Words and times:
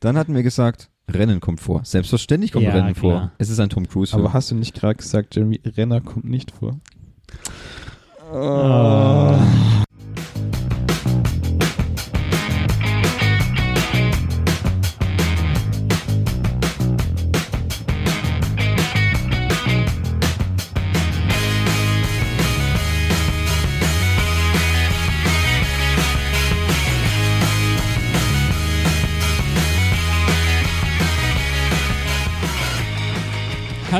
Dann 0.00 0.16
hatten 0.16 0.34
wir 0.34 0.42
gesagt, 0.42 0.90
Rennen 1.08 1.40
kommt 1.40 1.60
vor. 1.60 1.84
Selbstverständlich 1.84 2.52
kommt 2.52 2.64
Ja, 2.64 2.72
Rennen 2.72 2.94
klar. 2.94 3.12
vor. 3.20 3.32
Es 3.38 3.48
ist 3.50 3.60
ein 3.60 3.68
Tom 3.68 3.88
Cruise 3.88 4.10
Film. 4.10 4.24
Aber 4.24 4.32
hast 4.34 4.50
du 4.50 4.54
nicht 4.54 4.74
gerade 4.74 4.96
gesagt, 4.96 5.36
Jeremy 5.36 5.60
Renner 5.64 6.00
kommt 6.00 6.24
nicht 6.24 6.50
vor? 6.50 6.78
Oh. 8.32 9.38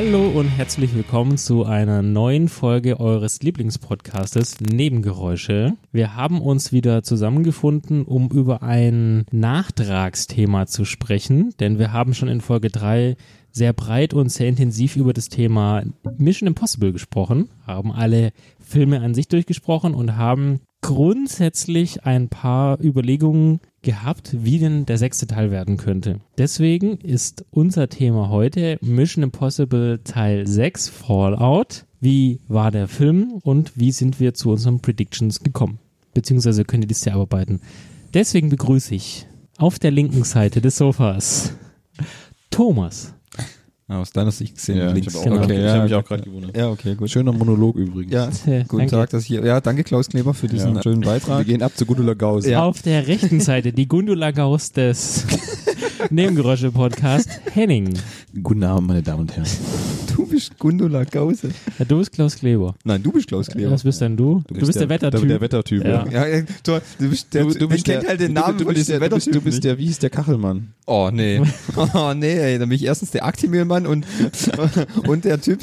Hallo 0.09 0.29
und 0.29 0.47
herzlich 0.47 0.95
willkommen 0.95 1.37
zu 1.37 1.65
einer 1.65 2.01
neuen 2.01 2.47
Folge 2.47 2.97
eures 2.97 3.41
Lieblingspodcastes 3.41 4.61
Nebengeräusche. 4.61 5.73
Wir 5.91 6.15
haben 6.15 6.39
uns 6.39 6.71
wieder 6.71 7.03
zusammengefunden, 7.03 8.05
um 8.05 8.29
über 8.29 8.63
ein 8.63 9.25
Nachtragsthema 9.31 10.65
zu 10.65 10.85
sprechen, 10.85 11.53
denn 11.59 11.77
wir 11.77 11.91
haben 11.91 12.13
schon 12.13 12.29
in 12.29 12.39
Folge 12.39 12.69
3 12.69 13.17
sehr 13.51 13.73
breit 13.73 14.13
und 14.13 14.29
sehr 14.29 14.47
intensiv 14.47 14.95
über 14.95 15.11
das 15.11 15.27
Thema 15.27 15.83
Mission 16.17 16.47
Impossible 16.47 16.93
gesprochen, 16.93 17.49
haben 17.65 17.91
alle 17.91 18.31
Filme 18.61 19.01
an 19.01 19.13
sich 19.13 19.27
durchgesprochen 19.27 19.93
und 19.93 20.15
haben 20.15 20.61
grundsätzlich 20.81 22.05
ein 22.05 22.29
paar 22.29 22.79
Überlegungen 22.81 23.59
gehabt, 23.81 24.35
wie 24.43 24.59
denn 24.59 24.85
der 24.85 24.97
sechste 24.97 25.27
Teil 25.27 25.51
werden 25.51 25.77
könnte. 25.77 26.19
Deswegen 26.37 26.97
ist 26.97 27.45
unser 27.51 27.89
Thema 27.89 28.29
heute 28.29 28.77
Mission 28.81 29.23
Impossible 29.23 30.01
Teil 30.03 30.45
6 30.47 30.89
Fallout. 30.89 31.85
Wie 31.99 32.41
war 32.47 32.71
der 32.71 32.87
Film 32.87 33.39
und 33.43 33.77
wie 33.77 33.91
sind 33.91 34.19
wir 34.19 34.33
zu 34.33 34.51
unseren 34.51 34.81
Predictions 34.81 35.39
gekommen? 35.41 35.79
Beziehungsweise 36.13 36.63
könnt 36.63 36.83
ihr 36.83 36.87
das 36.89 37.05
ja 37.05 37.13
abarbeiten. 37.13 37.61
Deswegen 38.13 38.49
begrüße 38.49 38.95
ich 38.95 39.27
auf 39.57 39.79
der 39.79 39.91
linken 39.91 40.23
Seite 40.23 40.61
des 40.61 40.77
Sofas 40.77 41.53
Thomas. 42.49 43.16
Ah, 43.89 43.99
aus 44.01 44.11
deiner 44.11 44.31
Sicht 44.31 44.55
gesehen. 44.55 44.77
Ja, 44.79 44.91
links. 44.91 45.13
ich 45.13 45.15
habe 45.15 45.29
Genau. 45.29 45.39
auch, 45.39 45.45
okay, 45.45 45.63
ja, 45.63 45.73
hab 45.75 45.83
mich 45.83 45.93
auch 45.93 46.03
gerade 46.03 46.21
gewundert. 46.23 46.57
Ja, 46.57 46.69
okay, 46.69 46.95
gut. 46.95 47.09
Schöner 47.09 47.31
Monolog 47.31 47.77
übrigens. 47.77 48.11
Ja, 48.13 48.25
guten 48.63 48.77
danke. 48.79 48.87
Tag, 48.87 49.09
dass 49.11 49.21
ich 49.21 49.27
hier. 49.29 49.45
Ja, 49.45 49.61
danke 49.61 49.85
Klaus 49.85 50.09
Kleber 50.09 50.33
für 50.33 50.47
diesen 50.47 50.75
Ja. 50.75 50.83
schönen 50.83 51.01
Wir 51.03 51.11
Beitrag. 51.11 51.45
gehen 51.45 51.61
ab 51.63 51.71
zu 51.73 51.85
Gudula 51.85 52.13
Gause. 52.13 52.51
Ja. 52.51 52.63
Auf 52.63 52.81
der 52.81 53.07
rechten 53.07 53.39
Seite 53.39 53.71
die 53.71 53.87
Gundula 53.87 54.31
Gauss 54.31 54.73
des 54.73 55.25
Nebengeräusche-Podcast 56.09 57.29
Henning. 57.53 57.93
Guten 58.43 58.63
Abend, 58.65 58.87
meine 58.89 59.03
Damen 59.03 59.21
und 59.21 59.35
Herren. 59.35 59.47
Du 60.17 60.25
bist 60.25 60.57
Gundula 60.57 61.03
Gause. 61.03 61.49
Ja, 61.77 61.85
du 61.85 61.99
bist 61.99 62.11
Klaus 62.11 62.35
Kleber. 62.35 62.73
Nein, 62.83 63.03
du 63.03 63.11
bist 63.11 63.27
Klaus 63.27 63.47
Kleber. 63.47 63.69
Was 63.69 63.83
bist 63.83 64.01
denn 64.01 64.17
du? 64.17 64.41
Du, 64.47 64.55
bist 64.55 64.73
der, 64.73 64.89
Wettertyp. 64.89 65.27
Der, 65.27 65.39
Wettertyp, 65.41 65.83
Ja. 65.85 66.07
ja. 66.09 66.25
Ja, 66.27 66.41
du, 66.63 66.79
du 66.99 67.09
bist 67.09 67.31
der, 67.35 67.43
Du, 67.43 67.53
du 67.53 67.67
bist 67.69 67.85
der, 67.85 68.01
halt 68.01 68.19
den 68.19 68.33
du- 68.33 68.41
Namen 68.41 68.57
du, 68.57 68.63
von 68.65 68.73
bist 68.73 68.89
der, 68.89 68.99
du, 68.99 69.09
bist, 69.15 69.27
du 69.35 69.41
bist 69.41 69.63
der, 69.63 69.77
wie 69.77 69.85
hieß 69.85 69.99
der 69.99 70.09
Kachelmann? 70.09 70.73
Oh, 70.87 71.11
nee. 71.13 71.39
Oh, 71.93 72.13
nee, 72.15 72.33
ey. 72.33 72.57
Dann 72.57 72.67
bin 72.69 72.77
ich 72.77 72.83
erstens 72.85 73.11
der 73.11 73.25
Aktimühlmann 73.25 73.85
und, 73.85 74.07
und 75.07 75.23
der 75.23 75.39
Typ, 75.39 75.59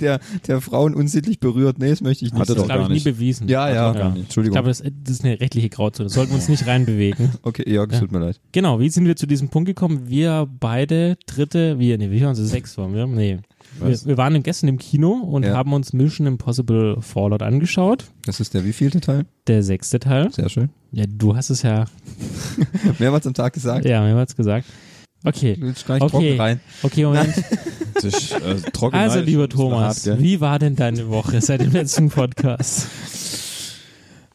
der, 0.00 0.18
der 0.46 0.60
Frauen 0.62 0.94
unsittlich 0.94 1.38
berührt. 1.38 1.78
Nee, 1.78 1.90
das 1.90 2.00
möchte 2.00 2.24
ich 2.24 2.32
nicht. 2.32 2.40
Hat 2.40 2.48
er 2.48 2.54
das 2.54 2.64
doch 2.64 2.68
glaube 2.74 2.94
ich 2.94 3.04
nie 3.04 3.12
bewiesen. 3.12 3.48
Ja, 3.48 3.68
ja. 3.68 3.74
ja. 3.74 3.92
gar 3.92 4.08
nicht. 4.12 4.16
Ich 4.16 4.22
Entschuldigung. 4.28 4.54
glaube, 4.54 4.68
das, 4.68 4.78
das 4.82 5.14
ist 5.16 5.24
eine 5.26 5.38
rechtliche 5.38 5.68
Grauzone. 5.68 6.06
Das 6.06 6.14
sollten 6.14 6.30
wir 6.32 6.36
uns 6.36 6.48
nicht 6.48 6.66
reinbewegen. 6.66 7.32
okay, 7.42 7.70
ja, 7.70 7.84
das 7.84 7.96
Ja. 7.96 8.00
tut 8.00 8.12
mir 8.12 8.20
leid. 8.20 8.40
Genau, 8.52 8.80
wie 8.80 8.88
sind 8.88 9.04
wir 9.04 9.16
zu 9.16 9.26
diesem 9.26 9.50
Punkt 9.50 9.66
gekommen? 9.66 10.04
Wir 10.08 10.48
beide, 10.58 11.18
dritte, 11.26 11.78
wir, 11.78 11.98
nee, 11.98 12.10
wie 12.10 12.22
waren 12.22 12.34
sie? 12.34 12.46
Sechs 12.46 12.78
waren 12.78 12.94
wir? 12.94 13.06
Nee. 13.06 13.40
Wir, 13.80 13.98
wir 14.04 14.16
waren 14.16 14.42
gestern 14.42 14.68
im 14.68 14.78
Kino 14.78 15.12
und 15.12 15.44
Ja. 15.44 15.54
haben 15.56 15.72
uns 15.72 15.92
Mission 15.92 16.26
Impossible 16.26 16.96
Fallout 17.00 17.42
angeschaut. 17.42 18.04
Das 18.26 18.40
ist 18.40 18.54
der 18.54 18.64
wievielte 18.64 19.00
Teil? 19.00 19.24
Der 19.46 19.62
sechste 19.62 19.98
Teil. 20.00 20.30
Sehr 20.32 20.48
schön. 20.48 20.70
Ja, 20.92 21.04
du 21.08 21.34
hast 21.36 21.50
es 21.50 21.62
ja, 21.62 21.84
Mehrmals 22.98 23.26
am 23.26 23.34
Tag 23.34 23.52
gesagt. 23.52 23.84
ja, 23.84 24.02
mehrmals 24.02 24.36
gesagt. 24.36 24.66
Okay, 25.24 25.54
gleich 25.84 26.00
Okay. 26.00 26.08
trocken 26.10 26.40
rein. 26.40 26.60
okay, 26.82 27.04
Moment. 27.04 27.34
Ist, 28.02 28.32
äh, 28.32 28.54
trocken 28.72 28.96
Also, 28.96 29.16
Nein, 29.18 29.26
lieber 29.26 29.48
Thomas, 29.48 30.06
hart, 30.06 30.20
wie 30.20 30.40
war 30.40 30.58
denn 30.58 30.76
deine 30.76 31.08
Woche 31.10 31.40
seit 31.42 31.60
dem 31.60 31.72
letzten 31.72 32.08
Podcast? 32.08 32.86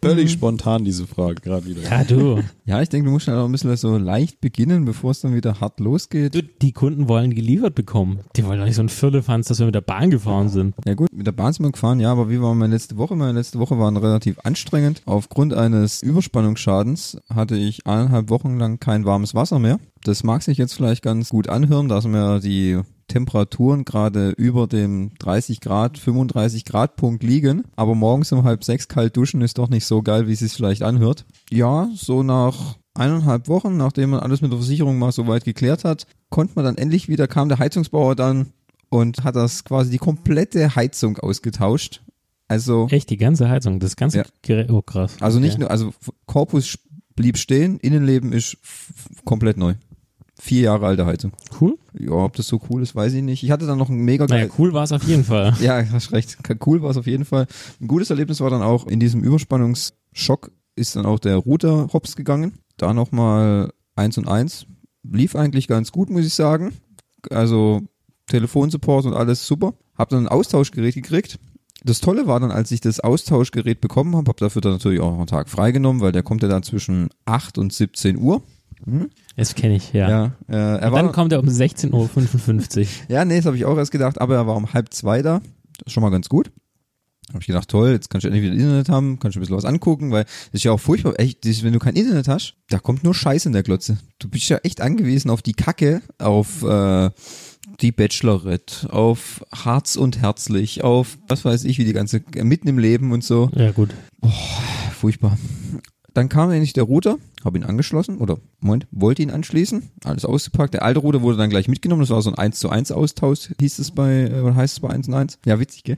Völlig 0.05 0.31
spontan 0.31 0.83
diese 0.83 1.07
Frage 1.07 1.35
gerade 1.35 1.65
wieder. 1.65 1.81
Ja, 1.83 2.03
du. 2.03 2.41
Ja, 2.65 2.81
ich 2.81 2.89
denke, 2.89 3.05
du 3.05 3.11
musst 3.11 3.27
halt 3.27 3.37
auch 3.37 3.45
ein 3.45 3.51
bisschen 3.51 3.75
so 3.77 3.97
leicht 3.97 4.41
beginnen, 4.41 4.85
bevor 4.85 5.11
es 5.11 5.21
dann 5.21 5.35
wieder 5.35 5.59
hart 5.59 5.79
losgeht. 5.79 6.35
du. 6.35 6.41
Die 6.43 6.71
Kunden 6.71 7.07
wollen 7.07 7.33
geliefert 7.33 7.75
bekommen. 7.75 8.19
Die 8.35 8.45
wollen 8.45 8.59
doch 8.59 8.65
nicht 8.65 8.75
so 8.75 8.81
ein 8.81 8.89
Firlefanz, 8.89 9.47
dass 9.47 9.59
wir 9.59 9.65
mit 9.65 9.75
der 9.75 9.81
Bahn 9.81 10.09
gefahren 10.09 10.49
sind. 10.49 10.75
Ja 10.85 10.93
gut, 10.93 11.09
mit 11.13 11.27
der 11.27 11.31
Bahn 11.31 11.53
sind 11.53 11.65
wir 11.65 11.71
gefahren, 11.71 11.99
ja, 11.99 12.11
aber 12.11 12.29
wie 12.29 12.41
war 12.41 12.53
meine 12.55 12.73
letzte 12.73 12.97
Woche? 12.97 13.15
Meine 13.15 13.33
letzte 13.33 13.59
Woche 13.59 13.77
war 13.77 13.91
relativ 13.95 14.39
anstrengend. 14.43 15.01
Aufgrund 15.05 15.53
eines 15.53 16.01
Überspannungsschadens 16.01 17.17
hatte 17.33 17.55
ich 17.55 17.85
eineinhalb 17.85 18.29
Wochen 18.29 18.57
lang 18.57 18.79
kein 18.79 19.05
warmes 19.05 19.35
Wasser 19.35 19.59
mehr. 19.59 19.79
Das 20.03 20.23
mag 20.23 20.43
sich 20.43 20.57
jetzt 20.57 20.73
vielleicht 20.73 21.01
ganz 21.01 21.29
gut 21.29 21.49
anhören, 21.49 21.87
dass 21.87 22.05
mir 22.05 22.39
die 22.39 22.79
Temperaturen 23.07 23.85
gerade 23.85 24.31
über 24.31 24.67
dem 24.67 25.11
30 25.19 25.61
Grad, 25.61 25.97
35 25.97 26.65
Grad 26.65 26.95
Punkt 26.95 27.23
liegen. 27.23 27.63
Aber 27.75 27.95
morgens 27.95 28.31
um 28.31 28.43
halb 28.43 28.63
sechs 28.63 28.87
kalt 28.87 29.15
duschen 29.15 29.41
ist 29.41 29.57
doch 29.57 29.69
nicht 29.69 29.85
so 29.85 30.01
geil, 30.01 30.27
wie 30.27 30.33
es 30.33 30.39
sich 30.39 30.53
vielleicht 30.53 30.81
anhört. 30.83 31.25
Ja, 31.49 31.89
so 31.95 32.23
nach 32.23 32.77
eineinhalb 32.93 33.47
Wochen, 33.47 33.77
nachdem 33.77 34.11
man 34.11 34.21
alles 34.21 34.41
mit 34.41 34.51
der 34.51 34.57
Versicherung 34.59 34.97
mal 34.97 35.11
so 35.11 35.27
weit 35.27 35.43
geklärt 35.45 35.83
hat, 35.83 36.07
konnte 36.29 36.53
man 36.55 36.65
dann 36.65 36.77
endlich 36.77 37.07
wieder, 37.09 37.27
kam 37.27 37.49
der 37.49 37.59
Heizungsbauer 37.59 38.15
dann 38.15 38.47
und 38.89 39.23
hat 39.23 39.35
das 39.35 39.63
quasi 39.65 39.91
die 39.91 39.97
komplette 39.97 40.75
Heizung 40.75 41.17
ausgetauscht. 41.19 42.01
Also, 42.47 42.87
Echt, 42.91 43.09
die 43.09 43.17
ganze 43.17 43.49
Heizung, 43.49 43.79
das 43.79 43.95
ganze 43.95 44.19
Ja. 44.19 44.23
Gerät. 44.43 44.69
Oh, 44.71 44.81
krass. 44.81 45.17
also 45.19 45.39
nicht 45.39 45.53
Okay. 45.55 45.61
nur, 45.61 45.71
also 45.71 45.93
Korpus 46.27 46.77
blieb 47.15 47.37
stehen, 47.37 47.79
Innenleben 47.79 48.31
ist 48.33 48.57
komplett 49.25 49.57
neu. 49.57 49.73
Vier 50.37 50.61
Jahre 50.63 50.85
alte 50.85 51.05
Heizung. 51.05 51.31
Cool. 51.59 51.77
Ja, 51.97 52.11
ob 52.11 52.35
das 52.35 52.47
so 52.47 52.61
cool 52.69 52.81
ist, 52.81 52.93
weiß 52.93 53.13
ich 53.13 53.23
nicht. 53.23 53.43
Ich 53.43 53.51
hatte 53.51 53.65
dann 53.65 53.77
noch 53.77 53.89
ein 53.89 53.95
mega 53.95 54.25
Naja, 54.25 54.47
cool 54.57 54.73
war 54.73 54.83
es 54.83 54.91
auf 54.91 55.03
jeden 55.03 55.23
Fall. 55.23 55.53
Ja, 55.61 55.83
hast 55.91 56.11
recht. 56.11 56.37
Cool 56.65 56.81
war 56.81 56.91
es 56.91 56.97
auf 56.97 57.07
jeden 57.07 57.25
Fall. 57.25 57.47
Ein 57.79 57.87
gutes 57.87 58.09
Erlebnis 58.09 58.41
war 58.41 58.49
dann 58.49 58.61
auch 58.61 58.85
in 58.87 58.99
diesem 58.99 59.23
Überspannungsschock 59.23 60.51
ist 60.75 60.95
dann 60.95 61.05
auch 61.05 61.19
der 61.19 61.37
Router 61.37 61.87
hops 61.93 62.15
gegangen. 62.15 62.53
Da 62.77 62.93
nochmal 62.93 63.71
eins 63.95 64.17
und 64.17 64.27
eins. 64.27 64.67
Lief 65.03 65.35
eigentlich 65.35 65.67
ganz 65.67 65.91
gut, 65.91 66.09
muss 66.09 66.25
ich 66.25 66.33
sagen. 66.33 66.73
Also 67.29 67.81
Telefonsupport 68.27 69.05
und 69.05 69.13
alles 69.13 69.47
super. 69.47 69.73
Hab 69.97 70.09
dann 70.09 70.25
ein 70.25 70.27
Austauschgerät 70.27 70.95
gekriegt. 70.95 71.39
Das 71.83 72.01
Tolle 72.01 72.27
war 72.27 72.39
dann, 72.39 72.51
als 72.51 72.71
ich 72.71 72.81
das 72.81 72.99
Austauschgerät 72.99 73.79
bekommen 73.79 74.15
habe, 74.15 74.29
habe 74.29 74.39
dafür 74.39 74.61
dann 74.61 74.73
natürlich 74.73 74.99
auch 74.99 75.11
noch 75.11 75.19
einen 75.19 75.27
Tag 75.27 75.49
freigenommen, 75.49 76.01
weil 76.01 76.11
der 76.11 76.23
kommt 76.23 76.41
ja 76.41 76.49
dann 76.49 76.63
zwischen 76.63 77.09
8 77.25 77.57
und 77.57 77.71
17 77.71 78.17
Uhr. 78.17 78.41
Hm? 78.83 79.09
Das 79.35 79.55
kenne 79.55 79.75
ich, 79.75 79.93
ja. 79.93 80.09
Ja, 80.09 80.25
äh, 80.47 80.85
Und 80.85 80.91
war 80.91 81.03
dann 81.03 81.11
kommt 81.11 81.31
er 81.31 81.39
um 81.39 81.47
16.55 81.47 82.79
Uhr. 82.79 82.85
ja, 83.07 83.25
nee, 83.25 83.37
das 83.37 83.45
habe 83.45 83.57
ich 83.57 83.65
auch 83.65 83.77
erst 83.77 83.91
gedacht, 83.91 84.19
aber 84.19 84.35
er 84.35 84.47
war 84.47 84.55
um 84.55 84.73
halb 84.73 84.93
zwei 84.93 85.21
da. 85.21 85.39
Das 85.77 85.87
ist 85.87 85.93
schon 85.93 86.03
mal 86.03 86.09
ganz 86.09 86.29
gut. 86.29 86.51
Habe 87.29 87.39
ich 87.39 87.47
gedacht, 87.47 87.69
toll, 87.69 87.89
jetzt 87.89 88.11
kannst 88.11 88.23
du 88.23 88.27
endlich 88.27 88.43
wieder 88.43 88.53
Internet 88.53 88.87
haben, 88.87 89.17
kannst 89.17 89.35
du 89.35 89.39
ein 89.39 89.41
bisschen 89.41 89.57
was 89.57 89.65
angucken, 89.65 90.11
weil 90.11 90.25
das 90.25 90.53
ist 90.53 90.63
ja 90.63 90.71
auch 90.71 90.79
furchtbar, 90.79 91.19
echt, 91.19 91.43
wenn 91.63 91.73
du 91.73 91.79
kein 91.79 91.95
Internet 91.95 92.27
hast, 92.27 92.53
da 92.69 92.77
kommt 92.77 93.03
nur 93.03 93.15
Scheiß 93.15 93.47
in 93.47 93.53
der 93.53 93.63
Glotze. 93.63 93.97
Du 94.19 94.29
bist 94.29 94.47
ja 94.47 94.57
echt 94.57 94.79
angewiesen 94.79 95.31
auf 95.31 95.41
die 95.41 95.53
Kacke, 95.53 96.03
auf 96.19 96.61
äh, 96.61 97.09
die 97.81 97.91
Bachelorette, 97.91 98.93
auf 98.93 99.43
Harz 99.51 99.95
und 99.95 100.21
Herzlich, 100.21 100.83
auf 100.83 101.17
was 101.27 101.43
weiß 101.43 101.63
ich, 101.63 101.79
wie 101.79 101.85
die 101.85 101.93
ganze, 101.93 102.21
mitten 102.43 102.67
im 102.67 102.77
Leben 102.77 103.11
und 103.11 103.23
so. 103.23 103.49
Ja, 103.55 103.71
gut. 103.71 103.89
Furchtbar. 104.99 105.37
Dann 106.15 106.29
kam 106.29 106.49
endlich 106.49 106.71
der 106.71 106.83
Router, 106.83 107.17
habe 107.43 107.57
ihn 107.57 107.65
angeschlossen 107.65 108.19
oder 108.19 108.37
Moment, 108.61 108.87
wollte 108.89 109.21
ihn 109.21 109.31
anschließen, 109.31 109.91
alles 110.05 110.23
ausgepackt. 110.23 110.73
Der 110.73 110.83
alte 110.83 111.01
Router 111.01 111.21
wurde 111.21 111.37
dann 111.37 111.49
gleich 111.49 111.67
mitgenommen, 111.67 112.03
das 112.03 112.09
war 112.09 112.21
so 112.21 112.29
ein 112.29 112.37
1 112.37 112.57
zu 112.57 112.69
1 112.69 112.93
Austausch, 112.93 113.49
hieß 113.59 113.79
es 113.79 113.91
bei, 113.91 114.29
äh, 114.31 114.39
oder 114.39 114.55
heißt 114.55 114.75
es 114.75 114.79
bei 114.79 114.89
1 114.89 115.09
und 115.09 115.13
1? 115.13 115.39
Ja, 115.45 115.59
witzig, 115.59 115.83
gell? 115.83 115.97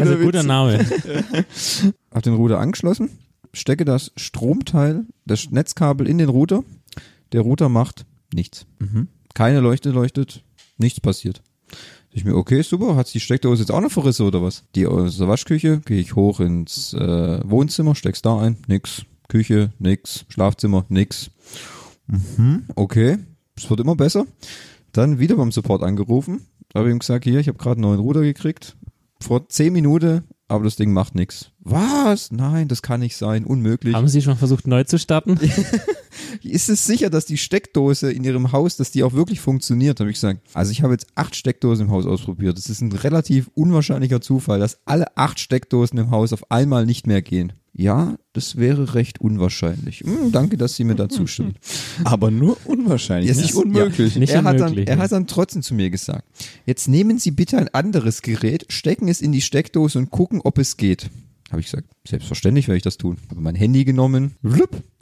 Also 0.00 0.16
guter 0.16 0.42
Name. 0.42 0.78
Hab 2.10 2.22
den 2.22 2.32
Router 2.32 2.58
angeschlossen, 2.58 3.10
stecke 3.52 3.84
das 3.84 4.12
Stromteil, 4.16 5.04
das 5.26 5.50
Netzkabel 5.50 6.08
in 6.08 6.16
den 6.16 6.30
Router. 6.30 6.64
Der 7.32 7.42
Router 7.42 7.68
macht 7.68 8.06
nichts. 8.32 8.64
Mhm. 8.78 9.08
Keine 9.34 9.60
Leuchte 9.60 9.90
leuchtet, 9.90 10.42
nichts 10.78 11.00
passiert. 11.00 11.42
Ich 12.14 12.26
mir, 12.26 12.36
okay, 12.36 12.60
super, 12.60 12.94
hat 12.94 13.12
die 13.14 13.20
Steckdose 13.20 13.62
jetzt 13.62 13.70
auch 13.70 13.80
noch 13.80 13.90
verrissen 13.90 14.26
oder 14.26 14.42
was? 14.42 14.64
Die 14.74 14.86
aus 14.86 15.16
der 15.16 15.28
Waschküche, 15.28 15.80
gehe 15.80 15.98
ich 15.98 16.14
hoch 16.14 16.40
ins 16.40 16.92
äh, 16.92 17.40
Wohnzimmer, 17.48 17.94
steck's 17.94 18.20
da 18.20 18.38
ein, 18.38 18.58
nix. 18.66 19.06
Küche, 19.28 19.72
nix. 19.78 20.26
Schlafzimmer, 20.28 20.84
nix. 20.90 21.30
Mhm, 22.06 22.64
okay, 22.74 23.16
es 23.56 23.70
wird 23.70 23.80
immer 23.80 23.96
besser. 23.96 24.26
Dann 24.92 25.20
wieder 25.20 25.36
beim 25.36 25.52
Support 25.52 25.82
angerufen, 25.82 26.42
habe 26.74 26.90
ihm 26.90 26.98
gesagt, 26.98 27.24
hier, 27.24 27.40
ich 27.40 27.48
habe 27.48 27.56
gerade 27.56 27.76
einen 27.76 27.82
neuen 27.82 28.00
Router 28.00 28.20
gekriegt. 28.20 28.76
Vor 29.22 29.48
zehn 29.48 29.72
Minuten, 29.72 30.24
aber 30.48 30.64
das 30.64 30.76
Ding 30.76 30.92
macht 30.92 31.14
nix. 31.14 31.50
Was? 31.60 32.30
Nein, 32.30 32.68
das 32.68 32.82
kann 32.82 33.00
nicht 33.00 33.16
sein, 33.16 33.44
unmöglich. 33.44 33.94
Haben 33.94 34.08
Sie 34.08 34.20
schon 34.20 34.36
versucht, 34.36 34.66
neu 34.66 34.84
zu 34.84 34.98
starten? 34.98 35.40
ist 36.42 36.68
es 36.68 36.84
sicher, 36.84 37.10
dass 37.10 37.26
die 37.26 37.36
Steckdose 37.38 38.12
in 38.12 38.24
ihrem 38.24 38.52
Haus, 38.52 38.76
dass 38.76 38.90
die 38.90 39.02
auch 39.02 39.12
wirklich 39.12 39.40
funktioniert? 39.40 40.00
Habe 40.00 40.10
ich 40.10 40.16
gesagt. 40.16 40.40
Also 40.54 40.72
ich 40.72 40.82
habe 40.82 40.92
jetzt 40.94 41.06
acht 41.14 41.34
Steckdosen 41.36 41.86
im 41.86 41.90
Haus 41.92 42.06
ausprobiert. 42.06 42.56
Das 42.58 42.68
ist 42.68 42.80
ein 42.80 42.92
relativ 42.92 43.50
unwahrscheinlicher 43.54 44.20
Zufall, 44.20 44.58
dass 44.60 44.78
alle 44.84 45.16
acht 45.16 45.38
Steckdosen 45.40 45.98
im 45.98 46.10
Haus 46.10 46.32
auf 46.32 46.50
einmal 46.50 46.86
nicht 46.86 47.06
mehr 47.06 47.22
gehen. 47.22 47.52
Ja, 47.74 48.16
das 48.34 48.56
wäre 48.56 48.94
recht 48.94 49.22
unwahrscheinlich. 49.22 50.00
Hm, 50.00 50.30
danke, 50.30 50.58
dass 50.58 50.76
Sie 50.76 50.84
mir 50.84 50.94
da 50.94 51.08
zustimmen. 51.08 51.54
Aber 52.04 52.30
nur 52.30 52.58
unwahrscheinlich, 52.66 53.30
Ja, 53.30 53.34
nicht 53.34 53.44
es 53.46 53.50
ist- 53.52 53.56
unmöglich. 53.56 54.12
ja. 54.14 54.20
Nicht 54.20 54.30
er, 54.34 54.44
hat 54.44 54.56
dann, 54.56 54.62
unmöglich, 54.64 54.88
er 54.88 54.96
ja. 54.96 55.02
hat 55.02 55.12
dann 55.12 55.26
trotzdem 55.26 55.62
zu 55.62 55.74
mir 55.74 55.88
gesagt, 55.88 56.24
jetzt 56.66 56.86
nehmen 56.88 57.18
Sie 57.18 57.30
bitte 57.30 57.56
ein 57.56 57.68
anderes 57.72 58.20
Gerät, 58.20 58.66
stecken 58.68 59.08
es 59.08 59.22
in 59.22 59.32
die 59.32 59.40
Steckdose 59.40 59.98
und 59.98 60.10
gucken, 60.10 60.42
ob 60.44 60.58
es 60.58 60.76
geht. 60.76 61.08
Habe 61.50 61.60
ich 61.60 61.66
gesagt, 61.70 61.88
selbstverständlich 62.06 62.68
werde 62.68 62.76
ich 62.76 62.82
das 62.82 62.98
tun. 62.98 63.16
Habe 63.30 63.40
mein 63.40 63.54
Handy 63.54 63.84
genommen, 63.86 64.36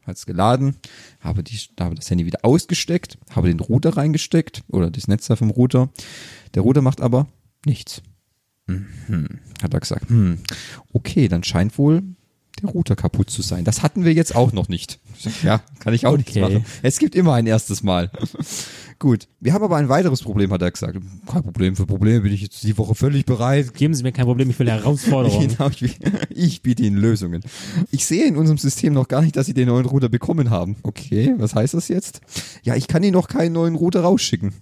hat 0.07 0.17
es 0.17 0.27
geladen, 0.27 0.77
habe, 1.21 1.43
die, 1.43 1.59
habe 1.79 1.95
das 1.95 2.11
Handy 2.11 2.27
wieder 2.27 2.45
ausgesteckt, 2.45 3.19
habe 3.31 3.49
den 3.49 3.61
Router 3.61 3.97
reingesteckt 3.97 4.63
oder 4.69 4.91
das 4.91 5.09
Netzteil 5.09 5.37
vom 5.37 5.51
Router. 5.51 5.91
Der 6.55 6.63
Router 6.63 6.83
macht 6.83 7.01
aber 7.01 7.27
nichts. 7.65 8.03
Mhm. 8.67 9.41
Hat 9.63 9.75
er 9.75 9.81
gesagt, 9.81 10.09
hm, 10.09 10.39
okay, 10.93 11.29
dann 11.29 11.45
scheint 11.45 11.77
wohl 11.79 12.03
der 12.63 12.71
Router 12.71 12.97
kaputt 12.97 13.31
zu 13.31 13.43
sein. 13.43 13.65
Das 13.65 13.83
hatten 13.83 14.05
wir 14.05 14.13
jetzt 14.13 14.35
auch 14.35 14.53
noch 14.53 14.69
nicht. 14.69 14.99
Ja, 15.43 15.61
kann 15.81 15.93
ich 15.95 16.07
auch 16.07 16.13
Okay. 16.19 16.41
machen. 16.41 16.65
Es 16.83 16.99
gibt 16.99 17.15
immer 17.15 17.35
ein 17.35 17.47
erstes 17.47 17.83
Mal. 17.83 18.11
Gut. 18.99 19.29
Wir 19.41 19.55
haben 19.55 19.65
aber 19.65 19.77
ein 19.77 19.89
weiteres 19.89 20.23
Problem, 20.23 20.53
hat 20.53 20.61
er 20.61 20.71
gesagt. 20.71 20.99
Kein 21.27 21.43
Problem, 21.43 21.75
für 21.77 21.87
Probleme 21.87 22.21
bin 22.21 22.33
ich 22.33 22.43
jetzt 22.43 22.63
die 22.63 22.77
Woche 22.77 22.95
völlig 22.95 23.25
bereit. 23.25 23.73
Geben 23.75 23.95
Sie 23.95 24.03
mir 24.03 24.13
kein 24.13 24.27
Problem, 24.27 24.51
ich 24.51 24.59
will 24.59 24.69
Herausforderungen. 24.71 25.49
Genau, 25.49 25.71
ich, 25.81 25.99
ich 26.29 26.63
biete 26.63 26.83
Ihnen 26.83 26.99
Lösungen. 26.99 27.43
Ich 27.91 28.05
sehe 28.05 28.27
in 28.27 28.37
unserem 28.37 28.59
System 28.59 28.93
noch 28.93 29.09
gar 29.09 29.23
nicht, 29.23 29.37
dass 29.37 29.47
Sie 29.47 29.55
den 29.55 29.69
neuen 29.69 29.87
Router 29.87 30.09
bekommen 30.11 30.51
haben. 30.51 30.77
Okay, 30.83 31.35
was 31.39 31.55
heißt 31.55 31.75
das 31.75 31.89
jetzt? 31.89 32.21
Ja, 32.63 32.75
ich 32.77 32.89
kann 32.89 33.03
Ihnen 33.03 33.15
noch 33.15 33.29
keinen 33.29 33.53
neuen 33.53 33.75
Router 33.75 34.01
rausschicken. 34.03 34.53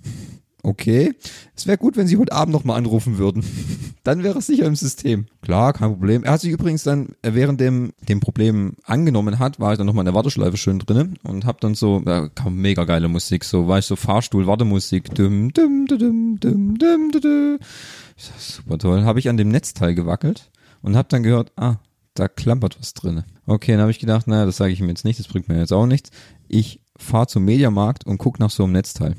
Okay. 0.62 1.14
Es 1.55 1.66
wäre 1.66 1.78
gut, 1.78 1.96
wenn 1.96 2.08
Sie 2.08 2.16
heute 2.16 2.32
Abend 2.32 2.52
nochmal 2.52 2.76
anrufen 2.76 3.19
würden. 3.19 3.44
dann 4.02 4.25
wäre 4.25 4.38
es 4.38 4.46
sicher 4.46 4.66
im 4.66 4.75
System. 4.75 5.26
Klar, 5.40 5.72
kein 5.72 5.90
Problem. 5.90 6.25
Er 6.25 6.32
hat 6.32 6.40
sich 6.40 6.50
übrigens 6.50 6.82
dann, 6.82 7.10
äh, 7.22 7.34
während 7.34 7.60
dem, 7.60 7.93
dem 8.08 8.20
Problem 8.20 8.75
angenommen 8.84 9.38
hat, 9.38 9.60
war 9.60 9.72
ich 9.72 9.78
dann 9.78 9.87
nochmal 9.87 10.02
in 10.02 10.06
der 10.06 10.14
Warteschleife 10.14 10.56
schön 10.56 10.81
drinnen 10.81 11.19
und 11.22 11.44
hab 11.44 11.60
dann 11.60 11.75
so, 11.75 12.00
äh, 12.00 12.05
da 12.05 12.28
kam 12.28 12.56
mega 12.56 12.84
geile 12.84 13.08
Musik, 13.08 13.44
so, 13.44 13.69
war 13.69 13.78
ich 13.78 13.87
so 13.87 13.94
Fahrstuhl-Wartemusik. 13.94 15.14
Dum, 15.14 15.52
dum, 15.52 15.87
dum, 15.87 16.38
dum, 16.40 16.78
dum, 16.78 17.11
dum, 17.12 17.58
Super 18.16 18.78
toll. 18.78 19.04
Habe 19.04 19.20
ich 19.20 19.28
an 19.28 19.37
dem 19.37 19.49
Netzteil 19.49 19.94
gewackelt 19.94 20.50
und 20.82 20.96
hab 20.96 21.08
dann 21.08 21.22
gehört, 21.22 21.52
ah, 21.56 21.76
da 22.14 22.26
klampert 22.26 22.78
was 22.81 22.94
drinne. 22.94 23.25
Okay, 23.46 23.72
dann 23.72 23.82
habe 23.82 23.93
ich 23.93 24.00
gedacht, 24.00 24.26
naja, 24.26 24.44
das 24.44 24.56
sage 24.56 24.72
ich 24.72 24.81
ihm 24.81 24.88
jetzt 24.88 25.04
nicht, 25.04 25.20
das 25.20 25.28
bringt 25.28 25.49
mir 25.49 25.58
jetzt 25.58 25.72
auch 25.72 25.87
nichts. 25.87 26.11
Ich 26.49 26.81
fahre 26.96 27.28
zum 27.28 27.44
Mediamarkt 27.44 28.06
und 28.06 28.19
guck 28.19 28.40
nach 28.40 28.50
so 28.50 28.64
einem 28.64 28.72
Netzteil. 28.72 29.14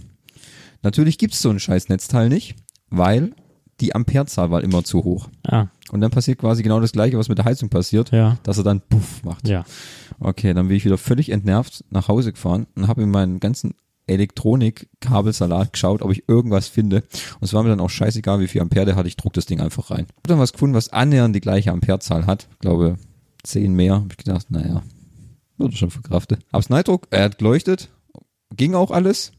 Natürlich 0.81 1.17
gibt's 1.17 1.41
so 1.41 1.49
ein 1.49 1.59
scheiß 1.59 1.89
Netzteil 1.89 2.29
nicht, 2.29 2.55
weil 2.89 3.33
die 3.79 3.95
Amperezahl 3.95 4.51
war 4.51 4.63
immer 4.63 4.83
zu 4.83 5.03
hoch. 5.03 5.29
Ah, 5.47 5.67
Und 5.91 6.01
dann 6.01 6.11
passiert 6.11 6.39
quasi 6.39 6.63
genau 6.63 6.79
das 6.79 6.91
gleiche, 6.91 7.17
was 7.17 7.29
mit 7.29 7.37
der 7.37 7.45
Heizung 7.45 7.69
passiert, 7.69 8.11
ja. 8.11 8.37
dass 8.43 8.57
er 8.57 8.63
dann 8.63 8.81
puff 8.81 9.23
macht. 9.23 9.47
Ja. 9.47 9.63
Okay, 10.19 10.53
dann 10.53 10.67
bin 10.67 10.77
ich 10.77 10.85
wieder 10.85 10.97
völlig 10.97 11.29
entnervt 11.29 11.85
nach 11.89 12.07
Hause 12.07 12.33
gefahren 12.33 12.67
und 12.75 12.87
habe 12.87 13.03
in 13.03 13.09
meinen 13.09 13.39
ganzen 13.39 13.73
Elektronik-Kabelsalat 14.07 15.73
geschaut, 15.73 16.01
ob 16.01 16.11
ich 16.11 16.27
irgendwas 16.27 16.67
finde. 16.67 16.97
Und 16.97 17.43
es 17.43 17.53
war 17.53 17.63
mir 17.63 17.69
dann 17.69 17.79
auch 17.79 17.89
scheißegal, 17.89 18.39
wie 18.39 18.47
viel 18.47 18.61
Ampere 18.61 18.85
der 18.85 18.95
hat. 18.95 19.05
Ich 19.05 19.15
druck 19.15 19.33
das 19.33 19.45
Ding 19.45 19.61
einfach 19.61 19.91
rein. 19.91 20.07
Hab 20.17 20.27
dann 20.27 20.39
was 20.39 20.51
gefunden, 20.51 20.75
was 20.75 20.89
annähernd 20.89 21.35
die 21.35 21.41
gleiche 21.41 21.71
Amperezahl 21.71 22.25
hat. 22.25 22.47
Ich 22.51 22.59
glaube, 22.59 22.97
10 23.43 23.73
mehr. 23.73 23.95
Hab 23.95 24.11
ich 24.11 24.17
gedacht, 24.17 24.49
naja, 24.51 24.81
wird 25.57 25.75
schon 25.75 25.91
verkraftet. 25.91 26.39
Hab's 26.51 26.69
Neidruck, 26.69 27.07
er 27.11 27.25
hat 27.25 27.37
geleuchtet, 27.37 27.89
ging 28.55 28.75
auch 28.75 28.91
alles. 28.91 29.31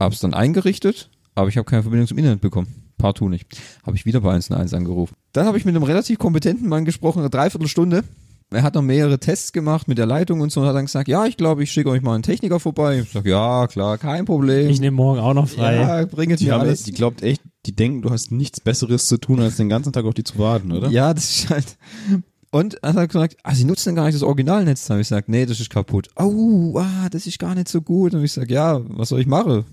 Hab's 0.00 0.20
dann 0.20 0.34
eingerichtet, 0.34 1.10
aber 1.34 1.48
ich 1.48 1.56
habe 1.56 1.66
keine 1.66 1.82
Verbindung 1.82 2.08
zum 2.08 2.18
Internet 2.18 2.40
bekommen. 2.40 2.68
Partout 2.98 3.28
nicht. 3.28 3.46
Habe 3.86 3.96
ich 3.96 4.04
wieder 4.06 4.20
bei 4.20 4.30
101 4.30 4.74
angerufen. 4.74 5.14
Dann 5.32 5.46
habe 5.46 5.56
ich 5.58 5.64
mit 5.64 5.74
einem 5.74 5.84
relativ 5.84 6.18
kompetenten 6.18 6.68
Mann 6.68 6.84
gesprochen, 6.84 7.20
eine 7.20 7.30
Dreiviertelstunde. 7.30 8.04
Er 8.52 8.62
hat 8.64 8.74
noch 8.74 8.82
mehrere 8.82 9.20
Tests 9.20 9.52
gemacht 9.52 9.86
mit 9.86 9.96
der 9.96 10.06
Leitung 10.06 10.40
und 10.40 10.50
so 10.50 10.60
und 10.60 10.66
hat 10.66 10.74
dann 10.74 10.86
gesagt, 10.86 11.06
ja, 11.06 11.24
ich 11.24 11.36
glaube, 11.36 11.62
ich 11.62 11.70
schicke 11.70 11.88
euch 11.88 12.02
mal 12.02 12.14
einen 12.14 12.24
Techniker 12.24 12.58
vorbei. 12.58 12.98
Ich 12.98 13.12
sag, 13.12 13.24
ja, 13.24 13.68
klar, 13.68 13.96
kein 13.96 14.24
Problem. 14.24 14.68
Ich 14.68 14.80
nehme 14.80 14.96
morgen 14.96 15.20
auch 15.20 15.34
noch 15.34 15.48
frei. 15.48 15.76
ja, 15.76 16.04
bringet 16.04 16.40
Die, 16.40 16.46
mir 16.46 16.54
haben, 16.54 16.62
alles. 16.62 16.82
die 16.82 16.90
glaubt 16.92 17.22
echt, 17.22 17.42
die 17.66 17.76
denken, 17.76 18.02
du 18.02 18.10
hast 18.10 18.32
nichts 18.32 18.58
Besseres 18.60 19.06
zu 19.06 19.18
tun, 19.18 19.40
als 19.40 19.56
den 19.56 19.68
ganzen 19.68 19.92
Tag 19.92 20.04
auf 20.04 20.14
die 20.14 20.24
zu 20.24 20.36
warten, 20.38 20.72
oder? 20.72 20.88
Ja, 20.90 21.14
das 21.14 21.30
ist 21.30 21.50
halt. 21.50 21.76
Und 22.50 22.82
er 22.82 22.94
hat 22.94 23.08
gesagt, 23.10 23.36
ah, 23.44 23.54
sie 23.54 23.64
nutzen 23.64 23.94
gar 23.94 24.06
nicht 24.06 24.16
das 24.16 24.24
Originalnetzteil. 24.24 25.00
Ich 25.00 25.06
sag, 25.06 25.28
nee, 25.28 25.46
das 25.46 25.60
ist 25.60 25.70
kaputt. 25.70 26.08
Oh, 26.16 26.76
ah, 26.76 27.08
das 27.08 27.28
ist 27.28 27.38
gar 27.38 27.54
nicht 27.54 27.68
so 27.68 27.80
gut. 27.80 28.12
Und 28.14 28.24
ich 28.24 28.32
sag, 28.32 28.50
ja, 28.50 28.80
was 28.88 29.10
soll 29.10 29.20
ich 29.20 29.28
machen? 29.28 29.64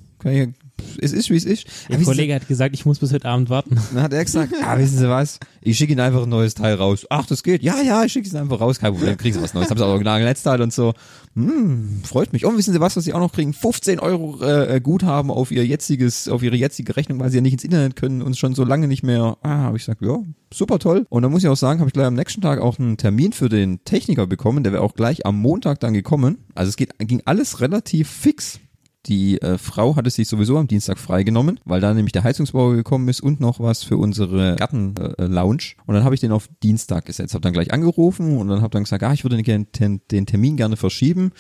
Es 1.00 1.12
ist, 1.12 1.30
wie 1.30 1.36
es 1.36 1.46
ist. 1.46 1.66
Der 1.90 2.02
Kollege 2.02 2.34
hat 2.34 2.48
gesagt, 2.48 2.74
ich 2.76 2.86
muss 2.86 3.00
bis 3.00 3.12
heute 3.12 3.28
Abend 3.28 3.50
warten. 3.50 3.78
Dann 3.94 4.04
hat 4.04 4.14
er 4.14 4.24
gesagt, 4.24 4.54
ah, 4.64 4.78
wissen 4.78 4.98
Sie 4.98 5.10
was? 5.10 5.40
Ich 5.62 5.78
schicke 5.78 5.94
Ihnen 5.94 6.02
einfach 6.02 6.24
ein 6.24 6.30
neues 6.30 6.54
Teil 6.54 6.76
raus. 6.76 7.06
Ach, 7.10 7.26
das 7.26 7.44
geht. 7.44 7.64
Ja, 7.64 7.82
ja, 7.82 8.04
ich 8.04 8.12
schicke 8.14 8.28
es 8.28 8.36
einfach 8.36 8.60
raus. 8.60 8.80
Kein 8.80 8.94
Problem, 8.94 9.18
kriegen 9.18 9.36
Sie 9.36 9.42
was 9.42 9.54
Neues. 9.54 9.70
Haben 9.70 9.78
Sie 9.78 9.86
auch 9.86 9.90
original 9.90 10.24
Netzteil 10.24 10.62
und 10.62 10.74
so. 10.74 10.94
Hm, 11.36 12.02
freut 12.04 12.34
mich. 12.34 12.46
Und 12.46 12.58
wissen 12.58 12.74
Sie 12.74 12.80
was, 12.80 12.96
was 12.96 13.04
Sie 13.04 13.14
auch 13.14 13.20
noch 13.20 13.34
kriegen? 13.34 13.54
15 13.54 14.00
Euro 14.00 14.42
äh, 14.44 14.80
Guthaben 14.82 15.32
auf 15.32 15.52
Ihr 15.52 15.66
jetziges, 15.66 16.30
auf 16.30 16.42
Ihre 16.44 16.56
jetzige 16.56 16.96
Rechnung, 16.96 17.20
weil 17.20 17.30
Sie 17.30 17.38
ja 17.38 17.42
nicht 17.42 17.54
ins 17.54 17.64
Internet 17.64 17.96
können 17.96 18.22
und 18.22 18.38
schon 18.38 18.56
so 18.56 18.64
lange 18.64 18.88
nicht 18.88 19.04
mehr. 19.04 19.38
Ah, 19.42 19.58
habe 19.64 19.78
ich 19.78 19.86
gesagt, 19.86 20.02
ja, 20.02 20.20
super 20.54 20.80
toll. 20.80 21.06
Und 21.10 21.24
dann 21.24 21.32
muss 21.32 21.44
ich 21.44 21.50
auch 21.50 21.58
sagen, 21.58 21.80
habe 21.80 21.90
ich 21.90 21.94
gleich 21.94 22.08
am 22.08 22.16
nächsten 22.16 22.42
Tag 22.42 22.60
auch 22.60 22.80
einen 22.80 22.98
Termin 22.98 23.34
für 23.34 23.50
den 23.50 23.84
Techniker 23.84 24.28
bekommen. 24.28 24.64
Der 24.64 24.74
wäre 24.74 24.84
auch 24.84 24.96
gleich 24.96 25.26
am 25.26 25.38
Montag 25.40 25.80
dann 25.80 25.94
gekommen. 25.94 26.38
Also 26.56 26.70
es 26.70 26.76
geht, 26.78 26.98
ging 27.00 27.22
alles 27.26 27.62
relativ 27.62 28.10
fix. 28.10 28.60
Die 29.08 29.42
äh, 29.42 29.58
Frau 29.58 29.96
hatte 29.96 30.10
sich 30.10 30.28
sowieso 30.28 30.58
am 30.58 30.68
Dienstag 30.68 31.00
freigenommen, 31.00 31.60
weil 31.64 31.80
da 31.80 31.94
nämlich 31.94 32.12
der 32.12 32.24
Heizungsbauer 32.24 32.76
gekommen 32.76 33.08
ist 33.08 33.22
und 33.22 33.40
noch 33.40 33.60
was 33.60 33.84
für 33.84 33.98
unsere 33.98 34.56
Garten-Lounge. 34.58 35.16
Äh, 35.18 35.26
Lounge. 35.28 35.64
und 35.86 35.96
dann 35.96 36.04
habe 36.04 36.14
ich 36.14 36.22
den 36.22 36.32
auf 36.32 36.50
Dienstag 36.62 37.06
gesetzt, 37.06 37.34
habe 37.34 37.42
dann 37.42 37.54
gleich 37.54 37.72
angerufen 37.72 38.38
und 38.38 38.50
dann 38.50 38.62
habe 38.62 38.72
dann 38.72 38.84
gesagt, 38.84 39.04
ah, 39.04 39.14
ich 39.14 39.24
würde 39.24 39.42
den, 39.42 39.68
den, 39.72 40.02
den 40.12 40.26
Termin 40.26 40.58
gerne 40.58 40.76
verschieben. 40.76 41.32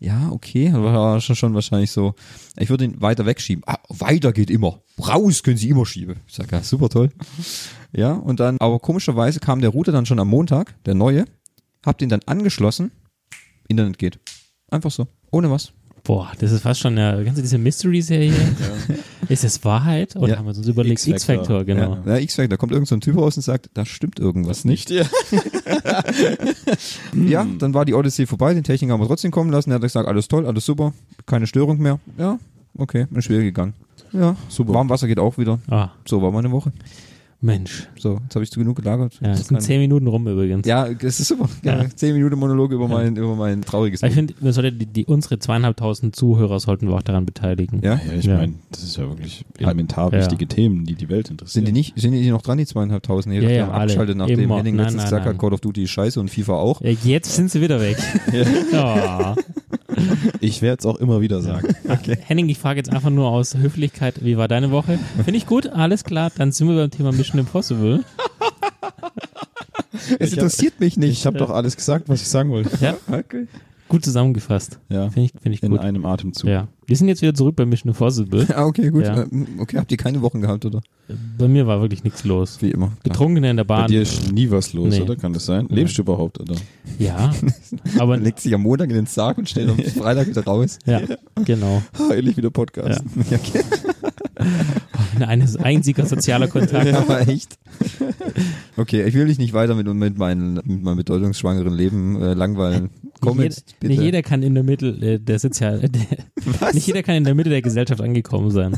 Ja, 0.00 0.30
okay, 0.30 0.72
war 0.72 1.20
schon, 1.20 1.36
schon 1.36 1.54
wahrscheinlich 1.54 1.90
so. 1.90 2.14
Ich 2.58 2.68
würde 2.68 2.84
ihn 2.84 3.00
weiter 3.00 3.24
wegschieben. 3.24 3.64
Ah, 3.66 3.78
weiter 3.88 4.32
geht 4.32 4.50
immer. 4.50 4.82
Raus 4.98 5.42
können 5.42 5.56
Sie 5.56 5.70
immer 5.70 5.86
schieben. 5.86 6.20
Ich 6.26 6.34
sage, 6.34 6.50
ja, 6.52 6.62
super 6.62 6.88
toll. 6.88 7.08
Ja, 7.92 8.12
und 8.12 8.40
dann, 8.40 8.58
aber 8.58 8.80
komischerweise 8.80 9.40
kam 9.40 9.60
der 9.60 9.70
Router 9.70 9.92
dann 9.92 10.06
schon 10.06 10.18
am 10.18 10.28
Montag, 10.28 10.74
der 10.84 10.94
neue, 10.94 11.24
hab 11.86 11.98
den 11.98 12.08
dann 12.08 12.20
angeschlossen, 12.26 12.92
Internet 13.68 13.98
geht. 13.98 14.18
Einfach 14.68 14.90
so, 14.90 15.06
ohne 15.30 15.50
was. 15.50 15.72
Boah, 16.06 16.30
das 16.38 16.52
ist 16.52 16.60
fast 16.62 16.80
schon 16.80 16.98
eine, 16.98 17.24
du 17.24 17.40
diese 17.40 17.56
Mystery-Serie? 17.56 18.32
Ist 19.30 19.42
es 19.42 19.64
Wahrheit? 19.64 20.14
Oder 20.16 20.32
Ja. 20.34 20.36
haben 20.38 20.44
wir 20.44 20.54
uns 20.54 20.68
überlegt? 20.68 21.06
X-Factor. 21.06 21.34
X-Factor, 21.36 21.64
genau. 21.64 21.98
Ja, 22.04 22.12
ja 22.16 22.18
X-Factor, 22.18 22.48
da 22.50 22.56
kommt 22.58 22.72
irgend 22.72 22.88
so 22.88 22.94
ein 22.94 23.00
Typ 23.00 23.16
raus 23.16 23.36
und 23.36 23.42
sagt, 23.42 23.70
da 23.72 23.86
stimmt 23.86 24.18
irgendwas 24.18 24.64
nicht. 24.66 24.90
Ja. 24.90 25.04
Ja, 27.14 27.46
dann 27.58 27.74
war 27.74 27.84
die 27.84 27.94
Odyssey 27.94 28.26
vorbei, 28.26 28.54
den 28.54 28.64
Techniker 28.64 28.92
haben 28.92 29.00
wir 29.00 29.06
trotzdem 29.06 29.30
kommen 29.30 29.50
lassen, 29.50 29.70
er 29.70 29.76
hat 29.76 29.82
gesagt, 29.82 30.08
alles 30.08 30.28
toll, 30.28 30.46
alles 30.46 30.64
super, 30.66 30.92
keine 31.26 31.46
Störung 31.46 31.78
mehr. 31.78 31.98
Ja, 32.18 32.38
okay, 32.76 33.06
ist 33.14 33.28
wieder 33.30 33.40
gegangen. 33.40 33.74
Ja, 34.12 34.36
Super. 34.48 34.74
Warmwasser 34.74 35.06
geht 35.08 35.18
auch 35.18 35.38
wieder. 35.38 35.58
Ah, 35.68 35.88
So 36.06 36.22
war 36.22 36.30
meine 36.30 36.50
Woche. 36.50 36.72
Mensch. 37.44 37.88
So, 37.98 38.18
jetzt 38.24 38.34
habe 38.34 38.42
ich 38.42 38.50
zu 38.50 38.58
genug 38.58 38.76
gelagert. 38.76 39.18
Ja, 39.20 39.32
es 39.32 39.46
sind 39.48 39.60
zehn 39.60 39.78
Minuten 39.80 40.06
rum 40.06 40.26
übrigens. 40.26 40.66
ja, 40.66 40.88
das 40.88 41.20
ist 41.20 41.28
super. 41.28 41.48
Ja. 41.62 41.82
Ja. 41.82 41.88
Zehn 41.94 42.14
Minuten 42.14 42.36
Monolog 42.38 42.72
über 42.72 42.88
mein, 42.88 43.16
über 43.16 43.36
mein 43.36 43.60
trauriges 43.62 44.02
ich 44.02 44.14
finde, 44.14 44.32
wir 44.40 44.52
sollten 44.54 44.78
die, 44.78 44.86
die, 44.86 45.04
unsere 45.04 45.38
zweieinhalbtausend 45.38 46.16
Zuhörer 46.16 46.58
sollten 46.58 46.88
wir 46.88 46.94
auch 46.94 47.02
daran 47.02 47.26
beteiligen. 47.26 47.80
Ja? 47.84 48.00
Ja, 48.06 48.12
ich 48.18 48.24
Ja. 48.24 48.38
meine, 48.38 48.54
das 48.70 48.82
ist 48.82 48.96
ja 48.96 49.06
wirklich 49.08 49.44
elementar 49.58 50.10
Ja. 50.12 50.20
wichtige 50.20 50.46
Themen, 50.46 50.86
die 50.86 50.94
die 50.94 51.08
Welt 51.10 51.26
Sind 51.26 51.34
interessieren. 51.34 51.64
die 51.66 51.72
nicht, 51.72 52.00
sind 52.00 52.12
die 52.12 52.30
noch 52.30 52.40
dran, 52.42 52.56
die 52.58 52.66
zweieinhalbtausend? 52.66 53.34
Ja, 53.34 53.40
die 53.42 53.46
ja, 53.54 53.62
haben 53.66 53.72
alle. 53.72 53.82
abgeschaltet, 53.82 54.16
nachdem 54.16 54.40
Immer. 54.40 54.56
Henning 54.56 54.76
Nein, 54.76 54.84
letztens 54.86 55.02
nein, 55.02 55.10
gesagt 55.10 55.26
hat, 55.26 55.32
nein. 55.32 55.38
Call 55.40 55.52
of 55.52 55.60
Duty 55.60 55.82
ist 55.84 55.90
scheiße 55.90 56.18
und 56.20 56.30
FIFA 56.30 56.54
auch. 56.54 56.80
Ja, 56.80 56.90
Jetzt 57.04 57.34
sind 57.36 57.50
sie 57.50 57.60
wieder 57.60 57.78
weg. 57.80 57.98
ja. 58.72 59.36
Ich 60.40 60.62
werde 60.62 60.80
es 60.80 60.86
auch 60.86 60.96
immer 60.96 61.20
wieder 61.20 61.40
sagen. 61.42 61.74
Henning, 62.26 62.48
ich 62.48 62.58
frage 62.58 62.78
jetzt 62.78 62.90
einfach 62.90 63.10
nur 63.10 63.28
aus 63.28 63.56
Höflichkeit, 63.56 64.24
wie 64.24 64.36
war 64.36 64.48
deine 64.48 64.70
Woche? 64.70 64.98
Finde 65.24 65.36
ich 65.36 65.46
gut, 65.46 65.66
alles 65.68 66.04
klar, 66.04 66.30
dann 66.36 66.52
sind 66.52 66.68
wir 66.68 66.76
beim 66.76 66.90
Thema 66.90 67.12
Mission 67.12 67.38
Impossible. 67.40 68.04
Es 69.92 70.10
Ich 70.10 70.20
hab- 70.20 70.32
interessiert 70.32 70.80
mich 70.80 70.96
nicht. 70.96 71.12
Ich 71.12 71.24
habe 71.26 71.38
doch 71.38 71.50
alles 71.50 71.76
gesagt, 71.76 72.08
was 72.08 72.20
ich 72.20 72.28
sagen 72.28 72.50
wollte. 72.50 72.70
Ja, 72.80 72.96
Okay. 73.10 73.46
Gut 73.88 74.04
zusammengefasst. 74.04 74.78
Ja, 74.88 75.10
Finde 75.10 75.26
ich, 75.34 75.42
find 75.42 75.54
ich 75.54 75.62
in 75.62 75.70
gut. 75.70 75.80
einem 75.80 76.04
Atemzug. 76.06 76.48
Ja. 76.48 76.68
Wir 76.86 76.96
sind 76.96 77.08
jetzt 77.08 77.22
wieder 77.22 77.32
zurück 77.34 77.56
bei 77.56 77.64
Mission 77.64 77.90
Impossible. 77.92 78.46
Ah, 78.54 78.64
okay, 78.66 78.90
gut. 78.90 79.04
Ja. 79.04 79.22
Äh, 79.22 79.26
Okay, 79.58 79.78
habt 79.78 79.90
ihr 79.90 79.96
keine 79.98 80.20
Wochen 80.22 80.40
gehabt, 80.40 80.64
oder? 80.64 80.80
Bei 81.38 81.48
mir 81.48 81.66
war 81.66 81.80
wirklich 81.80 82.02
nichts 82.04 82.24
los. 82.24 82.60
Wie 82.60 82.70
immer. 82.70 82.92
Betrunkene 83.02 83.50
in 83.50 83.56
der 83.56 83.64
Bei 83.64 83.78
Bahn. 83.80 83.88
dir 83.88 84.02
ist 84.02 84.32
nie 84.32 84.50
was 84.50 84.72
los, 84.72 84.94
Nee. 84.94 85.02
oder? 85.02 85.16
Kann 85.16 85.32
das 85.32 85.46
sein? 85.46 85.66
Ja. 85.70 85.76
Lebst 85.76 85.96
du 85.98 86.02
überhaupt, 86.02 86.40
oder? 86.40 86.54
Ja, 86.98 87.32
aber 87.98 88.16
legt 88.16 88.40
sich 88.40 88.54
am 88.54 88.62
Montag 88.62 88.90
in 88.90 88.96
den 88.96 89.06
Sarg 89.06 89.38
und 89.38 89.48
steht 89.48 89.68
am 89.68 89.78
Freitag 89.78 90.28
wieder 90.28 90.44
raus. 90.44 90.78
ja, 90.86 91.00
genau. 91.44 91.82
Ähnlich 92.12 92.36
wie 92.36 92.42
der 92.42 92.50
Podcast. 92.50 93.02
Ja, 93.30 93.36
okay. 93.38 93.60
Ein 95.20 95.42
einziger 95.62 96.06
sozialer 96.06 96.48
Kontakt. 96.48 96.86
Ja, 96.86 96.98
aber 96.98 97.26
echt. 97.28 97.56
Okay, 98.76 99.04
ich 99.04 99.14
will 99.14 99.26
dich 99.26 99.38
nicht 99.38 99.52
weiter 99.52 99.74
mit, 99.74 99.86
mit, 99.86 100.18
meinen, 100.18 100.54
mit 100.64 100.82
meinem 100.82 100.96
bedeutungsschwangeren 100.96 101.72
Leben 101.72 102.20
äh, 102.20 102.34
langweilen. 102.34 102.90
Komm 103.24 103.36
nicht, 103.38 103.44
jetzt, 103.44 103.58
jeder, 103.68 103.76
bitte. 103.80 103.92
nicht 103.92 104.02
jeder 104.02 104.22
kann 104.22 104.42
in 104.42 104.54
der 104.54 104.62
Mitte, 104.64 104.86
äh, 104.88 105.18
der 105.18 105.38
sitzt 105.38 105.60
ja, 105.60 105.76
der, 105.76 105.90
nicht 106.72 106.86
jeder 106.86 107.02
kann 107.02 107.14
in 107.16 107.24
der 107.24 107.34
Mitte 107.34 107.50
der 107.50 107.62
Gesellschaft 107.62 108.00
angekommen 108.00 108.50
sein. 108.50 108.76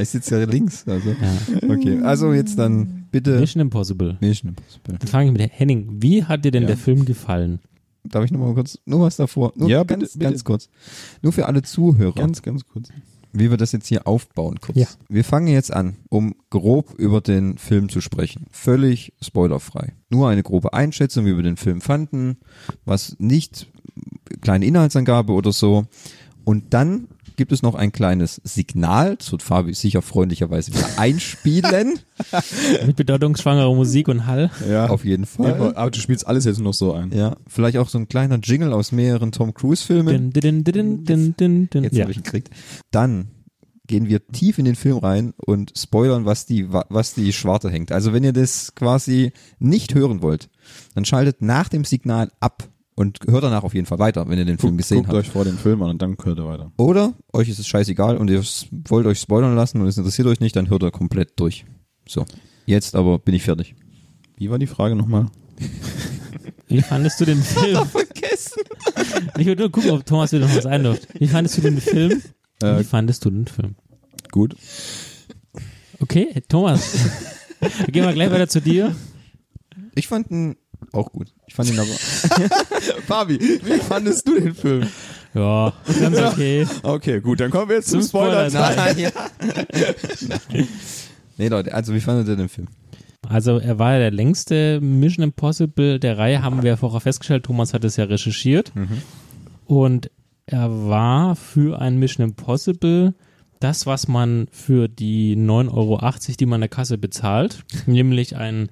Ich 0.00 0.08
sitze 0.08 0.40
ja 0.40 0.46
links. 0.46 0.86
Also. 0.86 1.10
Ja. 1.10 1.68
Okay, 1.74 2.00
also 2.02 2.32
jetzt 2.32 2.58
dann 2.58 3.06
bitte. 3.10 3.38
Mission 3.38 3.60
Impossible. 3.60 4.16
Mission 4.20 4.50
Impossible. 4.50 4.96
Dann 4.98 5.08
fange 5.08 5.26
ich 5.30 5.36
mit 5.38 5.50
Henning. 5.58 5.96
Wie 6.00 6.24
hat 6.24 6.44
dir 6.44 6.50
denn 6.50 6.62
Ja. 6.62 6.68
der 6.68 6.76
Film 6.76 7.04
gefallen? 7.04 7.60
Darf 8.04 8.24
ich 8.24 8.30
noch 8.30 8.40
mal 8.40 8.54
kurz, 8.54 8.78
nur 8.86 9.00
was 9.00 9.16
davor? 9.16 9.52
Nur 9.56 9.68
Ja, 9.68 9.82
ganz, 9.84 10.00
bitte, 10.04 10.18
bitte. 10.18 10.30
ganz 10.30 10.44
kurz. 10.44 10.68
Nur 11.20 11.32
für 11.32 11.46
alle 11.46 11.62
Zuhörer, 11.62 12.14
Ganz, 12.14 12.40
ganz 12.42 12.64
kurz. 12.66 12.88
Wie 13.32 13.50
wir 13.50 13.56
das 13.56 13.72
jetzt 13.72 13.86
hier 13.86 14.06
aufbauen 14.06 14.60
kurz. 14.60 14.78
Ja. 14.78 14.86
Wir 15.08 15.24
fangen 15.24 15.48
jetzt 15.48 15.72
an, 15.72 15.96
um 16.08 16.34
grob 16.50 16.94
über 16.98 17.20
den 17.20 17.58
Film 17.58 17.88
zu 17.88 18.00
sprechen. 18.00 18.46
Völlig 18.50 19.12
spoilerfrei. 19.20 19.94
Nur 20.08 20.28
eine 20.28 20.42
grobe 20.42 20.72
Einschätzung, 20.72 21.26
wie 21.26 21.36
wir 21.36 21.42
den 21.42 21.56
Film 21.56 21.80
fanden, 21.80 22.38
was 22.84 23.16
nicht 23.18 23.70
kleine 24.40 24.66
Inhaltsangabe 24.66 25.32
oder 25.32 25.52
so. 25.52 25.86
Und 26.44 26.72
dann 26.72 27.08
gibt 27.38 27.52
es 27.52 27.62
noch 27.62 27.74
ein 27.74 27.90
kleines 27.92 28.42
Signal, 28.44 29.16
das 29.16 29.32
wird 29.32 29.42
Fabi 29.42 29.72
sicher 29.72 30.02
freundlicherweise 30.02 30.74
wieder 30.74 30.86
einspielen. 30.98 31.98
Mit 32.86 32.96
bedeutungsschwangerer 32.96 33.74
Musik 33.74 34.08
und 34.08 34.26
Hall? 34.26 34.50
Ja. 34.68 34.88
Auf 34.90 35.06
jeden 35.06 35.24
Fall. 35.24 35.54
aber, 35.54 35.76
aber 35.78 35.90
du 35.90 35.98
spielst 36.00 36.26
alles 36.26 36.44
jetzt 36.44 36.58
nur 36.58 36.64
noch 36.66 36.74
so 36.74 36.92
ein. 36.92 37.10
Ja, 37.16 37.36
vielleicht 37.46 37.78
auch 37.78 37.88
so 37.88 37.96
ein 37.98 38.08
kleiner 38.08 38.38
Jingle 38.42 38.74
aus 38.74 38.92
mehreren 38.92 39.32
Tom 39.32 39.54
Cruise 39.54 39.82
Filmen. 39.82 40.30
Din. 40.30 40.62
Jetzt 40.66 41.96
Ja. 41.96 42.02
habe 42.02 42.10
ich 42.10 42.18
ihn 42.18 42.22
gekriegt. 42.22 42.50
Dann 42.90 43.28
gehen 43.86 44.06
wir 44.08 44.26
tief 44.26 44.58
in 44.58 44.66
den 44.66 44.74
Film 44.76 44.98
rein 44.98 45.32
und 45.38 45.72
spoilern, 45.78 46.26
was 46.26 46.44
die, 46.44 46.70
wa- 46.72 46.84
was 46.90 47.14
die 47.14 47.32
Schwarte 47.32 47.70
hängt. 47.70 47.90
Also 47.90 48.12
wenn 48.12 48.22
ihr 48.22 48.34
das 48.34 48.74
quasi 48.74 49.32
nicht 49.58 49.94
hören 49.94 50.20
wollt, 50.20 50.50
dann 50.94 51.06
schaltet 51.06 51.40
nach 51.40 51.70
dem 51.70 51.84
Signal 51.84 52.30
ab 52.40 52.68
und 52.98 53.18
hört 53.28 53.44
danach 53.44 53.62
auf 53.64 53.74
jeden 53.74 53.86
Fall 53.86 53.98
weiter, 53.98 54.28
wenn 54.28 54.38
ihr 54.38 54.44
den 54.44 54.58
Film 54.58 54.76
gesehen 54.76 54.98
Guckt 54.98 55.08
habt. 55.08 55.18
euch 55.18 55.28
vor 55.30 55.44
den 55.44 55.56
Film 55.56 55.82
an 55.82 55.90
und 55.90 56.02
dann 56.02 56.16
hört 56.22 56.38
ihr 56.38 56.44
weiter. 56.46 56.72
Oder 56.76 57.14
euch 57.32 57.48
ist 57.48 57.58
es 57.58 57.66
scheißegal 57.68 58.16
und 58.16 58.28
ihr 58.28 58.42
wollt 58.88 59.06
euch 59.06 59.20
spoilern 59.20 59.54
lassen 59.54 59.80
und 59.80 59.86
es 59.86 59.96
interessiert 59.96 60.26
euch 60.26 60.40
nicht, 60.40 60.56
dann 60.56 60.68
hört 60.68 60.82
ihr 60.82 60.90
komplett 60.90 61.38
durch. 61.38 61.64
So. 62.08 62.24
Jetzt 62.66 62.94
aber 62.96 63.18
bin 63.18 63.34
ich 63.34 63.44
fertig. 63.44 63.74
Wie 64.36 64.50
war 64.50 64.58
die 64.58 64.66
Frage 64.66 64.94
nochmal? 64.96 65.26
Wie 66.68 66.82
fandest 66.82 67.20
du 67.20 67.24
den 67.24 67.40
Film? 67.42 67.86
Vergessen. 67.86 68.62
Ich 69.38 69.46
würde 69.46 69.62
nur 69.62 69.70
gucken, 69.72 69.90
ob 69.92 70.04
Thomas 70.04 70.32
wieder 70.32 70.46
noch 70.46 70.54
was 70.56 70.66
einläuft. 70.66 71.08
Wie 71.18 71.26
fandest 71.28 71.56
du 71.58 71.62
den 71.62 71.80
Film? 71.80 72.22
Wie 72.60 72.66
Äh, 72.66 72.84
fandest 72.84 73.24
du 73.24 73.30
den 73.30 73.46
Film? 73.46 73.76
gut. 74.32 74.54
Okay, 76.00 76.42
Thomas. 76.48 76.92
Gehen 77.90 78.04
wir 78.04 78.12
gleich 78.12 78.30
weiter 78.30 78.48
zu 78.48 78.60
dir. 78.60 78.94
Ich 79.94 80.06
fand 80.06 80.30
ihn 80.30 80.56
auch 80.92 81.12
gut. 81.12 81.32
Ich 81.46 81.54
fand 81.54 81.70
ihn 81.70 81.78
aber. 81.78 81.88
Fabi, 83.06 83.38
wie 83.40 83.78
fandest 83.78 84.26
du 84.26 84.40
den 84.40 84.54
Film? 84.54 84.86
Ja, 85.34 85.72
ganz 86.00 86.18
okay. 86.18 86.66
Okay, 86.82 87.20
gut, 87.20 87.40
dann 87.40 87.50
kommen 87.50 87.68
wir 87.68 87.76
jetzt 87.76 87.90
zum, 87.90 88.00
Zum 88.00 88.08
Spoiler. 88.08 88.50
Spoiler. 88.50 88.76
Nein. 88.76 88.98
ja. 88.98 89.10
nee, 91.36 91.48
Leute, 91.48 91.74
also 91.74 91.94
wie 91.94 92.00
fandet 92.00 92.28
ihr 92.28 92.36
den 92.36 92.48
Film? 92.48 92.68
Also 93.28 93.58
er 93.58 93.78
war 93.78 93.98
der 93.98 94.10
längste 94.10 94.80
Mission 94.80 95.24
Impossible 95.24 95.98
der 95.98 96.16
Reihe, 96.16 96.42
haben 96.42 96.62
wir 96.62 96.76
vorher 96.76 97.00
festgestellt. 97.00 97.44
Thomas 97.44 97.74
hat 97.74 97.84
es 97.84 97.96
ja 97.96 98.04
recherchiert. 98.04 98.72
Und 99.66 100.10
er 100.46 100.88
war 100.88 101.36
für 101.36 101.80
ein 101.80 101.98
Mission 101.98 102.28
Impossible 102.28 103.14
das, 103.60 103.86
was 103.86 104.08
man 104.08 104.46
für 104.50 104.88
die 104.88 105.36
9,80 105.36 105.72
Euro, 105.74 106.00
die 106.38 106.46
man 106.46 106.54
an 106.54 106.60
der 106.62 106.68
Kasse 106.68 106.96
bezahlt, 106.96 107.64
nämlich 107.86 108.36
ein 108.36 108.70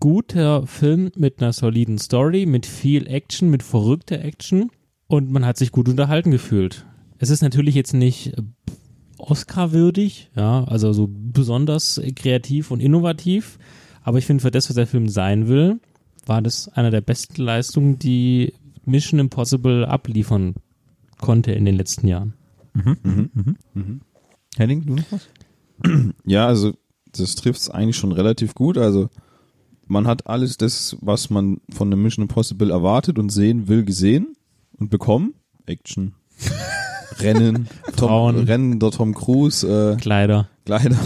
guter 0.00 0.66
Film 0.66 1.10
mit 1.16 1.40
einer 1.40 1.52
soliden 1.52 1.98
Story, 1.98 2.46
mit 2.46 2.66
viel 2.66 3.06
Action, 3.06 3.50
mit 3.50 3.62
verrückter 3.62 4.24
Action 4.24 4.70
und 5.06 5.30
man 5.30 5.44
hat 5.44 5.56
sich 5.56 5.72
gut 5.72 5.88
unterhalten 5.88 6.30
gefühlt. 6.30 6.86
Es 7.18 7.30
ist 7.30 7.42
natürlich 7.42 7.74
jetzt 7.74 7.94
nicht 7.94 8.34
Oscar-würdig, 9.18 10.30
ja, 10.36 10.64
also 10.64 10.92
so 10.92 11.08
besonders 11.10 12.00
kreativ 12.14 12.70
und 12.70 12.80
innovativ, 12.80 13.58
aber 14.02 14.18
ich 14.18 14.26
finde, 14.26 14.42
für 14.42 14.50
das, 14.50 14.68
was 14.68 14.76
der 14.76 14.86
Film 14.86 15.08
sein 15.08 15.48
will, 15.48 15.80
war 16.26 16.42
das 16.42 16.68
eine 16.68 16.90
der 16.90 17.00
besten 17.00 17.42
Leistungen, 17.42 17.98
die 17.98 18.54
Mission 18.84 19.18
Impossible 19.18 19.84
abliefern 19.84 20.54
konnte 21.18 21.52
in 21.52 21.64
den 21.64 21.74
letzten 21.74 22.06
Jahren. 22.06 22.34
Henning, 24.56 24.86
du 24.86 24.94
noch 24.94 25.12
was? 25.12 25.28
Ja, 26.24 26.46
also 26.46 26.74
das 27.12 27.34
trifft 27.34 27.60
es 27.60 27.70
eigentlich 27.70 27.96
schon 27.96 28.12
relativ 28.12 28.54
gut. 28.54 28.78
Also 28.78 29.08
man 29.88 30.06
hat 30.06 30.26
alles 30.26 30.56
das, 30.56 30.96
was 31.00 31.30
man 31.30 31.60
von 31.70 31.92
einem 31.92 32.02
Mission 32.02 32.24
Impossible 32.24 32.70
erwartet 32.70 33.18
und 33.18 33.30
sehen 33.30 33.68
will, 33.68 33.84
gesehen 33.84 34.34
und 34.78 34.90
bekommen. 34.90 35.34
Action, 35.66 36.14
Rennen, 37.18 37.68
Tom, 37.96 38.08
Frauen. 38.08 38.38
Rennen 38.44 38.78
der 38.78 38.90
Tom 38.90 39.14
Cruise, 39.14 39.66
äh, 39.66 39.96
Kleider. 39.96 40.48
Kleider. 40.64 40.96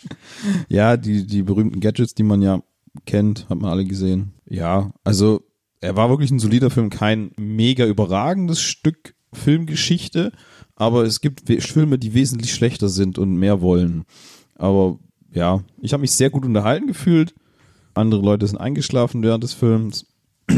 ja, 0.68 0.96
die, 0.96 1.26
die 1.26 1.42
berühmten 1.42 1.80
Gadgets, 1.80 2.14
die 2.14 2.22
man 2.22 2.42
ja 2.42 2.62
kennt, 3.06 3.48
hat 3.48 3.60
man 3.60 3.70
alle 3.70 3.84
gesehen. 3.84 4.32
Ja, 4.48 4.92
also 5.04 5.42
er 5.80 5.96
war 5.96 6.08
wirklich 6.08 6.30
ein 6.30 6.38
solider 6.38 6.70
Film, 6.70 6.90
kein 6.90 7.32
mega 7.36 7.84
überragendes 7.86 8.60
Stück 8.60 9.14
Filmgeschichte, 9.32 10.32
aber 10.76 11.04
es 11.04 11.20
gibt 11.20 11.48
Filme, 11.62 11.98
die 11.98 12.14
wesentlich 12.14 12.52
schlechter 12.52 12.88
sind 12.88 13.18
und 13.18 13.34
mehr 13.34 13.60
wollen. 13.60 14.04
Aber 14.56 14.98
ja, 15.32 15.62
ich 15.80 15.92
habe 15.92 16.02
mich 16.02 16.12
sehr 16.12 16.30
gut 16.30 16.44
unterhalten 16.44 16.86
gefühlt. 16.86 17.34
Andere 17.94 18.22
Leute 18.22 18.46
sind 18.46 18.58
eingeschlafen 18.58 19.22
während 19.22 19.44
des 19.44 19.52
Films. 19.52 20.06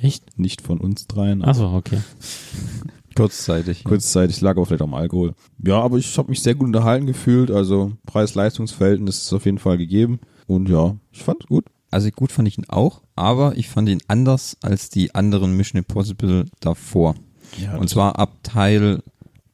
Echt? 0.00 0.38
Nicht 0.38 0.60
von 0.60 0.78
uns 0.78 1.06
dreien. 1.06 1.44
Achso, 1.44 1.74
okay. 1.74 1.98
Kurzzeitig. 3.14 3.84
Kurzzeitig 3.84 4.40
lag 4.40 4.52
aber 4.52 4.66
vielleicht 4.66 4.82
am 4.82 4.94
Alkohol. 4.94 5.34
Ja, 5.64 5.80
aber 5.80 5.98
ich 5.98 6.18
habe 6.18 6.30
mich 6.30 6.42
sehr 6.42 6.56
gut 6.56 6.66
unterhalten 6.66 7.06
gefühlt. 7.06 7.50
Also 7.50 7.92
Preis-Leistungs-Verhältnis 8.06 9.22
ist 9.22 9.32
auf 9.32 9.44
jeden 9.44 9.58
Fall 9.58 9.78
gegeben. 9.78 10.18
Und 10.46 10.68
ja, 10.68 10.96
ich 11.12 11.22
fand 11.22 11.46
gut. 11.46 11.66
Also 11.90 12.10
gut 12.10 12.32
fand 12.32 12.48
ich 12.48 12.58
ihn 12.58 12.68
auch, 12.68 13.02
aber 13.14 13.56
ich 13.56 13.68
fand 13.68 13.88
ihn 13.88 14.00
anders 14.08 14.56
als 14.62 14.88
die 14.88 15.14
anderen 15.14 15.56
Mission 15.56 15.78
Impossible 15.78 16.46
davor. 16.58 17.14
Ja, 17.56 17.76
Und 17.76 17.88
zwar 17.88 18.18
ab 18.18 18.32
Teil 18.42 19.00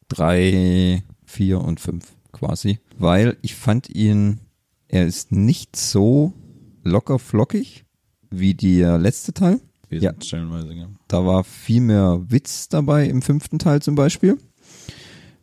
3, 0.08 1.02
4 1.26 1.60
und 1.60 1.80
5 1.80 2.04
quasi. 2.32 2.78
Weil 2.98 3.36
ich 3.42 3.54
fand 3.54 3.90
ihn, 3.90 4.40
er 4.88 5.06
ist 5.06 5.32
nicht 5.32 5.76
so 5.76 6.32
locker 6.82 7.18
flockig 7.18 7.84
wie 8.30 8.54
der 8.54 8.98
letzte 8.98 9.32
Teil. 9.32 9.60
Ja. 9.90 10.12
stellenweise, 10.22 10.72
ja. 10.72 10.88
Da 11.08 11.26
war 11.26 11.42
viel 11.42 11.80
mehr 11.80 12.20
Witz 12.28 12.68
dabei 12.68 13.06
im 13.06 13.22
fünften 13.22 13.58
Teil 13.58 13.82
zum 13.82 13.96
Beispiel. 13.96 14.38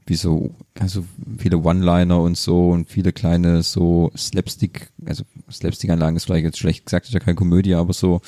Wie 0.06 0.16
so, 0.16 0.56
also 0.80 1.04
viele 1.38 1.58
One-Liner 1.58 2.22
und 2.22 2.38
so 2.38 2.70
und 2.70 2.90
viele 2.90 3.12
kleine 3.12 3.62
so 3.62 4.10
Slapstick, 4.16 4.90
also 5.06 5.26
Slapstick-Anlagen 5.52 6.16
ist 6.16 6.24
vielleicht 6.24 6.46
jetzt 6.46 6.60
schlecht 6.60 6.86
gesagt, 6.86 7.08
ist 7.08 7.14
ja 7.14 7.20
keine 7.20 7.36
Komödie, 7.36 7.74
aber 7.74 7.92
so 7.92 8.22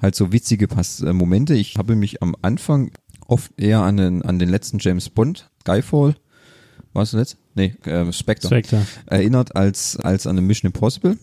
halt 0.00 0.14
so 0.14 0.32
witzige 0.32 0.66
Pass 0.66 1.02
äh, 1.02 1.12
Momente. 1.12 1.54
Ich 1.54 1.76
habe 1.76 1.94
mich 1.94 2.22
am 2.22 2.34
Anfang 2.40 2.90
oft 3.26 3.52
eher 3.60 3.82
an 3.82 3.98
den, 3.98 4.22
an 4.22 4.38
den 4.38 4.48
letzten 4.48 4.78
James 4.78 5.10
Bond, 5.10 5.50
Skyfall, 5.60 6.16
war 6.94 7.02
es 7.02 7.12
letzt? 7.12 7.36
Nee, 7.54 7.74
äh, 7.84 8.10
Spectre 8.10 8.48
Spectre. 8.48 8.86
erinnert 9.04 9.54
als, 9.54 9.98
als 9.98 10.26
an 10.26 10.38
eine 10.38 10.46
Mission 10.46 10.72
Impossible. 10.72 11.18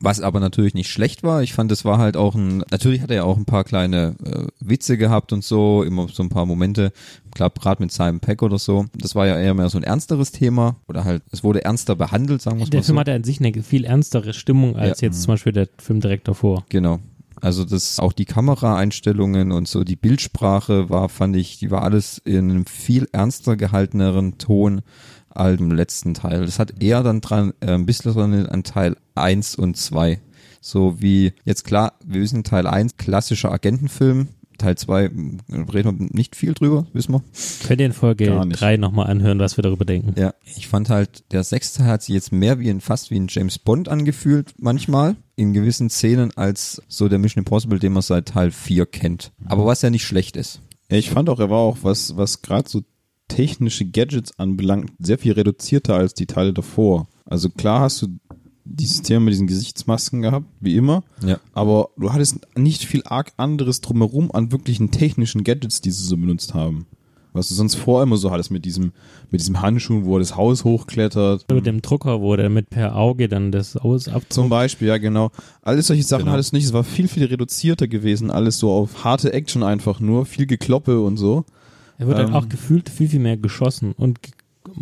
Was 0.00 0.20
aber 0.20 0.40
natürlich 0.40 0.74
nicht 0.74 0.90
schlecht 0.90 1.22
war. 1.22 1.42
Ich 1.42 1.52
fand, 1.52 1.72
es 1.72 1.84
war 1.84 1.98
halt 1.98 2.16
auch 2.16 2.34
ein, 2.34 2.64
natürlich 2.70 3.00
hat 3.00 3.10
er 3.10 3.16
ja 3.16 3.24
auch 3.24 3.36
ein 3.36 3.44
paar 3.44 3.64
kleine 3.64 4.14
äh, 4.24 4.46
Witze 4.60 4.96
gehabt 4.96 5.32
und 5.32 5.42
so, 5.42 5.82
immer 5.82 6.06
so 6.12 6.22
ein 6.22 6.28
paar 6.28 6.46
Momente. 6.46 6.92
Klar, 7.34 7.50
gerade 7.50 7.82
mit 7.82 7.92
Simon 7.92 8.20
Peck 8.20 8.42
oder 8.42 8.58
so. 8.58 8.86
Das 8.94 9.14
war 9.14 9.26
ja 9.26 9.38
eher 9.38 9.54
mehr 9.54 9.68
so 9.68 9.78
ein 9.78 9.84
ernsteres 9.84 10.32
Thema. 10.32 10.76
Oder 10.88 11.04
halt, 11.04 11.22
es 11.32 11.42
wurde 11.42 11.64
ernster 11.64 11.96
behandelt, 11.96 12.42
sagen 12.42 12.58
wir 12.58 12.64
es 12.64 12.70
Der 12.70 12.80
mal 12.80 12.84
Film 12.84 12.98
hatte 13.00 13.12
an 13.12 13.24
sich 13.24 13.40
eine 13.40 13.52
viel 13.62 13.84
ernstere 13.84 14.32
Stimmung 14.34 14.76
als 14.76 15.00
Ja. 15.00 15.08
jetzt 15.08 15.22
zum 15.22 15.34
Beispiel 15.34 15.52
der 15.52 15.68
Film 15.78 16.00
direkt 16.00 16.28
davor. 16.28 16.64
Genau. 16.68 17.00
Also 17.40 17.64
das 17.64 17.98
auch 18.00 18.12
die 18.12 18.24
Kameraeinstellungen 18.24 19.52
und 19.52 19.68
so 19.68 19.84
die 19.84 19.96
Bildsprache 19.96 20.90
war, 20.90 21.08
fand 21.08 21.36
ich, 21.36 21.58
die 21.58 21.70
war 21.70 21.82
alles 21.82 22.18
in 22.18 22.50
einem 22.50 22.66
viel 22.66 23.08
ernster 23.12 23.56
gehalteneren 23.56 24.38
Ton 24.38 24.82
als 25.30 25.60
im 25.60 25.70
letzten 25.70 26.14
Teil. 26.14 26.44
Das 26.44 26.58
hat 26.58 26.82
eher 26.82 27.02
dann 27.02 27.20
dran 27.20 27.52
äh, 27.60 27.72
ein 27.72 27.86
bisschen 27.86 28.12
dran 28.12 28.46
an 28.46 28.64
Teil 28.64 28.96
1 29.14 29.56
und 29.56 29.76
2. 29.76 30.20
So 30.60 31.00
wie 31.00 31.32
jetzt 31.44 31.64
klar, 31.64 31.94
wir 32.04 32.20
wissen 32.20 32.44
Teil 32.44 32.66
1 32.66 32.96
klassischer 32.96 33.52
Agentenfilm, 33.52 34.28
Teil 34.58 34.76
2 34.76 35.04
m, 35.04 35.38
reden 35.72 36.00
wir 36.00 36.08
nicht 36.12 36.34
viel 36.34 36.52
drüber, 36.52 36.86
wissen 36.92 37.12
wir. 37.12 37.22
Könnt 37.66 37.80
ihr 37.80 37.86
in 37.86 37.92
Folge 37.92 38.26
Gar 38.26 38.44
nicht. 38.44 38.60
3 38.60 38.76
nochmal 38.76 39.06
anhören, 39.06 39.38
was 39.38 39.56
wir 39.56 39.62
darüber 39.62 39.84
denken. 39.84 40.20
Ja, 40.20 40.34
ich 40.56 40.66
fand 40.66 40.90
halt, 40.90 41.32
der 41.32 41.44
sechste 41.44 41.78
Teil 41.78 41.92
hat 41.92 42.02
sich 42.02 42.14
jetzt 42.14 42.32
mehr 42.32 42.58
wie 42.58 42.68
ein, 42.68 42.80
fast 42.80 43.12
wie 43.12 43.20
ein 43.20 43.28
James 43.28 43.58
Bond 43.60 43.88
angefühlt, 43.88 44.54
manchmal, 44.58 45.16
in 45.38 45.52
gewissen 45.52 45.88
Szenen, 45.88 46.36
als 46.36 46.82
so 46.88 47.08
der 47.08 47.20
Mission 47.20 47.42
Impossible, 47.42 47.78
den 47.78 47.92
man 47.92 48.02
seit 48.02 48.26
Teil 48.26 48.50
4 48.50 48.86
kennt. 48.86 49.30
Aber 49.46 49.64
was 49.66 49.82
ja 49.82 49.90
nicht 49.90 50.04
schlecht 50.04 50.36
ist. 50.36 50.60
Ich 50.88 51.10
fand 51.10 51.30
auch, 51.30 51.38
er 51.38 51.48
war 51.48 51.58
auch, 51.58 51.78
was, 51.82 52.16
was 52.16 52.42
gerade 52.42 52.68
so 52.68 52.82
technische 53.28 53.84
Gadgets 53.84 54.36
anbelangt, 54.38 54.90
sehr 54.98 55.16
viel 55.16 55.32
reduzierter 55.32 55.94
als 55.94 56.14
die 56.14 56.26
Teile 56.26 56.52
davor. 56.52 57.06
Also 57.24 57.50
klar 57.50 57.82
hast 57.82 58.02
du 58.02 58.08
dieses 58.64 59.02
Thema 59.02 59.20
mit 59.20 59.34
diesen 59.34 59.46
Gesichtsmasken 59.46 60.22
gehabt, 60.22 60.46
wie 60.58 60.74
immer. 60.74 61.04
Ja. 61.24 61.38
Aber 61.52 61.90
du 61.96 62.12
hattest 62.12 62.40
nicht 62.56 62.84
viel 62.84 63.02
arg 63.04 63.32
anderes 63.36 63.80
drumherum 63.80 64.32
an 64.32 64.50
wirklichen 64.50 64.90
technischen 64.90 65.44
Gadgets, 65.44 65.80
die 65.80 65.92
sie 65.92 66.04
so 66.04 66.16
benutzt 66.16 66.54
haben. 66.54 66.86
Was 67.32 67.48
du 67.48 67.54
sonst 67.54 67.74
vorher 67.76 68.04
immer 68.04 68.16
so 68.16 68.30
hattest 68.30 68.50
mit 68.50 68.64
diesem, 68.64 68.92
mit 69.30 69.40
diesem 69.40 69.60
Handschuh, 69.60 70.04
wo 70.04 70.16
er 70.16 70.20
das 70.20 70.36
Haus 70.36 70.64
hochklettert. 70.64 71.44
Mit 71.52 71.66
dem 71.66 71.82
Drucker, 71.82 72.20
wo 72.20 72.34
der 72.36 72.48
mit 72.48 72.70
per 72.70 72.96
Auge 72.96 73.28
dann 73.28 73.52
das 73.52 73.76
Aus 73.76 74.08
abzog. 74.08 74.32
Zum 74.32 74.48
Beispiel, 74.48 74.88
ja 74.88 74.98
genau. 74.98 75.30
Alles 75.62 75.88
solche 75.88 76.02
Sachen 76.02 76.20
Genau. 76.24 76.32
hattest 76.32 76.52
du 76.52 76.56
nicht. 76.56 76.64
Es 76.64 76.72
war 76.72 76.84
viel, 76.84 77.06
viel 77.08 77.24
reduzierter 77.26 77.86
gewesen. 77.88 78.30
Alles 78.30 78.58
so 78.58 78.70
auf 78.72 79.04
harte 79.04 79.32
Action 79.32 79.62
einfach 79.62 80.00
nur. 80.00 80.26
Viel 80.26 80.46
Gekloppe 80.46 81.00
und 81.00 81.16
so. 81.16 81.44
Er 81.98 82.06
wird 82.06 82.18
halt 82.18 82.28
Ähm. 82.28 82.34
auch 82.34 82.48
gefühlt 82.48 82.88
viel, 82.88 83.08
viel 83.08 83.20
mehr 83.20 83.36
geschossen. 83.36 83.92
Und 83.96 84.18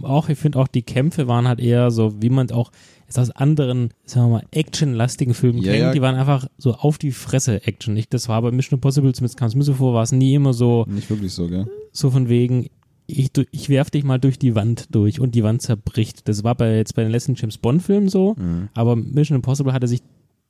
auch, 0.03 0.29
ich 0.29 0.39
finde 0.39 0.59
auch, 0.59 0.69
die 0.69 0.83
Kämpfe 0.83 1.29
waren 1.29 1.47
halt 1.49 1.61
eher 1.61 1.91
so, 1.91 2.21
wie 2.21 2.31
man 2.31 2.51
auch 2.51 2.71
es 3.09 3.19
aus 3.19 3.31
anderen, 3.31 3.91
sagen 4.05 4.27
wir 4.29 4.39
mal, 4.39 4.45
actionlastigen 4.51 5.35
Filmen 5.35 5.59
Ja, 5.59 5.73
kennt. 5.73 5.83
ja. 5.83 5.93
Die 5.93 6.01
waren 6.03 6.15
einfach 6.17 6.47
so 6.59 6.75
auf 6.75 6.99
die 6.99 7.13
Fresse 7.13 7.67
Action. 7.67 7.97
Ich, 7.97 8.09
das 8.09 8.29
war 8.29 8.43
bei 8.43 8.51
Mission 8.51 8.79
Impossible, 8.79 9.13
zumindest 9.15 9.39
kam 9.39 9.49
es 9.49 9.55
mir 9.55 9.63
so 9.63 9.75
vor, 9.75 9.95
war 9.95 10.03
es 10.03 10.13
nie 10.13 10.35
immer 10.35 10.53
so, 10.53 10.85
Nicht 10.89 11.09
wirklich 11.11 11.33
so, 11.33 11.49
gell? 11.49 11.67
so 11.93 12.11
von 12.11 12.29
wegen, 12.29 12.69
ich, 13.07 13.31
ich 13.53 13.69
werf 13.69 13.91
dich 13.91 14.03
mal 14.05 14.19
durch 14.19 14.39
die 14.39 14.55
Wand 14.57 14.87
durch 14.95 15.21
und 15.21 15.35
die 15.37 15.45
Wand 15.45 15.63
zerbricht. 15.63 16.27
Das 16.29 16.43
war 16.43 16.55
bei, 16.57 16.77
jetzt 16.77 16.95
bei 16.97 17.03
den 17.03 17.13
letzten 17.13 17.35
James 17.37 17.59
Bond 17.59 17.83
Filmen 17.83 18.09
so, 18.09 18.35
Mhm. 18.39 18.69
aber 18.75 18.97
Mission 18.97 19.37
Impossible 19.37 19.73
hatte 19.73 19.87
sich 19.87 20.03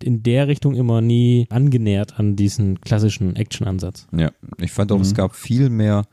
in 0.03 0.23
der 0.23 0.47
Richtung 0.47 0.75
immer 0.75 1.01
nie 1.01 1.47
angenähert 1.49 2.19
an 2.19 2.37
diesen 2.37 2.81
klassischen 2.83 3.35
Action-Ansatz. 3.35 4.07
Ja, 4.17 4.31
ich 4.59 4.71
fand 4.73 4.93
auch, 4.93 4.97
Mhm. 4.97 5.03
es 5.03 5.15
gab 5.15 5.35
viel 5.35 5.71
mehr 5.71 6.05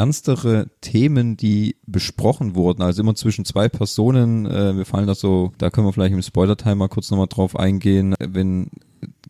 ernstere 0.00 0.68
Themen, 0.80 1.36
die 1.36 1.76
besprochen 1.86 2.54
wurden. 2.54 2.82
Also 2.82 3.02
immer 3.02 3.14
zwischen 3.14 3.44
zwei 3.44 3.68
Personen. 3.68 4.46
Äh, 4.46 4.76
wir 4.76 4.86
fallen 4.86 5.06
da 5.06 5.14
so, 5.14 5.52
da 5.58 5.68
können 5.68 5.86
wir 5.86 5.92
vielleicht 5.92 6.14
im 6.14 6.22
Spoiler-Time 6.22 6.76
mal 6.76 6.88
kurz 6.88 7.10
nochmal 7.10 7.26
drauf 7.28 7.54
eingehen. 7.54 8.14
Wenn 8.18 8.70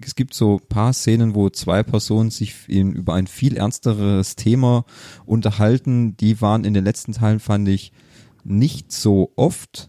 es 0.04 0.14
gibt 0.14 0.34
so 0.34 0.60
paar 0.68 0.92
Szenen, 0.92 1.34
wo 1.34 1.50
zwei 1.50 1.82
Personen 1.82 2.30
sich 2.30 2.54
in, 2.68 2.92
über 2.92 3.14
ein 3.14 3.26
viel 3.26 3.56
ernsteres 3.56 4.36
Thema 4.36 4.84
unterhalten. 5.26 6.16
Die 6.16 6.40
waren 6.40 6.64
in 6.64 6.74
den 6.74 6.84
letzten 6.84 7.12
Teilen, 7.12 7.40
fand 7.40 7.68
ich, 7.68 7.92
nicht 8.44 8.92
so 8.92 9.32
oft 9.34 9.88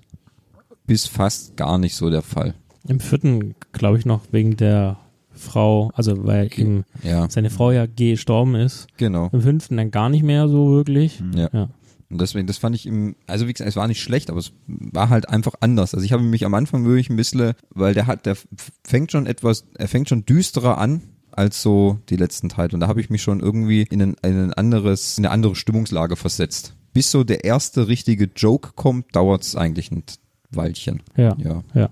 bis 0.87 1.05
fast 1.05 1.57
gar 1.57 1.77
nicht 1.77 1.95
so 1.95 2.09
der 2.09 2.23
Fall. 2.23 2.55
Im 2.87 2.99
vierten, 2.99 3.55
glaube 3.71 3.99
ich, 3.99 4.05
noch 4.05 4.21
wegen 4.31 4.57
der 4.57 4.97
Frau, 5.41 5.91
also 5.95 6.25
weil 6.25 6.49
ihm 6.57 6.85
Ja, 7.03 7.29
seine 7.29 7.49
Frau 7.49 7.71
ja 7.71 7.85
gestorben 7.85 8.55
ist. 8.55 8.87
genau. 8.97 9.29
Im 9.33 9.41
fünften 9.41 9.75
dann 9.77 9.91
gar 9.91 10.09
nicht 10.09 10.23
mehr 10.23 10.47
so 10.47 10.71
wirklich. 10.71 11.21
Ja. 11.35 11.49
Ja. 11.51 11.69
Und 12.09 12.19
deswegen, 12.19 12.45
das 12.47 12.57
fand 12.57 12.75
ich 12.75 12.85
im, 12.85 13.15
also 13.25 13.47
wie 13.47 13.53
gesagt, 13.53 13.69
es 13.69 13.75
war 13.77 13.87
nicht 13.87 14.01
schlecht, 14.01 14.29
aber 14.29 14.39
es 14.39 14.51
war 14.67 15.09
halt 15.09 15.29
einfach 15.29 15.53
anders. 15.61 15.93
Also 15.93 16.05
ich 16.05 16.11
habe 16.11 16.23
mich 16.23 16.45
am 16.45 16.53
Anfang 16.53 16.83
wirklich 16.85 17.09
ein 17.09 17.15
bisschen, 17.15 17.53
weil 17.73 17.93
der 17.93 18.05
hat, 18.07 18.25
der 18.25 18.35
fängt 18.85 19.11
schon 19.13 19.25
etwas, 19.27 19.65
er 19.77 19.87
fängt 19.87 20.09
schon 20.09 20.25
düsterer 20.25 20.77
an 20.77 21.01
als 21.31 21.61
so 21.61 21.99
die 22.09 22.17
letzten 22.17 22.49
Teile. 22.49 22.71
Und 22.73 22.81
da 22.81 22.89
habe 22.89 22.99
ich 22.99 23.09
mich 23.09 23.21
schon 23.21 23.39
irgendwie 23.39 23.83
in 23.89 24.01
ein, 24.01 24.15
in 24.23 24.37
ein 24.43 24.53
anderes, 24.53 25.17
in 25.17 25.25
eine 25.25 25.33
andere 25.33 25.55
Stimmungslage 25.55 26.17
versetzt. 26.17 26.75
Bis 26.93 27.09
so 27.11 27.23
der 27.23 27.45
erste 27.45 27.87
richtige 27.87 28.29
Joke 28.35 28.71
kommt, 28.75 29.15
dauert 29.15 29.43
es 29.43 29.55
eigentlich 29.55 29.89
ein 29.91 30.03
Weilchen. 30.49 31.01
Ja. 31.15 31.33
Ja. 31.37 31.63
Ja. 31.73 31.89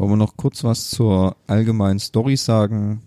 Wollen 0.00 0.12
wir 0.12 0.16
noch 0.16 0.38
kurz 0.38 0.64
was 0.64 0.88
zur 0.88 1.36
allgemeinen 1.46 1.98
Story 1.98 2.36
sagen, 2.38 3.02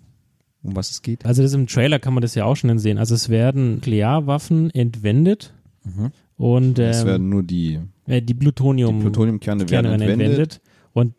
um 0.62 0.76
was 0.76 0.92
es 0.92 1.02
geht? 1.02 1.26
Also 1.26 1.42
das 1.42 1.54
im 1.54 1.66
Trailer 1.66 1.98
kann 1.98 2.14
man 2.14 2.22
das 2.22 2.36
ja 2.36 2.46
auch 2.46 2.56
schon 2.56 2.78
sehen. 2.78 3.00
Also 3.00 3.16
es 3.16 3.30
werden 3.30 3.76
Nuklearwaffen 3.76 4.70
entwendet 4.70 5.54
Mhm. 5.86 6.12
und 6.38 6.78
Es 6.78 7.02
ähm, 7.02 7.08
werden 7.08 7.30
nur 7.30 7.42
die, 7.42 7.80
äh, 8.06 8.22
die 8.22 8.36
Plutonium 8.36 8.98
die 9.00 9.02
Plutoniumkerne 9.06 9.66
Kerne 9.66 9.90
werden 9.90 10.02
entwendet. 10.02 10.30
entwendet. 10.30 10.62
Und, 10.94 11.16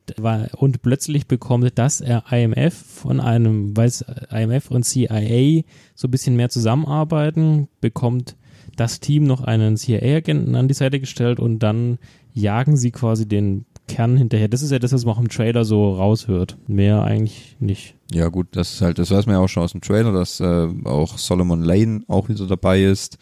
und 0.56 0.82
plötzlich 0.82 1.26
bekommt 1.26 1.72
das 1.76 2.00
IMF 2.00 2.74
von 2.74 3.18
einem, 3.18 3.76
weil 3.76 3.88
es 3.88 4.04
IMF 4.30 4.70
und 4.70 4.84
CIA 4.84 5.62
so 5.96 6.06
ein 6.06 6.10
bisschen 6.12 6.36
mehr 6.36 6.48
zusammenarbeiten, 6.50 7.66
bekommt 7.80 8.36
das 8.76 9.00
Team 9.00 9.24
noch 9.24 9.40
einen 9.42 9.76
CIA-Agenten 9.76 10.54
an 10.54 10.68
die 10.68 10.74
Seite 10.74 11.00
gestellt 11.00 11.40
und 11.40 11.58
dann 11.58 11.98
jagen 12.32 12.76
sie 12.76 12.92
quasi 12.92 13.26
den 13.26 13.66
Kern 13.86 14.16
hinterher. 14.16 14.48
Das 14.48 14.62
ist 14.62 14.70
ja 14.70 14.78
das, 14.78 14.92
was 14.92 15.04
man 15.04 15.14
auch 15.14 15.20
im 15.20 15.28
Trailer 15.28 15.64
so 15.64 15.92
raushört. 15.92 16.56
Mehr 16.66 17.02
eigentlich 17.02 17.56
nicht. 17.60 17.96
Ja 18.12 18.28
gut, 18.28 18.48
das 18.52 18.74
ist 18.74 18.80
halt, 18.80 18.98
das 18.98 19.10
weiß 19.10 19.26
man 19.26 19.36
ja 19.36 19.40
auch 19.40 19.48
schon 19.48 19.62
aus 19.62 19.72
dem 19.72 19.80
Trailer, 19.80 20.12
dass 20.12 20.40
äh, 20.40 20.68
auch 20.84 21.18
Solomon 21.18 21.62
Lane 21.62 22.02
auch 22.08 22.28
wieder 22.28 22.46
dabei 22.46 22.82
ist 22.82 23.18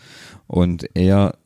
und 0.46 0.88
er 0.94 1.36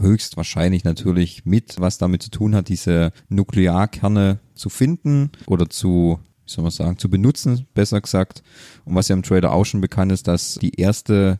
höchstwahrscheinlich 0.00 0.84
natürlich 0.84 1.44
mit, 1.44 1.80
was 1.80 1.98
damit 1.98 2.22
zu 2.22 2.30
tun 2.30 2.54
hat, 2.54 2.68
diese 2.68 3.12
Nuklearkerne 3.28 4.40
zu 4.54 4.68
finden 4.68 5.30
oder 5.46 5.68
zu, 5.70 6.18
wie 6.44 6.50
soll 6.50 6.62
man 6.62 6.70
sagen, 6.70 6.98
zu 6.98 7.08
benutzen, 7.08 7.66
besser 7.74 8.00
gesagt. 8.00 8.42
Und 8.84 8.94
was 8.94 9.08
ja 9.08 9.14
im 9.16 9.22
Trailer 9.22 9.52
auch 9.52 9.64
schon 9.64 9.80
bekannt 9.80 10.12
ist, 10.12 10.28
dass 10.28 10.54
die 10.54 10.78
erste 10.80 11.38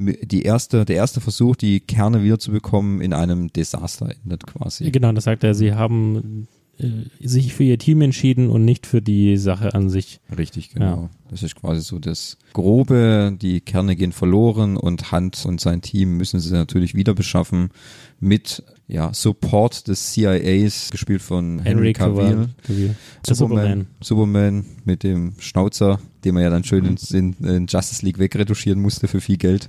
die 0.00 0.42
erste, 0.42 0.84
der 0.84 0.96
erste 0.96 1.20
Versuch, 1.20 1.56
die 1.56 1.80
Kerne 1.80 2.22
wiederzubekommen, 2.22 3.00
in 3.00 3.12
einem 3.12 3.52
Desaster 3.52 4.10
endet 4.22 4.46
quasi. 4.46 4.90
Genau, 4.90 5.12
das 5.12 5.24
sagt 5.24 5.44
er, 5.44 5.54
sie 5.54 5.74
haben 5.74 6.48
äh, 6.78 6.88
sich 7.20 7.54
für 7.54 7.64
ihr 7.64 7.78
Team 7.78 8.00
entschieden 8.00 8.48
und 8.48 8.64
nicht 8.64 8.86
für 8.86 9.02
die 9.02 9.36
Sache 9.36 9.74
an 9.74 9.90
sich. 9.90 10.20
Richtig, 10.36 10.70
genau. 10.70 11.10
Das 11.30 11.42
ist 11.42 11.54
quasi 11.56 11.82
so 11.82 11.98
das 11.98 12.38
Grobe. 12.52 13.36
Die 13.40 13.60
Kerne 13.60 13.96
gehen 13.96 14.12
verloren 14.12 14.76
und 14.76 15.12
Hunt 15.12 15.44
und 15.44 15.60
sein 15.60 15.82
Team 15.82 16.16
müssen 16.16 16.40
sie 16.40 16.52
natürlich 16.52 16.94
wieder 16.94 17.14
beschaffen 17.14 17.70
mit 18.18 18.62
ja, 18.90 19.14
Support 19.14 19.86
des 19.86 20.12
CIAs, 20.12 20.90
gespielt 20.90 21.22
von 21.22 21.60
Henry, 21.60 21.64
Henry 21.64 21.92
Cavill. 21.92 22.48
Cavill. 22.66 22.96
Superman, 23.24 23.86
Superman 24.00 24.64
mit 24.84 25.04
dem 25.04 25.34
Schnauzer, 25.38 26.00
den 26.24 26.34
man 26.34 26.42
ja 26.42 26.50
dann 26.50 26.64
schön 26.64 26.84
in, 26.84 26.96
in, 27.16 27.46
in 27.46 27.66
Justice 27.68 28.04
League 28.04 28.18
wegretuschieren 28.18 28.80
musste 28.80 29.06
für 29.06 29.20
viel 29.20 29.36
Geld. 29.36 29.68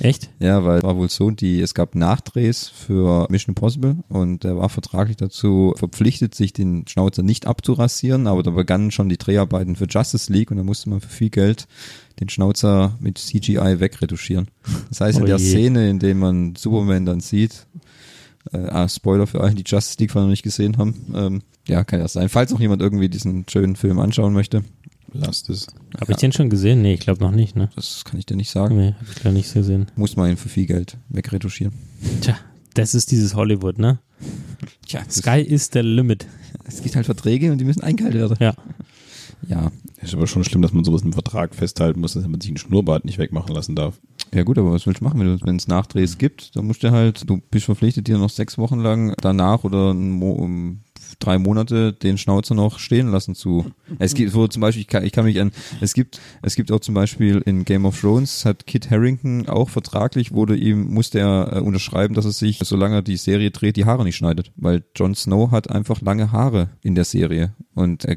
Echt? 0.00 0.30
Ja, 0.38 0.64
weil 0.64 0.82
war 0.82 0.96
wohl 0.96 1.10
so, 1.10 1.30
die, 1.30 1.60
es 1.60 1.74
gab 1.74 1.94
Nachdrehs 1.94 2.68
für 2.68 3.26
Mission 3.28 3.52
Impossible 3.52 3.96
und 4.08 4.44
er 4.44 4.56
war 4.56 4.68
vertraglich 4.68 5.16
dazu 5.18 5.74
verpflichtet, 5.76 6.34
sich 6.34 6.52
den 6.52 6.86
Schnauzer 6.88 7.22
nicht 7.22 7.46
abzurasieren, 7.46 8.26
aber 8.26 8.42
da 8.42 8.52
begannen 8.52 8.90
schon 8.90 9.08
die 9.08 9.18
Dreharbeiten 9.18 9.76
für 9.76 9.86
Justice 9.86 10.32
League 10.32 10.50
und 10.50 10.56
da 10.56 10.64
musste 10.64 10.88
man 10.88 11.00
für 11.00 11.10
viel 11.10 11.30
Geld 11.30 11.66
den 12.20 12.30
Schnauzer 12.30 12.96
mit 13.00 13.18
CGI 13.18 13.80
wegretuschieren. 13.80 14.48
Das 14.88 15.00
heißt, 15.02 15.18
in 15.18 15.24
Oh 15.24 15.26
der 15.26 15.36
je. 15.36 15.50
Szene, 15.50 15.90
in 15.90 15.98
der 15.98 16.14
man 16.14 16.56
Superman 16.56 17.04
dann 17.04 17.20
sieht, 17.20 17.66
äh, 18.52 18.58
ah, 18.58 18.88
Spoiler 18.88 19.26
für 19.26 19.40
alle, 19.40 19.54
die 19.54 19.64
Justice 19.66 19.96
League 20.00 20.14
noch 20.14 20.26
nicht 20.26 20.42
gesehen 20.42 20.78
haben, 20.78 20.94
ähm, 21.14 21.42
ja, 21.68 21.84
kann 21.84 22.00
ja 22.00 22.08
sein. 22.08 22.28
Falls 22.28 22.50
noch 22.50 22.60
jemand 22.60 22.82
irgendwie 22.82 23.08
diesen 23.08 23.44
schönen 23.48 23.76
Film 23.76 23.98
anschauen 23.98 24.32
möchte, 24.32 24.64
Lasst 25.14 25.50
es. 25.50 25.66
Habe 26.00 26.12
ich 26.12 26.18
den 26.18 26.32
schon 26.32 26.48
gesehen? 26.48 26.80
Nee, 26.80 26.94
ich 26.94 27.00
glaube 27.00 27.22
noch 27.22 27.32
nicht, 27.32 27.54
ne? 27.54 27.68
das 27.76 28.04
kann 28.04 28.18
ich 28.18 28.24
dir 28.24 28.36
nicht 28.36 28.50
sagen, 28.50 28.76
Nee, 28.76 28.94
habe 28.94 29.06
ich 29.14 29.22
gar 29.22 29.32
nicht 29.32 29.52
gesehen. 29.52 29.86
muss 29.94 30.16
man 30.16 30.30
ihn 30.30 30.36
für 30.38 30.48
viel 30.48 30.66
Geld 30.66 30.96
wegretuschieren. 31.10 31.74
Tja, 32.22 32.38
das 32.74 32.94
ist 32.94 33.10
dieses 33.10 33.34
Hollywood, 33.34 33.78
ne? 33.78 33.98
Tja, 34.86 35.02
Sky 35.10 35.40
is 35.40 35.68
the 35.72 35.80
limit. 35.80 36.26
es 36.64 36.82
gibt 36.82 36.96
halt 36.96 37.04
Verträge 37.06 37.52
und 37.52 37.58
die 37.58 37.64
müssen 37.64 37.82
eingehalten 37.82 38.18
werden. 38.20 38.36
Ja. 38.40 38.54
Ja, 39.48 39.72
Ist 40.00 40.14
aber 40.14 40.26
schon 40.28 40.44
schlimm, 40.44 40.62
dass 40.62 40.72
man 40.72 40.84
sowas 40.84 41.02
im 41.02 41.12
Vertrag 41.12 41.54
festhalten 41.54 42.00
muss, 42.00 42.14
dass 42.14 42.26
man 42.26 42.40
sich 42.40 42.50
einen 42.50 42.58
Schnurrbart 42.58 43.04
nicht 43.04 43.18
wegmachen 43.18 43.52
lassen 43.54 43.74
darf. 43.74 44.00
Ja 44.34 44.44
gut, 44.44 44.56
aber 44.56 44.72
was 44.72 44.86
willst 44.86 45.00
du 45.00 45.04
machen, 45.04 45.40
wenn 45.44 45.56
es 45.56 45.68
Nachdrehs 45.68 46.16
gibt? 46.16 46.56
Dann 46.56 46.66
musst 46.66 46.82
du 46.82 46.90
halt, 46.90 47.28
du 47.28 47.42
bist 47.50 47.66
verpflichtet, 47.66 48.08
dir 48.08 48.16
noch 48.16 48.30
sechs 48.30 48.56
Wochen 48.56 48.80
lang 48.80 49.14
danach 49.20 49.64
oder 49.64 49.92
Mo 49.92 50.30
um 50.32 50.80
drei 51.18 51.38
Monate 51.38 51.92
den 51.92 52.16
Schnauzer 52.16 52.54
noch 52.54 52.78
stehen 52.78 53.08
lassen 53.08 53.34
zu. 53.34 53.66
Es 53.98 54.14
gibt 54.14 54.34
wo 54.34 54.46
zum 54.46 54.60
Beispiel, 54.62 54.80
ich 54.82 54.88
kann, 54.88 55.04
ich 55.04 55.12
kann 55.12 55.24
mich 55.26 55.40
an, 55.40 55.52
es 55.80 55.92
gibt, 55.92 56.20
es 56.40 56.56
gibt 56.56 56.72
auch 56.72 56.80
zum 56.80 56.94
Beispiel 56.94 57.42
in 57.44 57.64
Game 57.64 57.84
of 57.84 58.00
Thrones 58.00 58.44
hat 58.44 58.66
Kit 58.66 58.90
Harrington 58.90 59.48
auch 59.48 59.68
vertraglich 59.68 60.32
wurde 60.32 60.56
ihm 60.56 60.92
musste 60.92 61.20
er 61.20 61.56
äh, 61.56 61.60
unterschreiben, 61.60 62.14
dass 62.14 62.24
er 62.24 62.32
sich, 62.32 62.58
solange 62.62 62.96
er 62.96 63.02
die 63.02 63.16
Serie 63.16 63.50
dreht, 63.50 63.76
die 63.76 63.84
Haare 63.84 64.04
nicht 64.04 64.16
schneidet, 64.16 64.52
weil 64.56 64.82
Jon 64.96 65.14
Snow 65.14 65.50
hat 65.50 65.70
einfach 65.70 66.00
lange 66.00 66.32
Haare 66.32 66.70
in 66.82 66.94
der 66.94 67.04
Serie 67.04 67.54
und 67.74 68.04
äh, 68.06 68.16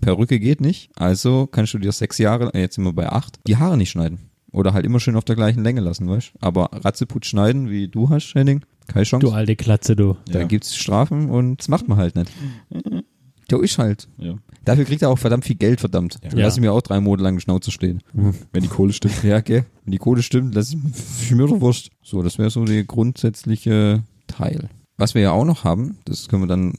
Perücke 0.00 0.38
geht 0.38 0.60
nicht, 0.60 0.90
also 0.96 1.46
kannst 1.46 1.74
du 1.74 1.78
dir 1.78 1.92
sechs 1.92 2.18
Jahre, 2.18 2.54
äh, 2.54 2.60
jetzt 2.60 2.76
sind 2.76 2.84
wir 2.84 2.92
bei 2.92 3.08
acht, 3.08 3.40
die 3.46 3.56
Haare 3.56 3.76
nicht 3.76 3.90
schneiden. 3.90 4.30
Oder 4.52 4.72
halt 4.72 4.86
immer 4.86 5.00
schön 5.00 5.16
auf 5.16 5.24
der 5.24 5.36
gleichen 5.36 5.62
Länge 5.62 5.80
lassen, 5.80 6.08
weißt 6.08 6.32
Aber 6.40 6.70
Ratzeputz 6.72 7.26
schneiden, 7.26 7.68
wie 7.68 7.88
du 7.88 8.08
hast, 8.10 8.34
Henning, 8.34 8.62
keine 8.86 9.04
Chance. 9.04 9.26
Du 9.26 9.32
alte 9.32 9.56
Klatze, 9.56 9.96
du. 9.96 10.16
Da 10.30 10.40
Ja. 10.40 10.46
gibt's 10.46 10.76
Strafen 10.76 11.28
und 11.30 11.58
das 11.60 11.68
macht 11.68 11.88
man 11.88 11.98
halt 11.98 12.14
nicht. 12.16 12.30
Ja, 13.48 13.60
ist 13.62 13.78
halt. 13.78 14.08
Ja. 14.18 14.34
Dafür 14.64 14.84
kriegt 14.84 15.02
er 15.02 15.08
auch 15.08 15.18
verdammt 15.20 15.44
viel 15.44 15.54
Geld, 15.54 15.78
verdammt. 15.78 16.18
Ja. 16.24 16.30
Dann 16.30 16.40
lass 16.40 16.56
ich 16.56 16.60
mir 16.60 16.72
auch 16.72 16.82
drei 16.82 16.98
Monate 17.00 17.22
lang 17.22 17.36
die 17.36 17.40
Schnauze 17.42 17.70
stehen. 17.70 18.02
Wenn 18.52 18.62
die 18.64 18.68
Kohle 18.68 18.92
stimmt. 18.92 19.22
Ja, 19.22 19.36
okay. 19.36 19.62
Wenn 19.84 19.92
die 19.92 19.98
Kohle 19.98 20.22
stimmt, 20.22 20.56
lass 20.56 20.72
ich 20.74 21.30
mir 21.30 21.46
doch 21.46 21.60
wurscht. 21.60 21.90
So, 22.02 22.22
das 22.22 22.38
wäre 22.38 22.50
so 22.50 22.64
der 22.64 22.82
grundsätzliche 22.82 24.02
Teil. 24.26 24.68
Was 24.96 25.14
wir 25.14 25.22
ja 25.22 25.30
auch 25.30 25.44
noch 25.44 25.62
haben, 25.62 25.98
das 26.06 26.26
können 26.26 26.42
wir 26.42 26.48
dann, 26.48 26.72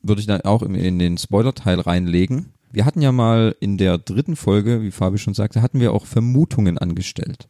würde 0.00 0.20
ich 0.20 0.28
dann 0.28 0.42
auch 0.42 0.62
in, 0.62 0.76
in 0.76 1.00
den 1.00 1.18
Spoiler-Teil 1.18 1.80
reinlegen. 1.80 2.50
Wir 2.72 2.86
hatten 2.86 3.02
ja 3.02 3.12
mal 3.12 3.54
in 3.60 3.76
der 3.76 3.98
dritten 3.98 4.34
Folge, 4.34 4.80
wie 4.80 4.90
Fabi 4.90 5.18
schon 5.18 5.34
sagte, 5.34 5.60
hatten 5.60 5.78
wir 5.78 5.92
auch 5.92 6.06
Vermutungen 6.06 6.78
angestellt. 6.78 7.48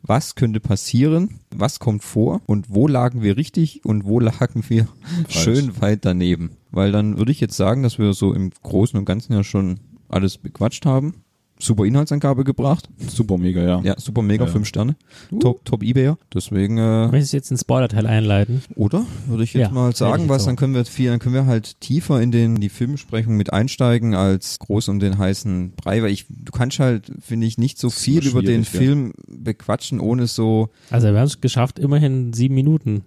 Was 0.00 0.36
könnte 0.36 0.60
passieren? 0.60 1.40
Was 1.54 1.80
kommt 1.80 2.04
vor? 2.04 2.40
Und 2.46 2.70
wo 2.70 2.86
lagen 2.86 3.20
wir 3.20 3.36
richtig 3.36 3.84
und 3.84 4.04
wo 4.04 4.20
lagen 4.20 4.64
wir 4.68 4.86
Falsch. 5.24 5.42
schön 5.42 5.80
weit 5.80 6.04
daneben? 6.04 6.52
Weil 6.70 6.92
dann 6.92 7.18
würde 7.18 7.32
ich 7.32 7.40
jetzt 7.40 7.56
sagen, 7.56 7.82
dass 7.82 7.98
wir 7.98 8.12
so 8.14 8.32
im 8.32 8.50
Großen 8.62 8.96
und 8.96 9.04
Ganzen 9.04 9.32
ja 9.32 9.42
schon 9.42 9.80
alles 10.08 10.38
bequatscht 10.38 10.86
haben. 10.86 11.24
Super 11.60 11.84
Inhaltsangabe 11.84 12.42
gebracht. 12.44 12.88
Super 13.06 13.38
mega, 13.38 13.62
ja. 13.62 13.80
Ja, 13.82 13.94
super 13.98 14.22
mega, 14.22 14.46
Ja. 14.46 14.50
fünf 14.50 14.66
Sterne. 14.66 14.96
Top, 15.40 15.64
top 15.64 15.82
Ebayer. 15.82 16.18
Deswegen, 16.34 16.78
äh, 16.78 17.08
Möchtest 17.08 17.32
du 17.32 17.36
jetzt 17.36 17.50
einen 17.50 17.58
Spoiler-Teil 17.58 18.06
einleiten? 18.06 18.62
oder? 18.74 19.04
Würde 19.26 19.44
ich 19.44 19.52
jetzt 19.54 19.68
Ja, 19.68 19.70
mal 19.70 19.94
sagen, 19.94 20.28
was, 20.28 20.46
dann 20.46 20.56
können 20.56 20.74
wir 20.74 20.84
viel, 20.84 21.10
dann 21.10 21.18
können 21.18 21.34
wir 21.34 21.46
halt 21.46 21.80
tiefer 21.80 22.20
in 22.20 22.32
den, 22.32 22.56
die 22.56 22.68
Filmbesprechung 22.70 23.36
mit 23.36 23.52
einsteigen 23.52 24.14
als 24.14 24.58
groß 24.58 24.88
um 24.88 24.98
den 25.00 25.18
heißen 25.18 25.72
Brei, 25.76 26.02
weil 26.02 26.10
ich, 26.10 26.26
du 26.28 26.50
kannst 26.52 26.78
halt, 26.80 27.12
finde 27.20 27.46
ich, 27.46 27.58
nicht 27.58 27.78
so 27.78 27.90
viel 27.90 28.26
über 28.26 28.42
den 28.42 28.62
ja. 28.62 28.66
Film 28.68 29.12
bequatschen, 29.28 30.00
ohne 30.00 30.26
so, 30.26 30.70
Also 30.90 31.08
wir 31.12 31.18
haben 31.18 31.26
es 31.26 31.40
geschafft, 31.40 31.78
immerhin 31.78 32.32
sieben 32.32 32.54
Minuten 32.54 33.02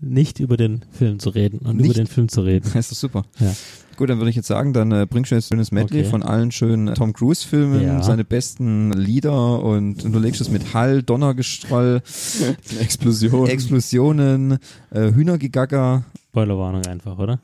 nicht 0.00 0.40
über 0.40 0.56
den 0.56 0.80
Film 0.92 1.18
zu 1.18 1.30
reden 1.30 1.58
und 1.58 1.74
über 1.78 1.82
Nicht? 1.88 1.96
den 1.98 2.06
Film 2.06 2.28
zu 2.28 2.40
reden. 2.42 2.70
das 2.74 2.90
ist 2.92 3.00
super. 3.00 3.24
Ja. 3.38 3.52
Gut, 3.96 4.08
dann 4.08 4.16
würde 4.18 4.30
ich 4.30 4.36
jetzt 4.36 4.48
sagen, 4.48 4.72
dann 4.72 4.92
äh, 4.92 5.06
bringst 5.08 5.30
du 5.30 5.34
jetzt 5.34 5.46
ein 5.46 5.56
schönes 5.56 5.72
Medley 5.72 6.00
Okay. 6.00 6.08
von 6.10 6.22
allen 6.22 6.50
schönen 6.52 6.94
Tom 6.94 7.12
Cruise 7.12 7.46
Filmen, 7.46 7.82
Ja. 7.82 8.02
seine 8.02 8.24
besten 8.24 8.92
Lieder 8.92 9.62
und 9.62 10.02
unterlegst 10.04 10.40
es 10.40 10.48
mit 10.50 10.72
Hall, 10.72 11.02
Donnergestrall, 11.02 12.02
Explosion. 12.80 13.46
Explosionen, 13.48 14.58
äh, 14.90 15.12
Hühnergegacker, 15.12 16.04
Spoilerwarnung 16.30 16.86
einfach, 16.86 17.18
oder? 17.18 17.40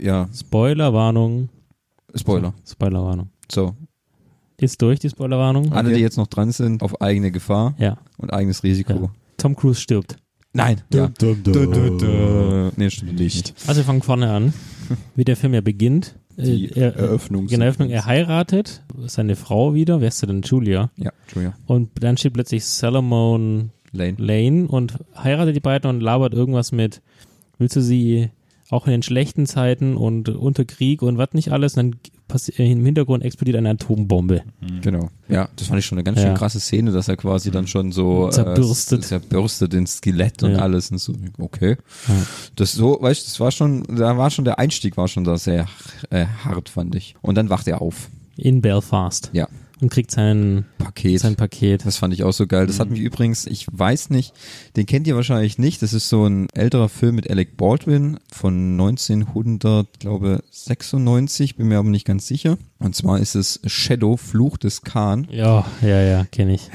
ja, 0.00 0.28
Spoilerwarnung. 0.32 1.48
Spoiler. 2.14 2.54
Spoilerwarnung. 2.66 3.30
So, 3.50 3.74
Ist 4.58 4.80
durch 4.82 5.00
die 5.00 5.10
Spoilerwarnung? 5.10 5.72
alle, 5.72 5.88
Okay. 5.88 5.96
die 5.96 6.02
jetzt 6.02 6.16
noch 6.18 6.28
dran 6.28 6.52
sind, 6.52 6.82
auf 6.82 7.00
eigene 7.00 7.30
Gefahr 7.32 7.74
Ja. 7.78 7.98
und 8.18 8.32
eigenes 8.32 8.62
Risiko. 8.62 8.92
Ja. 8.92 9.10
Tom 9.38 9.56
Cruise 9.56 9.80
stirbt. 9.80 10.16
Nein, 10.56 10.80
ja. 10.92 11.08
Dum, 11.08 11.42
dum, 11.42 11.98
dö. 11.98 12.70
Nee, 12.76 12.90
stimmt 12.90 13.18
Nicht. 13.18 13.54
Also 13.66 13.80
wir 13.80 13.84
fangen 13.84 14.02
vorne 14.02 14.30
an, 14.30 14.54
wie 15.14 15.24
der 15.24 15.36
Film 15.36 15.52
ja 15.54 15.60
beginnt. 15.60 16.16
Die 16.38 16.66
Äh, 16.70 16.80
er, 16.80 16.96
Eröffnung. 16.96 17.48
in 17.48 17.60
der 17.60 17.66
Eröffnung, 17.68 17.90
er 17.90 18.04
heiratet 18.06 18.82
seine 19.06 19.36
Frau 19.36 19.74
wieder, 19.74 20.00
wer 20.00 20.08
ist 20.08 20.18
sie 20.18 20.26
denn? 20.26 20.42
Julia. 20.42 20.90
Ja, 20.96 21.10
Entschuldigung. 21.22 21.54
Und 21.66 21.90
dann 22.00 22.16
steht 22.16 22.34
plötzlich 22.34 22.64
Salomon 22.64 23.70
Lane. 23.92 24.16
Lane 24.18 24.66
und 24.68 24.98
heiratet 25.16 25.56
die 25.56 25.60
beiden 25.60 25.88
und 25.88 26.00
labert 26.00 26.34
irgendwas 26.34 26.72
mit, 26.72 27.00
willst 27.58 27.76
du 27.76 27.80
sie 27.82 28.30
auch 28.70 28.86
in 28.86 28.92
den 28.92 29.02
schlechten 29.02 29.46
Zeiten 29.46 29.96
und 29.96 30.28
unter 30.28 30.64
Krieg 30.64 31.00
und 31.02 31.18
was 31.18 31.32
nicht 31.32 31.52
alles, 31.52 31.76
und 31.76 31.92
dann 31.92 31.92
äh, 31.92 32.15
im 32.56 32.84
Hintergrund 32.84 33.22
explodiert 33.24 33.56
eine 33.56 33.70
Atombombe. 33.70 34.42
Genau. 34.82 35.10
Ja, 35.28 35.48
das 35.56 35.68
fand 35.68 35.78
ich 35.78 35.86
schon 35.86 35.96
eine 35.98 36.04
ganz 36.04 36.18
schön 36.18 36.28
Ja. 36.28 36.34
krasse 36.34 36.60
Szene, 36.60 36.90
dass 36.92 37.08
er 37.08 37.16
quasi 37.16 37.50
dann 37.50 37.66
schon 37.66 37.92
so 37.92 38.28
Zerbürstet. 38.28 39.00
Äh, 39.04 39.06
zerbürstet 39.06 39.74
ins 39.74 39.96
Skelett 39.98 40.42
und 40.42 40.52
Ja. 40.52 40.58
alles 40.58 40.90
und 40.90 40.98
so. 40.98 41.14
Okay. 41.38 41.76
Ja. 42.08 42.14
Das 42.56 42.72
so, 42.72 42.98
weißt 43.00 43.22
du, 43.22 43.24
das 43.26 43.40
war 43.40 43.50
schon, 43.52 43.84
da 43.96 44.16
war 44.16 44.30
schon 44.30 44.44
der 44.44 44.58
Einstieg 44.58 44.96
war 44.96 45.08
schon 45.08 45.24
da 45.24 45.36
sehr 45.38 45.66
äh, 46.10 46.26
hart, 46.44 46.68
fand 46.68 46.94
ich. 46.94 47.14
Und 47.22 47.36
dann 47.36 47.48
wacht 47.50 47.68
er 47.68 47.80
auf. 47.80 48.08
In 48.36 48.60
Belfast. 48.60 49.30
Ja. 49.32 49.48
Und 49.80 49.90
kriegt 49.90 50.10
sein, 50.10 50.64
Paket. 50.78 51.20
sein 51.20 51.36
Paket. 51.36 51.84
Das 51.84 51.98
fand 51.98 52.14
ich 52.14 52.24
auch 52.24 52.32
so 52.32 52.46
geil. 52.46 52.66
Das 52.66 52.80
hat 52.80 52.88
mich 52.88 53.00
übrigens, 53.00 53.46
ich 53.46 53.66
weiß 53.70 54.08
nicht, 54.08 54.32
den 54.74 54.86
kennt 54.86 55.06
ihr 55.06 55.16
wahrscheinlich 55.16 55.58
nicht. 55.58 55.82
Das 55.82 55.92
ist 55.92 56.08
so 56.08 56.24
ein 56.24 56.48
älterer 56.54 56.88
Film 56.88 57.16
mit 57.16 57.28
Alec 57.28 57.58
Baldwin 57.58 58.18
von 58.32 58.72
1900, 58.72 60.00
glaube 60.00 60.42
96, 60.50 61.56
bin 61.56 61.68
mir 61.68 61.78
aber 61.78 61.90
nicht 61.90 62.06
ganz 62.06 62.26
sicher. 62.26 62.56
Und 62.78 62.96
zwar 62.96 63.20
ist 63.20 63.34
es 63.34 63.60
Shadow, 63.66 64.16
Fluch 64.16 64.56
des 64.56 64.80
Khan. 64.80 65.28
Ja, 65.30 65.66
ja, 65.82 66.00
ja, 66.00 66.24
kenne 66.24 66.54
ich. 66.54 66.70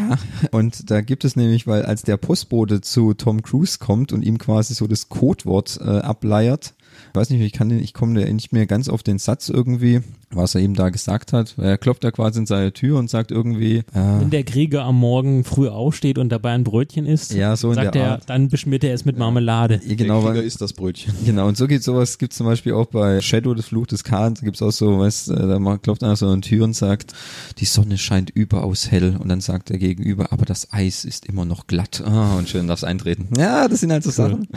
Und 0.52 0.92
da 0.92 1.02
gibt 1.02 1.26
es 1.26 1.36
nämlich, 1.36 1.66
weil 1.66 1.84
als 1.84 2.04
der 2.04 2.18
Postbote 2.18 2.82
zu 2.82 3.16
Tom 3.16 3.42
Cruise 3.42 3.80
kommt 3.80 4.14
und 4.14 4.24
ihm 4.24 4.38
quasi 4.38 4.76
so 4.76 4.86
das 4.86 5.10
Codewort 5.10 5.80
äh, 5.82 5.90
ableiert, 5.90 6.76
ich 7.10 7.16
weiß 7.16 7.30
nicht, 7.30 7.42
ich 7.42 7.54
kann 7.54 7.70
den, 7.70 7.80
ich 7.80 7.94
komme 7.94 8.20
da 8.20 8.32
nicht 8.32 8.54
mehr 8.54 8.66
ganz 8.66 8.90
auf 8.90 9.04
den 9.04 9.18
Satz 9.18 9.50
irgendwie, 9.50 10.02
was 10.34 10.56
er 10.56 10.62
eben 10.62 10.74
da 10.76 10.90
gesagt 10.90 11.34
hat. 11.34 11.56
Er 11.58 11.78
klopft 11.78 12.04
da 12.04 12.12
quasi 12.12 12.40
in 12.40 12.46
seine 12.46 12.74
Tür 12.74 12.98
und 13.00 13.10
sagt 13.10 13.32
irgendwie, 13.32 13.78
äh, 13.78 13.84
Wenn 13.94 14.30
der 14.30 14.44
Krieger 14.44 14.84
am 14.84 15.00
Morgen 15.00 15.44
früh 15.44 15.68
aufsteht 15.68 16.18
und 16.18 16.30
dabei 16.30 16.52
ein 16.52 16.64
Brötchen 16.64 17.06
isst, 17.06 17.34
Ja, 17.34 17.56
so 17.56 17.70
in 17.70 17.76
sagt 17.76 17.96
der 17.96 18.04
er, 18.04 18.12
Art. 18.14 18.24
dann 18.30 18.50
beschmiert 18.50 18.84
er 18.84 18.94
es 18.94 19.06
mit 19.06 19.18
Marmelade. 19.18 19.80
genau, 19.86 20.22
der 20.24 20.36
weil, 20.36 20.44
ist 20.44 20.62
das 20.62 20.74
Brötchen. 20.74 21.14
Genau, 21.26 21.48
und 21.48 21.56
so 21.58 21.68
geht 21.68 21.84
sowas, 21.84 22.18
gibt 22.18 22.34
zum 22.34 22.46
Beispiel 22.48 22.74
auch 22.74 22.88
bei 22.88 23.22
Shadow, 23.22 23.54
des 23.54 23.66
Fluch 23.68 23.88
des 23.88 24.04
Kahns, 24.04 24.40
da 24.40 24.46
gibt's 24.46 24.62
auch 24.62 24.72
so, 24.72 25.00
weißt, 25.00 25.30
äh, 25.32 25.48
da 25.48 25.78
klopft 25.78 26.04
einer 26.04 26.16
so 26.16 26.28
an 26.28 26.42
die 26.42 26.50
Tür 26.50 26.64
und 26.66 26.74
sagt, 26.76 27.14
die 27.60 27.66
Sonne 27.66 27.98
scheint 27.98 28.30
überaus 28.32 28.90
hell 28.92 29.16
und 29.20 29.30
dann 29.30 29.42
sagt 29.42 29.72
er 29.72 29.78
gegenüber, 29.78 30.32
aber 30.32 30.46
das 30.46 30.72
Eis 30.74 31.06
ist 31.06 31.26
immer 31.26 31.46
noch 31.46 31.68
glatt. 31.68 32.02
Ah, 32.06 32.38
und 32.38 32.50
schön 32.50 32.68
darf's 32.68 32.84
eintreten. 32.84 33.28
Ja, 33.38 33.68
das 33.68 33.80
sind 33.82 33.92
halt 33.92 34.04
so 34.04 34.12
Sachen. 34.12 34.48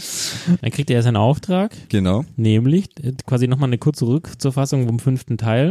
Dann 0.60 0.70
kriegt 0.70 0.90
er 0.90 1.02
seinen 1.02 1.16
Auftrag, 1.16 1.72
Genau. 1.88 2.24
nämlich 2.36 2.86
äh, 3.02 3.12
quasi 3.26 3.46
nochmal 3.48 3.68
eine 3.68 3.78
kurze 3.78 4.06
Rückzufassung 4.06 4.86
vom 4.86 4.98
fünften 4.98 5.38
Teil. 5.38 5.63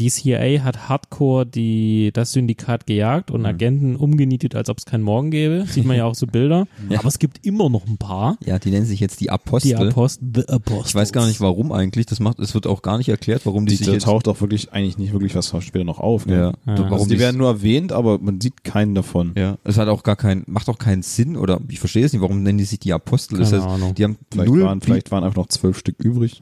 Die 0.00 0.10
CIA 0.10 0.62
hat 0.62 0.88
hardcore 0.88 1.44
die, 1.44 2.10
das 2.12 2.30
Syndikat 2.30 2.86
gejagt 2.86 3.30
Mhm. 3.30 3.34
und 3.34 3.46
Agenten 3.46 3.96
umgenietet, 3.96 4.54
als 4.54 4.68
ob 4.68 4.78
es 4.78 4.84
keinen 4.84 5.02
Morgen 5.02 5.32
gäbe. 5.32 5.64
Sieht 5.68 5.84
man 5.86 5.96
ja 5.96 6.04
auch 6.04 6.14
so 6.14 6.28
Bilder. 6.28 6.68
Ja. 6.88 7.00
Aber 7.00 7.08
es 7.08 7.18
gibt 7.18 7.44
immer 7.44 7.68
noch 7.68 7.84
ein 7.84 7.98
paar. 7.98 8.36
Ja, 8.46 8.60
die 8.60 8.70
nennen 8.70 8.86
sich 8.86 9.00
jetzt 9.00 9.18
die 9.20 9.28
Apostel. 9.28 9.70
Die 9.70 9.74
Apost 9.74 10.20
The 10.34 10.46
Apostles. 10.46 10.86
ich 10.90 10.94
weiß 10.94 11.10
gar 11.12 11.26
nicht 11.26 11.40
warum 11.40 11.72
eigentlich, 11.72 12.06
das 12.06 12.20
macht, 12.20 12.38
es 12.38 12.54
wird 12.54 12.68
auch 12.68 12.82
gar 12.82 12.96
nicht 12.98 13.08
erklärt, 13.08 13.44
warum 13.44 13.66
die, 13.66 13.70
Die, 13.70 13.76
sich 13.78 13.86
da 13.88 13.92
jetzt, 13.94 14.04
taucht 14.04 14.28
auch 14.28 14.40
wirklich 14.40 14.72
eigentlich 14.72 14.98
nicht 14.98 15.12
wirklich 15.12 15.34
was 15.34 15.52
später 15.64 15.84
noch 15.84 15.98
auf. 15.98 16.26
Ne? 16.26 16.34
ja, 16.34 16.46
Ja. 16.50 16.78
warum 16.78 16.92
Also 16.92 17.06
die 17.08 17.18
werden 17.18 17.36
nur 17.38 17.48
erwähnt, 17.48 17.90
aber 17.90 18.20
man 18.20 18.40
sieht 18.40 18.62
keinen 18.62 18.94
davon. 18.94 19.32
ja, 19.36 19.58
es 19.64 19.78
hat 19.78 19.88
auch 19.88 20.04
gar 20.04 20.14
keinen, 20.14 20.44
macht 20.46 20.68
auch 20.68 20.78
keinen 20.78 21.02
Sinn 21.02 21.36
oder 21.36 21.58
ich 21.68 21.80
verstehe 21.80 22.04
es 22.06 22.12
nicht, 22.12 22.22
warum 22.22 22.44
nennen 22.44 22.58
die 22.58 22.64
sich 22.64 22.78
die 22.78 22.92
Apostel? 22.92 23.36
Das 23.40 23.50
Keine 23.50 23.64
heißt, 23.64 23.74
Ahnung. 23.74 23.94
die 23.96 24.04
haben 24.04 24.16
Vielleicht, 24.30 24.48
null, 24.48 24.62
waren, 24.62 24.80
vielleicht 24.80 25.10
waren 25.10 25.24
einfach 25.24 25.38
noch 25.38 25.48
zwölf 25.48 25.76
Stück 25.76 25.96
übrig. 25.98 26.40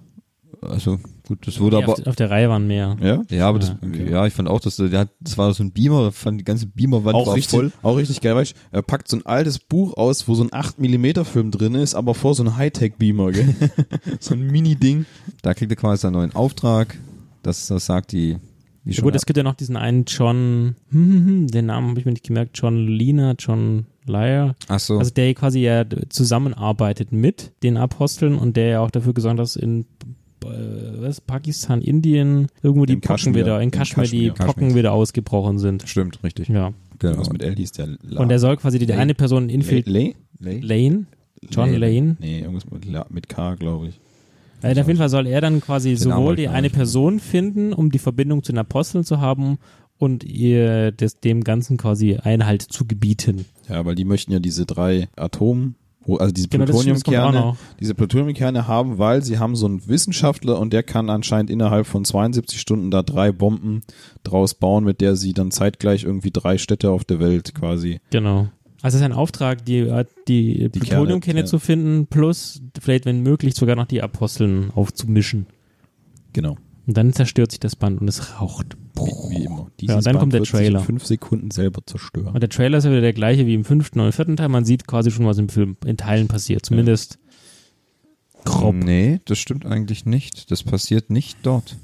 Also 0.68 0.98
gut, 1.26 1.46
das 1.46 1.60
wurde 1.60 1.76
Nee, 1.78 1.84
aber, 1.84 1.92
auf, 1.94 2.06
auf 2.06 2.16
der 2.16 2.30
Reihe 2.30 2.48
waren 2.48 2.66
mehr. 2.66 2.96
Ja? 3.00 3.22
ja, 3.30 3.48
aber 3.48 3.58
das, 3.58 3.70
Ja, 3.70 3.76
okay. 3.88 4.10
ja, 4.10 4.26
ich 4.26 4.32
fand 4.34 4.48
auch, 4.48 4.60
dass 4.60 4.76
der, 4.76 4.90
hat, 4.98 5.08
das 5.20 5.36
war 5.38 5.52
so 5.54 5.62
ein 5.62 5.72
Beamer, 5.72 6.04
da 6.04 6.10
fand 6.10 6.40
die 6.40 6.44
ganze 6.44 6.66
Beamerwand 6.66 7.14
Auch 7.14 7.28
war 7.28 7.34
richtig, 7.34 7.58
voll. 7.58 7.72
auch 7.82 7.96
richtig 7.96 8.20
geil, 8.20 8.34
weißt 8.34 8.52
du, 8.52 8.56
er 8.76 8.82
packt 8.82 9.08
so 9.08 9.16
ein 9.16 9.26
altes 9.26 9.58
Buch 9.58 9.96
aus, 9.96 10.28
wo 10.28 10.34
so 10.34 10.44
ein 10.44 10.50
8mm 10.50 11.24
Film 11.24 11.50
drin 11.50 11.74
ist, 11.74 11.94
aber 11.94 12.14
vor 12.14 12.34
so 12.34 12.42
ein 12.42 12.56
Hightech-Beamer, 12.56 13.32
gell? 13.32 13.54
so 14.20 14.34
ein 14.34 14.46
Mini-Ding. 14.46 15.06
Da 15.42 15.54
kriegt 15.54 15.70
er 15.72 15.76
quasi 15.76 16.06
einen 16.06 16.16
neuen 16.16 16.34
Auftrag, 16.34 16.96
das, 17.42 17.66
das 17.66 17.86
sagt 17.86 18.12
die, 18.12 18.36
die 18.84 18.90
Ja, 18.90 18.94
schon 18.96 19.04
gut, 19.04 19.14
es 19.16 19.26
gibt 19.26 19.36
ja 19.36 19.42
noch 19.42 19.54
diesen 19.54 19.76
einen 19.76 20.04
John, 20.04 20.76
hm, 20.90 21.12
hm, 21.12 21.26
hm, 21.26 21.46
den 21.48 21.66
Namen 21.66 21.90
habe 21.90 22.00
ich 22.00 22.06
mir 22.06 22.12
nicht 22.12 22.26
gemerkt, 22.26 22.58
John 22.58 22.86
Lina, 22.86 23.34
John 23.38 23.86
Lyer. 24.08 24.54
Ach 24.68 24.78
so, 24.78 24.98
Also 24.98 25.10
der 25.10 25.34
quasi 25.34 25.60
ja 25.60 25.84
zusammenarbeitet 26.08 27.12
mit 27.12 27.52
den 27.62 27.76
Aposteln 27.76 28.36
und 28.38 28.56
der 28.56 28.66
ja 28.68 28.80
auch 28.80 28.90
dafür 28.90 29.14
gesorgt 29.14 29.38
hat, 29.38 29.42
dass 29.42 29.56
in 29.56 29.86
was, 31.00 31.20
Pakistan, 31.20 31.82
Indien, 31.82 32.48
irgendwo 32.62 32.86
die 32.86 32.94
In 32.94 33.00
Pocken 33.00 33.16
Kaschmir. 33.16 33.34
wieder, 33.34 33.60
in 33.60 33.70
Kaschmir, 33.70 34.06
die 34.06 34.28
Kaschmir. 34.30 34.46
Pocken 34.46 34.74
wieder 34.74 34.92
ausgebrochen 34.92 35.58
sind. 35.58 35.88
stimmt, 35.88 36.22
richtig. 36.22 36.48
Ja. 36.48 36.72
Genau. 36.98 37.18
Was 37.18 37.30
mit 37.30 37.42
L 37.42 37.54
hieß 37.54 37.72
der? 37.72 37.88
La 38.02 38.20
Und 38.22 38.30
er 38.30 38.38
soll 38.38 38.56
quasi 38.56 38.78
die 38.78 38.86
Lane. 38.86 39.00
eine 39.02 39.14
Person 39.14 39.48
infiltrieren. 39.48 40.14
Lane? 40.40 40.60
Lane? 40.60 40.66
Lane? 40.90 41.06
John 41.50 41.72
Lane? 41.74 42.16
Nee, 42.20 42.40
irgendwas 42.40 42.70
mit, 42.70 42.84
La 42.86 43.06
mit 43.10 43.28
K, 43.28 43.54
glaube 43.56 43.88
ich. 43.88 44.00
Also 44.62 44.80
auf 44.80 44.86
jeden 44.86 44.98
Fall 44.98 45.10
soll 45.10 45.26
er 45.26 45.40
dann 45.42 45.60
quasi 45.60 45.90
Den 45.90 45.98
sowohl 45.98 46.34
die 46.36 46.48
eine. 46.48 46.70
Person 46.70 47.20
finden, 47.20 47.72
um 47.74 47.90
die 47.90 47.98
Verbindung 47.98 48.42
zu 48.42 48.52
den 48.52 48.58
Aposteln 48.58 49.04
zu 49.04 49.20
haben 49.20 49.58
und 49.98 50.24
ihr 50.24 50.92
das, 50.92 51.20
dem 51.20 51.44
Ganzen 51.44 51.76
quasi 51.76 52.16
Einhalt 52.16 52.62
zu 52.62 52.86
gebieten. 52.86 53.44
Ja, 53.68 53.84
weil 53.84 53.94
die 53.94 54.04
möchten 54.06 54.32
ja 54.32 54.38
diese 54.38 54.64
drei 54.64 55.08
Atom, 55.16 55.74
also 56.08 56.32
diese 56.32 56.48
Genau, 56.48 56.64
Plutoniumkerne, 56.64 57.56
diese 57.80 57.94
Plutoniumkerne 57.94 58.68
haben, 58.68 58.98
weil 58.98 59.22
sie 59.22 59.38
haben 59.38 59.56
so 59.56 59.66
einen 59.66 59.86
Wissenschaftler 59.88 60.58
und 60.58 60.72
der 60.72 60.82
kann 60.82 61.10
anscheinend 61.10 61.50
innerhalb 61.50 61.86
von 61.86 62.04
72 62.04 62.60
Stunden 62.60 62.90
da 62.90 63.02
drei 63.02 63.32
Bomben 63.32 63.82
draus 64.22 64.54
bauen, 64.54 64.84
mit 64.84 65.00
der 65.00 65.16
sie 65.16 65.32
dann 65.32 65.50
zeitgleich 65.50 66.04
irgendwie 66.04 66.30
drei 66.30 66.58
Städte 66.58 66.90
auf 66.90 67.04
der 67.04 67.20
Welt 67.20 67.54
quasi. 67.54 68.00
Genau. 68.10 68.48
Also 68.82 68.96
es 68.96 69.00
ist 69.00 69.04
ein 69.04 69.12
Auftrag, 69.12 69.64
die, 69.64 69.78
äh, 69.78 70.04
die, 70.28 70.68
Die 70.70 70.78
Plutoniumkerne 70.78 71.40
Kerne, 71.40 71.44
zu 71.44 71.58
finden, 71.58 72.06
plus 72.06 72.62
vielleicht, 72.80 73.04
wenn 73.04 73.22
möglich, 73.22 73.54
sogar 73.54 73.74
noch 73.74 73.86
die 73.86 74.02
Aposteln 74.02 74.70
aufzumischen. 74.74 75.46
Genau. 76.32 76.56
Und 76.86 76.96
dann 76.96 77.12
zerstört 77.12 77.50
sich 77.50 77.60
das 77.60 77.74
Band 77.74 78.00
und 78.00 78.08
es 78.08 78.40
raucht. 78.40 78.76
Wie, 78.94 79.30
wie 79.30 79.44
immer. 79.44 79.70
Ja, 79.80 79.96
und 79.96 80.06
dann 80.06 80.18
kommt 80.18 80.32
der 80.32 80.42
Trailer. 80.42 80.78
in 80.80 80.84
fünf 80.84 81.04
Sekunden 81.04 81.50
selber 81.50 81.82
zerstören. 81.84 82.28
Und 82.34 82.40
der 82.40 82.48
Trailer 82.48 82.78
ist 82.78 82.84
ja 82.84 82.90
wieder 82.90 83.00
der 83.00 83.12
gleiche 83.12 83.46
wie 83.46 83.54
im 83.54 83.64
fünften 83.64 84.00
und 84.00 84.12
vierten 84.12 84.36
Teil. 84.36 84.48
Man 84.48 84.64
sieht 84.64 84.86
quasi 84.86 85.10
schon, 85.10 85.26
was 85.26 85.38
im 85.38 85.48
Film 85.48 85.76
in 85.84 85.96
Teilen 85.96 86.28
passiert. 86.28 86.64
Zumindest 86.64 87.18
grob. 88.44 88.76
Nee, 88.76 89.20
das 89.24 89.38
stimmt 89.38 89.66
eigentlich 89.66 90.06
nicht. 90.06 90.50
Das 90.50 90.62
passiert 90.62 91.10
nicht 91.10 91.38
dort. 91.42 91.76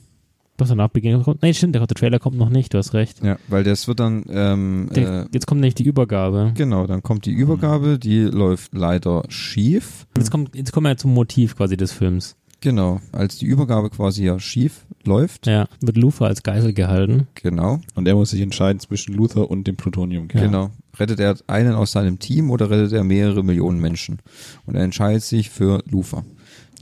Doch 0.58 0.68
danach 0.68 0.88
beginnt. 0.88 1.26
Nee, 1.42 1.54
stimmt, 1.54 1.74
der, 1.74 1.86
Trailer 1.86 2.18
kommt 2.18 2.36
noch 2.36 2.50
nicht, 2.50 2.72
du 2.72 2.78
hast 2.78 2.94
recht. 2.94 3.22
Ja, 3.24 3.38
weil 3.48 3.64
das 3.64 3.88
wird 3.88 4.00
dann, 4.00 4.24
ähm, 4.28 4.90
Der, 4.94 5.22
äh, 5.22 5.26
jetzt 5.32 5.46
kommt 5.46 5.60
nämlich 5.60 5.74
die 5.74 5.84
Übergabe. 5.84 6.52
genau, 6.54 6.86
dann 6.86 7.02
kommt 7.02 7.26
die 7.26 7.32
Übergabe, 7.32 7.98
die 7.98 8.20
läuft 8.20 8.74
leider 8.74 9.24
schief. 9.28 10.06
Jetzt, 10.16 10.30
kommt, 10.30 10.54
jetzt 10.54 10.70
kommen 10.72 10.86
wir 10.86 10.96
zum 10.96 11.14
Motiv 11.14 11.56
quasi 11.56 11.76
des 11.76 11.92
Films. 11.92 12.36
Genau, 12.62 13.00
als 13.10 13.36
die 13.38 13.46
Übergabe 13.46 13.90
quasi 13.90 14.24
ja 14.24 14.38
schief 14.38 14.86
läuft. 15.04 15.46
Ja, 15.48 15.68
wird 15.80 15.96
Lufa 15.96 16.26
als 16.26 16.42
Geisel 16.44 16.72
gehalten. 16.72 17.26
Genau, 17.34 17.80
Und 17.96 18.06
er 18.08 18.14
muss 18.14 18.30
sich 18.30 18.40
entscheiden 18.40 18.78
zwischen 18.80 19.14
Luther 19.14 19.50
und 19.50 19.66
dem 19.66 19.76
Plutoniumkern. 19.76 20.40
genau. 20.42 20.70
Rettet 20.98 21.20
er 21.20 21.36
einen 21.46 21.74
aus 21.74 21.92
seinem 21.92 22.18
Team 22.18 22.50
oder 22.50 22.70
rettet 22.70 22.92
er 22.92 23.02
mehrere 23.02 23.42
Millionen 23.42 23.80
Menschen? 23.80 24.20
Und 24.66 24.74
er 24.76 24.84
entscheidet 24.84 25.22
sich 25.22 25.50
für 25.50 25.82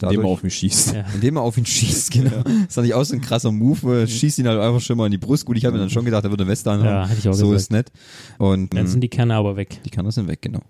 Lufa. 0.02 0.08
Indem 0.10 0.20
er 0.20 0.22
Dadurch- 0.22 0.32
auf 0.38 0.42
mich 0.42 0.54
schießt. 0.54 0.94
Ja. 0.94 1.04
Indem 1.14 1.36
er 1.36 1.42
auf 1.42 1.58
ihn 1.58 1.66
schießt, 1.66 2.10
genau. 2.12 2.42
Ist 2.68 2.76
doch 2.76 2.82
nicht 2.82 2.94
auch 2.94 3.04
so 3.04 3.14
ein 3.14 3.20
krasser 3.20 3.52
Move, 3.52 4.02
äh, 4.02 4.06
schießt 4.06 4.38
ihn 4.38 4.48
halt 4.48 4.60
einfach 4.60 4.80
schon 4.80 4.96
mal 4.96 5.06
in 5.06 5.12
die 5.12 5.18
Brust. 5.18 5.44
Gut, 5.46 5.56
ich 5.56 5.64
habe 5.64 5.74
mir 5.74 5.80
dann 5.80 5.90
schon 5.90 6.04
gedacht, 6.04 6.24
er 6.24 6.30
würde 6.30 6.44
eine 6.44 6.50
Weste 6.50 6.70
anhaben. 6.70 6.88
Ja, 6.88 7.06
hätte 7.08 7.18
ich 7.20 7.28
auch 7.28 7.32
so 7.34 7.46
gesagt. 7.50 7.60
ist 7.62 7.70
nett. 7.72 7.92
Und 8.38 8.74
Dann 8.74 8.84
mh, 8.84 8.90
sind 8.90 9.00
die 9.02 9.08
Kerne 9.08 9.34
aber 9.34 9.56
weg. 9.56 9.80
die 9.84 9.90
Kanner 9.90 10.12
sind 10.12 10.28
weg, 10.28 10.42
genau. 10.42 10.60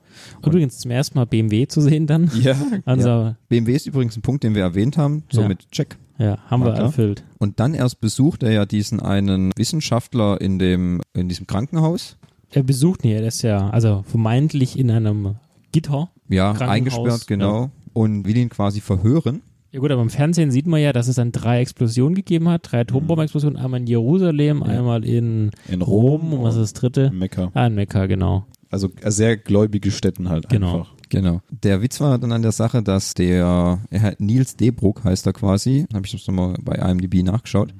Übrigens 0.45 0.79
zum 0.79 0.91
ersten 0.91 1.19
Mal 1.19 1.27
BMW 1.27 1.67
zu 1.67 1.81
sehen 1.81 2.07
dann. 2.07 2.31
Ja, 2.41 2.57
Also, 2.85 3.35
BMW 3.49 3.75
ist 3.75 3.87
übrigens 3.87 4.17
ein 4.17 4.23
Punkt, 4.23 4.45
den 4.45 4.55
wir 4.55 4.63
erwähnt 4.63 4.97
haben, 4.97 5.23
so 5.31 5.43
Ja. 5.43 5.49
mit 5.49 5.71
Check. 5.71 5.97
ja, 6.19 6.39
haben 6.49 6.61
War 6.63 6.69
wir 6.71 6.75
klar. 6.75 6.87
erfüllt. 6.87 7.25
Und 7.39 7.61
dann 7.61 7.75
erst 7.75 8.01
besucht 8.01 8.43
er 8.43 8.53
ja 8.53 8.67
diesen 8.67 9.01
einen 9.01 9.51
Wissenschaftler 9.57 10.41
in 10.41 10.59
dem, 10.59 11.01
in 11.15 11.29
diesem 11.29 11.47
Krankenhaus. 11.47 12.17
Er 12.51 12.63
besucht 12.65 13.05
ihn 13.05 13.13
ja, 13.13 13.19
der 13.19 13.29
ist 13.29 13.43
ja, 13.43 13.71
also 13.71 14.05
vermeintlich 14.09 14.79
in 14.79 14.91
einem 14.91 15.37
Gitter. 15.73 16.11
Ja, 16.29 16.53
Krankenhaus, 16.53 16.71
eingesperrt, 16.71 17.27
genau. 17.29 17.71
Und 17.93 18.27
will 18.27 18.37
ihn 18.37 18.49
quasi 18.49 18.81
verhören. 18.81 19.43
Ja 19.73 19.79
gut, 19.81 19.91
aber 19.93 20.03
im 20.03 20.11
Fernsehen 20.11 20.51
sieht 20.51 20.67
man 20.67 20.81
ja, 20.81 20.93
dass 20.93 21.07
es 21.07 21.15
dann 21.17 21.31
drei 21.31 21.61
Explosionen 21.61 22.15
gegeben 22.17 22.49
hat, 22.49 22.73
drei 22.73 22.81
Atombombenexplosionen, 22.81 23.57
einmal 23.57 23.81
in 23.81 23.87
Jerusalem, 23.87 24.63
einmal 24.65 25.05
in, 25.05 25.53
in 25.69 25.81
Rom, 25.83 26.33
und 26.33 26.43
was 26.43 26.57
ist 26.57 26.63
das 26.63 26.73
dritte? 26.73 27.11
Mekka. 27.13 27.51
Ah, 27.55 27.67
in 27.69 27.77
Mekka, 27.77 28.07
genau. 28.07 28.47
Also 28.71 28.89
sehr 29.05 29.37
gläubige 29.37 29.91
Städten 29.93 30.29
halt 30.29 30.49
Genau. 30.49 30.79
einfach. 30.79 30.93
Genau. 31.09 31.41
Der 31.51 31.83
Witz 31.83 32.01
war 32.01 32.19
dann 32.19 32.31
an 32.33 32.43
der 32.43 32.53
Sache, 32.53 32.83
dass 32.85 33.15
der, 33.15 33.81
er 33.91 34.15
Nils 34.19 34.57
Debruck 34.57 35.03
heißt 35.05 35.27
er 35.27 35.33
quasi, 35.33 35.87
habe 35.93 36.07
ich 36.07 36.13
das 36.13 36.27
nochmal 36.29 36.55
bei 36.63 36.75
IMDb 36.77 37.23
nachgeschaut, 37.25 37.75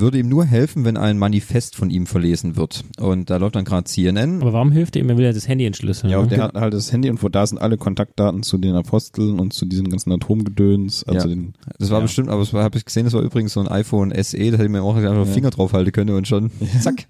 würde 0.00 0.18
ihm 0.18 0.28
nur 0.28 0.44
helfen, 0.44 0.84
wenn 0.84 0.96
ein 0.96 1.18
Manifest 1.18 1.76
von 1.76 1.90
ihm 1.90 2.06
verlesen 2.06 2.56
wird. 2.56 2.84
Und 2.98 3.30
da 3.30 3.36
läuft 3.38 3.56
dann 3.56 3.64
gerade 3.64 3.84
CNN. 3.84 4.42
Aber 4.42 4.52
warum 4.52 4.72
hilft 4.72 4.96
er 4.96 5.02
ihm? 5.02 5.08
Er 5.10 5.16
will 5.16 5.24
ja 5.24 5.32
das 5.32 5.48
Handy 5.48 5.64
entschlüsseln. 5.66 6.10
Ja, 6.10 6.18
und 6.18 6.30
ne? 6.30 6.36
der 6.36 6.44
hat 6.44 6.54
halt 6.54 6.74
das 6.74 6.92
Handy 6.92 7.10
und 7.10 7.22
wo 7.22 7.28
da 7.28 7.46
sind 7.46 7.58
alle 7.58 7.76
Kontaktdaten 7.78 8.42
zu 8.42 8.58
den 8.58 8.74
Aposteln 8.74 9.38
und 9.40 9.52
zu 9.52 9.66
diesen 9.66 9.88
ganzen 9.88 10.12
Atomgedöns. 10.12 11.04
Also 11.04 11.28
Ja. 11.28 11.34
den, 11.34 11.54
Das 11.78 11.90
war 11.90 11.98
Ja. 11.98 12.02
bestimmt, 12.02 12.28
aber 12.28 12.40
das 12.40 12.52
habe 12.52 12.78
ich 12.78 12.84
gesehen, 12.84 13.04
das 13.04 13.12
war 13.14 13.22
übrigens 13.22 13.52
so 13.52 13.60
ein 13.60 13.68
iPhone 13.68 14.10
SE, 14.12 14.36
da 14.38 14.44
hätte 14.44 14.64
ich 14.64 14.70
mir 14.70 14.82
auch 14.82 14.96
einfach 14.96 15.12
den 15.14 15.26
Finger 15.26 15.50
drauf 15.50 15.72
halten 15.72 15.92
können 15.92 16.10
und 16.14 16.26
schon, 16.28 16.50
zack. 16.80 17.06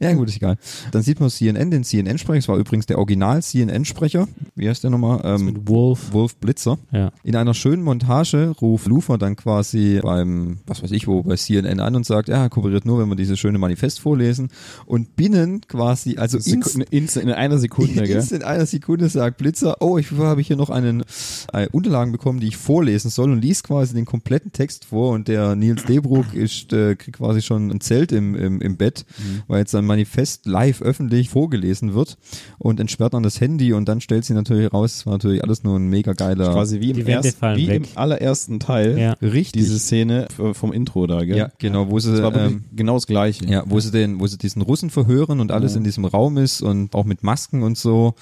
Ja, 0.00 0.12
gut, 0.14 0.28
ist 0.28 0.36
egal. 0.36 0.56
Dann 0.92 1.02
sieht 1.02 1.20
man 1.20 1.30
CNN, 1.30 1.70
den 1.70 1.84
CNN-Sprecher, 1.84 2.38
das 2.38 2.48
war 2.48 2.56
übrigens 2.56 2.86
der 2.86 2.98
Original-CNN-Sprecher. 2.98 4.28
Wie 4.54 4.68
heißt 4.68 4.82
der 4.84 4.90
nochmal? 4.90 5.20
Ähm, 5.24 5.44
mit 5.46 5.68
Wolf. 5.68 6.12
Wolf 6.12 6.36
Blitzer. 6.36 6.78
Ja. 6.92 7.12
In 7.22 7.36
einer 7.36 7.54
schönen 7.54 7.82
Montage 7.82 8.52
ruft 8.60 8.86
Lufer 8.86 9.18
dann 9.18 9.36
quasi 9.36 10.00
beim, 10.02 10.58
was 10.66 10.82
weiß 10.82 10.92
ich 10.92 11.06
wo, 11.06 11.22
bei 11.22 11.36
CNN 11.36 11.80
an 11.80 11.94
und 11.96 12.04
sagt, 12.06 12.17
ja, 12.26 12.42
er 12.42 12.48
kooperiert 12.50 12.84
nur, 12.84 12.98
wenn 12.98 13.08
wir 13.08 13.14
dieses 13.14 13.38
schöne 13.38 13.58
Manifest 13.58 14.00
vorlesen. 14.00 14.48
Und 14.86 15.14
binnen 15.14 15.60
quasi, 15.68 16.16
also 16.16 16.38
Sekunde, 16.40 16.86
in, 16.90 17.06
in 17.06 17.30
einer 17.30 17.58
Sekunde, 17.58 17.92
gell? 18.02 18.16
Instant 18.16 18.42
in 18.42 18.48
einer 18.48 18.66
Sekunde 18.66 19.08
sagt 19.08 19.36
Blitzer, 19.36 19.76
oh, 19.80 19.98
ich 19.98 20.10
habe 20.10 20.40
hier 20.40 20.56
noch 20.56 20.70
einen 20.70 21.04
äh, 21.52 21.68
Unterlagen 21.70 22.10
bekommen, 22.10 22.40
die 22.40 22.48
ich 22.48 22.56
vorlesen 22.56 23.10
soll 23.10 23.30
und 23.30 23.40
liest 23.42 23.64
quasi 23.64 23.94
den 23.94 24.04
kompletten 24.06 24.50
Text 24.52 24.86
vor 24.86 25.12
und 25.12 25.28
der 25.28 25.54
Nils 25.54 25.84
Debruck 25.84 26.34
ist, 26.34 26.72
äh, 26.72 26.96
kriegt 26.96 27.18
quasi 27.18 27.42
schon 27.42 27.70
ein 27.70 27.80
Zelt 27.80 28.10
im, 28.10 28.34
im, 28.34 28.60
im 28.60 28.76
Bett, 28.76 29.04
weil 29.46 29.60
jetzt 29.60 29.70
sein 29.72 29.84
Manifest 29.84 30.46
live 30.46 30.82
öffentlich 30.82 31.28
vorgelesen 31.28 31.94
wird 31.94 32.16
und 32.58 32.80
entsperrt 32.80 33.14
dann 33.14 33.22
das 33.22 33.40
Handy 33.40 33.72
und 33.74 33.88
dann 33.88 34.00
stellt 34.00 34.24
sie 34.24 34.32
natürlich 34.34 34.72
raus, 34.72 34.96
es 34.96 35.06
war 35.06 35.12
natürlich 35.12 35.44
alles 35.44 35.62
nur 35.64 35.76
ein 35.78 35.88
mega 35.88 36.14
geiler, 36.14 36.52
Quasi 36.52 36.80
wie, 36.80 36.92
im, 36.92 37.06
erst, 37.06 37.42
wie 37.42 37.68
weg. 37.68 37.88
im 37.92 37.98
allerersten 37.98 38.58
Teil 38.60 38.98
Ja. 38.98 39.12
richtig, 39.20 39.62
diese 39.62 39.78
Szene 39.78 40.26
f- 40.26 40.56
vom 40.56 40.72
Intro 40.72 41.06
da, 41.06 41.24
gell? 41.24 41.36
ja, 41.36 41.50
genau, 41.58 41.90
wo 41.90 41.98
sie, 41.98 42.07
Das 42.12 42.22
war 42.22 42.34
wirklich 42.34 42.52
ähm, 42.54 42.64
genau 42.74 42.94
das 42.94 43.06
Gleiche. 43.06 43.44
ja, 43.46 43.62
wo 43.66 43.78
sie 43.80 43.90
den, 43.90 44.20
wo 44.20 44.26
sie 44.26 44.38
diesen 44.38 44.62
Russen 44.62 44.90
verhören 44.90 45.40
und 45.40 45.52
alles 45.52 45.76
in 45.76 45.84
diesem 45.84 46.04
Raum 46.04 46.36
ist 46.38 46.62
und 46.62 46.94
auch 46.94 47.04
mit 47.04 47.22
Masken 47.22 47.62
und 47.62 47.76
so, 47.78 48.14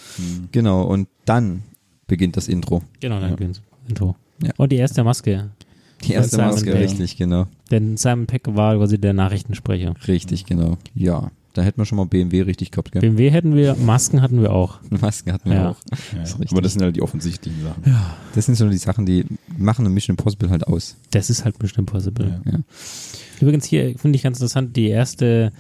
genau, 0.53 0.83
und 0.85 1.09
dann 1.25 1.63
beginnt 2.07 2.37
das 2.37 2.49
Intro. 2.49 2.83
Genau, 3.01 3.21
dann 3.21 3.37
geht's. 3.37 3.61
Intro. 3.89 4.17
Ja. 4.43 4.53
Und 4.57 4.71
die 4.73 4.77
erste 4.77 5.03
Maske. 5.05 5.51
Die 6.05 6.13
erste 6.13 6.37
Simon 6.37 6.51
Maske, 6.51 6.71
Pegg. 6.73 6.83
richtig, 6.85 7.17
genau. 7.17 7.47
Denn 7.71 7.97
Simon 7.97 8.27
Peck 8.27 8.43
war 8.55 8.77
quasi 8.77 8.99
der 8.99 9.13
Nachrichtensprecher. 9.15 9.95
Richtig, 10.07 10.45
genau. 10.45 10.77
Ja, 10.95 11.31
da 11.55 11.63
hätten 11.63 11.79
wir 11.81 11.87
schon 11.87 11.97
mal 11.97 12.05
BMW 12.05 12.43
richtig 12.43 12.71
gehabt, 12.71 12.93
gell? 12.93 13.01
BMW 13.01 13.31
hätten 13.31 13.57
wir, 13.57 13.75
Masken 13.77 14.21
hatten 14.21 14.43
wir 14.43 14.53
auch. 14.53 14.79
Masken 14.91 15.33
hatten 15.33 15.49
wir 15.49 15.57
Ja. 15.57 15.71
auch. 15.71 15.77
Ja. 16.13 16.19
Das. 16.21 16.37
Aber 16.53 16.61
das 16.61 16.75
sind 16.75 16.83
halt 16.83 16.97
die 16.97 17.01
offensichtlichen 17.03 17.63
Sachen. 17.63 17.97
Das 18.35 18.45
sind 18.45 18.57
so 18.57 18.69
die 18.69 18.77
Sachen, 18.77 19.07
die 19.07 19.25
machen 19.57 19.87
eine 19.87 19.95
Mission 19.95 20.13
Impossible 20.19 20.51
halt 20.51 20.67
aus. 20.67 20.97
Das 21.13 21.31
ist 21.31 21.47
halt 21.47 21.61
Mission 21.63 21.81
Impossible. 21.81 22.43
Ja. 22.45 22.59
Übrigens 23.41 23.65
hier 23.67 23.99
finde 23.99 24.17
ich 24.17 24.23
ganz 24.23 24.39
interessant, 24.39 24.77
die 24.77 24.89
erste, 24.89 25.53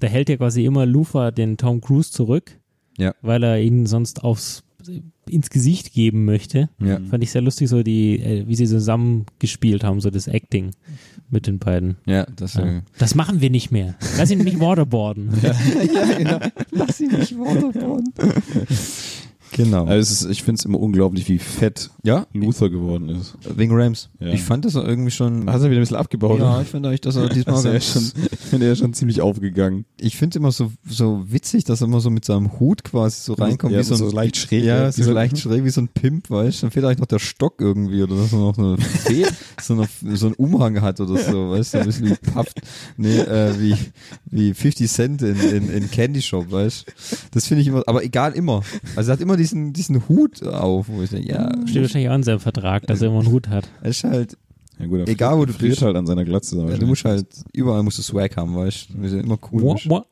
da 0.00 0.06
hält 0.06 0.28
ja 0.28 0.36
quasi 0.36 0.64
immer 0.64 0.86
Lufa 0.86 1.30
den 1.30 1.56
Tom 1.56 1.80
Cruise 1.80 2.10
zurück, 2.12 2.58
Ja. 2.98 3.14
weil 3.22 3.42
er 3.42 3.60
ihn 3.60 3.86
sonst 3.86 4.22
aufs 4.24 4.64
ins 5.30 5.48
Gesicht 5.50 5.92
geben 5.92 6.24
möchte. 6.24 6.68
Ja. 6.80 6.98
Fand 7.08 7.22
ich 7.22 7.30
sehr 7.30 7.40
lustig, 7.42 7.68
so 7.68 7.84
die, 7.84 8.18
äh, 8.18 8.48
wie 8.48 8.56
sie 8.56 8.66
zusammen 8.66 9.26
gespielt 9.38 9.84
haben, 9.84 10.00
so 10.00 10.10
das 10.10 10.26
Acting 10.26 10.72
mit 11.30 11.46
den 11.46 11.60
beiden. 11.60 11.96
Ja, 12.04 12.26
das 12.34 12.54
Ja. 12.54 12.78
äh, 12.78 12.82
Das 12.98 13.14
machen 13.14 13.40
wir 13.40 13.48
nicht 13.48 13.70
mehr. 13.70 13.94
Lass 14.18 14.32
ihn 14.32 14.38
nicht 14.42 14.58
waterboarden. 14.58 15.30
ja, 15.42 16.18
genau. 16.18 16.38
Lass 16.72 17.00
ihn 17.00 17.12
nicht 17.12 17.38
waterboarden. 17.38 18.12
genau. 19.52 19.84
Also 19.84 20.00
es 20.00 20.22
ist, 20.22 20.30
ich 20.30 20.42
finde 20.42 20.58
es 20.58 20.64
immer 20.64 20.80
unglaublich, 20.80 21.28
wie 21.28 21.38
fett 21.38 21.90
ja, 22.02 22.26
Luther 22.32 22.70
geworden 22.70 23.08
ist. 23.08 23.36
wegen 23.56 23.72
Rams. 23.74 24.10
Ja. 24.20 24.28
Ich 24.28 24.42
fand 24.42 24.64
das 24.64 24.74
irgendwie 24.74 25.10
schon. 25.10 25.48
Hat 25.50 25.60
er 25.62 25.70
wieder 25.70 25.78
ein 25.78 25.82
bisschen 25.82 25.96
abgebaut. 25.96 26.40
Ja, 26.40 26.60
ich 26.60 26.68
finde 26.68 26.88
eigentlich, 26.88 27.00
dass 27.02 27.16
er 27.16 27.28
diesmal 27.30 27.56
Also 27.56 27.68
er 27.68 27.80
schon, 27.80 28.12
ich 28.30 28.38
finde, 28.38 28.66
er 28.66 28.76
schon 28.76 28.92
ziemlich 28.94 29.20
aufgegangen. 29.20 29.84
ich 30.00 30.16
finde 30.16 30.38
immer 30.38 30.52
so, 30.52 30.72
so 30.88 31.24
witzig, 31.26 31.64
dass 31.64 31.80
er 31.80 31.86
immer 31.86 32.00
so 32.00 32.10
mit 32.10 32.24
seinem 32.24 32.58
Hut 32.58 32.84
quasi 32.84 33.20
so 33.22 33.34
reinkommt, 33.34 33.72
Ja, 33.72 33.80
wie 33.80 33.84
so, 33.84 33.94
ein, 34.06 34.10
leicht 34.12 34.36
schräg. 34.36 34.64
Ja, 34.64 34.96
wie 34.96 35.02
so, 35.02 35.12
leicht 35.12 35.38
schräg 35.38 35.64
wie 35.64 35.70
so 35.70 35.80
ein 35.80 35.88
Pimp, 35.88 36.30
weißt 36.30 36.58
du? 36.58 36.66
Dann 36.66 36.70
fehlt 36.70 36.84
eigentlich 36.84 36.98
noch 36.98 37.06
der 37.06 37.18
Stock 37.18 37.60
irgendwie 37.60 38.02
oder 38.02 38.16
dass 38.16 38.32
er 38.32 38.38
noch 38.38 38.58
eine 38.58 38.78
Fee, 38.78 39.26
so, 39.60 39.74
eine, 39.74 39.88
so 40.16 40.26
einen 40.26 40.34
Umhang 40.36 40.80
hat 40.80 41.00
oder 41.00 41.16
so, 41.16 41.50
weißt 41.50 41.74
du? 41.74 41.78
Ein 41.78 41.86
bisschen 41.86 42.10
wie 42.10 42.30
Pufft. 42.30 42.60
Nee, 42.96 43.18
äh, 43.18 43.58
wie, 43.58 43.76
wie 44.26 44.54
50 44.54 44.90
Cent 44.90 45.22
in, 45.22 45.38
in, 45.40 45.70
in 45.70 45.90
Candy 45.90 46.22
Shop, 46.22 46.50
weißt 46.50 46.86
du? 46.86 47.16
Das 47.32 47.46
finde 47.46 47.62
ich 47.62 47.68
immer, 47.68 47.82
aber 47.86 48.02
egal 48.04 48.32
immer. 48.32 48.62
Also 48.96 49.10
er 49.10 49.14
hat 49.14 49.20
immer 49.20 49.36
diesen, 49.42 49.72
diesen 49.72 50.08
Hut 50.08 50.42
auf, 50.46 50.88
wo 50.88 51.02
ich 51.02 51.10
denke, 51.10 51.28
ja, 51.28 51.50
Steht 51.66 51.82
wahrscheinlich 51.82 52.08
auch 52.10 52.14
in 52.14 52.22
seinem 52.22 52.40
Vertrag, 52.40 52.86
dass 52.86 53.02
er 53.02 53.08
immer 53.08 53.20
einen 53.20 53.30
Hut 53.32 53.48
hat. 53.48 53.68
es 53.82 53.98
ist 53.98 54.04
halt, 54.04 54.36
Ja, 54.78 54.86
gut, 54.86 55.08
Egal, 55.08 55.36
wo 55.38 55.44
du 55.44 55.52
friert 55.52 55.70
bist. 55.72 55.82
halt 55.82 55.96
an 55.96 56.06
seiner 56.06 56.24
Glatze. 56.24 56.56
ja, 56.68 56.76
du 56.76 56.86
musst 56.86 57.04
halt, 57.04 57.26
überall 57.52 57.82
musst 57.82 57.98
du 57.98 58.02
Swag 58.02 58.36
haben, 58.36 58.54
weißt 58.56 58.88
du? 58.90 59.02
Wir 59.02 59.10
sind 59.10 59.24
immer 59.24 59.38
cool. 59.52 59.62
Mua, 59.62 59.76
mua. 59.84 60.06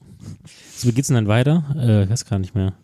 So, 0.77 0.89
wie 0.89 0.93
geht's 0.93 1.09
denn 1.09 1.15
dann 1.15 1.29
weiter? 1.29 1.65
Äh, 1.77 2.05
ich 2.05 2.11
weiß 2.11 2.27
gar 2.27 2.39
nicht 2.39 2.55
mehr. 2.55 2.75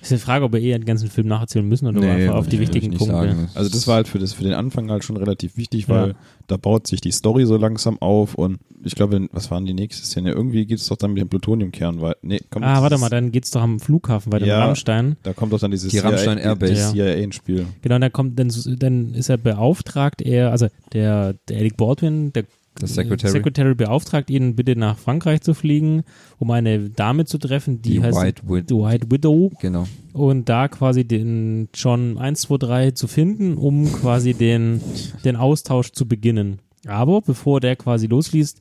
Ist 0.00 0.10
die 0.12 0.18
Frage, 0.18 0.44
ob 0.44 0.52
wir 0.52 0.60
eh 0.60 0.72
den 0.72 0.84
ganzen 0.84 1.08
Film 1.10 1.26
nacherzählen 1.26 1.66
müssen 1.66 1.86
oder 1.88 2.00
Nee, 2.00 2.10
einfach 2.10 2.34
auf 2.36 2.48
die 2.48 2.60
wichtigen 2.60 2.90
Punkte. 2.90 3.06
sagen. 3.16 3.48
Also 3.54 3.68
das 3.70 3.86
war 3.86 3.96
halt 3.96 4.08
für, 4.08 4.18
das, 4.18 4.32
für 4.32 4.44
den 4.44 4.52
Anfang 4.54 4.90
halt 4.90 5.04
schon 5.04 5.16
relativ 5.16 5.56
wichtig, 5.56 5.88
weil 5.88 6.08
Ja. 6.10 6.14
da 6.46 6.56
baut 6.56 6.86
sich 6.86 7.00
die 7.00 7.10
Story 7.10 7.46
so 7.46 7.56
langsam 7.56 8.00
auf 8.00 8.34
und 8.34 8.58
ich 8.84 8.94
glaube, 8.94 9.26
was 9.32 9.50
waren 9.50 9.66
die 9.66 9.74
nächste 9.74 10.06
Szene? 10.06 10.30
Irgendwie 10.30 10.64
geht 10.66 10.78
es 10.78 10.86
doch 10.86 10.96
dann 10.96 11.12
mit 11.12 11.20
dem 11.20 11.28
Plutoniumkern 11.28 12.00
weiter. 12.00 12.18
Nee, 12.22 12.40
kommt 12.48 12.64
Ah, 12.64 12.80
warte 12.80 12.96
mal, 12.98 13.08
dann 13.08 13.32
geht's 13.32 13.50
doch 13.50 13.60
am 13.60 13.80
Flughafen 13.80 14.30
bei 14.30 14.38
dem 14.38 14.48
Ja. 14.48 14.64
Rammstein. 14.64 15.16
Da 15.24 15.32
kommt 15.32 15.52
doch 15.52 15.58
dann 15.58 15.72
dieses 15.72 15.90
Die 15.90 15.98
Rammstein 15.98 16.38
Airbase. 16.38 16.74
das 16.74 16.92
CIA 16.92 17.14
ins 17.14 17.34
Spiel. 17.34 17.66
Genau, 17.82 17.98
dann 17.98 18.12
kommt, 18.12 18.38
dann, 18.38 18.52
dann 18.78 19.14
ist 19.14 19.28
er 19.28 19.36
beauftragt, 19.36 20.22
er, 20.22 20.52
also 20.52 20.68
der, 20.92 21.34
der 21.48 21.58
Eric 21.58 21.76
Baldwin, 21.76 22.32
der 22.32 22.44
Das 22.80 22.94
Secretary. 22.94 23.32
Secretary 23.32 23.74
beauftragt 23.74 24.30
ihn, 24.30 24.54
bitte 24.54 24.76
nach 24.76 24.98
Frankreich 24.98 25.40
zu 25.40 25.54
fliegen, 25.54 26.02
um 26.38 26.50
eine 26.50 26.90
Dame 26.90 27.24
zu 27.24 27.38
treffen, 27.38 27.82
die, 27.82 27.90
Die 27.94 28.02
heißt 28.02 28.16
White 28.20 28.42
Wid- 28.46 28.70
White 28.70 29.06
Widow 29.10 29.50
Genau. 29.60 29.86
und 30.12 30.48
da 30.48 30.68
quasi 30.68 31.04
den 31.04 31.68
John 31.74 32.18
123 32.18 32.94
zu 32.94 33.08
finden, 33.08 33.56
um 33.56 33.92
quasi 33.92 34.34
den, 34.34 34.80
den 35.24 35.36
Austausch 35.36 35.90
zu 35.92 36.06
beginnen. 36.06 36.60
Aber 36.86 37.20
bevor 37.20 37.60
der 37.60 37.74
quasi 37.76 38.06
losliest, 38.06 38.60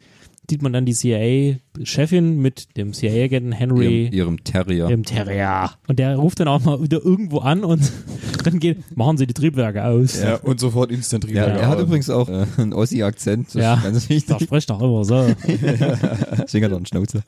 sieht 0.50 0.62
man 0.62 0.72
dann 0.72 0.86
die 0.86 0.94
CIA-Chefin 0.94 2.38
mit 2.42 2.78
dem 2.78 2.94
CIA-Agenten 2.94 3.52
Henry 3.52 4.04
Ihrem, 4.06 4.14
ihrem 4.14 4.44
Terrier. 4.44 4.90
im 4.90 5.04
Terrier. 5.04 5.72
Und 5.88 6.00
der 6.00 6.16
ruft 6.16 6.40
dann 6.40 6.48
auch 6.48 6.64
mal 6.64 6.82
wieder 6.82 7.04
irgendwo 7.04 7.40
an 7.40 7.64
und 7.66 7.92
dann 8.46 8.60
geht, 8.60 8.96
machen 8.96 9.18
sie 9.18 9.28
die 9.28 9.34
Triebwerke 9.34 9.84
aus. 9.84 10.22
Ja, 10.22 10.36
und 10.38 10.60
sofort 10.60 10.90
instant 10.92 11.26
Ja, 11.26 11.44
Triebwerke 11.44 11.60
er 11.62 11.68
hat 11.68 11.80
übrigens 11.80 12.10
auch 12.10 12.30
äh, 12.30 12.46
einen 12.58 12.72
Ossi-Akzent, 12.74 13.48
das 13.56 13.62
Ja. 13.62 13.74
ist 13.76 13.84
ganz 13.84 14.04
Da 14.08 14.10
wichtig. 14.14 14.42
spricht 14.44 14.70
doch 14.70 14.82
immer 14.82 15.04
so. 15.04 15.28
Deswegen 15.46 16.66
hat 16.66 16.72
er 16.72 16.78
einen 16.78 16.86
Schnauzer. 16.86 17.24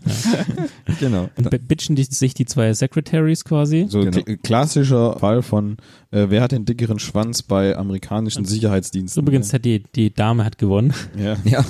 genau. 0.99 1.29
Und 1.36 1.67
bitchen 1.67 1.95
die, 1.95 2.03
sich 2.05 2.34
die 2.34 2.45
zwei 2.45 2.73
Secretaries 2.73 3.43
quasi. 3.43 3.86
So 3.89 3.99
Genau. 3.99 4.17
kl- 4.17 4.38
klassischer 4.41 5.17
Fall 5.19 5.41
von, 5.41 5.75
äh, 6.12 6.28
wer 6.30 6.41
hat 6.41 6.52
den 6.52 6.65
dickeren 6.65 7.00
Schwanz 7.00 7.43
bei 7.43 7.78
amerikanischen 7.78 8.45
Sicherheitsdiensten? 8.45 9.22
Übrigens 9.22 9.54
hat 9.54 9.65
die, 9.65 9.84
die 9.84 10.13
Dame 10.13 10.43
hat 10.45 10.58
gewonnen. 10.58 10.93
Ja. 11.17 11.38
Ja, 11.45 11.65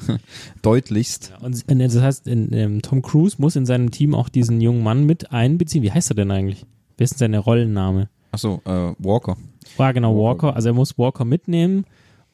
deutlichst. 0.62 1.32
Und 1.40 1.64
und 1.68 1.78
das 1.78 2.00
heißt, 2.00 2.26
in, 2.28 2.52
ähm, 2.52 2.82
Tom 2.82 3.02
Cruise 3.02 3.36
muss 3.38 3.56
in 3.56 3.66
seinem 3.66 3.90
Team 3.90 4.14
auch 4.14 4.28
diesen 4.28 4.60
jungen 4.60 4.82
Mann 4.82 5.04
mit 5.04 5.32
einbeziehen. 5.32 5.82
Wie 5.82 5.92
heißt 5.92 6.10
er 6.10 6.16
denn 6.16 6.30
eigentlich? 6.30 6.66
Wer 6.96 7.04
ist 7.04 7.12
denn 7.12 7.18
seine 7.18 7.38
Rollenname? 7.38 8.08
Achso, 8.32 8.60
äh, 8.64 8.92
Walker. 8.98 9.36
War 9.76 9.92
genau 9.92 10.14
Walker. 10.16 10.48
Walker. 10.48 10.56
Also 10.56 10.70
er 10.70 10.74
muss 10.74 10.98
Walker 10.98 11.24
mitnehmen 11.24 11.84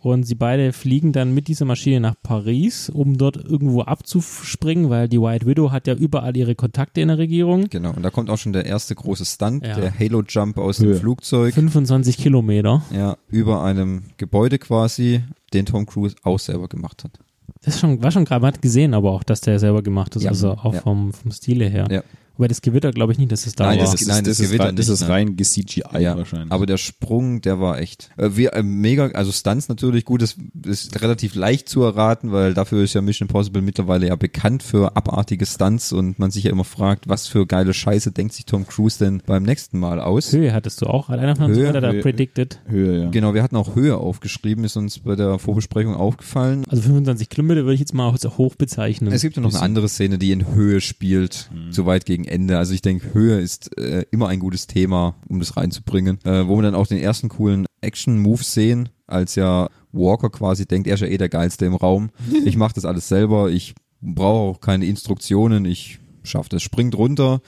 Und 0.02 0.22
sie 0.24 0.34
beide 0.34 0.72
fliegen 0.72 1.12
dann 1.12 1.34
mit 1.34 1.46
dieser 1.48 1.66
Maschine 1.66 2.00
nach 2.00 2.14
Paris, 2.22 2.88
um 2.88 3.18
dort 3.18 3.36
irgendwo 3.36 3.82
abzuspringen, 3.82 4.88
weil 4.88 5.08
die 5.08 5.20
White 5.20 5.44
Widow 5.46 5.70
hat 5.72 5.86
ja 5.86 5.94
überall 5.94 6.36
ihre 6.36 6.54
Kontakte 6.54 7.00
in 7.02 7.08
der 7.08 7.18
Regierung. 7.18 7.66
Genau, 7.68 7.92
und 7.92 8.02
da 8.02 8.08
kommt 8.10 8.30
auch 8.30 8.38
schon 8.38 8.52
der 8.54 8.64
erste 8.64 8.94
große 8.94 9.24
Stunt, 9.26 9.66
Ja. 9.66 9.74
der 9.78 9.98
Halo-Jump 9.98 10.56
aus 10.58 10.78
dem 10.78 10.86
Höhe. 10.86 10.94
Flugzeug. 10.96 11.52
25 11.54 12.16
Kilometer. 12.16 12.82
Ja, 12.94 13.16
über 13.28 13.62
einem 13.62 14.04
Gebäude 14.16 14.58
quasi, 14.58 15.20
den 15.52 15.66
Tom 15.66 15.84
Cruise 15.86 16.16
auch 16.22 16.38
selber 16.38 16.68
gemacht 16.68 17.04
hat. 17.04 17.18
Das 17.62 17.78
schon, 17.78 18.02
war 18.02 18.10
schon 18.10 18.24
gerade, 18.24 18.40
man 18.40 18.54
hat 18.54 18.62
gesehen 18.62 18.94
aber 18.94 19.10
auch, 19.12 19.22
dass 19.22 19.42
der 19.42 19.58
selber 19.58 19.82
gemacht 19.82 20.16
ist, 20.16 20.22
Ja. 20.22 20.30
also 20.30 20.52
auch 20.52 20.72
Ja. 20.72 20.80
vom, 20.80 21.12
vom 21.12 21.30
Stile 21.30 21.66
her. 21.68 21.86
Ja. 21.90 22.02
Wobei 22.40 22.48
das 22.48 22.62
Gewitter 22.62 22.90
glaube 22.90 23.12
ich 23.12 23.18
nicht, 23.18 23.30
dass 23.30 23.46
es 23.46 23.54
da 23.54 23.64
Nein, 23.66 23.80
war. 23.80 23.84
das 23.84 23.90
das, 23.92 24.00
ist- 24.00 24.06
ist, 24.08 24.08
nein, 24.14 24.24
das, 24.24 24.38
das 24.38 24.40
ist, 24.40 24.48
Gewitter 24.48 24.64
rein, 24.64 24.76
das 24.76 24.88
ist 24.88 25.08
rein 25.10 25.36
CGI 25.36 25.82
Ja, 26.00 26.16
wahrscheinlich. 26.16 26.50
aber 26.50 26.64
der 26.64 26.78
Sprung, 26.78 27.42
der 27.42 27.60
war 27.60 27.78
echt. 27.78 28.08
Äh, 28.16 28.30
wir, 28.32 28.54
äh, 28.54 28.62
mega, 28.62 29.08
also 29.08 29.30
Stunts 29.30 29.68
natürlich 29.68 30.06
gut, 30.06 30.22
das 30.22 30.36
ist 30.64 31.02
relativ 31.02 31.34
leicht 31.34 31.68
zu 31.68 31.82
erraten, 31.82 32.32
weil 32.32 32.54
dafür 32.54 32.82
ist 32.82 32.94
ja 32.94 33.02
Mission 33.02 33.28
Impossible 33.28 33.60
mittlerweile 33.60 34.06
ja 34.08 34.16
bekannt 34.16 34.62
für 34.62 34.96
abartige 34.96 35.44
Stunts 35.44 35.92
und 35.92 36.18
man 36.18 36.30
sich 36.30 36.44
ja 36.44 36.50
immer 36.50 36.64
fragt, 36.64 37.10
was 37.10 37.26
für 37.26 37.46
geile 37.46 37.74
Scheiße 37.74 38.10
denkt 38.12 38.32
sich 38.32 38.46
Tom 38.46 38.66
Cruise 38.66 38.98
denn 38.98 39.22
beim 39.26 39.42
nächsten 39.42 39.78
Mal 39.78 40.00
aus. 40.00 40.32
Höhe 40.32 40.54
hattest 40.54 40.80
du 40.80 40.86
auch, 40.86 41.10
hat 41.10 41.18
einer 41.20 41.36
von 41.36 41.44
uns 41.44 41.58
Höhe, 41.58 41.72
da 41.74 41.90
Höhe. 41.92 42.00
predicted. 42.00 42.58
Höhe, 42.68 43.02
ja. 43.02 43.10
Genau, 43.10 43.34
wir 43.34 43.42
hatten 43.42 43.56
auch 43.56 43.74
Höhe 43.76 43.98
aufgeschrieben, 43.98 44.64
ist 44.64 44.78
uns 44.78 45.00
bei 45.00 45.14
der 45.14 45.38
Vorbesprechung 45.38 45.94
aufgefallen. 45.94 46.64
Also 46.70 46.84
25 46.84 47.28
Kilometer 47.28 47.64
würde 47.64 47.74
ich 47.74 47.80
jetzt 47.80 47.92
mal 47.92 48.10
als 48.10 48.24
hoch 48.38 48.54
bezeichnen. 48.54 49.12
Es 49.12 49.20
gibt 49.20 49.36
ja 49.36 49.42
noch 49.42 49.52
eine 49.52 49.60
andere 49.62 49.90
Szene, 49.90 50.16
die 50.16 50.32
in 50.32 50.54
Höhe 50.54 50.80
spielt, 50.80 51.50
so 51.70 51.84
weit 51.84 52.06
gegen 52.06 52.24
Ende. 52.30 52.58
Also 52.58 52.74
ich 52.74 52.82
denke, 52.82 53.14
Höhe 53.14 53.40
ist 53.40 53.76
äh, 53.78 54.04
immer 54.10 54.28
ein 54.28 54.40
gutes 54.40 54.66
Thema, 54.66 55.14
um 55.28 55.38
das 55.38 55.56
reinzubringen. 55.56 56.18
Äh, 56.24 56.46
wo 56.46 56.56
wir 56.56 56.62
dann 56.62 56.74
auch 56.74 56.86
den 56.86 56.98
ersten 56.98 57.28
coolen 57.28 57.66
Action-Move 57.80 58.42
sehen, 58.42 58.88
als 59.06 59.34
ja 59.34 59.68
Walker 59.92 60.30
quasi 60.30 60.66
denkt, 60.66 60.86
er 60.86 60.94
ist 60.94 61.00
ja 61.00 61.08
eh 61.08 61.18
der 61.18 61.28
Geilste 61.28 61.66
im 61.66 61.74
Raum. 61.74 62.10
Ich 62.44 62.56
mache 62.56 62.74
das 62.74 62.84
alles 62.84 63.08
selber, 63.08 63.50
ich 63.50 63.74
brauche 64.00 64.56
auch 64.56 64.60
keine 64.60 64.86
Instruktionen, 64.86 65.64
ich 65.64 65.98
schaffe 66.22 66.48
das. 66.50 66.62
Springt 66.62 66.96
runter, 66.96 67.40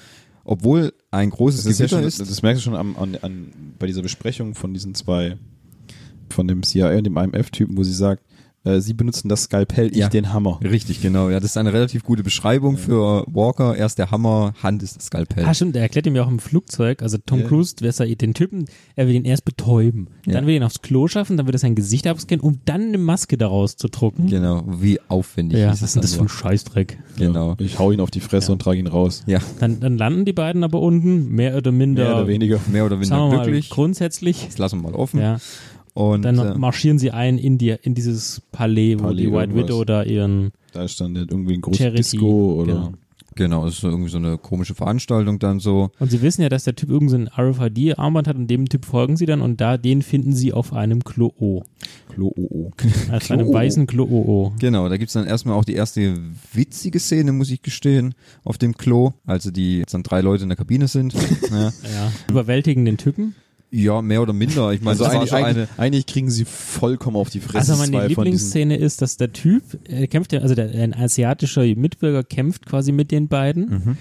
obwohl 0.44 0.92
ein 1.10 1.30
großes 1.30 1.64
Das, 1.64 1.72
ist 1.72 1.78
ja 1.78 1.88
schon, 1.88 2.04
ist. 2.04 2.20
das 2.20 2.42
merkst 2.42 2.60
du 2.60 2.64
schon 2.64 2.76
am, 2.76 2.96
an, 2.96 3.16
an, 3.22 3.52
bei 3.78 3.86
dieser 3.86 4.02
Besprechung 4.02 4.54
von 4.54 4.74
diesen 4.74 4.94
zwei, 4.94 5.38
von 6.30 6.48
dem 6.48 6.62
CIA 6.62 6.96
und 6.96 7.04
dem 7.04 7.16
IMF-Typen, 7.16 7.76
wo 7.76 7.82
sie 7.82 7.92
sagt, 7.92 8.24
äh, 8.64 8.80
sie 8.80 8.94
benutzen 8.94 9.28
das 9.28 9.44
Skalpell, 9.44 9.88
ich 9.90 9.96
Ja. 9.98 10.08
den 10.08 10.32
Hammer. 10.32 10.60
Richtig, 10.62 11.00
genau. 11.02 11.28
Ja, 11.30 11.40
das 11.40 11.50
ist 11.50 11.56
eine 11.56 11.72
relativ 11.72 12.04
gute 12.04 12.22
Beschreibung 12.22 12.76
für 12.76 13.24
Walker. 13.32 13.76
Erst 13.76 13.98
der 13.98 14.10
Hammer, 14.10 14.54
Hand 14.62 14.82
ist 14.82 14.96
das 14.96 15.06
Skalpell. 15.06 15.44
Ah, 15.44 15.54
stimmt, 15.54 15.76
er 15.76 15.82
erklärt 15.82 16.06
ihm 16.06 16.14
ja 16.16 16.22
auch 16.24 16.28
im 16.30 16.38
Flugzeug, 16.38 17.02
also 17.02 17.18
Tom 17.24 17.40
Ja. 17.40 17.46
Cruise, 17.48 17.74
wer 17.80 17.88
ist 17.90 18.00
er, 18.00 18.06
den 18.06 18.34
Typen, 18.34 18.66
er 18.96 19.06
will 19.08 19.14
ihn 19.14 19.24
erst 19.24 19.44
betäuben, 19.44 20.08
Ja. 20.26 20.34
dann 20.34 20.46
will 20.46 20.54
er 20.54 20.56
ihn 20.58 20.62
aufs 20.64 20.80
Klo 20.82 21.08
schaffen, 21.08 21.36
dann 21.36 21.46
wird 21.46 21.56
er 21.56 21.58
sein 21.58 21.74
Gesicht 21.74 22.06
abscannen, 22.06 22.40
um 22.44 22.60
dann 22.64 22.82
eine 22.82 22.98
Maske 22.98 23.36
daraus 23.36 23.76
zu 23.76 23.88
drucken. 23.88 24.26
Genau, 24.28 24.64
wie 24.68 25.00
aufwendig 25.08 25.58
Ja, 25.58 25.66
ist 25.72 25.82
was 25.82 25.82
es 25.82 25.82
ist 25.88 25.94
denn 25.96 26.02
das 26.02 26.14
für 26.14 26.22
ein? 26.22 26.28
Scheißdreck? 26.28 26.98
Genau. 27.18 27.56
Ich 27.58 27.78
hau 27.78 27.90
ihn 27.92 28.00
auf 28.00 28.10
die 28.10 28.20
Fresse 28.20 28.48
Ja. 28.48 28.52
und 28.52 28.62
trage 28.62 28.78
ihn 28.78 28.86
raus. 28.86 29.22
Ja, 29.26 29.40
Dann, 29.60 29.80
dann 29.80 29.96
landen 29.98 30.24
die 30.24 30.32
beiden 30.32 30.62
aber 30.64 30.80
unten, 30.80 31.28
mehr 31.30 31.56
oder 31.56 31.72
minder, 31.72 32.04
Mehr 32.04 32.14
oder 32.16 32.28
weniger. 32.28 32.60
mehr 32.70 32.84
oder 32.86 32.96
weniger 32.96 33.16
sagen 33.16 33.30
wir 33.30 33.36
mal, 33.38 33.42
glücklich. 33.44 33.70
grundsätzlich. 33.70 34.46
Das 34.46 34.58
lassen 34.58 34.80
wir 34.82 34.90
mal 34.90 34.96
offen. 34.96 35.20
Ja, 35.20 35.38
Und 35.94 36.22
dann 36.22 36.38
äh, 36.38 36.54
marschieren 36.56 36.98
sie 36.98 37.10
ein 37.10 37.36
in, 37.38 37.58
die, 37.58 37.76
in 37.82 37.94
dieses 37.94 38.40
Palais, 38.50 38.96
wo 38.98 39.04
Palais 39.04 39.16
die 39.16 39.30
White 39.30 39.50
irgendwas. 39.50 39.64
Widow 39.64 39.84
da 39.84 40.02
ihren 40.02 40.52
Da 40.72 40.84
ist 40.84 41.00
dann 41.00 41.14
irgendwie 41.16 41.54
ein 41.54 41.60
großes 41.60 41.78
Charity, 41.78 41.98
Disco 41.98 42.54
oder 42.62 42.72
genau. 42.72 42.92
genau, 43.34 43.66
es 43.66 43.74
ist 43.74 43.80
so 43.82 43.88
irgendwie 43.90 44.08
so 44.08 44.16
eine 44.16 44.38
komische 44.38 44.74
Veranstaltung 44.74 45.38
dann 45.38 45.60
so. 45.60 45.90
Und 45.98 46.10
sie 46.10 46.22
wissen 46.22 46.40
ja, 46.40 46.48
dass 46.48 46.64
der 46.64 46.74
Typ 46.76 46.88
irgendein 46.88 47.28
RFID-Armband 47.28 48.26
hat 48.26 48.36
und 48.36 48.46
dem 48.46 48.70
Typ 48.70 48.86
folgen 48.86 49.18
sie 49.18 49.26
dann 49.26 49.42
und 49.42 49.60
da, 49.60 49.76
den 49.76 50.00
finden 50.00 50.32
sie 50.34 50.54
auf 50.54 50.72
einem 50.72 51.04
Klo-O. 51.04 51.64
Klo-O-O. 52.08 52.70
Auf 53.12 53.30
einem 53.30 53.46
Klo-O. 53.46 53.52
weißen 53.54 53.86
Klo-O. 53.86 54.52
Genau, 54.58 54.88
da 54.88 54.96
gibt's 54.96 55.12
dann 55.14 55.26
erstmal 55.26 55.56
auch 55.56 55.64
die 55.64 55.74
erste 55.74 56.16
witzige 56.52 57.00
Szene, 57.00 57.32
muss 57.32 57.50
ich 57.50 57.60
gestehen, 57.62 58.14
auf 58.44 58.56
dem 58.56 58.76
Klo, 58.76 59.12
also 59.26 59.50
die 59.50 59.78
jetzt 59.78 59.92
dann 59.94 60.02
drei 60.02 60.20
Leute 60.22 60.42
in 60.42 60.48
der 60.48 60.56
Kabine 60.56 60.88
sind. 60.88 61.12
ja. 61.50 61.70
Ja. 61.92 62.12
Überwältigen 62.28 62.84
den 62.86 62.96
Typen. 62.96 63.34
Ja, 63.74 64.02
mehr 64.02 64.20
oder 64.22 64.32
minder. 64.34 64.70
Ich 64.72 64.82
meine, 64.82 65.00
Also 65.00 65.04
eigentlich, 65.04 65.32
eine. 65.32 65.66
eigentlich 65.78 66.06
kriegen 66.06 66.30
sie 66.30 66.44
vollkommen 66.44 67.16
auf 67.16 67.30
die 67.30 67.40
Fresse. 67.40 67.72
Also 67.72 67.76
meine 67.76 67.90
zwei 67.90 68.14
von 68.14 68.24
diesen- 68.24 68.24
Lieblingsszene 68.24 68.76
ist, 68.76 69.00
dass 69.02 69.16
der 69.16 69.32
Typ 69.32 69.62
äh, 69.88 70.06
kämpft, 70.06 70.32
ja- 70.32 70.40
also 70.40 70.54
der, 70.54 70.70
ein 70.70 70.94
asiatischer 70.94 71.62
Mitbürger 71.76 72.22
kämpft 72.22 72.66
quasi 72.66 72.92
mit 72.92 73.10
den 73.10 73.28
beiden. 73.28 73.68
Mhm. 73.70 73.96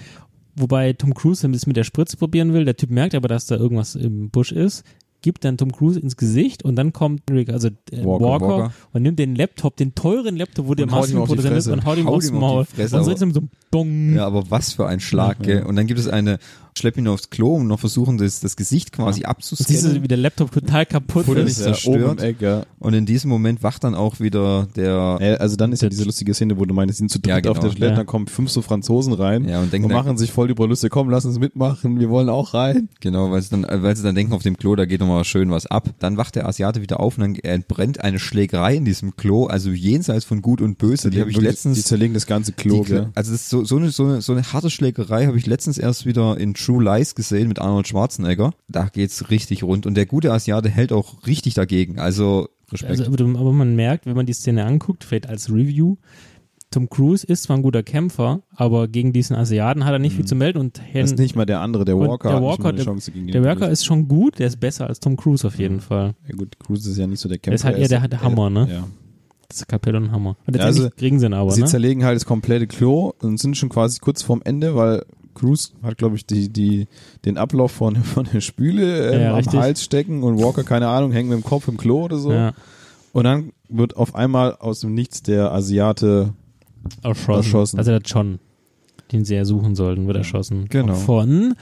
Wobei 0.56 0.92
Tom 0.92 1.14
Cruise 1.14 1.48
das 1.50 1.66
mit 1.66 1.76
der 1.76 1.84
Spritze 1.84 2.16
probieren 2.18 2.52
will. 2.52 2.66
Der 2.66 2.76
Typ 2.76 2.90
merkt 2.90 3.14
aber, 3.14 3.28
dass 3.28 3.46
da 3.46 3.56
irgendwas 3.56 3.94
im 3.94 4.28
Busch 4.28 4.52
ist, 4.52 4.84
gibt 5.22 5.44
dann 5.44 5.56
Tom 5.56 5.72
Cruise 5.72 5.98
ins 6.00 6.16
Gesicht 6.16 6.64
und 6.64 6.74
dann 6.76 6.92
kommt 6.92 7.22
Rick, 7.30 7.48
also 7.48 7.68
äh, 7.68 8.04
Walker, 8.04 8.24
Walker, 8.24 8.48
Walker. 8.48 8.72
und 8.92 9.02
nimmt 9.02 9.18
den 9.20 9.36
Laptop, 9.36 9.76
den 9.76 9.94
teuren 9.94 10.36
Laptop, 10.36 10.66
wo 10.66 10.74
der 10.74 10.86
auf 10.86 10.90
Maskenproduzent 10.92 11.56
ist 11.56 11.68
und 11.68 11.84
haut 11.86 11.96
ihm 11.96 12.06
Haut 12.06 12.14
aufs 12.16 12.30
auf 12.30 12.38
Maul. 12.40 12.64
Fresse, 12.64 12.98
und 12.98 13.04
so 13.18 13.30
so 13.30 13.42
Bong. 13.70 14.14
Ja, 14.16 14.26
aber 14.26 14.50
was 14.50 14.72
für 14.72 14.86
ein 14.88 14.98
Schlag, 15.00 15.38
gell? 15.40 15.62
Und 15.62 15.76
dann 15.76 15.86
gibt 15.86 16.00
es 16.00 16.08
eine, 16.08 16.38
schlepp 16.76 16.96
ihn 16.96 17.06
aufs 17.08 17.30
Klo 17.30 17.56
und 17.56 17.66
noch 17.66 17.80
versuchen, 17.80 18.18
das, 18.18 18.40
das 18.40 18.56
Gesicht 18.56 18.92
quasi 18.92 19.06
Und 19.06 19.14
siehst 19.14 19.24
du, 19.24 19.28
abzuscannen. 19.56 20.02
wie 20.02 20.08
der 20.08 20.16
Laptop 20.18 20.50
total 20.52 20.86
kaputt 20.86 21.26
Futter 21.26 21.42
ist. 21.42 21.58
ja, 21.58 21.66
zerstört. 21.66 22.10
oben 22.12 22.18
Eck, 22.18 22.40
ja. 22.40 22.64
Und 22.78 22.94
in 22.94 23.06
diesem 23.06 23.28
Moment 23.30 23.62
wacht 23.62 23.84
dann 23.84 23.94
auch 23.94 24.20
wieder 24.20 24.68
der, 24.76 25.18
Ja, 25.20 25.34
Also 25.36 25.56
dann 25.56 25.72
ist 25.72 25.82
ja 25.82 25.88
diese 25.88 26.04
lustige 26.04 26.32
Szene, 26.34 26.58
wo 26.58 26.64
du 26.64 26.74
meinst, 26.74 26.94
sie 26.94 26.98
sind 26.98 27.10
zu 27.10 27.18
dritt 27.18 27.28
Ja, 27.30 27.40
genau. 27.40 27.52
auf 27.52 27.58
der 27.60 27.70
Toilette, 27.70 27.86
Ja. 27.92 27.96
dann 27.96 28.06
kommen 28.06 28.26
fünf 28.26 28.50
so 28.50 28.62
Franzosen 28.62 29.12
rein 29.12 29.48
ja, 29.48 29.60
und 29.60 29.72
denken 29.72 29.86
und 29.86 29.92
machen 29.92 30.16
sich 30.18 30.32
voll 30.32 30.50
über 30.50 30.66
Lüste, 30.66 30.88
komm, 30.88 31.10
lass 31.10 31.24
uns 31.24 31.38
mitmachen, 31.38 32.00
wir 32.00 32.08
wollen 32.10 32.28
auch 32.28 32.54
rein. 32.54 32.88
Genau, 33.00 33.30
weil 33.30 33.42
sie 33.42 33.50
dann, 33.50 33.66
weil 33.82 33.96
sie 33.96 34.02
dann 34.02 34.14
denken, 34.14 34.32
auf 34.32 34.42
dem 34.42 34.56
Klo, 34.56 34.74
da 34.76 34.84
geht 34.86 35.00
nochmal 35.00 35.24
schön 35.24 35.50
was 35.50 35.66
ab. 35.66 35.90
Dann 35.98 36.16
wacht 36.16 36.36
der 36.36 36.46
Asiate 36.48 36.80
wieder 36.80 37.00
auf 37.00 37.18
und 37.18 37.20
dann 37.22 37.34
entbrennt 37.36 38.00
eine 38.02 38.18
Schlägerei 38.18 38.76
in 38.76 38.84
diesem 38.84 39.16
Klo, 39.16 39.46
also 39.46 39.70
jenseits 39.70 40.24
von 40.24 40.40
Gut 40.42 40.60
und 40.60 40.78
Böse. 40.78 41.10
Die 41.10 41.20
habe 41.20 41.30
ich 41.30 41.36
letztens. 41.40 41.76
Die 41.76 41.84
zerlegen 41.84 42.14
das 42.14 42.26
ganze 42.26 42.52
Klo, 42.52 42.82
die- 42.84 42.90
gell? 42.90 43.08
also 43.14 43.30
das 43.32 43.42
ist 43.42 43.50
so, 43.50 43.64
so, 43.64 43.76
eine, 43.76 43.90
so, 43.90 44.04
eine, 44.04 44.22
so 44.22 44.32
eine 44.32 44.42
harte 44.52 44.70
Schlägerei 44.70 45.26
habe 45.26 45.36
ich 45.36 45.46
letztens 45.46 45.78
erst 45.78 46.06
wieder 46.06 46.38
in 46.38 46.54
True 46.64 46.82
Lies 46.82 47.14
gesehen 47.14 47.48
mit 47.48 47.58
Arnold 47.58 47.88
Schwarzenegger. 47.88 48.52
Da 48.68 48.86
geht's 48.92 49.30
richtig 49.30 49.62
rund 49.62 49.86
und 49.86 49.94
der 49.94 50.06
gute 50.06 50.32
Asiate 50.32 50.68
hält 50.68 50.92
auch 50.92 51.26
richtig 51.26 51.54
dagegen. 51.54 51.98
Also 51.98 52.48
Respekt. 52.70 53.00
Also, 53.00 53.12
aber, 53.38 53.52
man 53.52 53.74
merkt, 53.76 54.06
wenn 54.06 54.16
man 54.16 54.26
die 54.26 54.32
Szene 54.32 54.64
anguckt, 54.64 55.04
vielleicht 55.04 55.28
als 55.28 55.50
Review, 55.50 55.96
Tom 56.70 56.88
Cruise 56.88 57.26
ist 57.26 57.42
zwar 57.42 57.58
ein 57.58 57.62
guter 57.62 57.82
Kämpfer, 57.82 58.40
aber 58.56 58.88
gegen 58.88 59.12
diesen 59.12 59.36
Asiaten 59.36 59.84
hat 59.84 59.92
er 59.92 59.98
nicht 59.98 60.16
viel 60.16 60.24
zu 60.24 60.34
melden 60.34 60.58
und 60.58 60.80
Das 60.94 61.10
ist 61.12 61.18
nicht 61.18 61.36
mal 61.36 61.44
der 61.44 61.60
andere, 61.60 61.84
der 61.84 61.98
Walker 61.98 62.30
der 62.30 62.42
Walker, 62.42 62.72
der- 62.72 62.84
Chance 62.86 63.10
gegen 63.12 63.26
den 63.26 63.42
der 63.42 63.56
Cruise. 63.56 63.70
ist 63.70 63.84
schon 63.84 64.08
gut, 64.08 64.38
der 64.38 64.46
ist 64.46 64.58
besser 64.58 64.86
als 64.86 64.98
Tom 64.98 65.16
Cruise 65.18 65.46
auf 65.46 65.58
jeden 65.58 65.80
Fall. 65.80 66.14
Ja 66.26 66.34
gut, 66.34 66.58
Cruise 66.58 66.88
ist 66.90 66.96
ja 66.96 67.06
nicht 67.06 67.20
so 67.20 67.28
der 67.28 67.36
Kämpfer. 67.36 67.50
Der 67.50 67.54
ist 67.56 67.64
halt 67.64 67.76
eher 67.78 67.88
der- 68.00 68.08
der 68.08 68.22
Hammer, 68.22 68.48
ne? 68.48 68.68
Ja. 68.70 68.88
Das 69.48 69.58
ist 69.58 69.68
Kapelle 69.68 69.98
und 69.98 70.12
Hammer. 70.12 70.38
Und 70.46 70.56
Ja, 70.56 70.62
also, 70.64 70.88
kriegen 70.96 71.20
sie 71.20 71.26
ihn 71.26 71.34
aber, 71.34 71.50
Sie 71.50 71.60
ne? 71.60 71.66
zerlegen 71.66 72.04
halt 72.06 72.16
das 72.16 72.24
komplette 72.24 72.66
Klo 72.66 73.12
und 73.20 73.38
sind 73.38 73.54
schon 73.58 73.68
quasi 73.68 73.98
kurz 73.98 74.22
vorm 74.22 74.40
Ende, 74.42 74.74
weil 74.74 75.04
Cruise 75.34 75.70
hat, 75.82 75.98
glaube 75.98 76.16
ich, 76.16 76.26
die, 76.26 76.48
die, 76.48 76.88
den 77.24 77.38
Ablauf 77.38 77.72
von, 77.72 77.96
von 78.04 78.28
der 78.32 78.40
Spüle 78.40 79.10
ähm, 79.12 79.20
Ja, 79.20 79.30
am 79.30 79.36
richtig. 79.36 79.60
Hals 79.60 79.82
stecken 79.84 80.22
und 80.22 80.38
Walker, 80.38 80.64
keine 80.64 80.88
Ahnung, 80.88 81.12
hängt 81.12 81.28
mit 81.28 81.38
dem 81.38 81.44
Kopf 81.44 81.68
im 81.68 81.76
Klo 81.76 82.04
oder 82.04 82.18
so. 82.18 82.32
Ja, 82.32 82.52
Und 83.12 83.24
dann 83.24 83.52
wird 83.68 83.96
auf 83.96 84.14
einmal 84.14 84.56
aus 84.56 84.80
dem 84.80 84.94
Nichts 84.94 85.22
der 85.22 85.52
Asiate 85.52 86.34
erschossen. 87.02 87.36
Erschossen. 87.36 87.78
Also 87.78 87.90
der 87.92 88.00
John, 88.00 88.38
den 89.12 89.24
sie 89.24 89.34
ja 89.34 89.44
suchen 89.44 89.74
sollten, 89.74 90.06
wird 90.06 90.16
erschossen. 90.16 90.66
Genau. 90.68 90.94
Von 90.94 91.54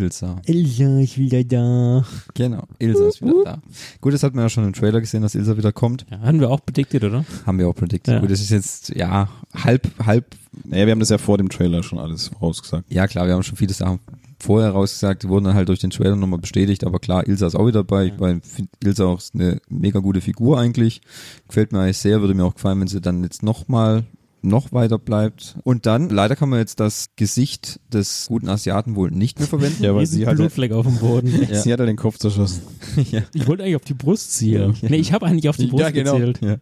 Ilsa. 0.00 0.40
Ilja 0.46 1.00
ist 1.00 1.18
wieder 1.18 1.44
da. 1.44 2.04
Genau, 2.34 2.64
Ilsa 2.78 3.08
ist 3.08 3.22
wieder 3.22 3.44
da. 3.44 3.62
Gut, 4.00 4.12
das 4.12 4.22
hat 4.22 4.34
man 4.34 4.44
ja 4.44 4.48
schon 4.48 4.64
im 4.64 4.72
Trailer 4.72 5.00
gesehen, 5.00 5.22
dass 5.22 5.34
Ilsa 5.34 5.56
wieder 5.56 5.72
kommt. 5.72 6.06
Ja, 6.10 6.20
hatten 6.20 6.40
wir 6.40 6.50
auch 6.50 6.64
predicted, 6.64 7.04
oder? 7.04 7.24
Haben 7.46 7.58
wir 7.58 7.68
auch 7.68 7.74
predicted. 7.74 8.14
Ja. 8.14 8.20
Gut, 8.20 8.30
das 8.30 8.40
ist 8.40 8.50
jetzt, 8.50 8.94
ja, 8.94 9.28
halb, 9.54 9.88
halb 10.04 10.34
Naja, 10.64 10.86
wir 10.86 10.92
haben 10.92 11.00
das 11.00 11.10
ja 11.10 11.18
vor 11.18 11.38
dem 11.38 11.48
Trailer 11.48 11.82
schon 11.82 11.98
alles 11.98 12.28
vorausgesagt. 12.28 12.92
Ja, 12.92 13.06
klar, 13.06 13.26
wir 13.26 13.34
haben 13.34 13.42
schon 13.42 13.56
viele 13.56 13.72
Sachen 13.72 14.00
vorher 14.38 14.70
rausgesagt, 14.70 15.22
die 15.22 15.28
wurden 15.28 15.44
dann 15.44 15.54
halt 15.54 15.68
durch 15.68 15.80
den 15.80 15.90
Trailer 15.90 16.16
nochmal 16.16 16.38
bestätigt, 16.38 16.84
aber 16.84 16.98
klar, 16.98 17.26
Ilsa 17.26 17.46
ist 17.46 17.54
auch 17.54 17.66
wieder 17.66 17.84
dabei. 17.84 18.06
Ich 18.06 18.18
meine, 18.18 18.40
find 18.42 18.68
Ilsa 18.82 19.06
auch 19.06 19.20
eine 19.32 19.60
mega 19.68 20.00
gute 20.00 20.20
Figur 20.20 20.58
eigentlich. 20.58 21.00
Gefällt 21.48 21.72
mir 21.72 21.80
eigentlich 21.80 21.98
sehr, 21.98 22.20
würde 22.20 22.34
mir 22.34 22.44
auch 22.44 22.54
gefallen, 22.54 22.80
wenn 22.80 22.88
sie 22.88 23.00
dann 23.00 23.22
jetzt 23.22 23.42
nochmal 23.42 24.04
noch 24.44 24.72
weiter 24.72 24.98
bleibt. 24.98 25.56
Und 25.64 25.86
dann, 25.86 26.08
leider 26.10 26.36
kann 26.36 26.48
man 26.48 26.58
jetzt 26.58 26.78
das 26.80 27.06
Gesicht 27.16 27.80
des 27.92 28.26
guten 28.28 28.48
Asiaten 28.48 28.94
wohl 28.96 29.10
nicht 29.10 29.38
mehr 29.38 29.48
verwenden. 29.48 29.82
Ja, 29.82 29.94
weil 29.94 30.06
sie 30.06 30.26
hat, 30.26 30.36
Blutfleck 30.36 30.72
auf 30.72 30.86
dem 30.86 30.96
Boden. 30.98 31.24
Ja. 31.50 31.60
sie 31.60 31.72
hat 31.72 31.80
ja 31.80 31.86
den 31.86 31.96
Kopf 31.96 32.18
zerschossen. 32.18 32.62
Ich 33.32 33.46
wollte 33.46 33.62
eigentlich 33.64 33.76
auf 33.76 33.84
die 33.84 33.94
Brust 33.94 34.32
zielen. 34.34 34.74
Nee, 34.82 34.96
ich 34.96 35.12
habe 35.12 35.26
eigentlich 35.26 35.48
auf 35.48 35.56
die 35.56 35.66
Brust 35.66 35.80
Ja, 35.82 35.90
genau. 35.90 36.18
gezielt. 36.18 36.40
Ja. 36.42 36.56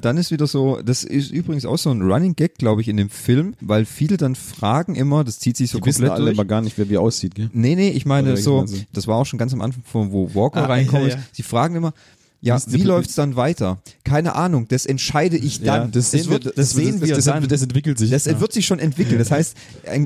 Dann 0.00 0.16
ist 0.18 0.30
wieder 0.30 0.46
so, 0.46 0.80
das 0.84 1.02
ist 1.04 1.30
übrigens 1.32 1.64
auch 1.66 1.78
so 1.78 1.90
ein 1.90 2.02
Running 2.02 2.36
Gag, 2.36 2.56
glaube 2.58 2.80
ich, 2.82 2.88
in 2.88 2.96
dem 2.96 3.10
Film, 3.10 3.54
weil 3.60 3.84
viele 3.84 4.16
dann 4.16 4.34
fragen 4.36 4.94
immer, 4.94 5.24
das 5.24 5.38
zieht 5.38 5.56
sich 5.56 5.70
so 5.70 5.78
Die 5.78 5.86
wissen 5.86 6.02
komplett 6.02 6.12
alle 6.16 6.24
durch. 6.26 6.34
immer 6.36 6.44
gar 6.44 6.60
nicht, 6.60 6.78
wer 6.78 6.88
wie 6.88 6.98
aussieht, 6.98 7.34
gell? 7.34 7.50
Nee, 7.52 7.74
nee, 7.74 7.88
ich 7.90 8.06
meine 8.06 8.32
Oder 8.32 8.36
so, 8.40 8.64
das 8.92 9.06
war 9.06 9.16
auch 9.16 9.24
schon 9.26 9.38
ganz 9.38 9.52
am 9.52 9.60
Anfang, 9.62 9.82
von 9.84 10.12
wo 10.12 10.34
Walker 10.34 10.62
Ah, 10.64 10.66
reinkommt. 10.66 11.02
ja, 11.08 11.16
ja. 11.16 11.22
Sie 11.32 11.42
fragen 11.42 11.74
immer, 11.76 11.92
Ja, 12.42 12.60
Wie 12.68 12.76
die- 12.78 12.82
läuft's 12.84 13.14
dann 13.14 13.34
weiter? 13.34 13.78
Keine 14.04 14.34
Ahnung, 14.36 14.68
das 14.68 14.86
entscheide 14.86 15.36
ich 15.36 15.62
dann. 15.62 15.82
Ja, 15.82 15.88
das 15.88 16.10
sehen 16.12 16.24
wir, 16.26 16.44
wird, 16.44 16.56
das, 16.58 16.70
sehen 16.70 17.00
wir 17.00 17.14
das, 17.14 17.24
dann. 17.24 17.40
Das, 17.42 17.48
das 17.48 17.62
entwickelt 17.62 17.98
sich. 17.98 18.10
Das 18.10 18.26
wird 18.26 18.52
sich 18.52 18.66
schon 18.66 18.78
entwickeln. 18.78 19.18
Das 19.18 19.30
heißt, 19.30 19.56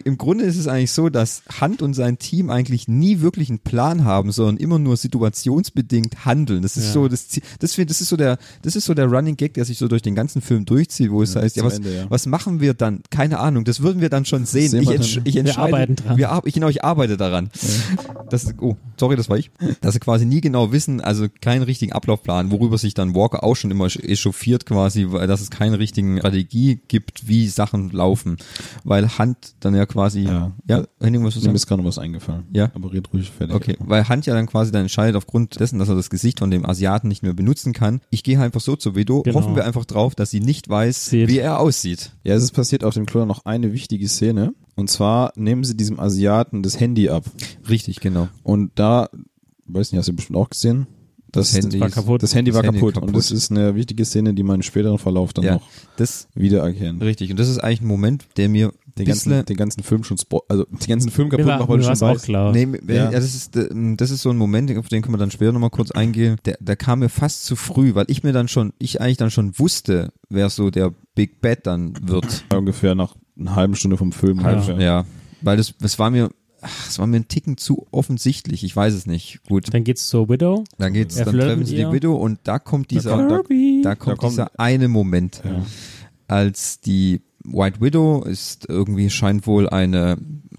im 0.05 0.17
Grunde 0.17 0.45
ist 0.45 0.57
es 0.57 0.67
eigentlich 0.69 0.93
so, 0.93 1.09
dass 1.11 1.43
Hunt 1.61 1.83
und 1.83 1.93
sein 1.95 2.19
Team 2.19 2.49
eigentlich 2.49 2.89
nie 2.89 3.21
wirklich 3.21 3.51
einen 3.51 3.59
Plan 3.59 4.05
haben, 4.05 4.33
sondern 4.33 4.57
immer 4.57 4.79
nur 4.79 4.97
situationsbedingt 4.97 6.25
handeln. 6.25 6.63
Das 6.63 6.77
ist 6.77 6.87
Ja. 6.87 6.93
so, 6.93 7.09
das, 7.09 7.27
das, 7.59 7.75
das 7.77 8.01
ist 8.01 8.09
so 8.09 8.17
der, 8.17 8.39
das 8.63 8.77
ist 8.77 8.85
so 8.87 8.95
der 8.95 9.07
Running 9.07 9.37
Gag, 9.37 9.55
der 9.55 9.65
sich 9.65 9.79
so 9.79 9.89
durch 9.89 10.03
den 10.03 10.15
ganzen 10.15 10.41
Film 10.41 10.65
durchzieht, 10.65 11.11
wo 11.11 11.23
es 11.23 11.35
Ja, 11.35 11.43
heißt, 11.43 11.57
ja, 11.57 11.65
was, 11.65 11.75
Ende, 11.77 11.95
ja. 11.95 12.07
was 12.11 12.27
machen 12.27 12.61
wir 12.61 12.75
dann? 12.75 13.01
Keine 13.11 13.39
Ahnung. 13.39 13.65
Das 13.65 13.81
würden 13.83 14.01
wir 14.01 14.09
dann 14.09 14.25
schon 14.25 14.47
sehen. 14.47 14.71
Sehen 14.71 14.83
ich, 14.83 14.89
wir 14.89 14.97
entsch 14.97 15.21
ich 15.25 15.35
Wir 15.35 15.41
entscheide, 15.41 15.61
arbeiten 15.75 15.97
dran. 15.97 16.17
Wir 16.17 16.31
ar 16.31 16.43
ich, 16.45 16.55
genau, 16.55 16.69
ich 16.69 16.85
arbeite 16.85 17.17
daran. 17.17 17.51
Das, 18.31 18.47
oh, 18.61 18.77
sorry, 18.99 19.17
das 19.17 19.29
war 19.29 19.37
ich. 19.39 19.51
Dass 19.81 19.95
sie 19.95 20.01
quasi 20.01 20.25
nie 20.25 20.41
genau 20.41 20.73
wissen, 20.73 21.01
also 21.01 21.27
keinen 21.41 21.63
richtigen 21.63 21.93
Ablaufplan, 22.21 22.51
worüber 22.51 22.79
sich 22.79 22.95
dann 22.95 23.15
Walker 23.15 23.43
auch 23.45 23.55
schon 23.57 23.71
immer 23.71 23.87
echauffiert 23.87 24.67
quasi, 24.67 25.07
weil 25.11 25.27
dass 25.27 25.41
es 25.41 25.51
keine 25.51 25.79
richtigen 25.79 26.19
Strategie 26.19 26.81
gibt, 26.89 27.27
wie 27.29 27.49
Sachen 27.49 27.91
laufen. 27.91 28.37
Weil 28.85 29.19
Hand 29.19 29.55
dann 29.61 29.75
ja 29.75 29.87
quasi, 29.87 30.23
ja, 30.25 30.53
Ja. 30.69 30.85
Henning, 31.01 31.25
was 31.25 31.35
du 31.35 31.41
Mir 31.49 31.55
ist 31.55 31.67
gerade 31.67 31.83
noch 31.83 31.89
was 31.89 31.99
eingefallen. 31.99 32.45
Ja. 32.53 32.71
Aber 32.75 32.93
red 32.93 33.13
ruhig 33.13 33.31
fertig. 33.31 33.55
Okay, 33.57 33.77
weil 33.81 34.09
Hand 34.09 34.27
ja 34.27 34.35
dann 34.35 34.47
quasi 34.47 34.71
dann 34.71 34.83
entscheidet 34.83 35.17
aufgrund 35.17 35.59
dessen, 35.61 35.79
dass 35.79 35.89
er 35.89 35.95
das 35.97 36.11
Gesicht 36.11 36.39
von 36.41 36.51
dem 36.51 36.65
Asiaten 36.67 37.09
nicht 37.09 37.23
mehr 37.23 37.35
benutzen 37.35 37.73
kann. 37.73 38.01
Ich 38.11 38.23
gehe 38.23 38.39
einfach 38.41 38.61
so 38.61 38.77
zur 38.77 38.95
Widow, 38.95 39.23
Genau. 39.23 39.39
hoffen 39.39 39.57
wir 39.57 39.65
einfach 39.65 39.85
drauf, 39.85 40.15
dass 40.15 40.31
sie 40.31 40.41
nicht 40.41 40.69
weiß, 40.69 41.07
Sieht. 41.07 41.29
wie 41.29 41.39
er 41.39 41.59
aussieht. 41.61 42.13
Ja, 42.25 42.35
es 42.35 42.43
ist 42.45 42.53
passiert 42.53 42.85
auf 42.85 42.95
dem 42.95 43.07
Klo 43.07 43.25
noch 43.25 43.45
eine 43.45 43.73
wichtige 43.73 44.09
Szene. 44.09 44.55
Und 44.77 44.89
zwar 44.89 45.33
nehmen 45.37 45.65
sie 45.65 45.77
diesem 45.77 45.99
Asiaten 46.01 46.63
das 46.63 46.79
Handy 46.81 47.09
ab. 47.09 47.25
Richtig, 47.69 48.01
genau. 48.01 48.29
Und 48.43 48.71
da, 48.77 49.09
weiß 49.67 49.93
nicht, 49.93 49.99
hast 49.99 50.09
du 50.09 50.15
bestimmt 50.15 50.39
auch 50.39 50.49
gesehen? 50.51 50.87
Das, 51.33 51.53
Das 51.53 51.63
Handy 51.65 51.81
war 51.81 51.91
kaputt. 51.91 52.23
Das 52.23 52.35
Handy 52.35 52.51
Das 52.51 52.57
war 52.59 52.65
Handy 52.65 52.79
kaputt. 52.79 52.95
kaputt. 52.95 53.09
Und 53.09 53.17
das 53.17 53.31
ist 53.31 53.51
eine 53.51 53.75
wichtige 53.75 54.05
Szene, 54.05 54.35
die 54.35 54.43
man 54.43 54.57
im 54.57 54.63
späteren 54.63 54.99
Verlauf 54.99 55.33
dann 55.33 55.45
Ja, 55.45 55.55
noch 55.55 55.63
das 55.97 56.29
wiedererkennt. 56.35 57.03
richtig. 57.03 57.31
Und 57.31 57.39
das 57.39 57.49
ist 57.49 57.59
eigentlich 57.59 57.83
ein 57.83 57.87
Moment, 57.87 58.27
der 58.37 58.49
mir 58.49 58.73
Den 58.99 59.07
ganzen, 59.07 59.45
den 59.45 59.57
ganzen 59.57 59.83
Film 59.83 60.03
schon, 60.05 60.19
spo 60.19 60.43
also 60.49 60.65
den 60.65 60.89
ganzen 60.89 61.11
Film 61.11 61.29
kaputt 61.31 61.47
macht, 61.47 61.69
weil 61.69 61.79
du 61.79 61.87
war's 61.87 61.99
schon 62.01 62.09
auch 62.09 62.15
weißt. 62.15 62.25
klar. 62.25 62.53
Nee, 62.53 62.67
ja. 62.89 62.95
Ja. 62.95 63.11
das 63.13 63.25
ist 63.35 63.57
ähm, 63.57 63.97
das 63.97 64.11
ist 64.11 64.23
so 64.23 64.31
ein 64.31 64.37
Moment, 64.37 64.77
auf 64.77 64.89
den 64.89 65.03
können 65.03 65.15
wir 65.15 65.19
dann 65.19 65.31
später 65.31 65.53
nochmal 65.53 65.71
kurz 65.71 65.91
eingehen. 65.93 66.37
Der, 66.45 66.57
der 66.61 66.77
kam 66.77 66.99
mir 66.99 67.09
fast 67.09 67.45
zu 67.45 67.55
früh, 67.57 67.95
weil 67.95 68.07
ich 68.09 68.23
mir 68.25 68.33
dann 68.33 68.49
schon, 68.49 68.73
ich 68.79 69.01
eigentlich 69.01 69.17
dann 69.19 69.31
schon 69.31 69.59
wusste, 69.59 70.13
wer 70.29 70.51
so 70.51 70.71
der 70.71 70.93
Big 71.15 71.41
Bad 71.41 71.67
dann 71.67 71.95
wird. 72.03 72.45
Ungefähr 72.55 72.95
nach 72.95 73.15
einer 73.39 73.55
halben 73.55 73.77
Stunde 73.77 73.97
vom 73.97 74.13
Film. 74.13 74.41
Ja. 74.41 74.79
Ja, 74.79 75.07
weil 75.43 75.57
das, 75.57 75.75
das 75.81 75.99
war 75.99 76.11
mir, 76.11 76.29
es 76.89 76.99
war 76.99 77.07
mir 77.07 77.17
ein 77.19 77.29
Ticken 77.29 77.57
zu 77.57 77.87
offensichtlich. 77.91 78.65
Ich 78.65 78.75
weiß 78.75 78.95
es 78.95 79.07
nicht. 79.07 79.41
Gut, 79.49 79.73
Dann 79.73 79.85
geht's 79.85 80.07
zur 80.09 80.29
Widow. 80.29 80.65
dann 80.79 80.93
geht's, 80.93 81.17
Er 81.17 81.25
dann 81.27 81.35
treffen 81.39 81.65
sie 81.67 81.77
die. 81.77 81.91
Widow 81.93 82.15
und 82.17 82.39
da 82.45 82.59
kommt 82.59 82.91
dieser, 82.91 83.17
kommt- 83.17 83.31
da- 83.31 83.37
da 83.91 83.95
kommt 83.95 84.13
da 84.13 84.15
kommt- 84.17 84.33
dieser 84.33 84.59
eine 84.61 84.89
Moment, 84.89 85.43
Ja. 85.45 85.65
als 86.29 86.81
die 86.81 87.21
White 87.43 87.81
Widow 87.81 88.23
ist 88.25 88.67
irgendwie 88.69 89.09
scheint 89.09 89.47
wohl 89.47 89.69
eine 89.69 90.19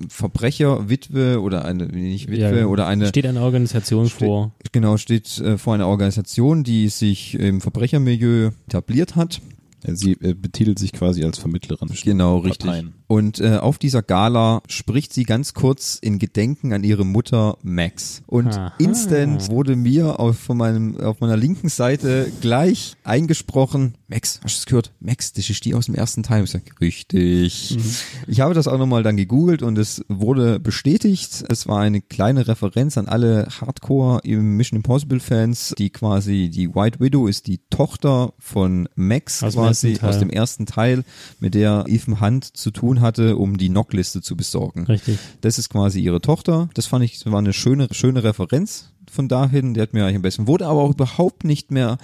Verbrecherwitwe 0.09 1.39
oder 1.41 1.65
eine 1.65 1.85
nicht 1.87 2.29
Witwe 2.29 2.59
Ja, 2.61 2.65
oder 2.65 2.87
eine 2.87 3.07
Steht 3.07 3.25
eine 3.25 3.41
Organisation 3.41 4.07
Ste- 4.07 4.25
vor. 4.25 4.51
Genau, 4.71 4.97
steht 4.97 5.37
äh, 5.39 5.57
vor 5.57 5.73
einer 5.75 5.87
Organisation, 5.87 6.63
die 6.63 6.89
sich 6.89 7.35
im 7.35 7.61
Verbrechermilieu 7.61 8.51
etabliert 8.67 9.15
hat. 9.15 9.41
Sie 9.83 10.13
äh, 10.13 10.33
betitelt 10.33 10.77
sich 10.79 10.93
quasi 10.93 11.23
als 11.23 11.39
Vermittlerin. 11.39 11.89
Genau, 12.03 12.37
richtig. 12.37 12.67
Parteien. 12.67 12.93
Und 13.12 13.41
äh, 13.41 13.57
auf 13.57 13.78
dieser 13.78 14.01
Gala 14.03 14.62
spricht 14.70 15.12
sie 15.12 15.26
ganz 15.26 15.53
kurz 15.53 15.99
in 16.01 16.18
Gedenken 16.18 16.72
an 16.72 16.86
ihre 16.86 17.03
Mutter 17.05 17.57
Max. 17.62 18.22
Und 18.26 18.53
Aha. 18.53 18.72
instant 18.78 19.49
wurde 19.49 19.76
mir 19.76 20.22
auf, 20.22 20.39
von 20.39 20.55
meinem, 20.55 20.95
auf 20.97 21.20
meiner 21.20 21.36
linken 21.36 21.68
Seite 21.68 22.32
gleich 22.39 22.95
eingesprochen, 23.03 23.95
Max, 24.07 24.39
hast 24.43 24.55
du 24.55 24.59
es 24.59 24.66
gehört? 24.66 24.91
Max, 24.99 25.32
das 25.32 25.49
ist 25.49 25.64
die 25.64 25.74
aus 25.74 25.88
dem 25.88 25.95
ersten 25.95 26.24
Teil. 26.24 26.43
Ich 26.43 26.51
sag, 26.51 26.64
richtig. 26.80 27.78
Ich 28.28 28.39
habe 28.41 28.53
das 28.53 28.68
auch 28.68 28.78
nochmal 28.78 29.03
dann 29.03 29.18
gegoogelt 29.18 29.62
und 29.62 29.78
es 29.78 30.03
wurde 30.09 30.59
bestätigt. 30.59 31.45
Es 31.49 31.68
war 31.68 31.80
eine 31.80 32.01
kleine 32.01 32.47
Referenz 32.47 32.97
an 32.97 33.07
alle 33.07 33.47
Hardcore 33.59 34.22
Mission 34.26 34.78
Impossible 34.78 35.20
Fans, 35.20 35.74
die 35.78 35.89
quasi, 35.89 36.49
die 36.49 36.76
White 36.76 36.99
Widow 36.99 37.28
ist 37.28 37.47
die 37.47 37.59
Tochter 37.70 38.34
von 38.38 38.88
Max 38.95 39.43
Aus 39.43 39.53
dem 39.53 39.62
quasi 39.64 39.88
ersten 39.91 39.99
Teil. 40.01 40.09
aus 40.09 40.20
dem 40.20 40.30
ersten 40.30 40.66
Teil, 40.66 41.03
mit 41.39 41.55
der 41.55 41.86
Ethan 41.88 42.22
Hunt 42.22 42.45
zu 42.45 42.72
tun 42.72 43.00
hatte, 43.01 43.37
um 43.37 43.57
die 43.57 43.69
Knockliste 43.69 44.21
zu 44.21 44.35
besorgen. 44.35 44.85
Richtig. 44.85 45.17
Das 45.41 45.57
ist 45.57 45.69
quasi 45.69 45.99
ihre 45.99 46.21
Tochter. 46.21 46.69
Das 46.73 46.85
fand 46.85 47.03
ich, 47.03 47.25
war 47.25 47.39
eine 47.39 47.53
schöne, 47.53 47.87
schöne 47.91 48.23
Referenz 48.23 48.91
von 49.09 49.27
dahin. 49.27 49.73
Der 49.73 49.83
hat 49.83 49.93
mir 49.93 50.03
eigentlich 50.03 50.15
am 50.17 50.21
besten, 50.21 50.47
wurde 50.47 50.67
aber 50.67 50.81
auch 50.81 50.91
überhaupt 50.91 51.43
nicht 51.43 51.71
mehr 51.71 51.97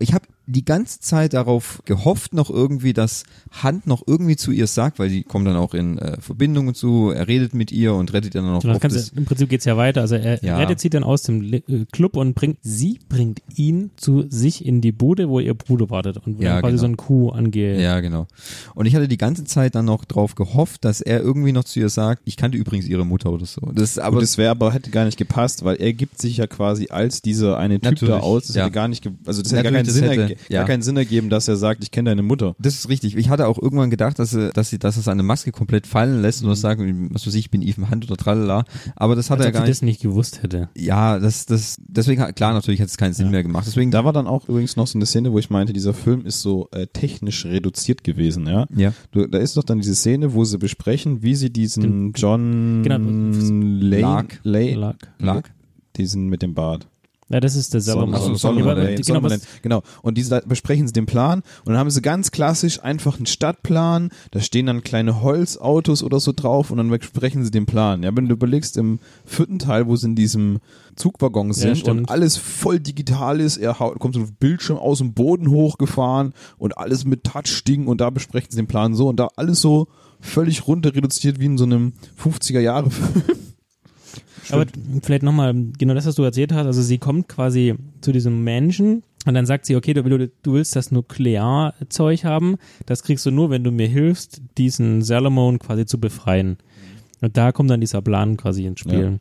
ich 0.00 0.12
habe 0.12 0.26
die 0.50 0.64
ganze 0.64 0.98
Zeit 1.00 1.34
darauf 1.34 1.82
gehofft, 1.84 2.32
noch 2.32 2.48
irgendwie, 2.48 2.94
dass 2.94 3.24
Hand 3.50 3.86
noch 3.86 4.02
irgendwie 4.06 4.36
zu 4.36 4.50
ihr 4.50 4.66
sagt, 4.66 4.98
weil 4.98 5.10
die 5.10 5.22
kommen 5.22 5.44
dann 5.44 5.56
auch 5.56 5.74
in 5.74 5.98
äh, 5.98 6.18
Verbindung 6.20 6.68
und 6.68 6.76
so, 6.76 7.10
er 7.10 7.28
redet 7.28 7.52
mit 7.54 7.70
ihr 7.70 7.92
und 7.92 8.12
rettet 8.14 8.34
ihr 8.34 8.40
dann 8.40 8.50
noch 8.52 8.62
Genau, 8.62 8.78
das 8.78 9.10
Im 9.10 9.26
Prinzip 9.26 9.48
geht's 9.50 9.66
ja 9.66 9.76
weiter. 9.76 10.00
Also 10.00 10.14
er 10.14 10.42
Ja. 10.42 10.56
rettet 10.56 10.80
sie 10.80 10.88
dann 10.88 11.04
aus 11.04 11.22
dem 11.22 11.42
Le- 11.42 11.62
äh, 11.68 11.84
Club 11.92 12.16
und 12.16 12.34
bringt, 12.34 12.58
sie 12.62 12.98
bringt 13.10 13.42
ihn 13.56 13.90
zu 13.96 14.24
sich 14.30 14.64
in 14.64 14.80
die 14.80 14.90
Bude, 14.92 15.28
wo 15.28 15.38
ihr 15.38 15.52
Bruder 15.52 15.90
wartet 15.90 16.16
und 16.26 16.38
wo 16.38 16.42
Ja, 16.42 16.54
dann 16.54 16.60
quasi 16.62 16.72
genau. 16.76 16.80
so 16.80 16.86
ein 16.86 16.96
Kuh 16.96 17.28
angeht. 17.30 17.78
Ja, 17.80 18.00
genau. 18.00 18.26
Und 18.74 18.86
ich 18.86 18.94
hatte 18.94 19.06
die 19.08 19.18
ganze 19.18 19.44
Zeit 19.44 19.74
dann 19.74 19.84
noch 19.84 20.06
drauf 20.06 20.34
gehofft, 20.34 20.84
dass 20.84 21.02
er 21.02 21.20
irgendwie 21.20 21.52
noch 21.52 21.64
zu 21.64 21.78
ihr 21.78 21.90
sagt, 21.90 22.22
ich 22.24 22.38
kannte 22.38 22.56
übrigens 22.56 22.86
ihre 22.88 23.04
Mutter 23.04 23.30
oder 23.30 23.44
so. 23.44 23.60
Das 23.74 23.98
aber 23.98 24.20
das 24.20 24.38
wäre 24.38 24.50
aber 24.52 24.72
hätte 24.72 24.90
gar 24.90 25.04
nicht 25.04 25.18
gepasst, 25.18 25.62
weil 25.64 25.76
er 25.76 25.92
gibt 25.92 26.20
sich 26.22 26.38
ja 26.38 26.46
quasi 26.46 26.86
als 26.88 27.20
dieser 27.20 27.58
eine 27.58 27.78
Typ 27.80 27.98
da 28.00 28.20
aus. 28.20 28.46
Das 28.46 28.56
ja. 28.56 28.62
hätte 28.62 28.72
gar 28.72 28.88
nicht, 28.88 29.06
also 29.26 29.42
das 29.42 29.52
hätte 29.52 29.62
gar 29.64 29.72
keinen, 29.72 29.84
Sinn, 29.84 30.04
hätte- 30.04 30.22
erge- 30.34 30.37
ja. 30.48 30.60
gar 30.60 30.66
keinen 30.68 30.82
Sinn 30.82 30.96
ergeben, 30.96 31.30
dass 31.30 31.48
er 31.48 31.56
sagt, 31.56 31.82
ich 31.82 31.90
kenne 31.90 32.10
deine 32.10 32.22
Mutter. 32.22 32.54
Das 32.58 32.74
ist 32.74 32.88
richtig. 32.88 33.16
Ich 33.16 33.28
hatte 33.28 33.46
auch 33.46 33.58
irgendwann 33.60 33.90
gedacht, 33.90 34.18
dass 34.18 34.34
er, 34.34 34.50
dass 34.52 34.70
sie, 34.70 34.78
dass 34.78 34.96
er 34.96 35.02
seine 35.02 35.22
Maske 35.22 35.52
komplett 35.52 35.86
fallen 35.86 36.22
lässt 36.22 36.42
Mhm. 36.42 36.46
oder 36.48 36.56
sagt, 36.56 36.80
was 36.80 37.26
weiß 37.26 37.34
ich, 37.34 37.46
ich 37.46 37.50
bin 37.50 37.62
Ethan 37.62 37.90
Hunt 37.90 38.04
oder 38.06 38.16
tralala. 38.16 38.64
Aber 38.96 39.16
das 39.16 39.30
hat 39.30 39.38
Als 39.38 39.46
er 39.46 39.52
gar 39.52 39.60
nicht. 39.60 39.70
das 39.70 39.82
nicht 39.82 40.00
gewusst 40.02 40.42
hätte. 40.42 40.68
Ja, 40.76 41.18
das, 41.18 41.46
das, 41.46 41.76
deswegen, 41.86 42.22
hat- 42.22 42.36
klar, 42.36 42.52
natürlich 42.52 42.80
hätte 42.80 42.90
es 42.90 42.96
keinen 42.96 43.12
Sinn 43.14 43.26
Ja. 43.26 43.32
mehr 43.32 43.42
gemacht. 43.42 43.64
Deswegen, 43.66 43.90
Da 43.90 44.04
war 44.04 44.12
dann 44.12 44.26
auch 44.26 44.48
übrigens 44.48 44.76
noch 44.76 44.86
so 44.86 44.98
eine 44.98 45.06
Szene, 45.06 45.32
wo 45.32 45.38
ich 45.38 45.50
meinte, 45.50 45.72
dieser 45.72 45.94
Film 45.94 46.26
ist 46.26 46.40
so 46.40 46.68
äh, 46.72 46.86
technisch 46.86 47.44
reduziert 47.46 48.04
gewesen, 48.04 48.46
ja. 48.46 48.66
ja. 48.76 48.92
Du, 49.12 49.26
da 49.26 49.38
ist 49.38 49.56
doch 49.56 49.64
dann 49.64 49.78
diese 49.80 49.94
Szene, 49.94 50.34
wo 50.34 50.44
sie 50.44 50.58
besprechen, 50.58 51.22
wie 51.22 51.34
sie 51.34 51.50
diesen 51.50 52.12
John 52.12 52.82
genau. 52.82 52.98
Lane, 52.98 54.00
Lark. 54.00 54.40
Lane, 54.42 54.74
Lag. 54.74 54.96
Lag? 55.18 55.42
diesen 55.96 56.28
mit 56.28 56.42
dem 56.42 56.54
Bart. 56.54 56.86
Ja, 57.30 57.40
das 57.40 57.56
ist 57.56 57.74
der 57.74 57.80
Salomon. 57.82 58.14
Ach 58.14 58.22
so, 58.22 58.30
Ja, 58.32 58.38
Solomon 58.38 58.70
aber- 58.70 58.84
Lane, 58.84 58.94
genau, 58.96 59.20
Lane, 59.20 59.40
genau. 59.60 59.82
Und 60.02 60.16
diese, 60.16 60.30
da 60.30 60.40
besprechen 60.46 60.86
sie 60.86 60.94
den 60.94 61.04
Plan 61.06 61.40
und 61.64 61.72
dann 61.72 61.76
haben 61.76 61.90
sie 61.90 62.00
ganz 62.00 62.30
klassisch 62.30 62.82
einfach 62.82 63.16
einen 63.18 63.26
Stadtplan, 63.26 64.10
da 64.30 64.40
stehen 64.40 64.64
dann 64.66 64.82
kleine 64.82 65.20
Holzautos 65.20 66.02
oder 66.02 66.20
so 66.20 66.32
drauf 66.34 66.70
und 66.70 66.78
dann 66.78 66.88
besprechen 66.88 67.44
sie 67.44 67.50
den 67.50 67.66
Plan. 67.66 68.02
Ja, 68.02 68.16
wenn 68.16 68.28
du 68.28 68.34
überlegst, 68.34 68.76
im 68.78 68.98
vierten 69.26 69.58
Teil, 69.58 69.86
wo 69.86 69.96
sie 69.96 70.06
in 70.06 70.14
diesem 70.16 70.60
Zugwaggon 70.96 71.52
sind 71.52 71.78
stimmt. 71.78 72.00
und 72.00 72.10
alles 72.10 72.36
voll 72.38 72.80
digital 72.80 73.40
ist, 73.40 73.58
er 73.58 73.74
kommt 73.74 74.14
so 74.14 74.20
ein 74.20 74.34
Bildschirm 74.40 74.78
aus 74.78 74.98
dem 74.98 75.12
Boden 75.12 75.50
hochgefahren 75.50 76.32
und 76.56 76.78
alles 76.78 77.04
mit 77.04 77.24
Touch-Ding 77.24 77.86
und 77.86 78.00
da 78.00 78.08
besprechen 78.10 78.50
sie 78.50 78.56
den 78.56 78.66
Plan 78.66 78.94
so 78.94 79.06
und 79.08 79.20
da 79.20 79.28
alles 79.36 79.60
so 79.60 79.88
völlig 80.20 80.66
runter 80.66 80.94
reduziert 80.94 81.38
wie 81.38 81.44
in 81.46 81.58
so 81.58 81.64
einem 81.64 81.92
50er 82.20 82.60
Film. 84.48 84.62
aber 84.62 84.70
vielleicht 85.02 85.22
nochmal, 85.22 85.54
genau 85.78 85.94
das, 85.94 86.06
was 86.06 86.14
du 86.14 86.22
erzählt 86.22 86.52
hast. 86.52 86.66
Also 86.66 86.82
sie 86.82 86.98
kommt 86.98 87.28
quasi 87.28 87.74
zu 88.00 88.12
diesem 88.12 88.44
Menschen 88.44 89.02
und 89.26 89.34
dann 89.34 89.46
sagt 89.46 89.66
sie, 89.66 89.76
okay, 89.76 89.94
du, 89.94 90.02
du, 90.02 90.52
willst 90.52 90.76
das 90.76 90.90
Nuklearzeug 90.90 92.24
haben. 92.24 92.56
Das 92.86 93.02
kriegst 93.02 93.26
du 93.26 93.30
nur, 93.30 93.50
wenn 93.50 93.64
du 93.64 93.70
mir 93.70 93.88
hilfst, 93.88 94.40
diesen 94.56 95.02
Salomon 95.02 95.58
quasi 95.58 95.86
zu 95.86 95.98
befreien. 95.98 96.56
Und 97.20 97.36
da 97.36 97.52
kommt 97.52 97.70
dann 97.70 97.80
dieser 97.80 98.00
Plan 98.00 98.36
quasi 98.36 98.64
ins 98.64 98.80
Spiel. 98.80 99.20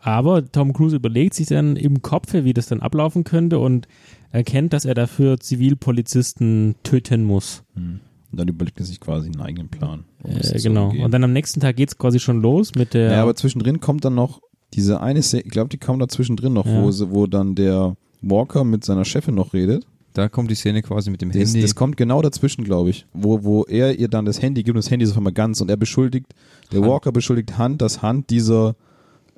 Aber 0.00 0.44
Tom 0.50 0.72
Cruise 0.72 0.96
überlegt 0.96 1.34
sich 1.34 1.48
dann 1.48 1.76
im 1.76 2.00
Kopf, 2.00 2.32
wie 2.32 2.54
das 2.54 2.66
dann 2.66 2.80
ablaufen 2.80 3.24
könnte 3.24 3.58
und 3.58 3.88
erkennt, 4.30 4.72
dass 4.72 4.84
er 4.84 4.94
dafür 4.94 5.38
Zivilpolizisten 5.40 6.76
töten 6.82 7.24
muss. 7.24 7.64
Und 7.74 8.00
dann 8.40 8.48
überlegt 8.48 8.78
er 8.78 8.86
sich 8.86 9.00
quasi 9.00 9.28
einen 9.28 9.40
eigenen 9.40 9.68
Plan. 9.68 10.04
um 10.22 10.36
es 10.36 10.52
Äh, 10.52 10.60
genau. 10.60 10.90
Und 10.90 11.10
dann 11.12 11.24
am 11.24 11.32
nächsten 11.32 11.60
Tag 11.60 11.76
geht's 11.76 11.98
quasi 11.98 12.20
schon 12.20 12.40
los 12.40 12.74
mit 12.74 12.94
der. 12.94 13.12
Ja, 13.12 13.22
aber 13.22 13.34
zwischendrin 13.34 13.80
kommt 13.80 14.04
dann 14.04 14.14
noch 14.14 14.40
diese 14.74 15.00
eine 15.00 15.22
Szene, 15.22 15.42
ich 15.44 15.50
glaube, 15.50 15.68
die 15.68 15.78
kam 15.78 15.98
da 15.98 16.08
zwischendrin 16.08 16.52
noch, 16.52 16.66
Ja. 16.66 16.82
wo, 16.82 16.90
wo 17.10 17.26
dann 17.26 17.54
der 17.54 17.96
Walker 18.22 18.64
mit 18.64 18.84
seiner 18.84 19.04
Chefin 19.04 19.34
noch 19.34 19.52
redet. 19.54 19.86
Da 20.14 20.28
kommt 20.30 20.50
die 20.50 20.54
Szene 20.54 20.80
quasi 20.82 21.10
mit 21.10 21.20
dem 21.20 21.30
Das, 21.30 21.38
Handy. 21.48 21.60
das 21.60 21.74
kommt 21.74 21.96
genau 21.98 22.22
dazwischen, 22.22 22.64
glaube 22.64 22.88
ich, 22.90 23.06
wo, 23.12 23.44
wo 23.44 23.64
er 23.64 23.98
ihr 23.98 24.08
dann 24.08 24.24
das 24.24 24.40
Handy 24.40 24.62
gibt 24.62 24.74
und 24.76 24.82
das 24.84 24.90
Handy 24.90 25.04
ist 25.04 25.10
auf 25.10 25.18
einmal 25.18 25.34
ganz 25.34 25.60
und 25.60 25.70
er 25.70 25.76
beschuldigt, 25.76 26.26
der 26.72 26.80
Hunt. 26.80 26.88
Walker 26.90 27.12
beschuldigt 27.12 27.58
Hunt, 27.58 27.82
dass 27.82 28.02
Hunt 28.02 28.30
dieser 28.30 28.76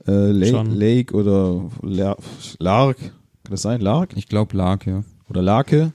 äh, 0.07 0.31
Lake. 0.31 0.63
Lake 0.71 1.15
oder 1.15 1.69
La- 1.83 2.17
Lark, 2.61 2.99
kann 2.99 3.11
das 3.51 3.63
sein, 3.63 3.81
Lark? 3.81 4.11
ich 4.17 4.29
glaube 4.29 4.57
Lag, 4.57 4.87
ja. 4.87 5.03
Oder 5.29 5.43
Lake? 5.43 5.93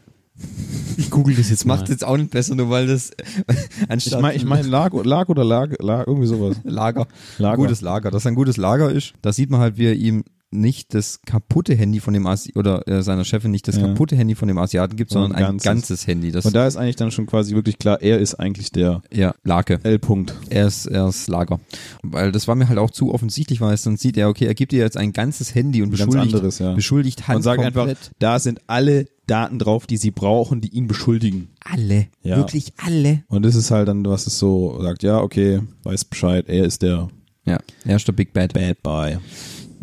Ich 0.97 1.09
google 1.09 1.35
das 1.35 1.49
jetzt 1.49 1.61
Das 1.61 1.65
macht 1.65 1.89
jetzt 1.89 2.03
auch 2.05 2.17
nicht 2.17 2.31
besser, 2.31 2.55
nur 2.55 2.69
weil 2.69 2.87
das 2.87 3.11
Ich 3.11 3.89
anstatt 3.89 4.21
meine 4.21 4.35
ich 4.35 4.45
mein 4.45 4.65
Lark, 4.67 4.93
Lark 5.05 5.29
oder 5.29 5.43
Lag, 5.43 5.71
Lag, 5.79 6.07
irgendwie 6.07 6.27
sowas. 6.27 6.57
Lager, 6.63 7.07
Lager. 7.37 7.57
gutes 7.57 7.81
Lager, 7.81 8.11
dass 8.11 8.25
ein 8.25 8.35
gutes 8.35 8.57
Lager 8.57 8.91
ist. 8.91 9.13
Da 9.21 9.31
sieht 9.33 9.49
man 9.49 9.59
halt, 9.59 9.77
wie 9.77 9.85
er 9.87 9.93
ihm 9.95 10.23
nicht 10.55 10.93
das 10.93 11.19
kaputte 11.25 11.73
Handy 11.73 11.99
von 11.99 12.13
dem 12.13 12.27
Asi 12.27 12.53
oder 12.55 12.87
äh, 12.87 13.01
seiner 13.01 13.25
Chefin 13.25 13.49
nicht 13.49 13.67
das 13.67 13.77
Ja. 13.77 13.87
kaputte 13.87 14.15
Handy 14.15 14.35
von 14.35 14.47
dem 14.47 14.59
Asiaten 14.59 14.95
gibt, 14.95 15.09
sondern 15.09 15.31
ein 15.31 15.41
ganzes. 15.43 15.63
ganzes 15.65 16.05
Handy. 16.07 16.31
Das 16.31 16.45
Und 16.45 16.55
da 16.55 16.67
ist 16.67 16.77
eigentlich 16.77 16.95
dann 16.95 17.09
schon 17.09 17.25
quasi 17.25 17.55
wirklich 17.55 17.79
klar, 17.79 17.99
er 18.03 18.19
ist 18.19 18.35
eigentlich 18.35 18.71
der 18.71 19.01
ja, 19.11 19.33
Lake. 19.43 19.79
L-Punkt. 19.81 20.35
Er 20.51 20.67
ist, 20.67 20.85
er 20.85 21.07
ist 21.07 21.27
Lager. 21.27 21.59
Weil 22.03 22.31
das 22.31 22.47
war 22.47 22.53
mir 22.53 22.69
halt 22.69 22.77
auch 22.77 22.91
zu 22.91 23.11
offensichtlich, 23.11 23.61
weil 23.61 23.73
es 23.73 23.81
dann 23.81 23.97
sieht 23.97 24.15
er, 24.15 24.29
okay, 24.29 24.45
er 24.45 24.53
gibt 24.53 24.73
dir 24.73 24.83
jetzt 24.83 24.95
ein 24.95 25.11
ganzes 25.11 25.55
Handy 25.55 25.81
und 25.81 25.87
Ein 25.87 25.91
beschuldigt, 25.91 26.35
anderes, 26.35 26.59
ja. 26.59 26.73
beschuldigt 26.75 27.27
Hand 27.27 27.37
Und 27.37 27.41
sagt 27.41 27.59
einfach, 27.63 27.85
komplett. 27.87 28.11
da 28.19 28.37
sind 28.37 28.61
alle 28.67 29.07
Daten 29.27 29.57
drauf, 29.59 29.87
die 29.87 29.97
sie 29.97 30.11
brauchen, 30.11 30.59
die 30.61 30.69
ihn 30.69 30.87
beschuldigen. 30.87 31.47
alle, 31.63 32.07
Ja. 32.23 32.37
wirklich 32.37 32.73
alle. 32.77 33.23
Und 33.29 33.43
das 33.43 33.55
ist 33.55 33.71
halt 33.71 33.87
dann, 33.87 34.05
was 34.05 34.27
es 34.27 34.37
so 34.37 34.79
sagt, 34.81 35.01
ja, 35.03 35.19
okay, 35.21 35.61
weiß 35.83 36.05
Bescheid, 36.05 36.45
er 36.49 36.65
ist 36.65 36.81
der 36.81 37.09
Ja, 37.45 37.57
er 37.85 37.95
ist 37.95 38.07
der 38.07 38.13
Big 38.13 38.33
Bad. 38.33 38.53
Bad 38.53 38.81
Boy. 38.83 39.17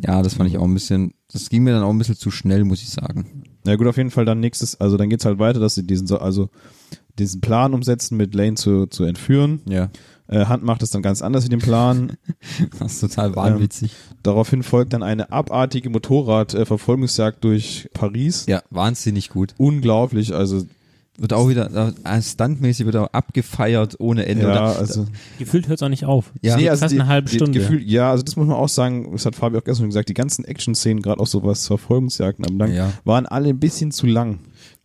Ja, 0.04 0.22
das 0.22 0.34
fand 0.34 0.48
ich 0.50 0.56
auch 0.58 0.64
ein 0.64 0.74
bisschen, 0.74 1.12
das 1.32 1.48
ging 1.50 1.62
mir 1.62 1.72
dann 1.72 1.82
auch 1.82 1.90
ein 1.90 1.98
bisschen 1.98 2.16
zu 2.16 2.30
schnell, 2.30 2.64
muss 2.64 2.82
ich 2.82 2.88
sagen. 2.90 3.44
Ja 3.66 3.76
gut, 3.76 3.86
auf 3.86 3.96
jeden 3.98 4.10
Fall 4.10 4.24
dann 4.24 4.40
nächstes, 4.40 4.80
also 4.80 4.96
dann 4.96 5.10
geht's 5.10 5.24
halt 5.26 5.38
weiter, 5.38 5.60
dass 5.60 5.74
sie 5.74 5.86
diesen, 5.86 6.06
so- 6.06 6.18
also 6.18 6.48
diesen 7.18 7.40
Plan 7.42 7.74
umsetzen, 7.74 8.16
mit 8.16 8.34
Lane 8.34 8.54
zu, 8.54 8.86
zu 8.86 9.04
entführen. 9.04 9.60
Ja. 9.66 9.90
Äh, 10.32 10.46
Hunt 10.46 10.62
macht 10.62 10.82
es 10.82 10.90
dann 10.90 11.02
ganz 11.02 11.22
anders 11.22 11.44
in 11.44 11.50
dem 11.50 11.60
Plan. 11.60 12.12
Das 12.78 12.92
ist 12.94 13.00
total 13.00 13.34
wahnwitzig. 13.36 13.92
Daraufhin 14.22 14.62
folgt 14.62 14.92
dann 14.92 15.02
eine 15.02 15.32
abartige 15.32 15.90
Motorrad-Verfolgungsjagd 15.90 17.42
durch 17.44 17.88
Paris. 17.94 18.46
ja, 18.46 18.62
wahnsinnig 18.70 19.30
gut. 19.30 19.54
Unglaublich, 19.58 20.34
also 20.34 20.64
Wird 21.18 21.32
auch 21.32 21.48
wieder, 21.48 21.92
äh, 22.04 22.22
stuntmäßig 22.22 22.86
wird 22.86 22.96
auch 22.96 23.12
abgefeiert 23.12 23.96
ohne 23.98 24.24
Ende. 24.26 24.46
ja, 24.46 24.72
also 24.72 25.06
Gefühlt 25.38 25.68
hört 25.68 25.78
es 25.78 25.82
auch 25.82 25.88
nicht 25.88 26.04
auf. 26.06 26.32
Ja. 26.42 26.56
Geht 26.56 26.70
also 26.70 26.82
fast 26.82 26.94
eine 26.94 27.06
halbe 27.08 27.28
die, 27.28 27.36
Stunde. 27.36 27.58
Gefühl, 27.58 27.82
ja, 27.82 28.10
also 28.10 28.22
das 28.22 28.36
muss 28.36 28.46
man 28.46 28.56
auch 28.56 28.68
sagen, 28.68 29.10
das 29.12 29.26
hat 29.26 29.34
Fabi 29.36 29.56
auch 29.58 29.64
gestern 29.64 29.82
schon 29.84 29.88
gesagt, 29.90 30.08
die 30.08 30.14
ganzen 30.14 30.44
Action-Szenen, 30.44 31.02
gerade 31.02 31.20
auch 31.20 31.26
so 31.26 31.42
was 31.42 31.66
Verfolgungsjagden 31.66 32.44
anbelangt, 32.46 32.74
Ja. 32.74 32.92
waren 33.04 33.26
alle 33.26 33.48
ein 33.50 33.58
bisschen 33.58 33.90
zu 33.92 34.06
lang. 34.06 34.38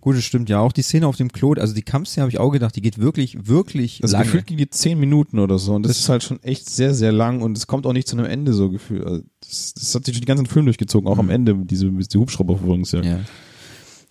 Gut, 0.06 0.16
das 0.18 0.24
stimmt 0.24 0.50
ja. 0.50 0.60
Auch 0.60 0.72
die 0.72 0.84
Szene 0.84 1.08
auf 1.08 1.16
dem 1.16 1.32
Klo, 1.32 1.54
also 1.54 1.74
die 1.74 1.82
Kampfszene 1.82 2.22
habe 2.22 2.30
ich 2.30 2.38
auch 2.38 2.52
gedacht, 2.52 2.76
die 2.76 2.82
geht 2.82 3.00
wirklich, 3.00 3.48
wirklich 3.48 4.04
Also 4.04 4.14
lange. 4.14 4.26
gefühlt 4.26 4.46
ging 4.46 4.58
die 4.58 4.70
zehn 4.70 5.00
Minuten 5.00 5.40
oder 5.40 5.58
so 5.58 5.74
und 5.74 5.82
das, 5.82 5.98
ist 5.98 6.10
halt 6.10 6.22
schon 6.22 6.44
echt 6.44 6.70
sehr, 6.70 6.94
sehr 6.94 7.12
lang 7.12 7.42
und 7.42 7.58
es 7.58 7.66
kommt 7.66 7.88
auch 7.88 7.92
nicht 7.94 8.08
zu 8.08 8.16
einem 8.16 8.28
Ende 8.28 8.54
so 8.54 8.70
gefühlt. 8.70 9.04
Also 9.04 9.24
das, 9.40 9.74
das 9.74 9.96
hat 9.96 10.06
sich 10.06 10.14
durch 10.14 10.22
den 10.22 10.28
ganzen 10.28 10.46
Film 10.46 10.66
durchgezogen, 10.66 11.10
auch 11.10 11.18
am 11.18 11.32
Ende, 11.32 11.56
diese, 11.56 11.90
diese 11.90 12.20
Hubschrauberverfolgungsjagd. 12.20 13.04
Mhm. 13.04 13.12
Ja. 13.12 13.20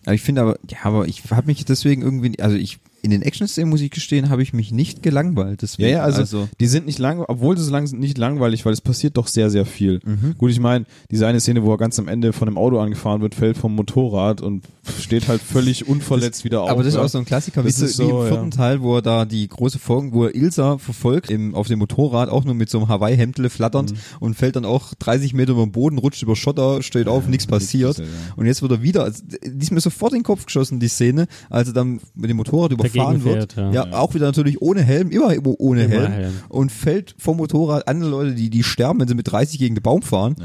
Aber 0.05 0.15
ich 0.17 0.23
finde 0.23 0.41
aber, 0.41 0.59
ja, 0.69 0.79
aber 0.83 1.07
ich 1.07 1.31
habe 1.31 1.47
mich 1.47 1.65
deswegen 1.65 2.03
irgendwie, 2.03 2.41
also 2.41 2.57
ich, 2.57 2.81
in 3.05 3.11
den 3.11 3.23
Action-Szenen, 3.23 3.69
muss 3.71 3.81
ich 3.83 3.91
gestehen, 3.91 4.31
habe 4.31 4.43
ich 4.43 4.53
mich 4.53 4.73
nicht 4.73 5.03
gelangweilt. 5.03 5.63
Deswegen, 5.63 5.91
Ja, 5.91 5.97
ja, 5.99 6.03
also, 6.03 6.49
die 6.59 6.67
sind 6.67 6.87
nicht 6.87 6.99
lang, 6.99 7.23
obwohl 7.29 7.57
sie 7.57 7.65
so 7.65 7.71
lang 7.71 7.87
sind, 7.87 8.01
nicht 8.01 8.17
langweilig, 8.19 8.65
weil 8.65 8.73
es 8.73 8.81
passiert 8.81 9.17
doch 9.17 9.27
sehr, 9.27 9.51
sehr 9.51 9.67
viel. 9.67 10.01
Mhm. 10.05 10.35
Gut, 10.39 10.51
ich 10.51 10.59
meine, 10.59 10.87
diese 11.11 11.27
eine 11.27 11.39
Szene, 11.41 11.63
wo 11.63 11.71
er 11.73 11.79
ganz 11.79 11.99
am 11.99 12.09
Ende 12.09 12.33
von 12.33 12.49
einem 12.49 12.57
Auto 12.59 12.79
angefahren 12.81 13.21
wird, 13.21 13.35
fällt 13.35 13.57
vom 13.59 13.75
Motorrad 13.75 14.41
und 14.41 14.65
steht 15.01 15.29
halt 15.29 15.41
völlig 15.43 15.87
unverletzt 15.87 16.45
wieder 16.45 16.63
auf. 16.63 16.71
aber 16.71 16.83
das 16.83 16.95
ist 16.95 16.99
ja. 16.99 17.05
auch 17.05 17.09
so 17.09 17.19
ein 17.19 17.25
Klassiker, 17.25 17.63
Das 17.63 17.81
wie, 17.81 17.85
ist 17.85 17.99
wie 17.99 18.05
so, 18.09 18.23
im 18.23 18.27
vierten 18.29 18.51
ja. 18.51 18.57
Teil, 18.57 18.81
wo 18.83 18.97
er 18.97 19.03
da 19.03 19.25
die 19.27 19.47
große 19.47 19.79
Folgen, 19.79 20.13
wo 20.13 20.25
er 20.25 20.35
Ilsa 20.35 20.79
verfolgt, 20.79 21.31
im, 21.31 21.55
auf 21.55 21.69
dem 21.69 21.79
Motorrad, 21.79 22.29
auch 22.31 22.45
nur 22.45 22.55
mit 22.55 22.71
so 22.71 22.79
einem 22.79 22.89
Hawaii-Hemdle 22.89 23.51
flatternd 23.51 23.93
Mhm. 23.93 23.97
und 24.21 24.35
fällt 24.35 24.57
dann 24.57 24.65
auch 24.65 24.95
30 24.95 25.35
Meter 25.35 25.53
über 25.53 25.63
den 25.67 25.73
Boden, 25.73 25.99
rutscht 25.99 26.23
über 26.23 26.37
Schotter, 26.37 26.83
steht 26.83 27.07
auf, 27.07 27.27
nichts 27.29 27.47
passiert. 27.47 27.99
ja. 27.99 28.05
Und 28.37 28.47
jetzt 28.47 28.63
wird 28.63 28.73
er 28.73 28.83
wieder, 28.83 29.05
also, 29.05 29.23
die 29.45 29.63
ist 29.63 29.71
mir 29.73 29.81
sofort 29.81 30.13
in 30.13 30.21
den 30.21 30.25
Kopf 30.25 30.47
geschossen, 30.47 30.81
die 30.81 30.89
Szene, 30.89 31.27
als 31.51 31.69
er 31.69 31.75
dann 31.75 32.01
mit 32.15 32.31
dem 32.31 32.37
Motorrad 32.39 32.73
überfahren 32.95 33.19
Dagegen 33.21 33.25
wird. 33.41 33.53
fährt, 33.53 33.75
ja. 33.75 33.85
ja, 33.87 33.93
auch 33.99 34.15
wieder 34.15 34.27
natürlich 34.27 34.61
ohne 34.63 34.83
Helm, 34.83 35.11
immer 35.11 35.33
ohne 35.59 35.85
Immer 35.85 35.95
Helm, 35.95 36.13
Helm. 36.13 36.33
und 36.49 36.73
fällt 36.73 37.15
vom 37.19 37.37
Motorrad 37.37 37.89
andere 37.89 38.11
Leute, 38.11 38.35
die, 38.35 38.51
die 38.51 38.63
sterben, 38.63 39.01
wenn 39.01 39.09
sie 39.09 39.15
mit 39.15 39.31
30 39.31 39.59
gegen 39.59 39.75
den 39.75 39.83
Baum 39.83 40.03
fahren. 40.03 40.37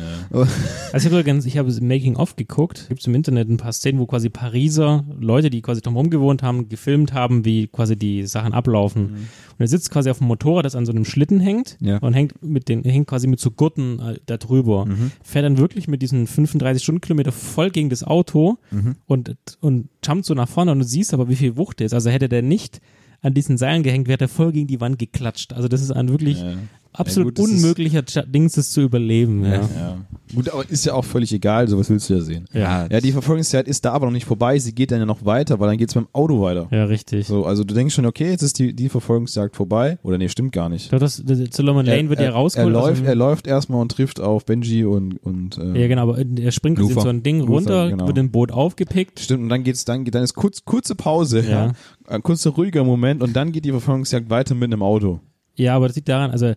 Also 0.91 1.08
ich 1.08 1.12
habe 1.14 1.20
übrigens, 1.22 1.45
ich 1.45 1.58
habe 1.58 1.72
Making 1.82 2.16
of 2.16 2.36
geguckt, 2.36 2.86
gibt 2.89 3.02
es 3.02 3.08
im 3.08 3.14
Internet 3.14 3.47
ein 3.50 3.58
paar 3.58 3.72
Szenen, 3.74 4.00
wo 4.00 4.06
quasi 4.08 4.30
Pariser 4.30 5.04
Leute, 5.20 5.50
die 5.50 5.62
quasi 5.62 5.82
drumherum 5.82 6.10
gewohnt 6.10 6.41
haben, 6.41 6.68
gefilmt 6.68 7.14
haben, 7.14 7.45
wie 7.45 7.68
quasi 7.68 7.95
die 7.95 8.26
Sachen 8.26 8.54
ablaufen. 8.54 9.06
Und 9.06 9.20
er 9.60 9.68
sitzt 9.68 9.91
quasi 9.91 10.10
auf 10.10 10.18
dem 10.20 10.28
Motorrad, 10.28 10.66
das 10.66 10.76
an 10.76 10.86
so 10.86 10.91
einem 10.91 11.06
Schlitten 11.06 11.39
hängt 11.39 11.78
Ja. 11.80 11.97
und 12.00 12.14
hängt 12.14 12.41
mit 12.43 12.70
den, 12.70 12.84
hängt 12.84 13.08
quasi 13.08 13.28
mit 13.28 13.39
so 13.39 13.52
Gurten 13.52 14.00
äh, 14.00 14.16
da 14.26 14.38
drüber. 14.38 14.88
Fährt 15.24 15.45
dann 15.45 15.58
wirklich 15.58 15.88
mit 15.88 16.02
diesen 16.02 16.26
35 16.28 16.82
Stundenkilometer 16.82 17.32
voll 17.32 17.70
gegen 17.70 17.89
das 17.89 18.04
Auto 18.04 18.58
und, 19.06 19.36
und 19.60 19.89
jumpt 20.06 20.26
so 20.26 20.34
nach 20.34 20.50
vorne 20.50 20.72
und 20.72 20.80
du 20.80 20.86
siehst 20.86 21.14
aber, 21.14 21.30
wie 21.30 21.36
viel 21.36 21.58
Wucht 21.58 21.82
ist. 21.82 21.93
Also 21.93 22.10
hätte 22.10 22.30
der 22.30 22.41
nicht 22.41 22.82
an 23.22 23.34
diesen 23.34 23.58
Seilen 23.58 23.84
gehängt, 23.84 24.08
wäre 24.08 24.18
der 24.18 24.30
voll 24.30 24.52
gegen 24.52 24.68
die 24.68 24.80
Wand 24.80 24.97
geklatscht. 24.97 25.54
Also 25.54 25.68
das 25.68 25.82
ist 25.82 25.91
ein 25.91 26.10
wirklich 26.10 26.39
Ja. 26.39 26.54
Absolut 26.93 27.37
Ja, 27.37 27.43
gut, 27.45 27.53
ist- 27.53 27.61
unmöglicher 27.61 28.01
Dings, 28.01 28.53
das 28.53 28.71
zu 28.71 28.81
überleben. 28.81 29.43
Ja. 29.45 29.51
Ja. 29.55 29.97
Gut, 30.35 30.49
aber 30.49 30.69
ist 30.69 30.85
ja 30.85 30.93
auch 30.93 31.05
völlig 31.05 31.33
egal, 31.33 31.67
sowas 31.67 31.89
willst 31.89 32.09
du 32.09 32.13
ja 32.15 32.21
sehen. 32.21 32.45
Ja. 32.53 32.87
Ja, 32.87 33.01
die 33.01 33.11
Verfolgungszeit 33.11 33.67
ist 33.67 33.83
da 33.83 33.93
aber 33.93 34.05
noch 34.05 34.13
nicht 34.13 34.25
vorbei, 34.25 34.59
sie 34.59 34.73
geht 34.75 34.91
dann 34.91 34.99
ja 34.99 35.05
noch 35.05 35.25
weiter, 35.25 35.59
weil 35.59 35.69
dann 35.69 35.77
geht's 35.77 35.95
beim 35.95 36.07
Auto 36.13 36.41
weiter. 36.41 36.67
Ja, 36.71 36.85
richtig. 36.85 37.25
So, 37.25 37.45
also 37.45 37.63
du 37.63 37.73
denkst 37.73 37.95
schon, 37.95 38.05
okay, 38.05 38.29
jetzt 38.29 38.43
ist 38.43 38.59
die, 38.59 38.73
die 38.73 38.89
Verfolgungsjagd 38.89 39.55
vorbei. 39.55 39.97
Oder 40.03 40.17
nee, 40.19 40.29
stimmt 40.29 40.51
gar 40.51 40.69
nicht. 40.69 40.83
Ich 40.83 40.89
glaube, 40.89 41.03
das, 41.05 41.23
das 41.25 41.39
Solomon 41.51 41.85
Lane 41.85 42.09
wird 42.09 42.19
ja 42.19 42.27
er, 42.27 42.33
rausgeholt. 42.33 42.73
er, 42.75 42.79
läuft, 42.81 43.05
er 43.05 43.15
läuft 43.15 43.47
erstmal 43.47 43.81
und 43.81 43.91
trifft 43.91 44.19
auf 44.19 44.45
Benji 44.45 44.85
und, 44.85 45.17
und 45.23 45.57
äh, 45.57 45.81
ja, 45.81 45.87
genau, 45.87 46.03
aber 46.03 46.19
er 46.19 46.51
springt 46.51 46.77
Luther. 46.77 47.01
so 47.01 47.09
ein 47.09 47.23
Ding 47.23 47.39
Luther, 47.39 47.51
runter, 47.53 47.89
genau. 47.89 48.07
wird 48.07 48.17
im 48.19 48.29
Boot 48.31 48.51
aufgepickt. 48.51 49.19
Stimmt, 49.19 49.43
und 49.43 49.49
dann 49.49 49.63
geht's 49.63 49.83
dann, 49.85 50.05
dann 50.05 50.23
ist 50.23 50.35
kurz, 50.35 50.63
kurze 50.63 50.93
Pause, 50.95 51.39
Ja. 51.41 51.49
ja. 51.67 51.71
ein 52.07 52.21
kurzer 52.21 52.51
ruhiger 52.51 52.83
Moment 52.83 53.23
und 53.23 53.35
dann 53.35 53.51
geht 53.51 53.65
die 53.65 53.71
Verfolgungsjagd 53.71 54.29
weiter 54.29 54.53
mit 54.53 54.71
einem 54.71 54.83
Auto. 54.83 55.19
Ja, 55.55 55.75
aber 55.75 55.87
das 55.87 55.95
liegt 55.95 56.07
daran, 56.09 56.29
also 56.31 56.53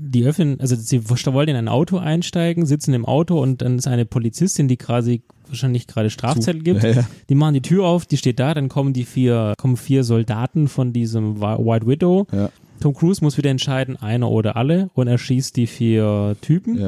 die 0.00 0.24
öffnen, 0.24 0.60
also 0.60 0.76
sie 0.76 1.10
wollen 1.10 1.48
in 1.48 1.56
ein 1.56 1.68
Auto 1.68 1.98
einsteigen, 1.98 2.66
sitzen 2.66 2.94
im 2.94 3.04
Auto 3.04 3.42
und 3.42 3.62
dann 3.62 3.78
ist 3.78 3.88
eine 3.88 4.04
Polizistin, 4.04 4.68
die 4.68 4.76
quasi 4.76 5.22
wahrscheinlich 5.48 5.88
gerade 5.88 6.08
Strafzettel 6.08 6.62
gibt. 6.62 6.84
Ja, 6.84 6.90
ja. 6.90 7.08
Die 7.28 7.34
machen 7.34 7.54
die 7.54 7.62
Tür 7.62 7.86
auf, 7.86 8.06
die 8.06 8.16
steht 8.16 8.38
da, 8.38 8.54
dann 8.54 8.68
kommen 8.68 8.92
die 8.92 9.04
vier, 9.04 9.54
kommen 9.58 9.76
vier 9.76 10.04
Soldaten 10.04 10.68
von 10.68 10.92
diesem 10.92 11.40
White 11.40 11.86
Widow. 11.86 12.26
Ja, 12.32 12.50
Tom 12.80 12.94
Cruise 12.94 13.24
muss 13.24 13.36
wieder 13.38 13.50
entscheiden, 13.50 13.96
einer 13.96 14.30
oder 14.30 14.56
alle, 14.56 14.90
und 14.94 15.08
er 15.08 15.18
schießt 15.18 15.56
die 15.56 15.66
vier 15.66 16.36
Typen. 16.40 16.78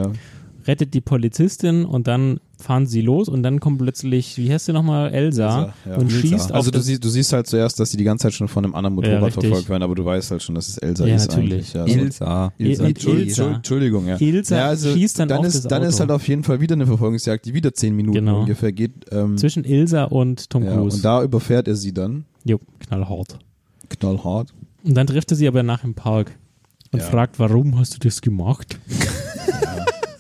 Ja. 0.71 0.73
rettet 0.73 0.95
die 0.95 1.01
Polizistin 1.01 1.85
und 1.85 2.07
dann 2.07 2.41
fahren 2.59 2.87
sie 2.87 3.01
los 3.01 3.29
und 3.29 3.43
dann 3.43 3.59
kommt 3.59 3.79
plötzlich, 3.79 4.37
wie 4.37 4.53
heißt 4.53 4.67
sie 4.67 4.73
nochmal, 4.75 5.11
Elsa, 5.13 5.47
Elsa, 5.47 5.75
ja. 5.87 5.95
und 5.97 6.05
Elsa. 6.13 6.19
schießt 6.21 6.51
auf 6.51 6.57
Also 6.57 6.71
du 6.71 6.81
siehst, 6.81 7.03
du 7.03 7.09
siehst 7.09 7.33
halt 7.33 7.47
zuerst, 7.47 7.81
dass 7.81 7.91
sie 7.91 7.97
die 7.97 8.05
ganze 8.05 8.25
Zeit 8.25 8.35
schon 8.35 8.49
von 8.49 8.65
einem 8.65 8.75
anderen 8.75 8.95
Ja, 8.97 9.01
Motorrad 9.13 9.27
richtig. 9.29 9.45
verfolgt 9.49 9.69
werden, 9.71 9.83
aber 9.83 9.95
du 9.95 10.05
weißt 10.05 10.31
halt 10.31 10.43
schon, 10.43 10.55
dass 10.55 10.69
es 10.69 10.77
Elsa 10.79 11.07
Ja, 11.07 11.15
ist 11.17 11.29
natürlich. 11.31 11.75
eigentlich. 11.77 11.95
Ja. 11.97 12.03
Ilsa. 12.03 12.53
Il- 12.59 12.83
mit 12.83 13.03
Il- 13.05 13.09
E. 13.19 13.23
Ilsa. 13.23 13.51
Entschuldigung, 13.55 14.07
ja. 14.07 14.21
Ilsa 14.21 14.57
ja, 14.57 14.67
also 14.67 14.93
schießt 14.93 15.19
dann 15.21 15.33
auf 15.33 15.47
ist, 15.47 15.55
das 15.57 15.69
Dann 15.69 15.83
ist 15.83 15.95
Auto. 15.95 16.01
halt 16.01 16.11
auf 16.13 16.29
jeden 16.29 16.45
Fall 16.45 16.61
wieder 16.61 16.75
eine 16.75 16.87
Verfolgungsjagd, 16.87 17.47
die 17.47 17.55
wieder 17.55 17.73
zehn 17.73 17.97
Minuten 17.97 18.19
Genau. 18.19 18.41
ungefähr 18.41 18.73
geht. 18.73 18.93
Ähm, 19.11 19.39
zwischen 19.39 19.65
Ilsa 19.65 20.05
und 20.05 20.51
Tom 20.51 20.65
ja, 20.65 20.75
Cruise. 20.75 20.97
und 20.97 21.05
da 21.05 21.23
überfährt 21.23 21.67
er 21.67 21.77
sie 21.77 21.93
dann 21.95 22.25
jo, 22.45 22.59
knallhart. 22.81 23.39
knallhart. 23.89 24.53
Und 24.85 24.95
dann 24.95 25.07
trifft 25.07 25.31
er 25.31 25.37
sie 25.37 25.49
aber 25.49 25.63
nach 25.63 25.83
im 25.85 25.95
Park 25.95 26.33
und 26.93 27.01
Ja. 27.01 27.07
fragt, 27.07 27.39
warum 27.39 27.79
hast 27.79 27.95
du 27.95 27.99
das 28.01 28.21
gemacht? 28.21 28.79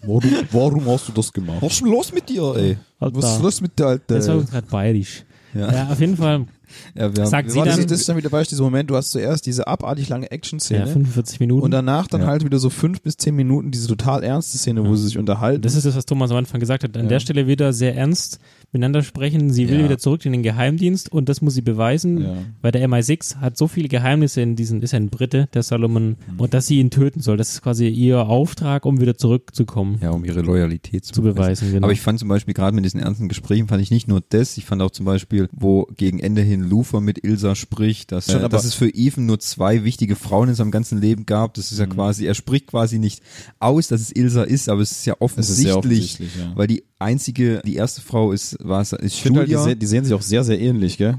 Warum, 0.03 0.23
warum 0.53 0.87
hast 0.87 1.09
du 1.09 1.13
das 1.13 1.33
gemacht? 1.33 1.59
Was 1.61 1.73
ist 1.75 1.81
los 1.83 2.13
mit 2.13 2.29
dir, 2.29 2.55
ey? 2.57 2.77
Alter, 2.99 3.17
Was 3.23 3.37
ist 3.37 3.43
los 3.43 3.61
mit 3.61 3.79
der 3.79 3.87
Alte? 3.87 4.15
das 4.15 4.29
war 4.29 4.43
gerade 4.43 4.67
bayerisch. 4.69 5.25
Ja. 5.55 5.73
Ja, 5.73 5.89
auf 5.91 5.99
jeden 6.01 6.17
Fall, 6.17 6.47
Ja, 6.95 7.15
wir 7.17 7.27
Sagt 7.27 7.49
wir 7.49 7.53
sie 7.53 7.59
das, 7.59 7.69
dann- 7.71 7.79
ist, 7.81 7.91
das 7.91 8.01
ist 8.01 8.09
dann 8.09 8.17
wieder 8.17 8.31
du, 8.31 8.43
dieser 8.45 8.63
Moment, 8.63 8.89
du 8.89 8.97
hast 8.97 9.11
zuerst 9.11 9.45
diese 9.47 9.67
abartig 9.67 10.09
lange 10.09 10.27
ja, 10.27 10.31
Action-Szene 10.31 10.87
45 10.87 11.41
Minuten. 11.41 11.65
und 11.65 11.73
danach 11.73 12.07
dann 12.07 12.21
Ja. 12.21 12.29
halt 12.29 12.45
wieder 12.45 12.61
so 12.61 12.71
fünf 12.71 13.01
bis 13.03 13.17
zehn 13.17 13.35
Minuten 13.35 13.73
diese 13.73 13.89
total 13.89 14.23
ernste 14.23 14.57
Szene, 14.59 14.87
wo 14.87 14.95
sie 14.95 15.07
sich 15.07 15.19
unterhalten. 15.19 15.63
das 15.63 15.75
ist 15.75 15.85
das, 15.85 15.97
was 15.97 16.07
Thomas 16.07 16.31
am 16.31 16.37
Anfang 16.37 16.61
gesagt 16.61 16.85
hat. 16.85 16.97
An 16.97 17.03
Ja. 17.05 17.09
der 17.09 17.21
Stelle 17.21 17.49
wieder 17.49 17.73
sehr 17.73 17.97
ernst 17.97 18.39
miteinander 18.73 19.03
sprechen. 19.03 19.51
Sie 19.53 19.69
will 19.69 19.79
Ja. 19.81 19.85
wieder 19.85 19.99
zurück 19.99 20.25
in 20.27 20.33
den 20.33 20.43
Geheimdienst 20.43 21.11
und 21.13 21.29
das 21.29 21.41
muss 21.43 21.55
sie 21.55 21.63
beweisen, 21.63 22.21
Ja. 22.23 22.37
weil 22.63 22.73
der 22.73 22.83
MI6 22.89 23.37
hat 23.37 23.57
so 23.57 23.67
viele 23.69 23.89
Geheimnisse 23.89 24.41
in 24.43 24.57
diesen, 24.57 24.83
ist 24.83 24.95
ein 24.95 25.09
Brite, 25.11 25.49
der 25.55 25.63
Solomon, 25.63 26.17
Mhm. 26.31 26.39
und 26.41 26.55
dass 26.55 26.67
sie 26.67 26.79
ihn 26.79 26.91
töten 26.91 27.21
soll. 27.21 27.37
Das 27.37 27.51
ist 27.53 27.63
quasi 27.63 27.89
ihr 27.89 28.21
Auftrag, 28.29 28.87
um 28.87 29.01
wieder 29.01 29.17
zurückzukommen, 29.17 29.99
Ja, 30.03 30.11
um 30.11 30.25
ihre 30.25 30.41
Loyalität 30.43 31.05
zu, 31.05 31.13
zu 31.15 31.23
beweisen. 31.23 31.73
Genau. 31.73 31.85
Aber 31.87 31.93
ich 31.93 32.01
fand 32.01 32.19
zum 32.19 32.29
Beispiel 32.29 32.55
gerade 32.55 32.75
mit 32.75 32.85
diesen 32.85 33.01
ernsten 33.01 33.29
Gesprächen 33.29 33.69
fand 33.69 33.83
ich 33.83 33.91
nicht 33.91 34.07
nur 34.09 34.23
das, 34.29 34.57
ich 34.57 34.65
fand 34.65 34.83
auch 34.83 34.91
zum 34.91 35.07
Beispiel, 35.07 35.49
wo 35.53 35.87
gegen 35.97 36.21
Ende 36.21 36.43
hin 36.43 36.63
Lufer 36.63 37.01
mit 37.01 37.25
Ilsa 37.25 37.55
spricht, 37.55 38.13
dass, 38.13 38.31
Schon, 38.31 38.43
äh, 38.43 38.49
dass 38.49 38.65
es 38.65 38.75
für 38.75 38.89
Ethan 38.89 39.27
nur 39.27 39.39
zwei 39.41 39.85
wichtige 39.85 40.17
Frauen 40.17 40.49
in 40.51 40.55
seinem 40.55 40.71
ganzen 40.71 41.01
Leben 41.01 41.27
gab. 41.27 41.55
Das 41.55 41.73
ist 41.73 41.79
Mhm. 41.79 41.85
ja 41.85 41.87
quasi, 41.87 42.27
er 42.27 42.35
spricht 42.35 42.69
quasi 42.69 42.99
nicht 42.99 43.23
aus, 43.59 43.89
dass 43.89 44.01
es 44.01 44.13
Ilsa 44.15 44.43
ist, 44.45 44.69
aber 44.69 44.81
es 44.83 44.93
ist 44.93 45.07
ja 45.07 45.15
ist 45.15 45.21
offensichtlich, 45.21 45.65
sehr 45.67 45.77
offensichtlich, 45.79 46.31
ja. 46.39 46.53
weil 46.55 46.67
die 46.67 46.85
einzige, 47.01 47.63
die 47.65 47.75
erste 47.75 48.01
Frau 48.01 48.33
ist, 48.33 48.57
war 48.61 48.81
es, 48.81 48.93
ist 48.93 49.15
Ich 49.15 49.23
finde 49.23 49.41
halt, 49.41 49.49
die, 49.49 49.53
Julia. 49.55 49.65
se- 49.71 49.77
die 49.77 49.87
sehen 49.87 50.05
sich 50.05 50.15
auch 50.15 50.23
sehr, 50.23 50.45
sehr 50.45 50.61
ähnlich, 50.61 50.97
gell? 50.99 51.19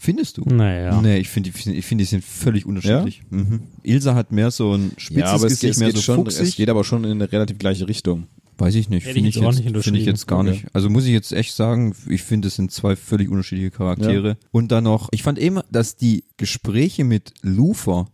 Findest 0.00 0.38
du? 0.38 0.42
naja. 0.42 1.00
Nee, 1.02 1.18
ich 1.18 1.28
finde, 1.28 1.50
die- 1.50 1.72
ich 1.72 1.84
finde, 1.84 2.02
die 2.04 2.08
sind 2.08 2.24
völlig 2.24 2.66
unterschiedlich. 2.66 3.22
Mhm. 3.30 3.60
Ilsa 3.82 4.14
hat 4.14 4.30
mehr 4.32 4.50
so 4.52 4.74
ein 4.74 4.92
spitzes 4.96 5.42
Gesicht, 5.42 5.78
mehr 5.80 5.90
so 5.92 6.00
schon, 6.00 6.16
fuchsig. 6.24 6.48
es 6.48 6.56
geht 6.56 6.68
aber 6.70 6.84
schon 6.84 7.02
in 7.04 7.10
eine 7.12 7.30
relativ 7.32 7.58
gleiche 7.58 7.88
Richtung. 7.88 8.26
Weiß 8.58 8.74
ich 8.74 8.88
nicht. 8.88 9.04
Finde 9.04 9.28
ich 9.28 9.36
jetzt 9.36 9.44
nicht 9.64 9.84
finde 9.84 10.00
ich 10.00 10.06
jetzt 10.06 10.26
gar 10.26 10.40
Okay. 10.40 10.50
nicht. 10.50 10.64
Also 10.72 10.88
muss 10.90 11.04
ich 11.04 11.12
jetzt 11.12 11.32
echt 11.32 11.54
sagen, 11.54 11.94
ich 12.08 12.22
finde, 12.22 12.48
es 12.48 12.56
sind 12.56 12.72
zwei 12.72 12.96
völlig 12.96 13.28
unterschiedliche 13.28 13.70
Charaktere. 13.70 14.36
Und 14.50 14.72
dann 14.72 14.84
noch, 14.84 15.08
ich 15.12 15.22
fand 15.22 15.38
immer, 15.38 15.64
dass 15.70 15.94
die 15.96 16.24
Gespräche 16.36 17.04
mit 17.04 17.34
Lufer 17.42 18.08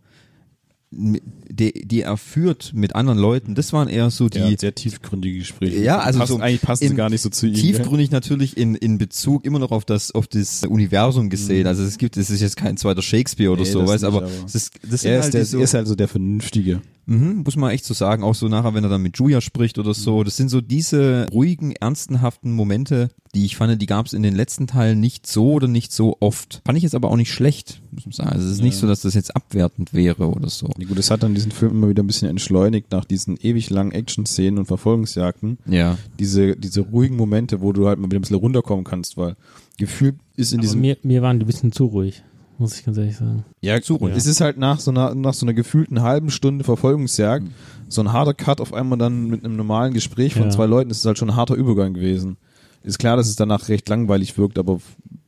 die, 0.97 1.87
die 1.87 2.01
er 2.01 2.17
führt 2.17 2.71
mit 2.73 2.95
anderen 2.95 3.19
Leuten, 3.19 3.55
das 3.55 3.73
waren 3.73 3.87
eher 3.87 4.09
so 4.09 4.29
die 4.29 4.39
ja, 4.39 4.57
sehr 4.57 4.73
tiefgründige 4.73 5.39
Gespräche. 5.39 5.79
Ja, 5.79 5.99
also 5.99 6.19
Passt, 6.19 6.31
so 6.31 6.39
eigentlich 6.39 6.61
passen 6.61 6.89
sie 6.89 6.95
gar 6.95 7.09
nicht 7.09 7.21
so 7.21 7.29
zu 7.29 7.47
ihm. 7.47 7.53
tiefgründig 7.53 8.11
natürlich 8.11 8.57
in, 8.57 8.75
in 8.75 8.97
Bezug 8.97 9.45
immer 9.45 9.59
noch 9.59 9.71
auf 9.71 9.85
das 9.85 10.11
auf 10.11 10.27
das 10.27 10.63
Universum 10.63 11.29
gesehen. 11.29 11.67
Also 11.67 11.83
es 11.83 11.97
gibt 11.97 12.17
es 12.17 12.29
ist 12.29 12.41
jetzt 12.41 12.57
kein 12.57 12.77
zweiter 12.77 13.01
Shakespeare 13.01 13.51
oder 13.51 13.63
Nee, 13.63 13.69
so, 13.69 13.85
weißt, 13.85 14.03
aber 14.03 14.23
aber 14.23 14.29
es 14.45 14.55
ist 14.55 14.73
das 14.89 15.03
Er 15.03 15.19
ist, 15.19 15.23
halt 15.25 15.33
der, 15.33 15.45
so, 15.45 15.59
ist 15.59 15.73
halt 15.73 15.87
so 15.87 15.95
der 15.95 16.07
Vernünftige. 16.07 16.81
Mhm, 17.07 17.43
muss 17.45 17.55
man 17.55 17.71
echt 17.71 17.85
so 17.85 17.93
sagen, 17.93 18.23
auch 18.23 18.33
so 18.33 18.47
nachher, 18.47 18.73
wenn 18.73 18.83
er 18.83 18.89
dann 18.89 19.01
mit 19.01 19.17
Julia 19.17 19.39
spricht 19.41 19.77
oder 19.77 19.93
so. 19.93 20.23
Das 20.23 20.37
sind 20.37 20.49
so 20.49 20.61
diese 20.61 21.27
ruhigen, 21.31 21.73
ernstenhaften 21.73 22.51
Momente, 22.51 23.09
die 23.35 23.45
ich 23.45 23.57
fand, 23.57 23.79
die 23.81 23.85
gab 23.85 24.05
es 24.05 24.13
in 24.13 24.23
den 24.23 24.33
letzten 24.33 24.65
Teilen 24.65 24.99
nicht 24.99 25.27
so 25.27 25.51
oder 25.51 25.67
nicht 25.67 25.91
so 25.91 26.17
oft. 26.21 26.61
Fand 26.65 26.77
ich 26.77 26.83
jetzt 26.83 26.95
aber 26.95 27.11
auch 27.11 27.17
nicht 27.17 27.31
schlecht, 27.33 27.81
muss 27.91 28.05
man 28.05 28.13
sagen. 28.13 28.29
Also 28.29 28.47
es 28.47 28.53
ist 28.53 28.61
nicht 28.61 28.77
so, 28.77 28.87
dass 28.87 29.01
das 29.01 29.13
jetzt 29.13 29.35
abwertend 29.35 29.93
wäre 29.93 30.29
oder 30.29 30.49
so. 30.49 30.69
Ja, 30.77 30.87
gut, 30.87 30.97
es 30.97 31.11
hat 31.11 31.21
dann 31.21 31.35
diesen 31.35 31.51
Film 31.51 31.73
immer 31.73 31.89
wieder 31.89 32.01
ein 32.01 32.07
bisschen 32.07 32.29
entschleunigt 32.29 32.91
nach 32.91 33.03
diesen 33.05 33.37
ewig 33.41 33.69
langen 33.69 33.91
Action-Szenen 33.91 34.57
und 34.57 34.65
Verfolgungsjagden. 34.65 35.57
Ja. 35.67 35.97
Diese, 36.17 36.55
diese 36.55 36.81
ruhigen 36.81 37.17
Momente, 37.17 37.61
wo 37.61 37.73
du 37.73 37.87
halt 37.87 37.99
mal 37.99 38.05
wieder 38.07 38.17
ein 38.19 38.21
bisschen 38.21 38.37
runterkommen 38.37 38.85
kannst, 38.85 39.17
weil 39.17 39.35
gefühlt 39.77 40.15
ist 40.37 40.53
in 40.53 40.59
Aber 40.59 40.61
diesem 40.63 40.81
mir, 40.81 40.97
mir 41.03 41.21
waren 41.21 41.37
die 41.37 41.43
ein 41.43 41.47
bisschen 41.47 41.73
zu 41.73 41.85
ruhig, 41.85 42.23
muss 42.57 42.77
ich 42.79 42.85
ganz 42.85 42.97
ehrlich 42.97 43.17
sagen. 43.17 43.43
Ja, 43.59 43.81
Zu 43.81 43.95
ruhig. 43.95 44.15
Es 44.15 44.25
ist 44.27 44.39
halt 44.39 44.57
nach 44.57 44.79
so 44.79 44.91
einer, 44.91 45.13
nach 45.13 45.33
so 45.33 45.45
einer 45.45 45.53
gefühlten 45.53 46.01
halben 46.01 46.29
Stunde 46.31 46.63
Verfolgungsjagd, 46.63 47.45
so 47.89 47.99
ein 48.01 48.13
harter 48.13 48.33
Cut 48.33 48.61
auf 48.61 48.73
einmal 48.73 48.97
dann 48.97 49.27
mit 49.27 49.43
einem 49.43 49.57
normalen 49.57 49.93
Gespräch 49.93 50.33
von 50.35 50.43
Ja. 50.43 50.49
zwei 50.51 50.65
Leuten, 50.67 50.87
das 50.87 50.99
ist 50.99 51.05
halt 51.05 51.17
schon 51.17 51.29
ein 51.31 51.35
harter 51.35 51.55
Übergang 51.55 51.93
gewesen. 51.93 52.37
Ist 52.85 52.99
klar, 52.99 53.17
dass 53.17 53.27
es 53.27 53.35
danach 53.35 53.67
recht 53.69 53.89
langweilig 53.89 54.37
wirkt, 54.37 54.57
aber 54.59 54.79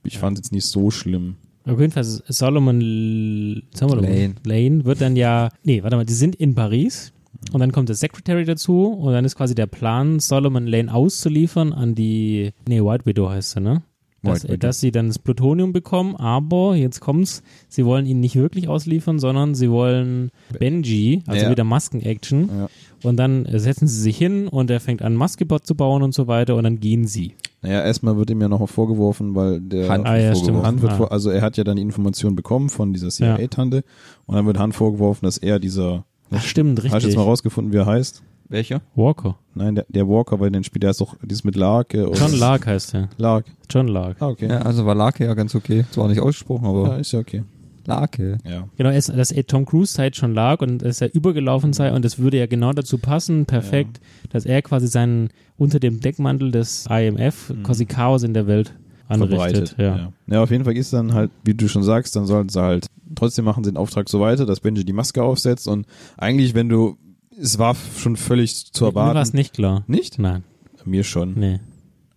ich 0.03 0.17
fand 0.19 0.37
es 0.37 0.45
jetzt 0.45 0.51
nicht 0.53 0.65
so 0.65 0.91
schlimm. 0.91 1.35
Auf 1.65 1.79
jeden 1.79 1.91
Fall, 1.91 2.03
Solomon 2.05 2.79
L- 2.79 3.63
Solomon 3.73 4.03
Lane. 4.05 4.35
Lane 4.45 4.85
wird 4.85 5.01
dann 5.01 5.15
ja, 5.17 5.49
nee, 5.63 5.83
warte 5.83 5.97
mal, 5.97 6.05
die 6.05 6.13
sind 6.13 6.35
in 6.35 6.55
Paris 6.55 7.11
und 7.51 7.59
dann 7.59 7.71
kommt 7.73 7.89
der 7.89 7.95
Secretary 7.97 8.45
dazu 8.45 8.85
und 8.87 9.11
dann 9.11 9.25
ist 9.25 9.35
quasi 9.35 9.53
der 9.53 9.67
Plan, 9.67 10.19
Solomon 10.19 10.65
Lane 10.65 10.93
auszuliefern 10.93 11.73
an 11.73 11.93
die, 11.93 12.51
nee, 12.69 12.81
White 12.81 13.05
Widow 13.05 13.29
heißt 13.29 13.51
sie, 13.51 13.59
ne? 13.59 13.83
Dass, 14.23 14.43
White 14.43 14.53
Widow. 14.53 14.57
dass 14.67 14.79
sie 14.79 14.91
dann 14.91 15.07
das 15.07 15.19
Plutonium 15.19 15.73
bekommen, 15.73 16.15
aber 16.15 16.75
jetzt 16.75 17.01
kommt's, 17.01 17.43
sie 17.67 17.85
wollen 17.85 18.05
ihn 18.05 18.19
nicht 18.19 18.35
wirklich 18.35 18.67
ausliefern, 18.67 19.19
sondern 19.19 19.53
sie 19.53 19.69
wollen 19.69 20.31
Benji, 20.57 21.21
also 21.27 21.45
Ja. 21.45 21.51
wieder 21.51 21.63
Masken-Action. 21.65 22.49
Ja. 22.49 22.69
Und 23.03 23.17
dann 23.17 23.45
setzen 23.51 23.87
sie 23.87 24.01
sich 24.01 24.17
hin 24.17 24.47
und 24.47 24.69
er 24.71 24.79
fängt 24.79 25.01
an, 25.01 25.15
Maskebot 25.15 25.65
zu 25.67 25.75
bauen 25.75 26.01
und 26.03 26.13
so 26.13 26.27
weiter 26.27 26.55
und 26.55 26.63
dann 26.63 26.79
gehen 26.79 27.05
sie. 27.07 27.33
Naja, 27.61 27.81
erstmal 27.83 28.17
wird 28.17 28.29
ihm 28.29 28.41
ja 28.41 28.47
noch 28.49 28.67
vorgeworfen, 28.69 29.35
weil 29.35 29.59
der 29.61 29.89
Hand 29.89 30.05
Ah, 30.05 30.17
ja. 30.17 30.33
Han 30.63 30.81
wird 30.81 30.93
Ah. 30.93 30.95
vor, 30.95 31.11
also 31.11 31.29
er 31.29 31.41
hat 31.41 31.57
ja 31.57 31.63
dann 31.63 31.75
die 31.77 31.81
Information 31.81 32.35
bekommen 32.35 32.69
von 32.69 32.93
dieser 32.93 33.09
CIA-Tante 33.09 33.83
und 34.25 34.35
dann 34.35 34.45
wird 34.45 34.57
Han 34.59 34.71
vorgeworfen, 34.71 35.25
dass 35.25 35.37
er 35.37 35.59
dieser, 35.59 36.05
Ach, 36.31 36.41
stimmt, 36.41 36.79
hast 36.79 36.83
du 36.85 36.87
jetzt 36.93 36.95
richtig. 37.05 37.15
mal 37.17 37.23
rausgefunden, 37.23 37.73
wie 37.73 37.77
er 37.77 37.85
heißt? 37.85 38.23
Welcher? 38.49 38.81
Walker. 38.95 39.37
Nein, 39.55 39.75
der, 39.75 39.85
der 39.89 40.07
Walker, 40.07 40.39
weil 40.39 40.49
den 40.51 40.63
spielt 40.63 40.83
er 40.85 40.91
ist 40.91 41.01
doch 41.01 41.15
dieses 41.21 41.43
mit 41.43 41.55
Lark. 41.57 41.93
äh, 41.93 42.03
oder- 42.03 42.17
John 42.17 42.33
Lark 42.39 42.65
heißt 42.67 42.93
er. 42.93 43.09
Lark. 43.17 43.45
John 43.69 43.87
Lark. 43.89 44.17
Ah, 44.21 44.27
okay. 44.29 44.47
Ja, 44.49 44.59
also 44.59 44.85
war 44.85 44.95
Lake 44.95 45.25
ja 45.25 45.33
ganz 45.33 45.53
okay. 45.53 45.83
Zwar 45.91 46.07
nicht 46.07 46.21
ausgesprochen, 46.21 46.63
Ja, 46.63 46.69
aber 46.69 46.97
ist 46.99 47.11
ja 47.11 47.19
okay. 47.19 47.43
Lake. 47.87 48.37
Ja. 48.47 48.67
Genau, 48.77 48.89
es, 48.89 49.07
dass 49.07 49.33
Tom 49.47 49.65
Cruise 49.65 49.93
Zeit 49.93 50.15
schon 50.15 50.33
lag 50.33 50.61
und 50.61 50.79
dass 50.83 51.01
er 51.01 51.13
übergelaufen 51.15 51.73
sei 51.73 51.91
und 51.91 52.05
es 52.05 52.19
würde 52.19 52.37
ja 52.37 52.45
genau 52.45 52.73
dazu 52.73 52.97
passen, 52.97 53.45
perfekt, 53.45 53.99
dass 54.29 54.45
er 54.45 54.61
quasi 54.61 54.87
seinen 54.87 55.29
unter 55.57 55.79
dem 55.79 55.99
Deckmantel 55.99 56.51
des 56.51 56.85
IMF 56.89 57.53
quasi 57.63 57.85
Chaos 57.85 58.23
in 58.23 58.33
der 58.33 58.45
Welt 58.45 58.73
anrichtet. 59.07 59.29
verbreitet. 59.69 59.75
Ja. 59.79 59.97
Ja. 59.97 60.13
ja, 60.27 60.43
auf 60.43 60.51
jeden 60.51 60.65
Fall 60.65 60.75
ist 60.77 60.93
dann 60.93 61.13
halt, 61.13 61.31
wie 61.43 61.53
du 61.53 61.67
schon 61.67 61.83
sagst, 61.83 62.15
dann 62.15 62.25
sollten 62.25 62.49
sie 62.49 62.61
halt, 62.61 62.87
trotzdem 63.15 63.45
machen 63.45 63.63
sie 63.63 63.71
den 63.71 63.77
Auftrag 63.77 64.09
so 64.09 64.19
weiter, 64.19 64.45
dass 64.45 64.59
Benji 64.59 64.83
die 64.85 64.93
Maske 64.93 65.23
aufsetzt 65.23 65.67
und 65.67 65.87
eigentlich, 66.17 66.53
wenn 66.53 66.69
du, 66.69 66.97
es 67.39 67.57
war 67.57 67.75
schon 67.97 68.17
völlig 68.17 68.71
zu 68.73 68.83
Mir 68.85 68.95
war 68.95 69.05
es 69.07 69.09
erwarten. 69.15 69.37
nicht 69.37 69.53
klar. 69.53 69.83
Nicht? 69.87 70.19
Nein, 70.19 70.43
Mir 70.85 71.03
schon. 71.03 71.33
nee. 71.35 71.59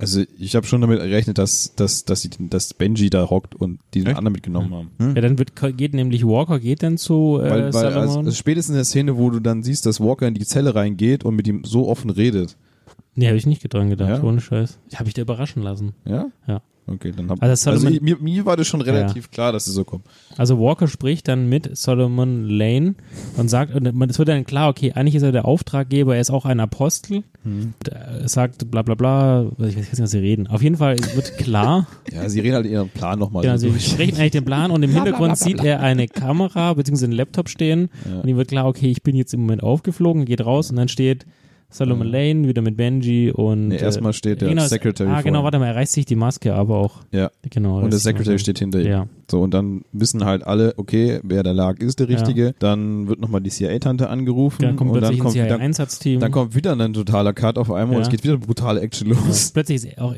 Also 0.01 0.23
ich 0.39 0.57
habe 0.57 0.67
schon 0.67 0.81
damit 0.81 0.99
gerechnet, 1.01 1.39
dass, 1.39 1.75
dass, 1.77 2.05
dass, 2.05 2.23
sie, 2.23 2.31
dass 2.39 2.75
Benji 2.75 3.11
da 3.11 3.29
hockt 3.31 3.55
und 3.55 3.81
die 3.95 4.01
den 4.01 4.09
Echt? 4.09 4.17
anderen 4.19 4.33
mitgenommen 4.33 4.75
haben. 4.99 5.15
Ja, 5.15 5.21
dann 5.21 5.39
wird, 5.39 5.53
geht 5.77 5.95
nämlich 5.95 6.27
Walker, 6.27 6.59
geht 6.59 6.83
dann 6.83 6.97
zu 6.99 7.39
äh, 7.43 7.51
Weil, 7.51 7.75
weil 7.75 7.87
also, 7.95 8.19
also 8.21 8.31
spätestens 8.33 8.71
in 8.73 8.77
der 8.77 8.85
Szene, 8.85 9.17
wo 9.19 9.31
du 9.31 9.41
dann 9.41 9.63
siehst, 9.63 9.85
dass 9.87 10.01
Walker 10.01 10.27
in 10.27 10.35
die 10.35 10.45
Zelle 10.47 10.75
reingeht 10.75 11.25
und 11.25 11.37
mit 11.37 11.47
ihm 11.47 11.63
so 11.65 11.89
offen 11.89 12.11
redet. 12.11 12.57
nee, 13.15 13.27
habe 13.27 13.37
ich 13.37 13.47
nicht 13.47 13.63
dran 13.73 13.91
gedacht, 13.91 14.09
Ja? 14.09 14.23
ohne 14.23 14.41
Scheiß. 14.41 14.79
Habe 14.95 15.09
ich 15.09 15.15
da 15.15 15.23
überraschen 15.23 15.63
lassen. 15.63 15.93
Ja? 16.05 16.27
Ja. 16.49 16.63
Okay, 16.91 17.13
dann 17.17 17.31
hab 17.31 17.43
Also 17.43 17.71
also, 17.71 17.89
ich- 17.89 18.01
mir, 18.01 18.17
mir 18.21 18.45
war 18.45 18.57
das 18.57 18.67
schon 18.67 18.81
relativ 18.81 19.31
klar, 19.31 19.53
dass 19.53 19.67
es 19.67 19.75
so 19.75 19.85
kommt. 19.85 20.05
Also 20.37 20.59
Walker 20.59 20.89
spricht 20.89 21.29
dann 21.29 21.49
mit 21.49 21.77
Solomon 21.77 22.49
Lane 22.49 22.97
und 23.37 23.49
sagt, 23.49 23.75
und 23.75 23.87
es 24.11 24.19
wird 24.19 24.29
dann 24.29 24.45
klar, 24.45 24.69
okay, 24.69 24.93
eigentlich 24.93 25.15
ist 25.15 25.23
er 25.23 25.33
der 25.33 25.45
Auftraggeber, 25.45 26.15
er 26.17 26.21
ist 26.21 26.31
auch 26.31 26.45
ein 26.47 26.59
Apostel. 26.61 27.23
Er 27.91 28.29
sagt 28.29 28.71
bla 28.71 28.83
bla 28.83 28.95
bla, 28.95 29.47
ich 29.59 29.77
weiß 29.77 29.77
nicht, 29.77 30.01
was 30.03 30.11
sie 30.11 30.19
reden. 30.19 30.47
Auf 30.47 30.63
jeden 30.63 30.77
Fall 30.77 30.97
wird 31.15 31.39
klar, 31.39 31.87
Ja, 32.13 32.29
sie 32.29 32.41
reden 32.41 32.55
halt 32.55 32.67
ihren 32.67 32.89
Plan 32.91 33.19
nochmal 33.19 33.43
genau, 33.43 33.57
sie 33.57 33.71
sprechen 33.81 34.17
eigentlich 34.19 34.33
den 34.33 34.45
Plan 34.45 34.71
und 34.71 34.83
im 34.83 34.91
Hintergrund 34.91 35.39
sieht 35.39 35.63
er 35.65 35.81
eine 35.81 36.07
Kamera 36.09 36.75
bzw. 36.75 37.05
einen 37.05 37.13
Laptop 37.15 37.49
stehen 37.49 37.89
und 38.21 38.29
ihm 38.29 38.37
wird 38.37 38.49
klar, 38.49 38.67
okay, 38.67 38.91
ich 38.91 39.03
bin 39.03 39.15
jetzt 39.17 39.33
im 39.33 39.41
Moment 39.41 39.63
aufgeflogen, 39.63 40.25
geht 40.25 40.45
raus 40.45 40.71
und 40.71 40.77
dann 40.77 40.89
steht 40.89 41.25
Solomon 41.71 42.07
Lane 42.09 42.49
wieder 42.49 42.63
mit 42.63 42.77
Benji 42.77 43.31
und 43.31 43.69
Nee, 43.69 43.77
äh, 43.77 43.83
erstmal 43.83 44.13
steht 44.13 44.41
der 44.41 44.49
genau, 44.49 44.67
Secretary 44.67 45.09
Ah, 45.09 45.23
genau, 45.23 45.45
warte 45.45 45.59
mal, 45.59 45.69
er 45.69 45.77
reißt 45.77 45.93
sich 45.93 46.05
die 46.05 46.17
Maske 46.17 46.55
aber 46.55 46.77
auch. 46.79 46.99
Ja. 47.13 47.31
Genau. 47.49 47.79
Und 47.81 47.93
der 47.93 48.01
Secretary 48.01 48.39
steht 48.39 48.59
hinter 48.59 48.81
ihm. 48.81 48.87
Ja. 48.87 49.07
So, 49.31 49.41
und 49.41 49.55
dann 49.55 49.83
wissen 49.93 50.25
halt 50.25 50.45
alle, 50.45 50.75
okay, 50.77 51.21
wer 51.23 51.43
der 51.45 51.55
lag, 51.55 51.79
ist 51.79 52.01
der 52.01 52.09
Richtige. 52.09 52.55
Dann 52.59 53.07
wird 53.09 53.21
nochmal 53.21 53.41
die 53.41 53.51
CIA-Tante 53.51 54.09
angerufen. 54.09 54.63
Dann 54.63 54.75
kommt 54.77 54.91
und 54.91 54.99
plötzlich 54.99 55.19
dann 55.19 55.27
kommt, 55.27 55.37
ein 55.37 55.49
dann, 55.49 55.59
CIA-Einsatzteam. 55.59 56.21
dann 56.21 56.33
kommt 56.33 56.55
wieder 56.57 56.73
ein 56.73 56.93
totaler 56.93 57.33
Cut 57.33 57.57
auf 57.57 57.71
einmal 57.71 57.97
und 57.97 58.03
Ja. 58.03 58.07
es 58.07 58.09
geht 58.11 58.25
wieder 58.25 58.35
eine 58.35 58.45
brutale 58.45 58.81
Action 58.81 59.09
los. 59.11 59.53
Plötzlich 59.53 59.85
ist 59.85 59.99
auch 59.99 60.15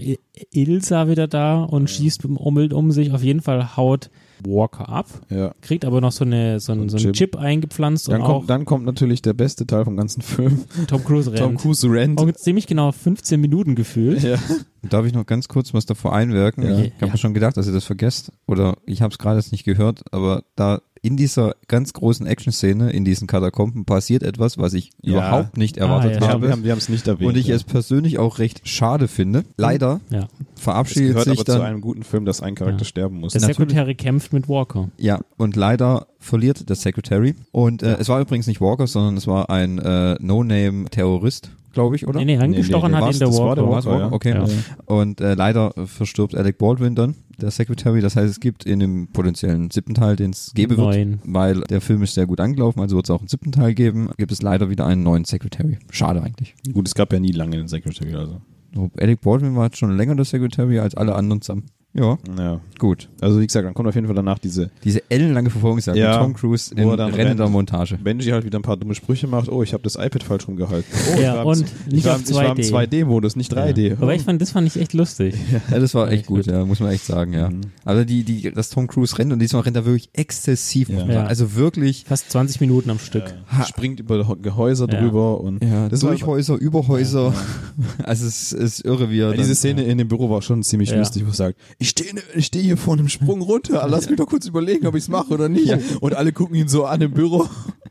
Ilsa 0.53 1.09
wieder 1.09 1.29
da 1.29 1.63
und 1.63 1.91
schießt 1.91 2.25
um, 2.25 2.37
um, 2.39 2.57
um 2.57 2.91
sich. 2.91 3.13
Auf 3.13 3.23
jeden 3.23 3.41
Fall 3.43 3.77
haut 3.77 4.11
Walker 4.47 4.89
ab, 4.89 5.07
Ja. 5.29 5.53
kriegt 5.61 5.85
aber 5.85 6.01
noch 6.01 6.13
so, 6.13 6.25
eine, 6.25 6.61
so, 6.61 6.73
einen, 6.73 6.89
so 6.89 6.97
einen 6.97 7.07
Chip. 7.13 7.33
Chip 7.33 7.37
eingepflanzt 7.37 8.09
Dann 8.09 8.21
und 8.21 8.27
auch 8.27 8.33
kommt, 8.39 8.51
dann 8.51 8.65
kommt 8.65 8.85
natürlich 8.85 9.23
der 9.23 9.33
beste 9.35 9.67
Teil 9.67 9.85
vom 9.85 9.97
ganzen 9.97 10.23
Film. 10.23 10.65
Tom 10.89 11.05
Cruise 11.05 11.31
rennt. 11.31 11.39
Tom 11.41 11.57
Cruise 11.57 11.91
rennt. 11.91 12.19
Auch 12.21 12.31
ziemlich 12.33 12.67
genau 12.67 12.93
15 12.93 13.41
Minuten 13.41 13.75
gefühlt. 13.75 14.23
Ja. 14.23 14.37
Darf 14.89 15.07
ich 15.07 15.13
noch 15.15 15.27
ganz 15.27 15.49
kurz 15.49 15.73
was 15.75 15.87
davor 15.87 16.13
einwirken? 16.15 16.65
Ja. 16.65 16.71
Ich 16.81 16.93
habe 16.95 17.07
Ja. 17.07 17.13
mir 17.13 17.19
schon 17.19 17.35
gedacht, 17.35 17.57
dass 17.57 17.67
ihr 17.67 17.73
das 17.73 17.85
vergesst. 17.85 18.33
Oder 18.47 18.77
ich 18.87 19.01
habe 19.03 19.13
es 19.13 19.19
gerade 19.19 19.37
jetzt 19.39 19.53
nicht 19.53 19.65
gehört, 19.65 20.03
aber 20.11 20.43
da 20.57 20.81
in 21.05 21.17
dieser 21.17 21.57
ganz 21.67 21.93
großen 21.95 22.27
Action-Szene, 22.29 22.91
in 22.93 23.05
diesen 23.05 23.27
Katakomben, 23.27 23.85
passiert 23.85 24.23
etwas, 24.23 24.57
was 24.57 24.73
ich 24.73 24.91
Ja. 25.03 25.15
überhaupt 25.15 25.57
nicht 25.57 25.77
erwartet 25.77 26.15
ja, 26.15 26.21
Wir 26.21 26.29
habe. 26.29 26.51
haben 26.53 26.63
wir 26.63 26.71
haben 26.71 26.79
es 26.79 26.89
nicht 26.89 27.09
erwähnt. 27.09 27.29
und 27.29 27.37
ich 27.37 27.49
ja. 27.49 27.57
es 27.57 27.65
persönlich 27.65 28.19
auch 28.21 28.39
recht 28.39 28.61
schade 28.69 29.09
finde. 29.09 29.43
Leider 29.57 30.01
Ja. 30.11 30.29
es 30.55 30.63
verabschiedet 30.63 31.09
gehört 31.11 31.25
sich 31.25 31.39
aber 31.41 31.45
zu 31.45 31.59
dann. 31.59 31.63
einem 31.63 31.81
guten 31.81 32.05
Film, 32.05 32.25
dass 32.25 32.41
ein 32.41 32.55
Charakter 32.55 32.83
Ja. 32.83 32.87
sterben 32.87 33.19
muss. 33.19 33.33
Der 33.33 33.41
Natürlich. 33.41 33.71
Sekretär 33.71 33.95
kämpft 33.97 34.33
mit 34.33 34.49
Walker. 34.49 34.91
Ja, 34.97 35.21
und 35.39 35.57
leider 35.57 36.07
verliert 36.21 36.69
der 36.69 36.77
Secretary. 36.77 37.35
Und 37.51 37.83
äh, 37.83 37.97
es 37.99 38.09
war 38.09 38.21
übrigens 38.21 38.47
nicht 38.47 38.61
Walker, 38.61 38.87
sondern 38.87 39.17
es 39.17 39.27
war 39.27 39.51
ein 39.51 39.81
äh, 39.81 40.15
No-Name-Terrorist, 40.21 41.51
glaube 41.73 41.97
ich, 41.97 42.07
oder? 42.07 42.21
Nee, 42.21 42.27
nee, 42.27 42.39
angestochen 42.39 42.91
nee, 42.91 42.97
hat 42.97 43.03
war's- 43.05 43.17
ihn 43.17 43.19
der 43.21 43.29
das 43.29 43.39
war 43.39 43.47
Walker. 43.49 43.63
der 43.63 43.71
War's 43.71 43.87
Walker, 43.87 44.11
Walker? 44.13 44.29
ja. 44.31 44.43
Okay. 44.43 44.53
Ja. 44.89 44.95
Und 44.95 45.21
äh, 45.21 45.35
leider 45.35 45.73
verstirbt 45.87 46.35
Alec 46.35 46.59
Baldwin 46.59 46.95
dann, 46.95 47.15
der 47.41 47.51
Secretary. 47.51 48.01
Das 48.01 48.17
heißt, 48.17 48.31
es 48.31 48.41
gibt 48.41 48.65
in 48.65 48.81
dem 48.81 49.09
potenziellen 49.09 49.71
siebten 49.71 49.95
Teil, 49.95 50.17
den 50.17 50.31
es 50.31 50.53
geben 50.55 50.77
wird, 50.77 51.19
weil 51.25 51.61
der 51.63 51.81
Film 51.81 52.03
ist 52.03 52.15
sehr 52.15 52.27
gut 52.27 52.41
angelaufen, 52.41 52.81
also 52.81 52.97
wird 52.97 53.07
es 53.07 53.11
auch 53.11 53.21
einen 53.21 53.29
siebten 53.29 53.53
Teil 53.53 53.75
geben, 53.75 54.11
gibt 54.19 54.33
es 54.33 54.43
leider 54.43 54.71
wieder 54.71 54.87
einen 54.87 55.03
neuen 55.03 55.25
Secretary. 55.25 55.79
Schade 55.91 56.23
eigentlich. 56.23 56.55
Gut, 56.73 56.87
es 56.89 56.95
gab 56.95 57.13
ja 57.13 57.21
nie 57.21 57.33
lange 57.33 57.57
den 57.57 57.69
Secretary, 57.69 58.15
also. 58.15 58.41
So, 58.75 58.91
Alec 58.99 59.21
Baldwin 59.21 59.55
war 59.55 59.65
jetzt 59.67 59.77
schon 59.79 59.97
länger 59.97 60.15
der 60.15 60.25
Secretary 60.25 60.79
als 60.79 60.95
alle 60.95 61.15
anderen 61.15 61.43
zusammen. 61.43 61.65
Ja, 61.95 62.17
Ja. 62.39 62.61
gut. 62.79 63.11
Also 63.21 63.39
wie 63.39 63.47
gesagt, 63.47 63.67
dann 63.67 63.75
kommt 63.75 63.87
auf 63.87 63.95
jeden 63.95 64.07
Fall 64.07 64.17
danach 64.17 64.39
diese 64.39 64.71
Diese 64.83 65.03
ellenlange 65.11 65.51
Verfolgungsjagd 65.51 65.99
Ja, 65.99 66.13
mit 66.13 66.21
Tom 66.23 66.35
Cruise 66.35 66.71
wo 66.75 66.81
in 66.81 66.89
er 66.89 66.97
dann 66.97 67.13
rennender 67.13 67.45
rennt. 67.45 67.53
Montage. 67.53 67.99
Benji 68.03 68.31
halt 68.31 68.45
wieder 68.47 68.59
ein 68.59 68.63
paar 68.63 68.79
dumme 68.79 68.95
Sprüche 68.95 69.27
macht. 69.27 69.51
Oh, 69.51 69.63
ich 69.63 69.75
habe 69.75 69.83
das 69.83 69.97
iPad 69.97 70.23
falsch 70.23 70.49
rumgehalten. 70.49 70.91
Oh, 71.15 71.21
Ja, 71.21 71.33
ich 71.33 71.37
war 71.39 71.47
und 71.47 71.59
im, 71.61 71.65
nicht 71.65 71.99
ich 71.99 72.05
war, 72.07 72.15
auf 72.15 72.21
im- 72.23 72.61
ich 72.61 72.73
war 72.73 72.83
im 72.85 72.89
2D. 72.89 73.03
2D-Modus, 73.03 73.37
nicht 73.37 73.53
3D. 73.53 73.97
Aber 74.01 74.15
ich 74.15 74.23
fand, 74.23 74.41
das 74.41 74.53
fand 74.53 74.67
ich 74.69 74.81
echt 74.81 74.95
lustig. 74.95 75.35
Ja, 75.71 75.79
das 75.79 75.95
war 75.95 76.11
echt 76.11 76.27
gut, 76.27 76.47
ja, 76.47 76.65
muss 76.65 76.81
man 76.81 76.91
echt 76.93 77.05
sagen, 77.05 77.35
ja. 77.35 77.51
Mhm. 77.51 77.61
Also 77.85 78.05
die, 78.05 78.25
die, 78.25 78.51
dass 78.51 78.71
Tom 78.71 78.87
Cruise 78.87 79.19
rennt 79.19 79.33
und 79.33 79.39
diesmal 79.39 79.63
rennt 79.63 79.77
er 79.77 79.85
wirklich 79.85 80.09
exzessiv, 80.15 80.89
muss 80.89 81.01
Ja. 81.03 81.07
sagen. 81.07 81.13
Ja. 81.19 81.25
Also 81.27 81.55
wirklich, 81.55 82.05
Fast 82.09 82.31
20 82.31 82.61
Minuten 82.63 82.89
am 82.89 82.99
Stück. 82.99 83.35
Springt 83.67 84.01
über 84.01 84.25
Gehäuser 84.41 84.89
Ja. 84.91 84.99
drüber 84.99 85.41
und 85.43 85.63
ja, 85.63 85.91
das 85.91 86.01
durch 86.01 86.25
Häuser, 86.25 86.55
über 86.57 86.89
Häuser. 86.89 87.35
Also 88.03 88.27
es 88.27 88.53
ist 88.53 88.85
irre, 88.85 89.11
wie 89.11 89.19
er 89.19 89.25
ja, 89.25 89.29
dann, 89.31 89.39
diese 89.39 89.55
Szene 89.55 89.83
in 89.85 89.99
dem 89.99 90.09
Büro 90.09 90.31
war 90.31 90.43
schon 90.43 90.63
ziemlich 90.63 90.91
Ja. 90.91 90.97
lustig, 90.99 91.25
wo 91.25 91.31
er 91.31 91.35
sagt, 91.35 91.59
ich 91.83 91.89
stehe 91.91 92.13
ich 92.35 92.47
steh 92.47 92.63
hier 92.63 92.77
vor 92.77 92.95
einem 92.95 93.09
Sprung 93.09 93.43
runter, 93.43 93.85
lass 93.91 94.09
mich 94.09 94.17
doch 94.19 94.27
kurz 94.27 94.47
überlegen, 94.47 94.87
ob 94.87 94.95
ich 94.95 95.03
es 95.03 95.09
mache 95.09 95.33
oder 95.35 95.49
nicht. 95.49 95.67
Ja. 95.67 95.79
Und 96.01 96.15
alle 96.15 96.33
gucken 96.33 96.55
ihn 96.57 96.69
so 96.69 96.85
an 96.87 97.01
im 97.01 97.13
Büro. 97.13 97.47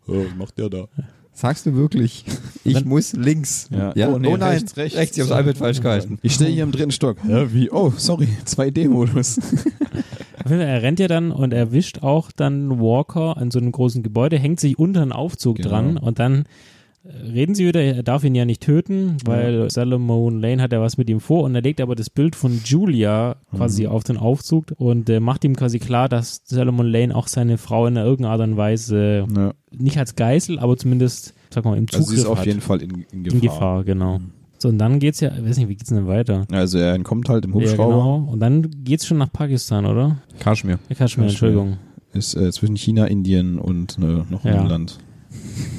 Oh, 0.08 0.14
was 0.26 0.36
macht 0.38 0.58
der 0.58 0.70
da? 0.70 0.86
Sagst 1.34 1.66
du 1.66 1.74
wirklich? 1.76 2.26
Ich 2.64 2.74
Dann- 2.74 2.88
muss 2.88 3.14
links. 3.14 3.70
Ja. 3.72 3.94
Oh, 4.10 4.16
Oh, 4.16 4.20
nee, 4.20 4.30
nein, 4.32 4.44
rechts, 4.54 4.76
rechts. 4.78 4.98
rechts, 4.98 5.18
ich 5.18 5.24
habe 5.24 5.30
das 5.30 5.40
iPad 5.42 5.58
falsch 5.58 5.82
gehalten. 5.82 6.20
Ich 6.22 6.34
stehe 6.34 6.50
hier 6.52 6.64
im 6.64 6.72
dritten 6.72 6.92
Stock. 6.92 7.18
Ja, 7.28 7.54
wie? 7.54 7.72
Oh, 7.72 7.94
sorry, 7.96 8.28
2D-Modus. 8.46 9.38
Auf 9.40 10.50
jeden 10.50 10.60
Fall, 10.60 10.62
er 10.62 10.82
rennt 10.82 11.00
ja 11.00 11.08
dann 11.08 11.32
und 11.32 11.54
erwischt 11.54 12.00
auch 12.04 12.32
dann 12.32 12.80
Walker 12.82 13.38
an 13.38 13.52
so 13.52 13.60
einem 13.60 13.72
großen 13.72 14.04
Gebäude, 14.04 14.38
hängt 14.40 14.60
sich 14.60 14.78
unter 14.80 15.02
einen 15.02 15.12
Aufzug 15.14 15.58
Genau. 15.58 15.70
dran 15.70 15.98
und 15.98 16.20
dann 16.20 16.44
reden 17.04 17.56
sie 17.56 17.66
wieder, 17.68 17.82
er 17.82 18.04
darf 18.04 18.24
ihn 18.24 18.36
ja 18.36 18.46
nicht 18.46 18.62
töten, 18.62 19.18
weil 19.26 19.70
Salomon 19.72 20.40
Lane 20.40 20.62
hat 20.62 20.72
ja 20.72 20.80
was 20.82 20.98
mit 20.98 21.10
ihm 21.10 21.20
vor 21.20 21.44
und 21.44 21.56
er 21.56 21.62
legt 21.62 21.82
aber 21.82 21.96
das 21.96 22.10
Bild 22.10 22.36
von 22.36 22.60
Julia 22.64 23.38
quasi 23.56 23.84
Mhm. 23.84 23.90
auf 23.90 24.04
den 24.04 24.18
Aufzug 24.18 24.66
und 24.78 25.10
äh, 25.10 25.20
macht 25.20 25.44
ihm 25.44 25.56
quasi 25.56 25.80
klar, 25.80 26.08
dass 26.10 26.42
Salomon 26.46 26.86
Lane 26.88 27.16
auch 27.16 27.28
seine 27.28 27.58
Frau 27.58 27.88
in 27.88 27.96
irgendeiner 27.96 28.32
Art 28.34 28.42
und 28.42 28.56
Weise 28.58 29.26
Ja. 29.36 29.54
nicht 29.72 29.98
als 29.98 30.16
Geisel, 30.16 30.60
aber 30.60 30.78
zumindest, 30.78 31.34
sag 31.50 31.66
mal, 31.66 31.78
im 31.78 31.86
Also 31.92 32.04
Zugriff 32.04 32.16
sie 32.18 32.22
ist 32.22 32.28
auf 32.28 32.40
hat. 32.40 32.46
jeden 32.46 32.62
Fall 32.62 32.82
in, 32.82 33.06
in 33.12 33.24
Gefahr. 33.24 33.36
in 33.36 33.42
Gefahr, 33.42 33.84
genau. 33.84 34.20
So, 34.60 34.70
und 34.70 34.78
dann 34.78 35.00
geht's 35.00 35.20
ja, 35.22 35.32
ich 35.36 35.44
weiß 35.44 35.58
nicht, 35.58 35.70
wie 35.70 35.76
geht's 35.76 35.90
denn 35.90 36.06
weiter? 36.06 36.46
Also 36.52 36.78
er 36.78 36.94
entkommt 36.94 37.30
halt 37.30 37.46
im 37.46 37.52
Ja, 37.52 37.56
Hubschrauber. 37.62 37.96
genau. 37.96 38.30
Und 38.32 38.40
dann 38.42 38.70
geht's 38.84 39.08
schon 39.08 39.18
nach 39.18 39.34
Pakistan, 39.34 39.88
oder? 39.88 40.18
Kaschmir. 40.38 40.78
Ja, 40.88 40.96
Kaschmir, 40.96 41.28
Entschuldigung. 41.30 41.78
Ist 42.14 42.36
äh, 42.36 42.52
zwischen 42.52 42.76
China, 42.76 43.06
Indien 43.06 43.58
und 43.58 43.98
ne, 43.98 44.26
noch 44.30 44.46
Ja. 44.46 44.60
einem 44.60 44.68
Land. 44.70 45.00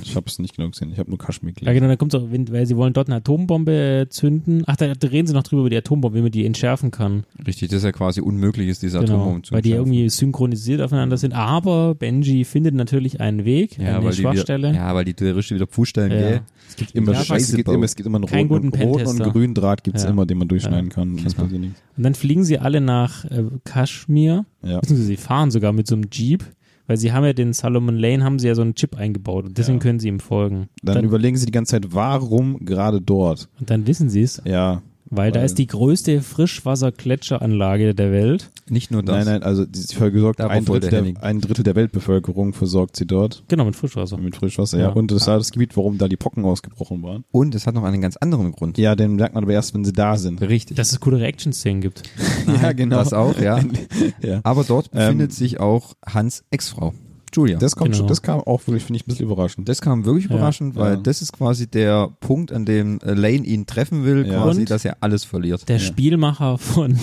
Ich 0.03 0.17
habe 0.17 0.27
es 0.27 0.39
nicht 0.39 0.57
genau 0.57 0.69
gesehen. 0.71 0.91
Ich 0.93 0.99
habe 0.99 1.09
nur 1.11 1.19
Kaschmir 1.19 1.51
Ja, 1.53 1.55
gelesen. 1.61 1.75
genau, 1.75 1.89
dann 1.89 1.99
kommt 1.99 2.15
auch, 2.15 2.31
wenn- 2.31 2.51
weil 2.51 2.67
sie 2.67 2.77
wollen 2.77 2.93
dort 2.93 3.09
eine 3.09 3.17
Atombombe 3.17 4.03
äh, 4.03 4.09
zünden. 4.09 4.63
Ach, 4.67 4.77
da, 4.77 4.95
da 4.95 5.09
reden 5.09 5.27
sie 5.27 5.33
noch 5.35 5.43
drüber 5.43 5.63
über 5.63 5.71
die 5.71 5.77
Atombombe, 5.77 6.19
wie 6.19 6.23
man 6.23 6.31
die 6.31 6.45
entschärfen 6.45 6.91
kann. 6.91 7.25
Richtig, 7.47 7.69
das 7.71 7.79
ist 7.79 7.85
ja 7.85 7.93
quasi 7.93 8.21
unmöglich 8.21 8.69
ist, 8.69 8.83
diese 8.83 8.99
Genau, 9.01 9.13
Atombomben 9.15 9.45
zu 9.45 9.53
weil 9.55 9.63
die 9.63 9.71
entschärfen. 9.71 9.93
irgendwie 9.93 10.09
synchronisiert 10.11 10.81
aufeinander 10.81 11.17
sind. 11.17 11.33
Aber 11.35 11.95
Benji 11.95 12.45
findet 12.45 12.75
natürlich 12.75 13.21
einen 13.21 13.45
Weg, 13.45 13.79
ja, 13.79 13.97
eine 13.97 14.05
weil 14.05 14.13
die 14.13 14.23
Schwachstelle. 14.23 14.69
Wieder, 14.71 14.79
ja, 14.79 14.95
weil 14.95 15.05
die 15.05 15.15
Terroristen 15.15 15.55
wieder 15.57 15.67
Fußstellen, 15.67 16.13
Ja. 16.13 16.19
gell? 16.19 16.41
Es 16.69 16.77
gibt 16.77 16.95
immer, 16.95 17.13
Ja, 17.13 17.23
Scheiße, 17.25 17.51
es 17.51 17.57
gibt 17.57 17.69
immer, 17.69 17.85
es 17.85 17.97
gibt 17.97 18.07
immer 18.07 18.17
einen 18.19 18.25
roten, 18.25 18.49
guten 18.71 18.83
roten 18.83 19.07
und 19.23 19.33
grünen 19.33 19.55
Draht 19.55 19.85
gibt's 19.85 20.05
Ja. 20.05 20.11
immer, 20.11 20.27
den 20.27 20.39
man 20.39 20.49
durchschneiden 20.49 20.89
Ja. 20.89 20.95
kann. 20.95 21.17
Das 21.23 21.35
Genau. 21.35 21.45
passiert 21.45 21.61
nichts. 21.61 21.83
Und 21.97 22.03
dann 22.03 22.15
fliegen 22.15 22.45
sie 22.45 22.59
alle 22.59 22.81
nach 22.81 23.25
äh, 23.27 23.45
Kaschmir, 23.65 24.45
Ja. 24.63 24.81
beziehungsweise 24.81 25.07
sie 25.07 25.17
fahren 25.17 25.51
sogar 25.51 25.73
mit 25.73 25.87
so 25.87 25.95
einem 25.95 26.05
Jeep, 26.11 26.45
weil 26.87 26.97
sie 26.97 27.13
haben 27.13 27.25
ja 27.25 27.33
den 27.33 27.53
Solomon 27.53 27.97
Lane, 27.97 28.25
haben 28.25 28.39
sie 28.39 28.49
ja 28.49 28.55
so 28.55 28.63
einen 28.63 28.75
Chip 28.75 28.97
eingebaut 28.97 29.45
und 29.47 29.59
deswegen 29.59 29.79
Ja. 29.79 29.83
können 29.83 30.01
sie 30.01 30.09
ihm 30.09 30.21
folgen. 30.21 30.69
Dann, 30.83 30.97
dann, 30.97 31.05
überlegen 31.05 31.37
sie 31.37 31.47
die 31.47 31.53
ganze 31.53 31.73
Zeit, 31.73 31.95
warum 31.95 32.65
gerade 32.65 33.01
dort? 33.01 33.49
und 33.61 33.71
dann 33.71 33.87
wissen 33.87 34.09
sie 34.11 34.23
es, 34.23 34.43
Ja. 34.45 34.83
Weil 35.15 35.31
da 35.31 35.43
ist 35.43 35.59
die 35.59 35.67
größte 35.67 36.23
Frischwassergletscheranlage 36.23 37.95
der 37.95 38.13
Welt. 38.13 38.51
Nicht 38.69 38.91
nur 38.91 39.03
das. 39.03 39.17
Nein, 39.17 39.35
nein, 39.35 39.43
also 39.43 39.67
die- 39.67 39.79
sie 39.81 39.95
versorgt 39.95 40.41
ein 40.41 40.65
Drittel, 40.65 40.91
der, 40.91 41.23
ein 41.23 41.41
Drittel 41.41 41.63
der 41.65 41.75
Weltbevölkerung 41.75 42.53
versorgt 42.55 42.97
sie 42.97 43.07
dort 43.07 43.43
Genau, 43.49 43.65
mit 43.65 43.77
Frischwasser. 43.77 44.17
mit 44.19 44.37
Frischwasser. 44.37 44.79
Ja. 44.79 44.85
Ja. 44.89 44.93
Und 44.93 45.11
das 45.11 45.27
war 45.27 45.37
das 45.39 45.51
Gebiet, 45.53 45.77
warum 45.77 45.99
da 45.99 46.09
die 46.09 46.17
Pocken 46.17 46.45
ausgebrochen 46.45 47.03
waren. 47.03 47.25
Und 47.31 47.55
es 47.55 47.67
hat 47.67 47.75
noch 47.75 47.85
einen 47.85 48.01
ganz 48.01 48.17
anderen 48.17 48.53
Grund. 48.53 48.79
Ja, 48.79 48.95
den 48.97 49.17
merkt 49.17 49.35
man 49.35 49.45
aber 49.45 49.53
erst, 49.53 49.75
wenn 49.75 49.85
sie 49.85 49.93
da 49.93 50.17
sind. 50.17 50.41
Richtig. 50.41 50.77
Dass 50.77 50.91
es 50.93 51.01
coole 51.01 51.19
Reaction-Szenen 51.21 51.81
gibt. 51.83 52.03
ja, 52.63 52.73
genau. 52.73 52.97
Das 52.97 53.13
auch, 53.13 53.39
ja. 53.39 53.61
ja. 54.23 54.41
Aber 54.45 54.65
dort 54.65 54.87
Ähm, 54.95 54.99
befindet 55.01 55.33
sich 55.35 55.61
auch 55.61 55.95
Hans 56.07 56.45
Ex-Frau, 56.51 56.95
Julia. 57.35 57.59
Das 57.59 57.75
kommt 57.77 57.91
Genau. 57.93 57.99
schon, 57.99 58.07
das 58.09 58.23
kam 58.23 58.41
auch 58.41 58.67
wirklich, 58.67 58.85
finde 58.85 58.99
ich, 58.99 59.05
ein 59.07 59.09
bisschen 59.11 59.27
überraschend. 59.27 59.69
Das 59.69 59.81
kam 59.81 60.05
wirklich 60.05 60.27
Ja. 60.27 60.37
überraschend, 60.37 60.77
weil 60.77 60.95
Ja. 60.95 61.01
das 61.01 61.23
ist 61.23 61.33
quasi 61.33 61.67
der 61.67 62.11
Punkt, 62.21 62.53
an 62.53 62.65
dem 62.65 62.99
äh, 63.01 63.13
Lane 63.15 63.45
ihn 63.47 63.67
treffen 63.67 64.05
will, 64.05 64.27
Ja. 64.27 64.43
quasi, 64.43 64.61
Und? 64.61 64.71
dass 64.71 64.85
er 64.85 64.97
alles 65.01 65.25
verliert. 65.25 65.69
Der 65.69 65.77
Ja. 65.77 65.83
Spielmacher 65.83 66.59
von 66.59 66.99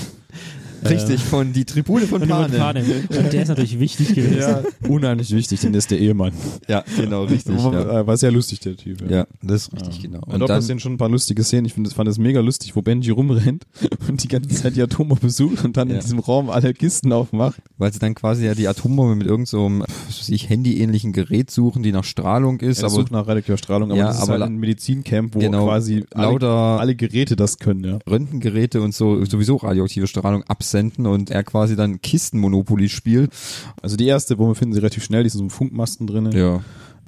Richtig, 0.88 1.20
von 1.22 1.54
die 1.54 1.66
Tribune 1.66 2.06
von, 2.08 2.22
Panem. 2.28 2.58
Panem. 2.58 2.86
Und 3.10 3.34
der 3.34 3.42
ist 3.42 3.48
natürlich 3.50 3.80
wichtig 3.80 4.14
gewesen. 4.16 4.40
Ja, 4.40 4.62
unheimlich 4.88 5.32
wichtig, 5.32 5.60
denn 5.62 5.72
der 5.74 5.80
ist 5.80 5.92
der 5.92 6.00
Ehemann. 6.00 6.34
Ja, 6.68 6.84
genau, 6.98 7.24
richtig. 7.24 7.56
ja. 7.58 8.02
Äh, 8.02 8.08
War 8.08 8.18
sehr 8.18 8.32
lustig, 8.32 8.60
der 8.62 8.76
Typ. 8.78 9.10
ja, 9.10 9.26
das 9.42 9.64
ist 9.68 9.74
richtig, 9.74 10.04
genau. 10.04 10.20
Und, 10.26 10.40
dort 10.40 10.50
passieren 10.50 10.80
schon 10.80 10.94
ein 10.94 10.98
paar 10.98 11.10
lustige 11.10 11.44
Szenen. 11.44 11.66
Ich 11.66 11.74
finde, 11.74 11.90
fand 11.90 12.08
das 12.08 12.18
mega 12.18 12.40
lustig, 12.42 12.76
wo 12.76 12.82
Benji 12.82 13.12
rumrennt 13.12 13.66
und 14.08 14.24
die 14.24 14.28
ganze 14.28 14.50
Zeit 14.50 14.76
die 14.76 14.82
Atombombe 14.82 15.22
besucht 15.22 15.64
und 15.66 15.78
dann 15.78 15.90
Ja. 15.90 15.96
in 15.96 16.02
diesem 16.02 16.20
Raum 16.20 16.50
alle 16.50 16.74
Kisten 16.74 17.12
aufmacht. 17.14 17.62
weil 17.78 17.92
sie 17.94 18.00
dann 18.00 18.16
quasi 18.16 18.46
ja 18.46 18.56
die 18.56 18.68
Atombombe 18.68 19.16
mit 19.16 19.28
irgendeinem 19.28 19.46
so 19.46 19.66
einem, 19.66 19.82
was 20.08 20.20
weiß 20.20 20.30
ich, 20.30 20.50
handyähnlichen 20.50 21.14
Gerät 21.14 21.50
suchen, 21.52 21.82
die 21.84 21.92
nach 21.92 22.04
Strahlung 22.04 22.60
ist, 22.60 22.80
Er 22.80 22.86
aber 22.86 22.96
sucht 22.96 23.12
nach 23.12 23.28
radioaktiver 23.28 23.58
Strahlung, 23.58 23.92
aber 23.92 24.00
Ja, 24.00 24.08
das 24.08 24.18
ist 24.18 24.22
aber 24.24 24.34
halt 24.34 24.44
ein 24.44 24.58
Medizincamp, 24.58 25.36
wo 25.36 25.40
Genau, 25.40 25.66
quasi 25.66 26.06
alle, 26.14 26.28
lauter- 26.32 26.80
alle 26.80 26.96
Geräte 26.96 27.36
das 27.36 27.58
können, 27.58 27.84
ja. 27.84 28.00
Röntgengeräte 28.10 28.82
und 28.82 28.94
so 28.94 29.24
sowieso 29.26 29.56
radioaktive 29.58 30.08
Strahlung 30.08 30.44
absenden 30.70 31.08
und 31.08 31.32
er 31.32 31.44
quasi 31.44 31.76
dann 31.76 32.02
Kistenmonopoly 32.02 32.90
spielt. 32.90 33.32
Also 33.82 33.98
die 33.98 34.08
erste 34.08 34.36
Bombe 34.36 34.56
finden 34.56 34.74
sie 34.74 34.80
relativ 34.80 35.04
schnell, 35.04 35.24
die 35.24 35.28
ist 35.28 35.34
in 35.34 35.40
so 35.40 35.44
einem 35.44 35.50
Funkmasten 35.50 36.08
drin. 36.08 36.32
Ja. 36.32 36.62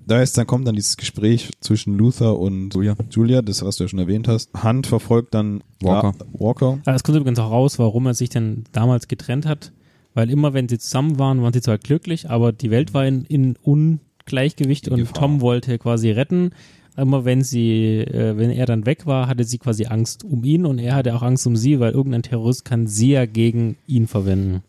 Da 0.08 0.22
ist, 0.22 0.38
dann 0.38 0.48
kommt 0.48 0.68
dann 0.68 0.76
dieses 0.76 0.98
Gespräch 0.98 1.52
zwischen 1.62 1.96
Luther 1.96 2.38
und 2.40 2.74
Julia. 2.74 2.96
Julia, 3.12 3.42
das, 3.44 3.64
was 3.64 3.76
du 3.76 3.84
ja 3.84 3.88
schon 3.88 4.00
erwähnt 4.00 4.28
hast. 4.28 4.50
Hunt 4.64 4.88
verfolgt 4.88 5.36
dann 5.36 5.64
Walker. 5.80 6.14
Ja, 6.18 6.26
Walker. 6.34 6.80
Es 6.86 7.04
kommt 7.04 7.18
übrigens 7.18 7.40
auch 7.40 7.52
raus, 7.52 7.78
warum 7.78 8.08
er 8.08 8.16
sich 8.16 8.30
denn 8.30 8.64
damals 8.72 9.08
getrennt 9.08 9.46
hat. 9.46 9.72
Weil 10.14 10.30
immer, 10.30 10.54
wenn 10.54 10.68
sie 10.68 10.80
zusammen 10.80 11.20
waren, 11.20 11.42
waren 11.42 11.54
sie 11.54 11.62
zwar 11.62 11.78
glücklich, 11.78 12.30
aber 12.30 12.52
die 12.52 12.72
Welt 12.72 12.94
war 12.94 13.06
in, 13.06 13.26
in 13.26 13.56
Ungleichgewicht 13.62 14.88
In 14.88 14.94
und 14.94 15.00
Gefahr. 15.02 15.14
Tom 15.14 15.42
wollte 15.42 15.78
quasi 15.78 16.12
retten. 16.12 16.52
Immer 16.98 17.24
wenn 17.26 17.42
sie, 17.44 18.00
äh, 18.00 18.36
wenn 18.38 18.50
er 18.50 18.66
dann 18.66 18.86
weg 18.86 19.06
war, 19.06 19.28
hatte 19.28 19.44
sie 19.46 19.58
quasi 19.58 19.86
Angst 19.86 20.24
um 20.26 20.44
ihn 20.44 20.66
und 20.66 20.78
er 20.78 20.96
hatte 20.96 21.16
auch 21.16 21.22
Angst 21.24 21.48
um 21.48 21.56
sie, 21.56 21.80
weil 21.80 21.94
irgendein 21.94 22.24
Terrorist 22.24 22.66
kann 22.66 22.86
sie 22.88 23.12
ja 23.12 23.26
gegen 23.26 23.78
ihn 23.88 24.08
verwenden. 24.08 24.62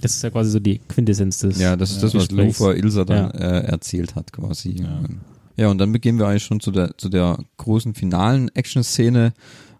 Das 0.00 0.12
ist 0.14 0.22
ja 0.22 0.30
quasi 0.30 0.50
so 0.50 0.60
die 0.60 0.78
Quintessenz 0.88 1.40
des. 1.40 1.58
Ja, 1.60 1.76
das 1.76 1.90
ist 1.90 2.02
das, 2.02 2.14
was 2.14 2.28
Gesprächs. 2.28 2.58
Luther 2.58 2.76
Ilsa 2.76 3.04
dann 3.04 3.30
Ja. 3.38 3.58
äh, 3.58 3.64
erzählt 3.66 4.14
hat, 4.14 4.32
quasi. 4.32 4.76
Ja. 4.80 5.00
Ja. 5.58 5.68
und 5.70 5.78
dann 5.78 5.92
beginnen 5.92 6.18
wir 6.18 6.26
eigentlich 6.28 6.44
schon 6.44 6.60
zu 6.60 6.70
der, 6.70 6.96
zu 6.98 7.08
der 7.08 7.38
großen 7.56 7.94
finalen 7.94 8.50
Action-Szene, 8.54 9.32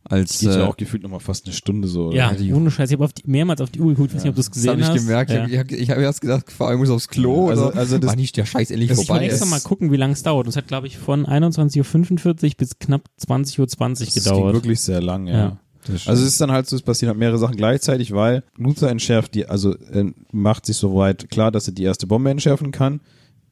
als 0.08 0.38
Geht 0.38 0.50
äh, 0.50 0.58
ja 0.60 0.66
auch 0.66 0.76
gefühlt 0.76 1.02
nochmal 1.02 1.20
fast 1.20 1.44
eine 1.46 1.54
Stunde 1.54 1.88
so. 1.88 2.06
oder? 2.08 2.16
Ja, 2.16 2.32
die- 2.32 2.52
ohne 2.52 2.70
Scheiß. 2.70 2.90
Ich 2.90 2.94
habe 2.94 3.04
auf 3.04 3.12
die, 3.12 3.22
mehrmals 3.26 3.60
auf 3.60 3.70
die 3.70 3.80
Uhr 3.80 3.88
geguckt, 3.90 4.14
weiß 4.14 4.22
nicht, 4.22 4.30
ob 4.30 4.34
du 4.36 4.40
es 4.40 4.46
das 4.46 4.54
gesehen 4.54 4.70
habe 4.72 4.80
ich 4.80 4.86
hast. 4.88 4.94
gemerkt. 4.96 5.30
Ja. 5.30 5.46
Ich 5.46 5.58
habe 5.58 5.74
ich 5.74 5.90
hab 5.90 5.98
erst 5.98 6.20
gedacht, 6.20 6.50
fahr 6.50 6.72
ich 6.72 6.78
muss 6.78 6.90
aufs 6.90 7.08
Klo 7.08 7.48
Also- 7.48 7.66
oder 7.68 7.76
also 7.76 7.98
das- 7.98 8.08
war 8.08 8.16
nicht 8.16 8.36
der 8.36 8.46
Scheiß 8.46 8.70
endlich 8.70 8.90
ich 8.90 8.96
vorbei. 8.96 9.10
wollte 9.20 9.24
extra 9.26 9.44
ist. 9.44 9.50
mal 9.50 9.60
gucken, 9.60 9.92
wie 9.92 9.96
lange 9.96 10.12
es 10.14 10.22
dauert. 10.22 10.46
Und 10.46 10.50
es 10.50 10.56
hat, 10.56 10.68
glaube 10.68 10.86
ich, 10.86 10.96
von 10.98 11.26
21.45 11.26 12.52
Uhr 12.52 12.56
bis 12.58 12.78
knapp 12.78 13.02
20.20 13.26 13.60
Uhr 13.60 13.66
Das 13.66 14.14
ging 14.14 14.22
gedauert. 14.24 14.54
wirklich 14.54 14.80
sehr 14.80 15.00
lang, 15.02 15.26
ja. 15.26 15.34
Ja. 15.34 15.56
Das 15.86 16.08
Also 16.08 16.22
es 16.24 16.30
ist 16.30 16.40
dann 16.40 16.50
halt 16.50 16.68
so, 16.68 16.74
es 16.74 16.82
passieren 16.82 17.10
halt 17.10 17.18
mehrere 17.20 17.38
Sachen 17.38 17.54
gleichzeitig, 17.56 18.12
weil 18.12 18.42
Luther 18.56 18.90
entschärft 18.90 19.34
die, 19.36 19.46
also 19.46 19.72
äh, 19.76 20.12
macht 20.32 20.66
sich 20.66 20.76
soweit 20.76 21.30
klar, 21.30 21.52
dass 21.52 21.68
er 21.68 21.74
die 21.74 21.84
erste 21.84 22.08
Bombe 22.08 22.28
entschärfen 22.30 22.72
kann. 22.72 23.00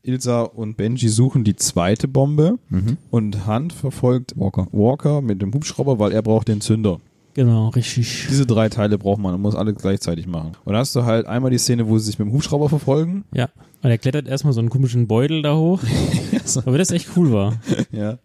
Ilsa 0.04 0.42
und 0.42 0.76
Benji 0.76 1.08
suchen 1.08 1.44
die 1.44 1.56
zweite 1.56 2.08
Bombe 2.08 2.58
Mhm. 2.68 2.96
und 3.10 3.46
Hunt 3.46 3.72
verfolgt 3.72 4.34
Walker. 4.36 4.68
Walker 4.72 5.20
mit 5.22 5.40
dem 5.42 5.52
Hubschrauber, 5.52 5.98
weil 5.98 6.12
er 6.12 6.22
braucht 6.22 6.48
den 6.48 6.60
Zünder. 6.60 7.00
Genau, 7.34 7.70
richtig. 7.70 8.26
Diese 8.30 8.46
drei 8.46 8.68
Teile 8.68 8.96
braucht 8.96 9.18
man, 9.20 9.32
man 9.32 9.40
muss 9.40 9.56
alle 9.56 9.74
gleichzeitig 9.74 10.26
machen. 10.28 10.52
Und 10.64 10.72
dann 10.72 10.76
hast 10.76 10.94
du 10.94 11.04
halt 11.04 11.26
einmal 11.26 11.50
die 11.50 11.58
Szene, 11.58 11.88
wo 11.88 11.98
sie 11.98 12.06
sich 12.06 12.18
mit 12.20 12.28
dem 12.28 12.32
Hubschrauber 12.34 12.68
verfolgen. 12.68 13.24
Ja. 13.34 13.48
Und 13.82 13.90
er 13.90 13.98
klettert 13.98 14.28
erstmal 14.28 14.52
so 14.52 14.60
einen 14.60 14.70
komischen 14.70 15.08
Beutel 15.08 15.42
da 15.42 15.56
hoch. 15.56 15.80
Aber 16.64 16.78
das 16.78 16.90
echt 16.92 17.08
cool 17.16 17.32
war. 17.32 17.58
Ja. 17.90 18.18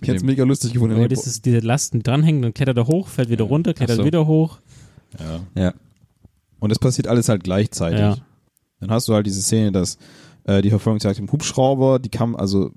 Ich 0.00 0.06
hätte 0.06 0.18
es 0.18 0.22
mega 0.22 0.44
lustig 0.44 0.72
gefunden. 0.74 0.94
Aber 0.94 1.08
das 1.08 1.26
ist 1.26 1.46
diese 1.46 1.58
Lasten 1.60 2.02
dranhängen, 2.02 2.42
dann 2.42 2.54
klettert 2.54 2.76
er 2.76 2.86
hoch, 2.86 3.08
fällt 3.08 3.28
wieder 3.28 3.44
runter, 3.44 3.74
klettert 3.74 3.96
so. 3.96 4.04
wieder 4.04 4.26
hoch. 4.26 4.58
ja. 5.18 5.40
Ja. 5.60 5.74
Und 6.60 6.68
das 6.70 6.78
passiert 6.78 7.08
alles 7.08 7.28
halt 7.30 7.42
gleichzeitig. 7.42 7.98
Ja. 7.98 8.16
Dann 8.80 8.90
hast 8.90 9.08
du 9.08 9.14
halt 9.14 9.26
diese 9.26 9.42
Szene, 9.42 9.72
dass 9.72 9.96
äh, 10.44 10.62
die 10.62 10.70
Verfolgung 10.70 11.00
zeigt 11.00 11.18
im 11.18 11.30
Hubschrauber, 11.30 11.98
die 11.98 12.08
kam, 12.08 12.34
also 12.36 12.70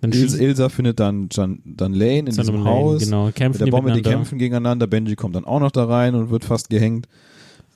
Dann 0.00 0.12
Ilsa, 0.12 0.68
findet 0.68 0.98
dann 1.00 1.28
Jan, 1.30 1.60
dann 1.64 1.92
Lane 1.92 2.18
in 2.20 2.26
diesem 2.26 2.44
Solomon 2.44 2.64
Lane, 2.66 2.76
Haus. 2.80 3.02
Genau, 3.04 3.26
Mit 3.26 3.34
kämpfen 3.36 3.58
der 3.58 3.64
die 3.66 3.70
Bombe, 3.70 3.92
die 3.92 4.02
kämpfen 4.02 4.38
gegeneinander. 4.38 4.86
Benji 4.86 5.14
kommt 5.16 5.36
dann 5.36 5.44
auch 5.44 5.60
noch 5.60 5.70
da 5.70 5.84
rein 5.84 6.14
und 6.14 6.30
wird 6.30 6.44
fast 6.44 6.70
gehängt. 6.70 7.06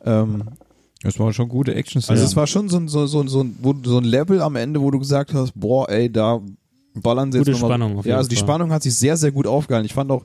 Ähm, 0.05 0.45
Das 1.03 1.19
war 1.19 1.33
schon 1.35 1.49
gute 1.51 1.75
action 1.75 2.01
also 2.07 2.15
Ja. 2.15 2.25
es 2.27 2.35
war 2.35 2.47
schon 2.47 2.69
so 2.71 2.79
ein, 2.79 2.89
so, 2.89 3.07
so, 3.07 3.27
so, 3.27 3.43
ein- 3.43 3.57
wo, 3.61 3.75
so 3.85 3.99
ein 3.99 4.05
Level 4.05 4.41
am 4.41 4.57
Ende, 4.57 4.81
wo 4.81 4.91
du 4.91 4.99
gesagt 4.99 5.35
hast, 5.35 5.53
boah, 5.55 5.89
ey, 5.91 6.11
da 6.11 6.41
ballern 6.95 7.31
sie 7.31 7.39
Gute 7.39 7.51
jetzt 7.51 7.61
nochmal. 7.61 7.77
Spannung 7.77 7.99
auf 7.99 8.05
Ja, 8.07 8.11
jeden 8.11 8.19
also 8.19 8.29
die 8.31 8.37
Fall. 8.37 8.45
Spannung 8.45 8.73
hat 8.73 8.83
sich 8.83 8.95
sehr, 8.95 9.17
sehr 9.19 9.31
gut 9.33 9.47
aufgehalten. 9.47 9.85
Ich 9.87 9.93
fand 9.95 10.11
auch 10.11 10.25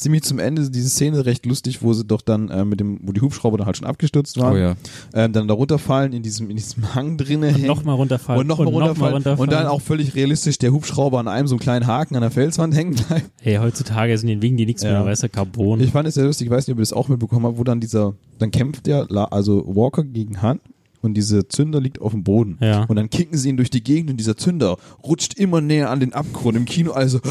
ziemlich 0.00 0.22
zum 0.22 0.38
Ende 0.38 0.68
diese 0.70 0.88
Szene 0.88 1.24
recht 1.26 1.46
lustig, 1.46 1.82
wo 1.82 1.92
sie 1.92 2.04
doch 2.04 2.20
dann 2.22 2.48
äh, 2.48 2.64
mit 2.64 2.80
dem, 2.80 2.98
wo 3.02 3.12
die 3.12 3.20
Hubschrauber 3.20 3.58
dann 3.58 3.66
halt 3.66 3.76
schon 3.76 3.86
abgestürzt 3.86 4.38
waren, 4.38 4.54
Oh 4.54 4.56
ja. 4.56 4.74
ähm, 5.14 5.32
dann 5.32 5.46
da 5.46 5.54
runterfallen 5.54 6.12
in 6.12 6.22
diesem, 6.22 6.50
in 6.50 6.56
diesem 6.56 6.94
Hang 6.94 7.16
drinne. 7.16 7.48
Und 7.54 7.62
nochmal 7.66 7.94
runterfallen. 7.96 8.40
und 8.40 8.46
nochmal 8.46 8.66
noch 8.66 8.72
mal 8.72 8.78
runterfallen, 8.86 9.12
runterfallen. 9.14 9.40
und 9.40 9.52
dann 9.52 9.66
auch 9.66 9.80
völlig 9.80 10.14
realistisch 10.14 10.58
der 10.58 10.72
Hubschrauber 10.72 11.20
an 11.20 11.28
einem 11.28 11.46
so 11.48 11.54
einen 11.54 11.60
kleinen 11.60 11.86
Haken 11.86 12.16
an 12.16 12.22
der 12.22 12.30
Felswand 12.30 12.74
hängen 12.74 12.94
bleibt. 12.94 13.30
Hey, 13.40 13.56
heutzutage 13.56 14.16
sind 14.18 14.28
die 14.28 14.40
wegen 14.42 14.56
die 14.56 14.66
nichts 14.66 14.82
Ja. 14.82 14.92
mehr, 14.92 15.04
weißt 15.04 15.22
du, 15.24 15.28
Carbon. 15.28 15.80
Ich 15.80 15.90
fand 15.90 16.08
es 16.08 16.14
sehr 16.14 16.24
lustig, 16.24 16.46
ich 16.46 16.50
weiß 16.50 16.66
nicht, 16.66 16.72
ob 16.74 16.78
ihr 16.78 16.82
das 16.82 16.92
auch 16.92 17.08
mitbekommen 17.08 17.46
habt, 17.46 17.58
wo 17.58 17.64
dann 17.64 17.80
dieser, 17.80 18.14
dann 18.38 18.50
kämpft 18.50 18.86
der, 18.86 19.06
La- 19.08 19.24
also 19.26 19.64
Walker 19.66 20.02
gegen 20.04 20.40
Han 20.42 20.60
und 21.02 21.14
diese 21.14 21.46
Zünder 21.48 21.80
liegt 21.80 22.00
auf 22.00 22.12
dem 22.12 22.24
Boden. 22.24 22.58
Ja. 22.60 22.84
Und 22.84 22.96
dann 22.96 23.10
kicken 23.10 23.36
sie 23.38 23.48
ihn 23.50 23.56
durch 23.56 23.70
die 23.70 23.82
Gegend 23.82 24.10
und 24.10 24.16
dieser 24.16 24.36
Zünder 24.36 24.76
rutscht 25.02 25.34
immer 25.34 25.60
näher 25.60 25.90
an 25.90 26.00
den 26.00 26.12
Abgrund 26.14 26.56
im 26.56 26.64
Kino, 26.64 26.92
also, 26.92 27.20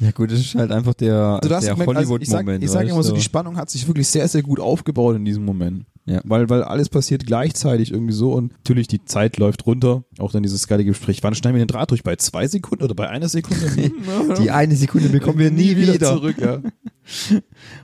Ja 0.00 0.10
gut, 0.12 0.30
das 0.30 0.40
ist 0.40 0.54
halt 0.54 0.70
einfach 0.70 0.94
der, 0.94 1.40
der 1.40 1.56
also 1.56 1.70
ich 1.70 1.76
sag, 1.76 1.86
Hollywood-Moment. 1.86 2.64
ich 2.64 2.70
sag 2.70 2.82
weißt 2.82 2.92
immer 2.92 3.02
so, 3.02 3.14
die 3.14 3.20
Spannung 3.20 3.56
hat 3.56 3.70
sich 3.70 3.86
wirklich 3.86 4.08
sehr, 4.08 4.26
sehr 4.28 4.42
gut 4.42 4.60
aufgebaut 4.60 5.16
in 5.16 5.24
diesem 5.24 5.44
Moment. 5.44 5.84
Ja. 6.06 6.22
Weil, 6.24 6.48
weil 6.48 6.62
alles 6.62 6.88
passiert 6.88 7.26
gleichzeitig 7.26 7.92
irgendwie 7.92 8.14
so 8.14 8.32
und 8.32 8.52
natürlich 8.52 8.88
die 8.88 9.04
Zeit 9.04 9.36
läuft 9.36 9.66
runter. 9.66 10.04
Auch 10.18 10.32
dann 10.32 10.42
dieses 10.42 10.66
geile 10.66 10.84
Gespräch. 10.84 11.22
Wann 11.22 11.34
schneiden 11.34 11.56
wir 11.56 11.64
den 11.64 11.68
Draht 11.68 11.90
durch? 11.90 12.02
Bei 12.02 12.16
zwei 12.16 12.48
Sekunden 12.48 12.82
oder 12.84 12.94
bei 12.94 13.10
einer 13.10 13.28
Sekunde? 13.28 13.70
Die 14.40 14.50
eine 14.50 14.74
Sekunde 14.74 15.10
bekommen 15.10 15.38
wir 15.38 15.50
nie 15.50 15.76
wieder. 15.76 16.16
zurück, 16.16 16.36
ja. 16.40 16.60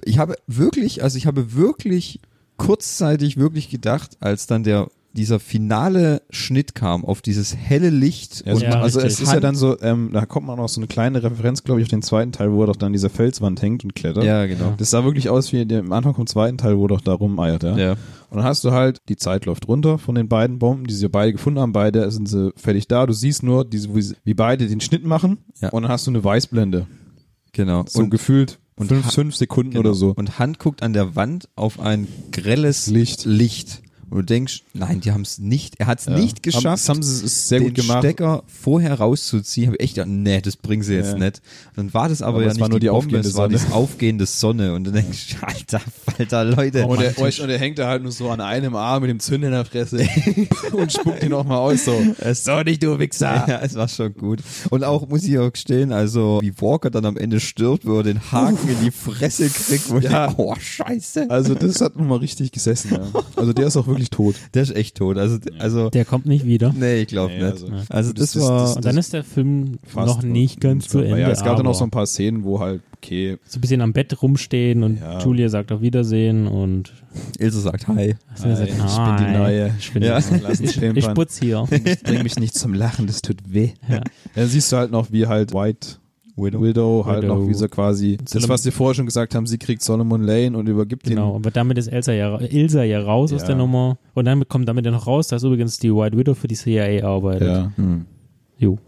Ich 0.05 0.19
habe 0.19 0.37
wirklich, 0.47 1.03
also 1.03 1.17
ich 1.17 1.27
habe 1.27 1.55
wirklich 1.55 2.21
kurzzeitig 2.57 3.37
wirklich 3.39 3.71
gedacht, 3.71 4.17
als 4.21 4.47
dann 4.47 4.65
der 4.65 4.89
dieser 5.17 5.39
finale 5.39 6.23
Schnitt 6.31 6.75
kam 6.75 7.05
auf 7.05 7.23
dieses 7.23 7.57
helle 7.57 7.91
Licht 7.91 8.45
Ja, 8.45 8.53
also, 8.53 8.65
Ja, 8.65 8.81
also 8.81 8.99
richtig. 9.01 9.15
es 9.15 9.29
ist 9.29 9.33
ja 9.33 9.41
dann 9.41 9.55
so, 9.55 9.81
ähm, 9.81 10.11
da 10.13 10.27
kommt 10.27 10.47
man 10.47 10.59
auch 10.59 10.69
so 10.69 10.81
eine 10.81 10.89
kleine 10.89 11.23
Referenz, 11.23 11.63
glaube 11.63 11.81
ich, 11.81 11.87
auf 11.87 11.91
den 11.91 12.03
zweiten 12.03 12.33
Teil, 12.33 12.53
wo 12.53 12.63
er 12.63 12.67
doch 12.67 12.77
dann 12.77 12.89
an 12.89 12.93
dieser 12.93 13.11
Felswand 13.11 13.63
hängt 13.63 13.85
und 13.85 13.95
klettert. 13.95 14.25
ja, 14.25 14.45
genau. 14.47 14.75
Das 14.77 14.91
sah 14.91 15.05
wirklich 15.05 15.31
aus 15.31 15.53
wie 15.53 15.65
der, 15.65 15.81
am 15.81 15.93
Anfang 15.93 16.15
vom 16.15 16.27
zweiten 16.27 16.59
Teil, 16.59 16.77
wo 16.77 16.87
er 16.87 16.89
doch 16.89 17.01
da 17.01 17.13
rumeiert, 17.13 17.63
ja. 17.63 17.77
Ja. 17.77 17.93
Und 18.31 18.39
dann 18.39 18.45
hast 18.45 18.65
du 18.65 18.73
halt, 18.73 18.99
die 19.09 19.17
Zeit 19.17 19.47
läuft 19.47 19.69
runter 19.69 19.99
von 19.99 20.17
den 20.17 20.29
beiden 20.29 20.59
Bomben, 20.59 20.89
die 20.89 20.95
sie 20.95 21.09
beide 21.09 21.33
gefunden 21.33 21.61
haben. 21.61 21.73
Beide 21.73 22.11
sind 22.11 22.29
sie 22.29 22.53
fertig 22.57 22.89
da. 22.89 23.07
Du 23.07 23.13
siehst 23.13 23.45
nur, 23.45 23.65
diese, 23.65 23.89
wie, 24.25 24.35
beide 24.35 24.67
den 24.67 24.81
Schnitt 24.81 25.05
machen. 25.05 25.39
Ja. 25.61 25.69
Und 25.69 25.85
dann 25.85 25.93
hast 25.93 26.09
du 26.09 26.11
eine 26.11 26.25
Weißblende. 26.25 26.89
Genau. 27.53 27.85
So 27.87 28.09
gefühlt 28.09 28.59
und 28.75 28.89
fünf, 28.89 29.13
fünf 29.13 29.37
Sekunden 29.37 29.71
genau. 29.71 29.81
oder 29.81 29.95
so. 29.95 30.13
Und 30.17 30.41
Hand 30.41 30.59
guckt 30.59 30.83
an 30.83 30.93
der 30.93 31.15
Wand 31.15 31.49
auf 31.55 31.79
ein 31.79 32.09
grelles 32.33 32.89
Licht. 32.89 33.25
Licht. 33.25 33.84
Und 34.15 34.21
du 34.21 34.27
denkst, 34.27 34.63
nein, 34.75 35.01
die 35.01 35.11
haben 35.11 35.23
es 35.23 35.39
nicht, 35.41 35.75
er 35.81 35.89
hat 35.89 35.99
es 35.99 36.07
Ja. 36.07 36.13
nicht 36.17 36.37
Haben- 36.37 36.43
geschafft, 36.43 36.65
Das 36.67 36.89
haben 36.89 37.03
sie 37.03 37.27
sehr 37.27 37.59
den 37.59 37.69
gut 37.69 37.75
gemacht. 37.75 37.99
Stecker 38.05 38.45
vorher 38.47 38.95
rauszuziehen. 38.95 39.67
Habe 39.67 39.77
ich 39.79 39.83
echt 39.83 39.95
gedacht, 39.97 40.09
nee, 40.09 40.41
das 40.41 40.57
bringen 40.57 40.85
sie 40.85 40.95
jetzt 40.95 41.15
Ja. 41.15 41.19
nicht. 41.19 41.43
Und 41.71 41.77
dann 41.79 41.95
war 41.95 42.09
das 42.09 42.23
aber, 42.23 42.37
Aber 42.37 42.43
ja 42.47 42.53
nicht 42.53 42.61
war 42.61 42.69
nur 42.69 42.79
die 42.79 42.87
Bombe, 42.87 42.99
aufgehende 42.99 43.29
es 43.29 43.35
war 43.35 43.51
Sonne. 43.51 43.59
die 43.67 43.73
aufgehende 43.73 44.27
Sonne. 44.27 44.73
Und 44.75 44.85
dann 44.85 44.95
denkst 44.95 45.35
du, 45.41 45.47
alter, 45.47 45.81
alter 46.17 46.45
Leute. 46.45 46.87
und, 46.87 47.01
er, 47.03 47.19
und 47.19 47.49
er 47.51 47.59
hängt 47.59 47.81
da 47.81 47.89
halt 47.89 48.05
nur 48.05 48.13
so 48.13 48.31
an 48.31 48.41
einem 48.41 48.77
Arm 48.77 49.03
mit 49.03 49.11
dem 49.11 49.19
Zünder 49.19 49.49
in 49.49 49.53
der 49.55 49.65
Fresse 49.65 50.07
und 50.73 50.93
spuckt 50.93 51.25
ihn 51.25 51.33
auch 51.33 51.45
mal 51.45 51.59
aus 51.59 51.85
so. 51.85 52.01
So 52.35 52.63
nicht, 52.63 52.83
du 52.85 52.97
Wichser. 52.99 53.45
Ja, 53.49 53.59
es 53.63 53.75
war 53.75 53.89
schon 53.89 54.15
gut. 54.15 54.39
Und 54.71 54.85
auch, 54.85 55.09
muss 55.09 55.25
ich 55.25 55.37
auch 55.41 55.51
gestehen, 55.53 55.91
also 55.93 56.39
wie 56.41 56.53
Walker 56.61 56.91
dann 56.91 57.05
am 57.05 57.17
Ende 57.17 57.41
stirbt, 57.41 57.85
wo 57.85 57.97
er 57.99 58.05
den 58.05 58.31
Haken 58.31 58.69
in 58.69 58.77
die 58.85 58.93
Fresse 58.93 59.49
kriegt, 59.49 59.91
wo 59.91 59.99
ich 59.99 60.05
Ja. 60.05 60.29
denke, 60.29 60.41
oh, 60.41 60.55
scheiße. 60.57 61.29
Also 61.31 61.55
das 61.57 61.81
hat 61.81 61.97
nun 61.97 62.07
mal 62.07 62.19
richtig 62.19 62.53
gesessen, 62.53 62.93
ja. 62.93 63.01
Also 63.35 63.53
der 63.53 63.67
ist 63.67 63.77
auch 63.77 63.89
wirklich 63.89 64.04
tot. 64.11 64.35
Der 64.55 64.63
ist 64.63 64.75
echt 64.75 64.97
tot. 64.97 65.19
Also, 65.19 65.39
also 65.59 65.91
Der 65.91 66.05
kommt 66.05 66.27
nicht 66.27 66.45
wieder. 66.47 66.73
nee, 66.77 67.03
ich 67.03 67.09
glaube 67.09 67.33
Nee, 67.33 67.43
nicht. 67.43 67.53
also- 67.53 67.67
Also, 67.89 68.13
das, 68.13 68.33
das- 68.33 68.43
war... 68.43 68.61
das- 68.61 68.77
Und 68.77 68.85
dann 68.85 68.97
ist 68.97 69.13
der 69.13 69.25
Film 69.25 69.79
Fast 69.87 70.07
noch 70.07 70.23
nicht 70.23 70.61
ganz 70.61 70.89
zu 70.89 70.99
Ende. 71.01 71.21
Ja, 71.21 71.29
es 71.31 71.43
gab 71.45 71.57
dann 71.57 71.65
noch 71.67 71.75
so 71.75 71.85
ein 71.85 71.91
paar 71.91 72.07
Szenen, 72.07 72.45
wo 72.45 72.61
halt, 72.61 72.83
okay, 72.97 73.39
so 73.47 73.59
ein 73.59 73.61
bisschen 73.61 73.81
am 73.81 73.93
Bett 73.93 74.21
rumstehen 74.23 74.83
und 74.83 75.01
Ja. 75.01 75.21
Julia 75.21 75.49
sagt 75.49 75.73
auf 75.73 75.81
Wiedersehen 75.83 76.47
und 76.47 76.93
Ilse 77.39 77.61
sagt 77.61 77.87
Hi. 77.89 78.17
also 78.33 78.49
er 78.49 78.57
sagt, 78.57 78.69
ich 78.71 78.77
bin 78.77 79.17
die 79.19 79.25
"Hi, 79.25 79.39
Neue. 79.39 79.75
Ich 79.79 79.93
bin 79.93 80.03
Ja. 80.03 80.19
Ich, 80.19 80.83
ich 80.83 81.15
putz 81.15 81.39
hier. 81.39 81.65
bring 82.05 82.23
mich 82.23 82.37
nicht 82.39 82.55
zum 82.55 82.75
Lachen, 82.75 83.07
das 83.07 83.23
tut 83.23 83.39
weh. 83.47 83.71
Ja. 83.89 84.01
Dann 84.35 84.49
siehst 84.49 84.73
du 84.73 84.77
halt 84.77 84.91
noch, 84.91 85.13
wie 85.13 85.27
halt 85.27 85.53
White 85.55 85.97
Widow, 86.37 87.05
halt 87.07 87.23
Widow. 87.23 87.37
noch, 87.37 87.49
wie 87.49 87.55
sie 87.55 87.69
quasi, 87.69 88.17
das, 88.17 88.33
Solomon- 88.33 88.49
was 88.51 88.65
wir 88.65 88.73
vorher 88.73 88.95
schon 88.95 89.07
gesagt 89.07 89.35
haben, 89.35 89.47
sie 89.47 89.57
kriegt 89.59 89.83
Solomon 89.83 90.23
Lane 90.23 90.57
und 90.59 90.69
übergibt 90.69 91.05
Genau, 91.05 91.31
den. 91.33 91.37
aber 91.37 91.51
damit 91.53 91.79
ist 91.79 91.87
Elsa 91.89 92.13
ja, 92.13 92.41
Ilsa 92.41 92.83
ja 92.83 93.01
raus 93.01 93.33
aus 93.33 93.43
Ja. 93.43 93.47
der 93.49 93.57
Nummer. 93.57 93.99
Und 94.15 94.25
dann 94.25 94.47
kommt 94.49 94.69
damit 94.69 94.85
ja 94.85 94.91
noch 94.91 95.07
raus, 95.07 95.29
dass 95.29 95.45
übrigens 95.45 95.79
die 95.79 95.95
White 95.95 96.17
Widow 96.19 96.35
für 96.35 96.49
die 96.49 96.57
CIA 96.57 97.07
arbeitet. 97.07 97.47
Ja. 97.49 97.73
Hm. 97.77 98.07
Jo, 98.59 98.79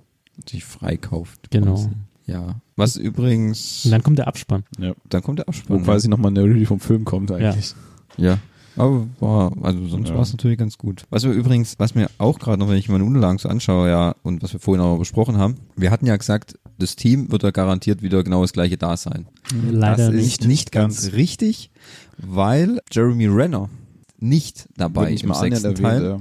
Sich 0.48 0.64
freikauft. 0.64 1.50
genau. 1.50 1.74
quasi. 1.74 1.90
Ja. 2.26 2.56
Was 2.74 2.96
übrigens... 2.96 3.84
Und 3.84 3.92
dann 3.92 4.02
kommt 4.02 4.18
der 4.18 4.26
Abspann. 4.26 4.64
ja. 4.80 4.92
dann 5.08 5.22
kommt 5.22 5.38
der 5.38 5.46
Wo 5.46 5.50
Abspann. 5.50 5.82
quasi 5.84 6.08
nochmal 6.08 6.32
eine 6.32 6.42
Review 6.42 6.64
vom 6.66 6.80
Film 6.80 7.04
kommt 7.04 7.30
eigentlich. 7.30 7.74
Ja. 8.16 8.38
Aber 8.76 9.06
war, 9.20 9.52
also 9.62 9.86
sonst 9.88 10.08
Ja. 10.10 10.14
war 10.14 10.22
es 10.22 10.32
natürlich 10.32 10.58
ganz 10.58 10.76
gut. 10.78 11.04
Was 11.10 11.24
wir 11.24 11.32
übrigens, 11.32 11.78
was 11.78 11.94
mir 11.94 12.10
auch 12.18 12.38
gerade 12.38 12.58
noch, 12.58 12.68
wenn 12.68 12.76
ich 12.76 12.88
meine 12.88 13.04
Unterlagen 13.04 13.38
so 13.38 13.48
anschaue, 13.48 13.88
ja, 13.88 14.14
und 14.22 14.42
was 14.42 14.52
wir 14.52 14.60
vorhin 14.60 14.82
auch 14.84 14.98
besprochen 14.98 15.38
haben, 15.38 15.56
wir 15.76 15.90
hatten 15.90 16.06
ja 16.06 16.16
gesagt, 16.16 16.58
das 16.78 16.94
Team 16.96 17.32
wird 17.32 17.42
ja 17.42 17.50
garantiert 17.52 18.02
wieder 18.02 18.22
genau 18.22 18.42
das 18.42 18.52
gleiche 18.52 18.76
da 18.76 18.96
sein. 18.96 19.26
Leider 19.70 20.06
das 20.06 20.14
nicht. 20.14 20.40
ist 20.42 20.46
nicht 20.46 20.72
ganz, 20.72 21.02
Ganz. 21.04 21.14
richtig, 21.14 21.70
weil 22.18 22.80
Jeremy 22.92 23.26
Renner 23.26 23.70
nicht 24.18 24.68
dabei 24.76 25.10
nicht 25.10 25.24
im 25.24 25.32
sechsten 25.34 25.64
erwähnt, 25.66 25.80
Teil. 25.82 26.04
ja. 26.04 26.20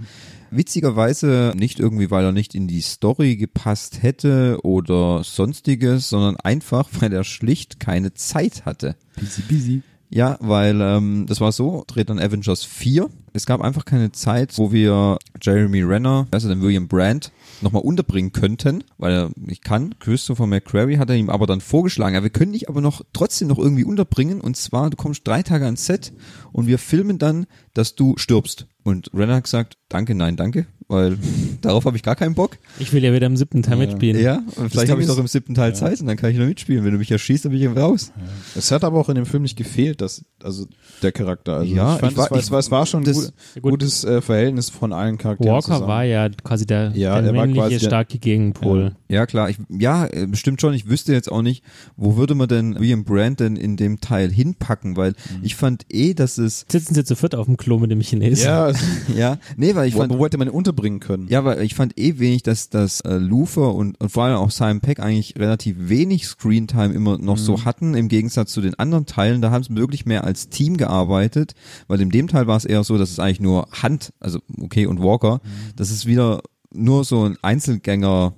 Witzigerweise 0.51 1.53
nicht 1.57 1.79
irgendwie, 1.79 2.09
weil 2.11 2.23
er 2.23 2.31
nicht 2.31 2.55
in 2.55 2.67
die 2.67 2.79
Story 2.81 3.35
gepasst 3.35 4.01
hätte 4.03 4.59
oder 4.63 5.23
sonstiges, 5.23 6.07
sondern 6.09 6.37
einfach, 6.37 6.87
weil 6.99 7.11
er 7.11 7.23
schlicht 7.25 7.79
keine 7.79 8.13
Zeit 8.13 8.65
hatte. 8.65 8.95
Busy, 9.19 9.41
busy. 9.41 9.81
Ja, 10.15 10.37
weil 10.39 10.79
ähm, 10.79 11.25
das 11.27 11.41
war 11.41 11.51
so, 11.51 11.83
dreht 11.87 12.09
dann 12.09 12.19
Avengers 12.19 12.63
4. 12.63 13.09
Es 13.33 13.45
gab 13.45 13.59
einfach 13.59 13.83
keine 13.83 14.13
Zeit, 14.13 14.57
wo 14.57 14.71
wir 14.71 15.17
Jeremy 15.41 15.81
Renner, 15.81 16.25
also 16.31 16.47
den 16.47 16.61
William 16.61 16.87
Brandt, 16.87 17.33
nochmal 17.59 17.81
unterbringen 17.81 18.31
könnten, 18.31 18.85
weil 18.97 19.11
er 19.11 19.29
nicht 19.35 19.65
kann. 19.65 19.93
Christopher 19.99 20.47
McQuarrie 20.47 20.99
hat 20.99 21.09
er 21.09 21.17
ihm 21.17 21.29
aber 21.29 21.47
dann 21.47 21.59
vorgeschlagen, 21.59 22.15
ja, 22.15 22.23
wir 22.23 22.29
können 22.29 22.53
dich 22.53 22.69
aber 22.69 22.79
noch 22.79 23.01
trotzdem 23.11 23.49
noch 23.49 23.59
irgendwie 23.59 23.83
unterbringen 23.83 24.39
und 24.39 24.55
zwar, 24.55 24.89
du 24.89 24.95
kommst 24.95 25.27
drei 25.27 25.43
Tage 25.43 25.65
ans 25.65 25.85
Set 25.85 26.13
und 26.55 26.67
wir 26.67 26.77
filmen 26.79 27.17
dann, 27.17 27.47
dass 27.73 27.95
du 27.95 28.15
stirbst. 28.17 28.67
Und 28.83 29.09
Renner 29.15 29.35
hat 29.35 29.43
gesagt, 29.45 29.77
danke, 29.89 30.13
nein, 30.13 30.35
danke, 30.37 30.67
weil 30.87 31.17
darauf 31.61 31.85
habe 31.85 31.97
ich 31.97 32.03
gar 32.03 32.15
keinen 32.15 32.35
Bock. 32.35 32.59
Ich 32.77 32.93
will 32.93 33.03
ja 33.03 33.11
wieder 33.13 33.25
im 33.25 33.35
siebten 33.35 33.63
Teil 33.63 33.79
Ja. 33.79 33.85
mitspielen. 33.87 34.21
Ja, 34.21 34.43
und 34.55 34.69
vielleicht 34.69 34.91
habe 34.91 35.01
ich 35.01 35.07
doch 35.07 35.17
im 35.17 35.25
siebten 35.27 35.55
Teil 35.55 35.73
Zeit 35.75 35.99
und 36.01 36.05
dann 36.07 36.17
kann 36.17 36.29
ich 36.29 36.37
noch 36.37 36.45
mitspielen. 36.45 36.85
Wenn 36.85 36.91
du 36.93 36.99
mich 36.99 37.09
erschießt, 37.11 37.45
dann 37.45 37.51
bin 37.51 37.59
ich 37.61 37.75
raus. 37.75 38.11
Es 38.55 38.71
hat 38.71 38.83
aber 38.83 38.99
auch 38.99 39.09
in 39.09 39.15
dem 39.15 39.25
Film 39.25 39.41
nicht 39.43 39.57
gefehlt, 39.57 40.01
dass, 40.01 40.23
also 40.43 40.67
der 41.01 41.11
Charakter. 41.11 41.55
Also 41.57 41.73
Ja, 41.75 41.95
ich 41.95 41.99
fand, 41.99 42.11
ich 42.11 42.17
war- 42.19 42.25
es, 42.25 42.31
war, 42.31 42.37
es 42.39 42.51
war, 42.51 42.59
es 42.59 42.71
war 42.71 42.85
schon 42.85 43.01
ein 43.01 43.05
das- 43.05 43.15
gut, 43.15 43.33
gut. 43.63 43.71
gutes 43.71 44.03
äh, 44.03 44.21
Verhältnis 44.21 44.69
von 44.69 44.93
allen 44.93 45.17
Charakteren 45.17 45.51
Walker 45.51 45.65
zusammen. 45.65 45.87
war 45.87 46.03
ja 46.03 46.29
quasi 46.29 46.67
der, 46.67 46.91
Ja, 46.95 47.19
der 47.19 47.31
er 47.31 47.35
war 47.35 47.41
männliche 47.47 47.61
quasi 47.61 47.79
der- 47.79 47.87
starke 47.87 48.19
Gegenpol. 48.19 48.95
Ja, 49.09 49.25
klar. 49.25 49.49
Ich, 49.49 49.57
ja, 49.69 50.05
äh, 50.05 50.27
bestimmt 50.27 50.61
schon. 50.61 50.75
Ich 50.75 50.87
wüsste 50.87 51.11
jetzt 51.11 51.31
auch 51.31 51.41
nicht, 51.41 51.63
wo 51.97 52.17
würde 52.17 52.35
man 52.35 52.47
denn 52.47 52.79
William 52.79 53.03
Brandt 53.03 53.39
denn 53.39 53.55
in 53.55 53.77
dem 53.77 53.99
Teil 53.99 54.31
hinpacken, 54.31 54.95
weil 54.95 55.15
ich 55.41 55.55
fand 55.55 55.85
eh, 55.91 56.13
dass 56.13 56.37
es, 56.45 56.65
Sitzen 56.69 56.93
sie 56.95 57.03
zu 57.03 57.15
viert 57.15 57.35
auf 57.35 57.45
dem 57.45 57.57
Klo 57.57 57.79
mit 57.79 57.91
dem 57.91 58.01
Chinesen. 58.01 58.45
Ja, 58.45 58.71
ja, 59.15 59.37
nee, 59.57 59.75
weil 59.75 59.87
ich 59.87 59.95
wo, 59.95 59.99
fand, 59.99 60.13
wo 60.17 60.25
hätte 60.25 60.37
man 60.37 60.47
ihn 60.47 60.53
unterbringen 60.53 60.99
können? 60.99 61.27
ja, 61.27 61.43
weil 61.43 61.61
ich 61.61 61.75
fand 61.75 61.99
eh 61.99 62.19
wenig, 62.19 62.43
dass 62.43 62.69
dass 62.69 63.01
äh, 63.01 63.15
Luther 63.15 63.73
und, 63.73 63.99
und 63.99 64.09
vor 64.09 64.25
allem 64.25 64.37
auch 64.37 64.51
Simon 64.51 64.81
Peck 64.81 64.99
eigentlich 64.99 65.35
relativ 65.37 65.75
wenig 65.79 66.27
Screentime 66.27 66.93
immer 66.93 67.17
noch 67.17 67.37
so 67.37 67.65
hatten, 67.65 67.95
im 67.95 68.07
Gegensatz 68.07 68.51
zu 68.51 68.61
den 68.61 68.75
anderen 68.75 69.05
Teilen. 69.05 69.41
Da 69.41 69.51
haben 69.51 69.63
sie 69.63 69.75
wirklich 69.75 70.05
mehr 70.05 70.23
als 70.23 70.49
Team 70.49 70.77
gearbeitet, 70.77 71.53
weil 71.87 72.01
in 72.01 72.09
dem 72.09 72.27
Teil 72.27 72.47
war 72.47 72.57
es 72.57 72.65
eher 72.65 72.83
so, 72.83 72.97
dass 72.97 73.11
es 73.11 73.19
eigentlich 73.19 73.41
nur 73.41 73.67
Hand, 73.71 74.13
also 74.19 74.39
okay 74.61 74.85
und 74.85 75.01
Walker, 75.01 75.41
dass 75.75 75.91
es 75.91 76.05
wieder 76.05 76.41
nur 76.73 77.03
so 77.03 77.23
ein 77.23 77.37
Einzelgänger 77.41 78.33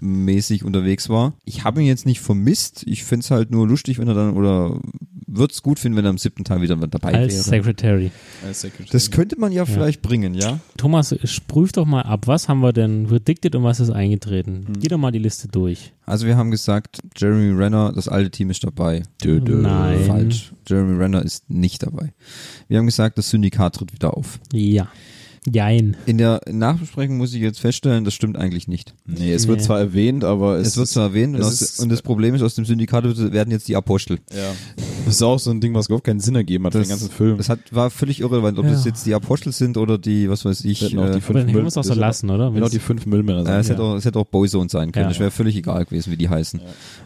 mäßig 0.00 0.64
unterwegs 0.64 1.08
war. 1.08 1.34
Ich 1.44 1.64
habe 1.64 1.80
ihn 1.80 1.86
jetzt 1.86 2.06
nicht 2.06 2.20
vermisst. 2.20 2.84
Ich 2.86 3.04
find's 3.04 3.30
halt 3.30 3.50
nur 3.50 3.66
lustig, 3.66 3.98
wenn 3.98 4.08
er 4.08 4.14
dann 4.14 4.34
oder 4.34 4.80
würd's 5.36 5.62
gut 5.62 5.78
finden, 5.78 5.96
wenn 5.96 6.04
er 6.04 6.10
im 6.10 6.18
siebten 6.18 6.44
Teil 6.44 6.60
wieder 6.60 6.76
dabei 6.76 7.14
Als 7.14 7.32
wäre. 7.32 7.42
Secretary. 7.42 8.10
Als 8.46 8.60
Secretary. 8.60 8.88
Das 8.90 9.10
könnte 9.10 9.38
man 9.38 9.52
ja, 9.52 9.66
vielleicht 9.66 10.02
bringen, 10.02 10.34
ja? 10.34 10.60
Thomas, 10.76 11.14
prüf 11.46 11.72
doch 11.72 11.86
mal 11.86 12.02
ab, 12.02 12.26
was 12.26 12.48
haben 12.48 12.60
wir 12.60 12.72
denn 12.72 13.06
predicted 13.06 13.54
und 13.54 13.64
was 13.64 13.80
ist 13.80 13.90
eingetreten? 13.90 14.64
Hm. 14.66 14.80
Geh 14.80 14.88
doch 14.88 14.98
mal 14.98 15.10
die 15.10 15.18
Liste 15.18 15.48
durch. 15.48 15.92
Also 16.06 16.26
wir 16.26 16.36
haben 16.36 16.50
gesagt, 16.50 17.00
Jeremy 17.16 17.56
Renner, 17.56 17.92
das 17.94 18.08
alte 18.08 18.30
Team 18.30 18.50
ist 18.50 18.64
dabei. 18.64 19.02
Dö, 19.22 19.40
dö. 19.40 19.62
Nein. 19.62 20.04
Falsch. 20.04 20.52
Jeremy 20.68 20.96
Renner 20.96 21.22
ist 21.22 21.48
nicht 21.50 21.82
dabei. 21.82 22.12
Wir 22.68 22.78
haben 22.78 22.86
gesagt, 22.86 23.18
das 23.18 23.30
Syndikat 23.30 23.76
tritt 23.76 23.92
wieder 23.92 24.16
auf. 24.16 24.38
Ja. 24.52 24.88
Jein. 25.52 25.96
In 26.06 26.18
der 26.18 26.40
Nachbesprechung 26.50 27.16
muss 27.18 27.34
ich 27.34 27.40
jetzt 27.42 27.60
feststellen, 27.60 28.04
das 28.04 28.14
stimmt 28.14 28.36
eigentlich 28.36 28.66
nicht. 28.68 28.94
nee, 29.06 29.32
es 29.32 29.46
wird 29.46 29.58
Nee. 29.58 29.64
zwar 29.64 29.78
erwähnt, 29.78 30.24
aber 30.24 30.56
es, 30.58 30.68
Es, 30.68 30.76
wird 30.76 30.88
zwar 30.88 31.04
erwähnt 31.08 31.34
und, 31.34 31.40
es 31.42 31.62
aus, 31.62 31.80
und 31.80 31.90
das 31.90 32.00
Problem 32.02 32.34
ist, 32.34 32.42
aus 32.42 32.54
dem 32.54 32.64
Syndikat 32.64 33.04
werden 33.32 33.50
jetzt 33.50 33.68
die 33.68 33.76
Apostel. 33.76 34.18
Ja. 34.32 34.52
Das 35.04 35.16
ist 35.16 35.22
auch 35.22 35.38
so 35.38 35.50
ein 35.50 35.60
Ding, 35.60 35.74
was 35.74 35.86
überhaupt 35.86 36.04
keinen 36.06 36.20
Sinn 36.20 36.34
ergeben 36.34 36.64
hat 36.64 36.72
für 36.72 36.80
den 36.80 36.88
ganzen 36.88 37.10
Film. 37.10 37.36
Das 37.36 37.48
hat, 37.50 37.58
war 37.70 37.90
völlig 37.90 38.20
irrelevant, 38.20 38.58
ob 38.58 38.64
Ja. 38.64 38.72
das 38.72 38.84
jetzt 38.86 39.04
die 39.04 39.12
Apostel 39.14 39.52
sind 39.52 39.76
oder 39.76 39.98
die, 39.98 40.30
was 40.30 40.44
weiß 40.46 40.64
ich. 40.64 40.80
Hätten 40.80 40.98
auch 40.98 41.10
die 41.10 41.18
Äh, 41.18 41.20
fünf 41.20 41.44
Müll- 41.44 41.54
wir 41.62 41.64
es 41.66 41.76
auch 41.76 41.82
so 41.84 41.90
das 41.90 41.96
hätte- 41.96 42.00
lassen, 42.00 42.30
oder? 42.30 42.50
Hätten 42.52 42.62
auch 42.64 42.70
die 42.70 42.78
fünf 42.78 43.04
Müllmänner 43.04 43.40
äh, 43.42 43.44
sein. 43.44 43.60
es, 43.60 43.68
Ja. 43.68 43.74
hätte 43.74 43.82
auch, 43.82 43.94
es 43.96 44.04
hätte 44.06 44.18
auch 44.18 44.26
Boyzone 44.26 44.68
sein 44.70 44.92
können. 44.92 45.04
Ja. 45.04 45.08
Das 45.10 45.18
wäre 45.20 45.30
völlig 45.30 45.56
egal 45.56 45.84
gewesen, 45.84 46.10
wie 46.10 46.16
die 46.16 46.28
heißen. 46.30 46.60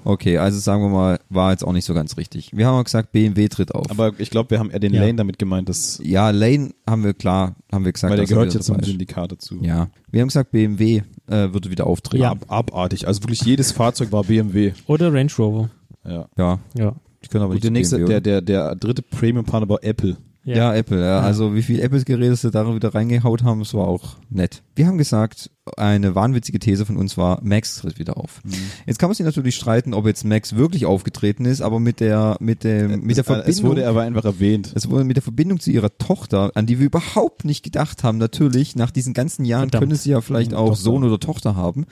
Okay, 0.05 0.39
also 0.39 0.59
sagen 0.61 0.83
wir 0.83 0.89
mal, 0.91 1.19
war 1.29 1.51
jetzt 1.51 1.65
auch 1.65 1.73
nicht 1.73 1.85
so 1.85 1.95
ganz 1.95 2.17
richtig. 2.17 2.51
Wir 2.57 2.67
haben 2.67 2.77
auch 2.79 2.85
gesagt, 2.85 3.11
BMW 3.13 3.49
tritt 3.49 3.75
auf. 3.75 3.91
Aber 3.91 4.13
ich 4.19 4.31
glaube, 4.31 4.51
wir 4.51 4.59
haben 4.61 4.71
eher 4.71 4.79
den 4.81 4.95
Ja. 4.95 5.01
Lane 5.01 5.15
damit 5.15 5.39
gemeint, 5.39 5.69
dass, 5.69 6.01
ja, 6.05 6.31
Lane 6.31 6.71
haben 6.89 7.03
wir 7.03 7.15
klar, 7.15 7.57
haben 7.73 7.85
wir 7.85 7.93
gesagt, 7.93 8.11
weil 8.13 8.17
der 8.19 8.28
gehört 8.29 8.49
wieder 8.49 8.61
ja 8.61 8.61
zum. 8.61 8.83
Syndikat 8.83 9.33
dazu. 9.33 9.59
Ja, 9.63 9.89
wir 10.11 10.21
haben 10.21 10.29
gesagt, 10.29 10.51
BMW 10.53 11.03
äh, 11.27 11.53
würde 11.53 11.71
wieder 11.71 11.87
auftreten. 11.87 12.23
Ja. 12.23 12.33
Ab, 12.33 12.45
abartig. 12.49 13.07
Also 13.07 13.23
wirklich 13.23 13.43
jedes 13.43 13.73
Fahrzeug 13.73 14.13
war 14.13 14.25
BMW. 14.25 14.73
Oder 14.87 15.13
Range 15.13 15.31
Rover. 15.39 15.71
Ja. 16.07 16.29
ja, 16.37 16.59
Ja. 16.75 16.95
die 17.25 17.29
können 17.29 17.43
aber 17.45 17.51
Und 17.51 17.55
nicht 17.57 17.65
der 17.65 17.71
nächste, 17.71 17.97
BMW, 17.97 18.09
der, 18.09 18.21
der, 18.21 18.41
der 18.43 18.75
dritte 18.77 19.03
Premium-Partner 19.03 19.69
war 19.69 19.83
Apple. 19.83 20.17
Ja, 20.45 20.75
Apple, 20.75 20.99
ja. 21.01 21.07
Ja. 21.07 21.21
Also 21.21 21.55
wie 21.55 21.63
viel 21.63 21.81
Apple-Geräte 21.81 22.37
sie 22.37 22.51
da 22.51 22.75
wieder 22.75 22.95
reingehaut 22.95 23.43
haben, 23.43 23.59
das 23.59 23.75
war 23.75 23.87
auch 23.87 24.17
nett. 24.31 24.63
Wir 24.77 24.87
haben 24.87 24.97
gesagt, 24.97 25.51
eine 25.77 26.15
wahnwitzige 26.15 26.59
These 26.59 26.87
von 26.87 26.97
uns 26.97 27.17
war, 27.17 27.41
Max 27.43 27.77
tritt 27.77 27.99
wieder 27.99 28.17
auf. 28.17 28.41
Mhm. 28.45 28.53
Jetzt 28.87 28.99
kann 28.99 29.09
man 29.09 29.15
sich 29.15 29.27
natürlich 29.27 29.55
streiten, 29.57 29.95
ob 29.95 30.07
jetzt 30.07 30.25
Max 30.25 30.57
wirklich 30.57 30.87
aufgetreten 30.87 31.45
ist, 31.45 31.61
aber 31.61 31.81
mit 31.81 32.01
der, 32.01 32.37
mit 32.41 32.65
dem, 32.65 33.03
mit 33.05 33.17
der 33.17 33.23
es, 33.25 33.31
äh, 33.31 33.35
Verbindung. 33.35 33.51
es 33.51 33.63
wurde 33.63 33.89
aber 33.89 34.03
einfach 34.03 34.25
erwähnt. 34.25 34.73
es 34.75 34.89
wurde 34.91 35.05
mit 35.05 35.17
der 35.17 35.23
Verbindung 35.23 35.61
zu 35.61 35.71
ihrer 35.71 35.97
Tochter, 35.99 36.53
an 36.55 36.67
die 36.67 36.79
wir 36.79 36.87
überhaupt 36.87 37.45
nicht 37.45 37.63
gedacht 37.63 38.05
haben, 38.05 38.19
natürlich, 38.19 38.77
nach 38.77 38.91
diesen 38.91 39.15
ganzen 39.15 39.45
Jahren 39.45 39.65
Verdammt. 39.71 39.83
könnte 39.83 39.97
sie 39.97 40.11
ja 40.11 40.21
vielleicht 40.21 40.55
auch 40.55 40.69
Tochter. 40.69 40.83
Sohn 40.83 41.05
oder 41.05 41.19
Tochter 41.21 41.57
haben. 41.57 41.87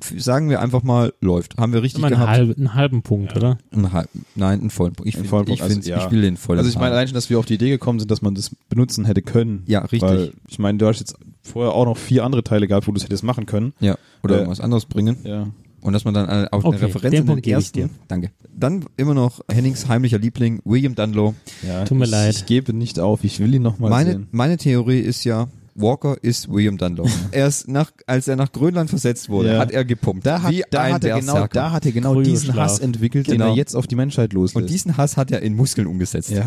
F- 0.00 0.22
Sagen 0.22 0.48
wir 0.50 0.60
einfach 0.60 0.82
mal, 0.82 1.12
läuft. 1.20 1.56
Haben 1.58 1.72
wir 1.72 1.82
richtig 1.82 2.02
einen, 2.04 2.14
gehabt. 2.14 2.28
halb, 2.30 2.56
einen 2.56 2.74
halben 2.74 3.02
Punkt, 3.02 3.36
oder? 3.36 3.58
Einen 3.70 3.92
halb, 3.92 4.08
nein, 4.34 4.60
einen 4.60 4.70
vollen 4.70 4.92
Punkt. 4.94 5.08
Ich, 5.08 5.16
find- 5.16 5.28
vollen 5.28 5.42
ich, 5.44 5.48
Punkt, 5.48 5.62
also, 5.62 5.72
find's- 5.74 5.86
ja. 5.88 6.04
ich 6.04 6.10
will 6.10 6.22
den 6.22 6.36
vollen 6.36 6.58
Also 6.58 6.70
ich 6.70 6.76
meine 6.78 6.92
allein 6.94 7.08
schon, 7.08 7.14
dass 7.14 7.30
wir 7.30 7.38
auf 7.38 7.46
die 7.46 7.54
Idee 7.54 7.70
gekommen 7.70 7.98
sind, 7.98 8.10
dass 8.10 8.22
man 8.22 8.34
das 8.34 8.50
benutzen 8.68 9.04
hätte 9.04 9.22
können. 9.22 9.62
Ja, 9.66 9.80
richtig. 9.80 10.02
Weil 10.02 10.32
ich 10.48 10.58
meine, 10.58 10.78
du 10.78 10.86
hast 10.86 11.00
jetzt 11.00 11.16
vorher 11.42 11.72
auch 11.74 11.84
noch 11.84 11.96
vier 11.96 12.24
andere 12.24 12.42
Teile 12.44 12.66
gehabt, 12.68 12.86
wo 12.88 12.92
du 12.92 12.98
es 12.98 13.04
hättest 13.04 13.24
machen 13.24 13.46
können. 13.46 13.72
Ja, 13.80 13.96
oder 14.22 14.34
Äh, 14.34 14.38
irgendwas 14.38 14.60
anderes 14.60 14.86
bringen. 14.86 15.16
Ja. 15.24 15.48
Und 15.80 15.94
dass 15.94 16.04
man 16.04 16.14
dann 16.14 16.26
eine, 16.28 16.52
auch 16.52 16.62
Okay, 16.62 16.76
eine 16.76 16.86
Referenz 16.86 17.10
den 17.10 17.12
in 17.12 17.22
den 17.22 17.26
Punkt 17.26 17.42
gebe 17.42 17.58
ich 17.58 17.64
ersten. 17.66 17.78
dir. 17.80 17.90
Danke. 18.06 18.30
Dann 18.56 18.84
immer 18.96 19.14
noch 19.14 19.40
Hennings 19.50 19.88
heimlicher 19.88 20.18
Liebling, 20.20 20.60
William 20.64 20.94
Dunlow. 20.94 21.34
ja 21.66 21.84
Tut 21.84 21.98
mir 21.98 22.04
ich, 22.04 22.10
leid. 22.12 22.34
Ich 22.36 22.46
gebe 22.46 22.72
nicht 22.72 23.00
auf, 23.00 23.24
ich 23.24 23.40
will 23.40 23.52
ihn 23.54 23.62
nochmal 23.62 23.90
Meine, 23.90 24.10
sehen. 24.12 24.28
meine 24.30 24.56
Theorie 24.58 25.00
ist 25.00 25.24
ja, 25.24 25.48
Walker 25.74 26.16
ist 26.22 26.48
William 26.52 26.78
Dunlow. 26.78 27.08
er 27.32 27.48
ist 27.48 27.66
nach, 27.66 27.90
als 28.06 28.28
er 28.28 28.36
nach 28.36 28.52
Grönland 28.52 28.90
versetzt 28.90 29.28
wurde, 29.28 29.54
Ja. 29.54 29.58
hat 29.58 29.72
er 29.72 29.84
gepumpt. 29.84 30.24
Da 30.24 30.42
hat, 30.42 30.52
wie 30.52 30.62
da, 30.70 30.90
hat 30.92 31.02
er 31.02 31.18
genau, 31.18 31.46
da 31.48 31.72
hat 31.72 31.84
er 31.84 31.90
genau 31.90 32.12
Kryoschlaf. 32.12 32.32
diesen 32.40 32.54
Hass 32.54 32.78
entwickelt, 32.78 33.26
den 33.26 33.32
Genau. 33.38 33.48
er 33.50 33.54
jetzt 33.56 33.74
auf 33.74 33.88
die 33.88 33.96
Menschheit 33.96 34.32
loslässt. 34.34 34.62
Und 34.62 34.70
diesen 34.70 34.96
Hass 34.98 35.16
hat 35.16 35.32
er 35.32 35.42
in 35.42 35.56
Muskeln 35.56 35.88
umgesetzt. 35.88 36.30
ja. 36.30 36.46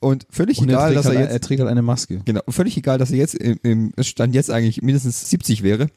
Und 0.00 0.26
völlig 0.30 0.60
Und 0.60 0.68
er 0.68 0.76
egal, 0.76 0.86
trägt, 0.92 0.98
dass 0.98 1.06
er 1.06 1.10
halt, 1.10 1.20
jetzt 1.20 1.32
er 1.32 1.40
trägt 1.40 1.60
halt 1.60 1.70
eine 1.70 1.82
Maske. 1.82 2.20
Genau, 2.24 2.40
völlig 2.48 2.76
egal, 2.76 2.98
dass 2.98 3.10
er 3.10 3.16
jetzt 3.18 3.34
im, 3.34 3.58
im 3.62 3.92
Stand 4.00 4.34
jetzt 4.34 4.50
eigentlich 4.50 4.80
mindestens 4.82 5.28
70 5.30 5.62
wäre. 5.62 5.88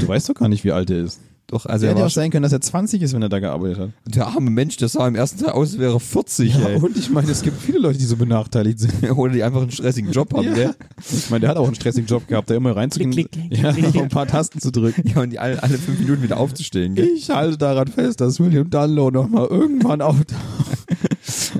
Du 0.00 0.08
weißt 0.08 0.28
doch 0.28 0.34
gar 0.34 0.48
nicht, 0.48 0.64
wie 0.64 0.72
alt 0.72 0.90
er 0.90 1.04
ist. 1.04 1.20
Doch, 1.52 1.66
also 1.66 1.72
Also 1.74 1.86
er 1.86 1.92
hätte 1.92 2.06
auch 2.06 2.10
sein 2.10 2.30
können, 2.30 2.44
dass 2.44 2.52
er 2.52 2.62
20 2.62 3.02
ist, 3.02 3.12
wenn 3.12 3.20
er 3.20 3.28
da 3.28 3.38
gearbeitet 3.38 3.78
hat. 3.78 3.90
der 4.06 4.26
arme 4.26 4.50
Mensch, 4.50 4.78
der 4.78 4.88
sah 4.88 5.06
im 5.06 5.14
ersten 5.14 5.38
Teil 5.44 5.50
aus, 5.50 5.72
als 5.72 5.78
wäre 5.78 5.92
er 5.92 6.00
40, 6.00 6.54
ey. 6.54 6.76
und 6.76 6.96
ich 6.96 7.10
meine, 7.10 7.30
es 7.30 7.42
gibt 7.42 7.60
viele 7.60 7.78
Leute, 7.78 7.98
die 7.98 8.06
so 8.06 8.16
benachteiligt 8.16 8.80
sind. 8.80 9.10
Oder 9.16 9.34
die 9.34 9.42
einfach 9.42 9.60
einen 9.60 9.70
stressigen 9.70 10.10
Job 10.12 10.32
haben, 10.32 10.54
gell? 10.54 10.74
Ich 11.12 11.28
meine, 11.28 11.40
der 11.40 11.50
hat 11.50 11.58
auch 11.58 11.66
einen 11.66 11.74
stressigen 11.74 12.06
Job 12.06 12.26
gehabt, 12.26 12.48
da 12.48 12.54
immer 12.54 12.74
reinzugehen, 12.74 13.10
Klick, 13.10 13.30
klick, 13.32 13.50
klick, 13.50 13.62
ja, 13.62 13.72
klick, 13.72 13.94
ein 14.02 14.08
paar 14.08 14.26
Tasten 14.26 14.60
zu 14.60 14.72
drücken. 14.72 15.06
Ja, 15.14 15.20
und 15.20 15.30
die 15.30 15.38
alle, 15.38 15.62
alle 15.62 15.76
fünf 15.76 16.00
Minuten 16.00 16.22
wieder 16.22 16.38
aufzustehen, 16.38 16.94
gell? 16.94 17.06
Ich 17.14 17.28
halte 17.28 17.58
daran 17.58 17.88
fest, 17.88 18.22
dass 18.22 18.40
William 18.40 18.70
Dunlow 18.70 19.10
nochmal 19.10 19.46
irgendwann 19.48 20.00
auftaucht. 20.00 20.81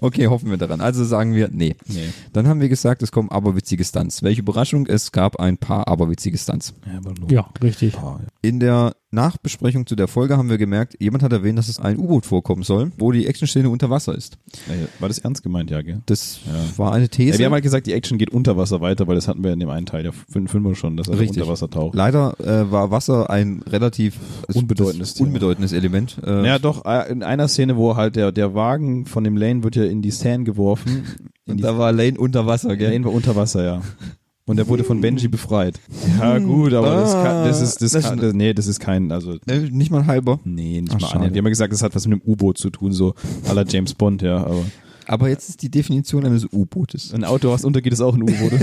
Okay, 0.02 0.26
hoffen 0.26 0.50
wir 0.50 0.56
daran. 0.56 0.80
Also 0.80 1.04
sagen 1.04 1.32
wir, 1.32 1.48
nee. 1.52 1.76
Nee. 1.86 2.08
Dann 2.32 2.48
haben 2.48 2.60
wir 2.60 2.68
gesagt, 2.68 3.02
es 3.02 3.12
kommen 3.12 3.30
aberwitzige 3.30 3.84
Stunts. 3.84 4.22
Welche 4.24 4.40
Überraschung, 4.40 4.86
es 4.86 5.12
gab 5.12 5.36
ein 5.36 5.58
paar 5.58 5.86
aberwitzige 5.86 6.36
Stunts. 6.36 6.74
Ja, 6.84 6.98
aber 6.98 7.14
Ja, 7.30 7.48
richtig. 7.62 7.96
In 8.42 8.58
der 8.58 8.96
Nachbesprechung 9.12 9.86
zu 9.86 9.94
der 9.94 10.08
Folge 10.08 10.36
haben 10.38 10.48
wir 10.48 10.58
gemerkt, 10.58 10.96
jemand 10.98 11.22
hat 11.22 11.32
erwähnt, 11.32 11.58
dass 11.58 11.68
es 11.68 11.78
ein 11.78 11.98
U-Boot 11.98 12.24
vorkommen 12.26 12.62
soll, 12.62 12.92
wo 12.96 13.12
die 13.12 13.26
Actionszene 13.26 13.68
unter 13.68 13.90
Wasser 13.90 14.14
ist. 14.14 14.38
Ja, 14.68 14.74
war 15.00 15.08
das 15.08 15.18
ernst 15.18 15.42
gemeint, 15.42 15.70
ja, 15.70 15.82
gell? 15.82 16.00
Das 16.06 16.40
Ja. 16.46 16.78
war 16.78 16.92
eine 16.92 17.04
Ja, 17.04 17.08
These. 17.08 17.38
wir 17.38 17.46
haben 17.46 17.52
halt 17.52 17.62
gesagt, 17.62 17.86
die 17.86 17.92
Action 17.92 18.16
geht 18.18 18.30
unter 18.30 18.56
Wasser 18.56 18.80
weiter, 18.80 19.06
weil 19.06 19.14
das 19.16 19.28
hatten 19.28 19.44
wir 19.44 19.52
in 19.52 19.60
dem 19.60 19.68
einen 19.68 19.84
Teil 19.86 20.02
der 20.02 20.12
fün- 20.12 20.48
Fünfer 20.48 20.74
schon, 20.74 20.96
dass 20.96 21.08
er 21.08 21.18
unter 21.20 21.46
Wasser 21.46 21.68
taucht. 21.68 21.94
Leider 21.94 22.34
äh, 22.40 22.70
war 22.70 22.90
Wasser 22.90 23.28
ein 23.30 23.62
relativ 23.68 24.18
Unbedeutendes 24.52 25.20
unbedeutendes 25.20 25.72
Element. 25.72 26.16
Äh, 26.26 26.46
Ja, 26.46 26.58
doch, 26.58 26.84
äh, 26.86 27.10
in 27.12 27.22
einer 27.22 27.48
Szene, 27.48 27.76
wo 27.76 27.96
halt 27.96 28.16
der, 28.16 28.32
der 28.32 28.54
Wagen 28.54 29.04
von 29.06 29.24
dem 29.24 29.36
Lane 29.36 29.62
wird 29.62 29.76
ja 29.76 29.84
in 29.84 30.00
die 30.02 30.10
Sand 30.10 30.44
geworfen. 30.46 31.04
Da 31.44 31.76
war 31.76 31.90
Lane 31.92 32.16
unter 32.18 32.46
Wasser, 32.46 32.76
gell? 32.76 32.92
Lane 32.92 33.04
war 33.04 33.12
unter 33.12 33.34
Wasser, 33.34 33.64
ja. 33.64 33.82
Und 34.44 34.58
er 34.58 34.66
wurde 34.66 34.82
von 34.82 35.00
Benji 35.00 35.28
befreit. 35.28 35.78
Ja, 36.18 36.38
gut, 36.38 36.72
aber 36.72 36.90
das, 36.96 37.12
kann, 37.12 37.44
das 37.46 37.60
ist, 37.60 37.80
das, 37.80 37.92
Das 37.92 38.04
kann, 38.04 38.18
ist- 38.18 38.24
das, 38.24 38.32
nee, 38.34 38.52
das 38.52 38.66
ist 38.66 38.80
kein, 38.80 39.12
also, 39.12 39.36
nicht 39.46 39.90
mal 39.92 40.06
halber. 40.06 40.40
nee, 40.44 40.80
nicht 40.80 40.90
Ach, 40.90 40.94
mal 40.94 41.00
schade. 41.00 41.14
annähernd. 41.14 41.34
Wir 41.34 41.38
haben 41.40 41.46
ja 41.46 41.50
gesagt, 41.50 41.72
das 41.72 41.82
hat 41.82 41.94
was 41.94 42.06
mit 42.08 42.20
einem 42.20 42.28
U-Boot 42.30 42.58
zu 42.58 42.70
tun, 42.70 42.92
so 42.92 43.14
la 43.52 43.62
James 43.66 43.94
Bond, 43.94 44.20
ja, 44.22 44.38
aber 44.38 44.62
Aber 45.06 45.28
jetzt 45.28 45.48
ist 45.48 45.62
die 45.62 45.70
Definition 45.70 46.24
eines 46.26 46.44
U-Bootes. 46.52 47.12
ein 47.14 47.24
Auto, 47.24 47.50
was 47.52 47.64
untergeht, 47.64 47.92
ist 47.92 48.00
auch 48.00 48.14
ein 48.14 48.22
U-Boot. 48.22 48.52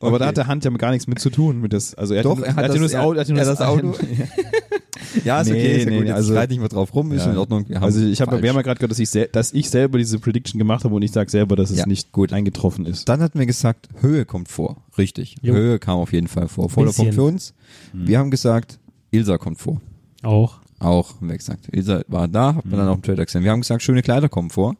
Aber 0.00 0.10
Okay. 0.10 0.18
da 0.20 0.26
hat 0.26 0.36
der 0.36 0.46
Hand 0.46 0.64
ja 0.64 0.70
gar 0.72 0.90
nichts 0.92 1.06
mit 1.08 1.18
zu 1.18 1.30
tun 1.30 1.60
mit 1.60 1.72
das. 1.72 1.94
Also 1.94 2.14
er 2.14 2.22
Doch, 2.22 2.38
hat, 2.38 2.46
er 2.46 2.54
hat 2.56 2.62
ja 2.62 2.68
das- 2.68 2.76
nur 2.76 2.84
das 2.84 2.92
er- 2.94 3.02
Auto. 3.02 3.14
Er 3.14 3.20
hat 3.20 3.28
nur 3.28 3.38
er 3.38 3.46
hat 3.46 3.52
das 3.52 3.60
Auto. 3.66 3.94
Ja, 5.24 5.40
ist 5.40 5.48
Nee, 5.48 5.54
okay, 5.54 5.76
ist 5.76 5.84
ja 5.84 5.90
nee, 5.90 5.96
gut. 5.98 6.06
Jetzt 6.06 6.14
also- 6.16 6.32
schreit 6.34 6.50
nicht 6.50 6.58
mehr 6.60 6.68
drauf 6.68 6.94
rum, 6.94 7.12
ist 7.12 7.24
Ja. 7.26 7.32
in 7.32 7.38
Ordnung. 7.38 7.68
Wir 7.68 7.76
haben 7.76 7.84
Also 7.84 8.04
ich 8.04 8.20
habe, 8.20 8.42
wir 8.42 8.48
haben 8.48 8.56
ja 8.56 8.62
gerade 8.62 8.78
gehört, 8.78 8.90
dass 8.90 8.98
ich, 8.98 9.10
dass 9.32 9.52
ich 9.52 9.70
selber 9.70 9.98
diese 9.98 10.18
Prediction 10.18 10.58
gemacht 10.58 10.84
habe 10.84 10.94
und 10.94 11.02
ich 11.02 11.12
sage 11.12 11.30
selber, 11.30 11.56
dass 11.56 11.70
es 11.70 11.78
Ja, 11.78 11.86
nicht 11.86 12.12
gut 12.12 12.32
eingetroffen 12.32 12.86
ist. 12.86 13.08
Dann 13.08 13.20
hatten 13.20 13.38
wir 13.38 13.46
gesagt, 13.46 13.88
Höhe 14.00 14.24
kommt 14.24 14.48
vor. 14.48 14.76
Richtig. 14.96 15.36
Jo. 15.42 15.54
Höhe 15.54 15.78
kam 15.78 15.98
auf 15.98 16.12
jeden 16.12 16.28
Fall 16.28 16.48
vor. 16.48 16.68
Voller. 16.70 16.92
Punkt 16.92 17.14
für 17.14 17.22
uns. 17.22 17.54
Wir 17.92 18.18
haben 18.18 18.30
gesagt, 18.30 18.78
Ilsa 19.10 19.38
kommt 19.38 19.58
vor. 19.58 19.80
Auch. 20.22 20.58
Auch, 20.80 21.16
haben 21.16 21.28
wir 21.28 21.36
gesagt. 21.36 21.68
Ilsa 21.72 22.02
war 22.08 22.28
da, 22.28 22.54
hat 22.54 22.64
man 22.66 22.78
dann 22.78 22.88
auch 22.88 22.94
im 22.96 23.02
Trailer 23.02 23.24
gesehen. 23.24 23.42
Wir 23.44 23.50
haben 23.50 23.60
gesagt, 23.60 23.82
schöne 23.82 24.02
Kleider 24.02 24.28
kommen 24.28 24.50
vor. 24.50 24.76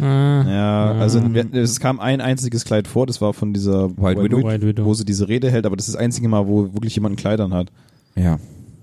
Ah, 0.00 0.44
Ja, 0.48 0.92
also 0.92 1.22
wir, 1.34 1.52
es 1.54 1.78
kam 1.80 2.00
ein 2.00 2.20
einziges 2.22 2.64
Kleid 2.64 2.88
vor, 2.88 3.06
das 3.06 3.20
war 3.20 3.34
von 3.34 3.52
dieser 3.52 3.90
White 3.98 4.22
Widow. 4.22 4.42
White 4.42 4.66
Widow. 4.66 4.84
wo 4.86 4.94
sie 4.94 5.04
diese 5.04 5.28
Rede 5.28 5.50
hält, 5.50 5.66
aber 5.66 5.76
das 5.76 5.88
ist 5.88 5.94
das 5.94 6.00
einzige 6.00 6.26
Mal, 6.28 6.46
wo 6.46 6.72
wirklich 6.72 6.94
jemand 6.94 7.18
Kleidern 7.18 7.52
hat. 7.52 7.70
Ja, 8.16 8.38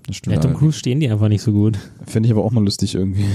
das 0.08 0.16
stimmt. 0.16 0.34
Ja, 0.34 0.40
Tom. 0.42 0.54
Cruise 0.54 0.76
stehen 0.78 0.98
die 0.98 1.08
einfach 1.08 1.28
nicht 1.28 1.42
so 1.42 1.52
gut. 1.52 1.78
Finde 2.06 2.26
ich 2.26 2.32
aber 2.32 2.44
auch 2.44 2.50
mal 2.50 2.64
lustig 2.64 2.96
irgendwie. 2.96 3.26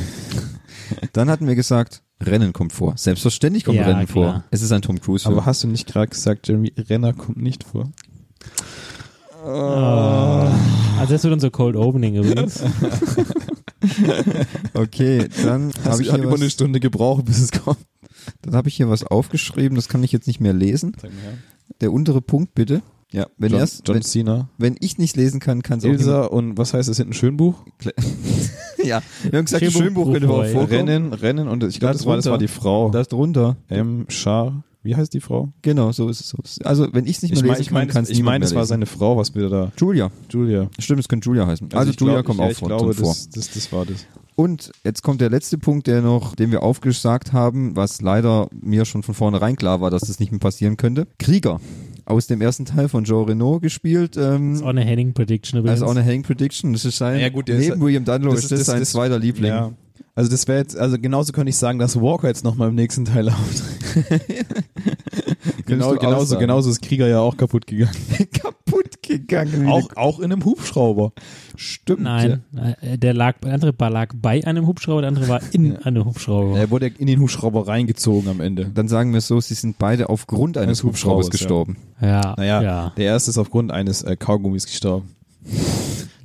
Dann 1.14 1.30
hatten 1.30 1.48
wir 1.48 1.56
gesagt, 1.56 2.04
Rennen 2.22 2.52
kommt 2.54 2.74
vor. 2.74 2.94
Selbstverständlich 2.98 3.64
kommt 3.64 3.78
Ja, 3.78 3.86
Rennen 3.88 4.08
vor. 4.08 4.24
klar. 4.26 4.44
Es 4.52 4.62
ist 4.62 4.72
ein 4.74 4.82
Tom 4.82 5.00
Cruise 5.00 5.24
Film. 5.24 5.38
Aber 5.38 5.46
hast 5.46 5.64
du 5.64 5.68
nicht 5.68 5.88
gerade 5.88 6.10
gesagt, 6.10 6.48
Jeremy 6.50 6.74
Renner 6.78 7.14
kommt 7.14 7.42
nicht 7.42 7.64
vor? 7.64 7.90
Ah. 9.46 10.52
Also 11.00 11.14
das 11.14 11.24
wird 11.24 11.34
unser 11.34 11.52
Cold 11.52 11.76
Opening 11.76 12.16
übrigens. 12.16 12.62
okay, 14.74 15.28
dann 15.44 15.72
habe 15.86 16.02
ich, 16.02 16.12
hat 16.12 16.20
hier 16.20 16.26
über 16.28 16.36
eine 16.36 16.46
was- 16.46 16.52
Stunde 16.54 16.80
gebraucht, 16.80 17.26
bis 17.26 17.40
es 17.40 17.52
kommt. 17.52 17.80
dann 18.42 18.56
hab 18.56 18.68
ich 18.68 18.76
hier 18.76 18.90
was 18.90 19.04
aufgeschrieben, 19.04 19.76
das 19.76 19.90
kann 19.90 20.04
ich 20.04 20.12
jetzt 20.12 20.28
nicht 20.28 20.40
mehr 20.40 20.54
lesen. 20.54 20.96
Sag 21.02 21.12
mal 21.14 21.22
her. 21.22 21.34
Der 21.82 21.92
untere 21.92 22.22
Punkt 22.22 22.54
bitte. 22.56 22.82
Ja, 23.14 23.28
wenn, 23.38 23.52
John, 23.52 23.60
erst, 23.60 23.88
John 23.88 23.96
wenn, 23.96 24.02
Cena, 24.02 24.50
wenn 24.58 24.76
ich 24.80 24.98
nicht 24.98 25.16
lesen 25.16 25.40
kann, 25.40 25.62
kann 25.62 25.78
es 25.80 25.86
auch 25.86 25.90
Ilsa 25.90 26.24
und 26.26 26.58
was 26.58 26.74
heißt 26.74 26.90
das 26.90 26.98
hinten 26.98 27.14
Schönbuch? 27.14 27.64
Ja, 28.84 29.02
wir 29.30 29.38
haben 29.38 29.46
gesagt, 29.46 29.64
Schönbuch, 29.64 29.80
Schönbuch 29.82 30.12
könnte 30.12 30.30
auch 30.30 30.44
Buchboy. 30.44 30.52
vorkommen. 30.52 30.90
Rennen, 30.90 31.14
Rennen 31.14 31.48
und 31.48 31.64
ich 31.64 31.80
glaube, 31.80 31.94
Da 31.94 31.98
das 32.00 32.06
war, 32.06 32.16
das 32.18 32.26
war 32.26 32.38
die 32.38 32.50
Frau. 32.50 32.90
Das 32.90 33.08
drunter. 33.08 33.56
M. 33.70 34.06
Schar. 34.10 34.64
Wie 34.82 34.94
heißt 34.98 35.14
die 35.14 35.22
Frau? 35.22 35.54
Genau, 35.62 35.94
so 35.94 36.10
ist 36.10 36.20
es. 36.20 36.28
So 36.28 36.38
ist 36.44 36.60
es. 36.60 36.66
Also, 36.66 36.90
wenn 36.92 37.06
ich 37.06 37.16
es 37.16 37.22
nicht 37.24 37.32
mehr 37.32 37.38
Ich 37.38 37.44
lesen 37.44 37.52
meine, 37.52 37.62
ich 37.62 37.68
kann, 37.68 37.74
meine, 37.76 37.88
kann 37.88 38.04
es 38.04 38.10
ich 38.10 38.22
meine, 38.22 38.44
es 38.44 38.54
war 38.54 38.64
lesen. 38.64 38.70
seine 38.70 38.86
Frau, 38.86 39.16
was 39.16 39.34
wir 39.34 39.48
da. 39.48 39.72
Julia. 39.80 40.12
Julia. 40.30 40.70
Stimmt, 40.80 41.00
es 41.00 41.08
könnte 41.08 41.28
Julia 41.30 41.48
heißen. 41.48 41.70
Also, 41.74 41.92
ich 41.92 42.00
Julia 42.02 42.16
glaub, 42.22 42.26
kommt 42.26 42.40
ich, 42.40 42.46
auch 42.46 42.50
ich 42.52 42.58
vor, 42.58 42.68
glaube, 42.68 42.94
vor. 42.94 43.08
das, 43.08 43.30
das, 43.30 43.52
das 43.52 43.72
war 43.72 43.86
das. 43.86 44.06
Und 44.36 44.72
jetzt 44.84 45.02
kommt 45.02 45.22
der 45.22 45.30
letzte 45.30 45.58
Punkt, 45.58 45.88
der 45.88 46.02
noch, 46.02 46.36
den 46.36 46.52
wir 46.52 46.64
aufgesagt 46.64 47.32
haben, 47.32 47.78
was 47.78 48.02
leider 48.02 48.50
mir 48.52 48.84
schon 48.84 49.04
von 49.04 49.14
vornherein 49.16 49.56
klar 49.56 49.80
war, 49.80 49.92
dass 49.92 50.02
das 50.02 50.20
nicht 50.20 50.34
mehr 50.34 50.40
passieren 50.40 50.76
könnte. 50.76 51.08
Krieger. 51.20 51.62
Aus 52.06 52.28
dem 52.28 52.42
ersten 52.42 52.66
Teil 52.66 52.90
von 52.90 53.04
Joe 53.06 53.28
Renault 53.28 53.62
gespielt. 53.62 54.18
Das 54.18 54.26
ist 54.26 54.62
auch 54.62 54.64
Ähm, 54.64 54.68
eine 54.68 54.82
Henning 54.84 55.14
Prediction 55.14 55.60
übrigens. 55.60 55.82
also 55.82 55.86
auch 55.92 55.98
eine 55.98 56.06
Hang 56.06 56.22
Prediction. 56.24 56.74
Das 56.74 56.84
ist 56.86 56.98
sein, 56.98 57.20
Ja, 57.20 57.30
gut, 57.30 57.48
der 57.48 57.58
ist- 57.58 57.70
neben 57.70 57.82
William 57.82 58.04
Dunlow 58.06 58.34
ist 58.34 58.44
ist- 58.44 58.52
das 58.52 58.60
das- 58.60 58.68
sein 58.68 58.80
das- 58.80 58.92
zweiter 58.92 59.20
Liebling. 59.20 59.52
Ja. 59.52 59.72
Also 60.16 60.30
das 60.30 60.48
wäre 60.48 60.60
jetzt, 60.60 60.78
also 60.78 60.98
genauso 61.00 61.32
könnte 61.34 61.50
ich 61.50 61.56
sagen, 61.56 61.80
dass 61.80 62.00
Walker 62.00 62.28
jetzt 62.28 62.44
nochmal 62.44 62.70
im 62.70 62.76
nächsten 62.76 63.06
Teil 63.06 63.30
auftritt. 63.30 64.22
genau, 65.66 65.96
genauso, 65.96 66.38
genauso 66.38 66.70
ist 66.70 66.82
Krieger 66.82 67.08
ja 67.08 67.20
auch 67.20 67.36
kaputt 67.38 67.66
gegangen. 67.68 67.92
Kaputt 68.34 68.56
gegangen. 69.20 69.68
auch, 69.68 69.96
auch 69.96 70.20
in 70.20 70.32
einem 70.32 70.44
Hubschrauber. 70.46 71.12
Stimmt. 71.56 72.02
Nein, 72.02 72.44
äh, 72.82 72.98
der 72.98 73.14
lag, 73.14 73.38
der 73.40 73.54
andere 73.54 73.74
lag 73.90 74.14
bei 74.16 74.46
einem 74.46 74.68
Hubschrauber, 74.68 75.02
der 75.02 75.08
andere 75.10 75.28
war 75.28 75.42
in 75.52 75.76
einem 75.78 76.06
Hubschrauber. 76.06 76.58
Er 76.58 76.70
wurde 76.72 76.88
in 76.88 77.08
den 77.08 77.20
Hubschrauber 77.20 77.68
reingezogen 77.68 78.30
am 78.30 78.40
Ende. 78.42 78.70
Dann 78.74 78.88
sagen 78.88 79.12
wir 79.12 79.20
es 79.20 79.28
so, 79.28 79.40
sie 79.40 79.54
sind 79.54 79.78
beide 79.78 80.10
aufgrund 80.10 80.58
eines 80.58 80.80
Eines 80.80 80.84
Hubschraubers 80.84 81.28
Hubschraubers, 81.28 81.28
ja. 81.28 81.32
gestorben. 81.32 81.78
Ja, 82.02 82.34
Naja, 82.38 82.62
ja. 82.62 82.94
der 82.98 83.06
erste 83.06 83.32
ist 83.32 83.38
aufgrund 83.38 83.72
eines 83.72 84.02
äh, 84.04 84.16
Kaugummis 84.16 84.66
gestorben. 84.66 85.10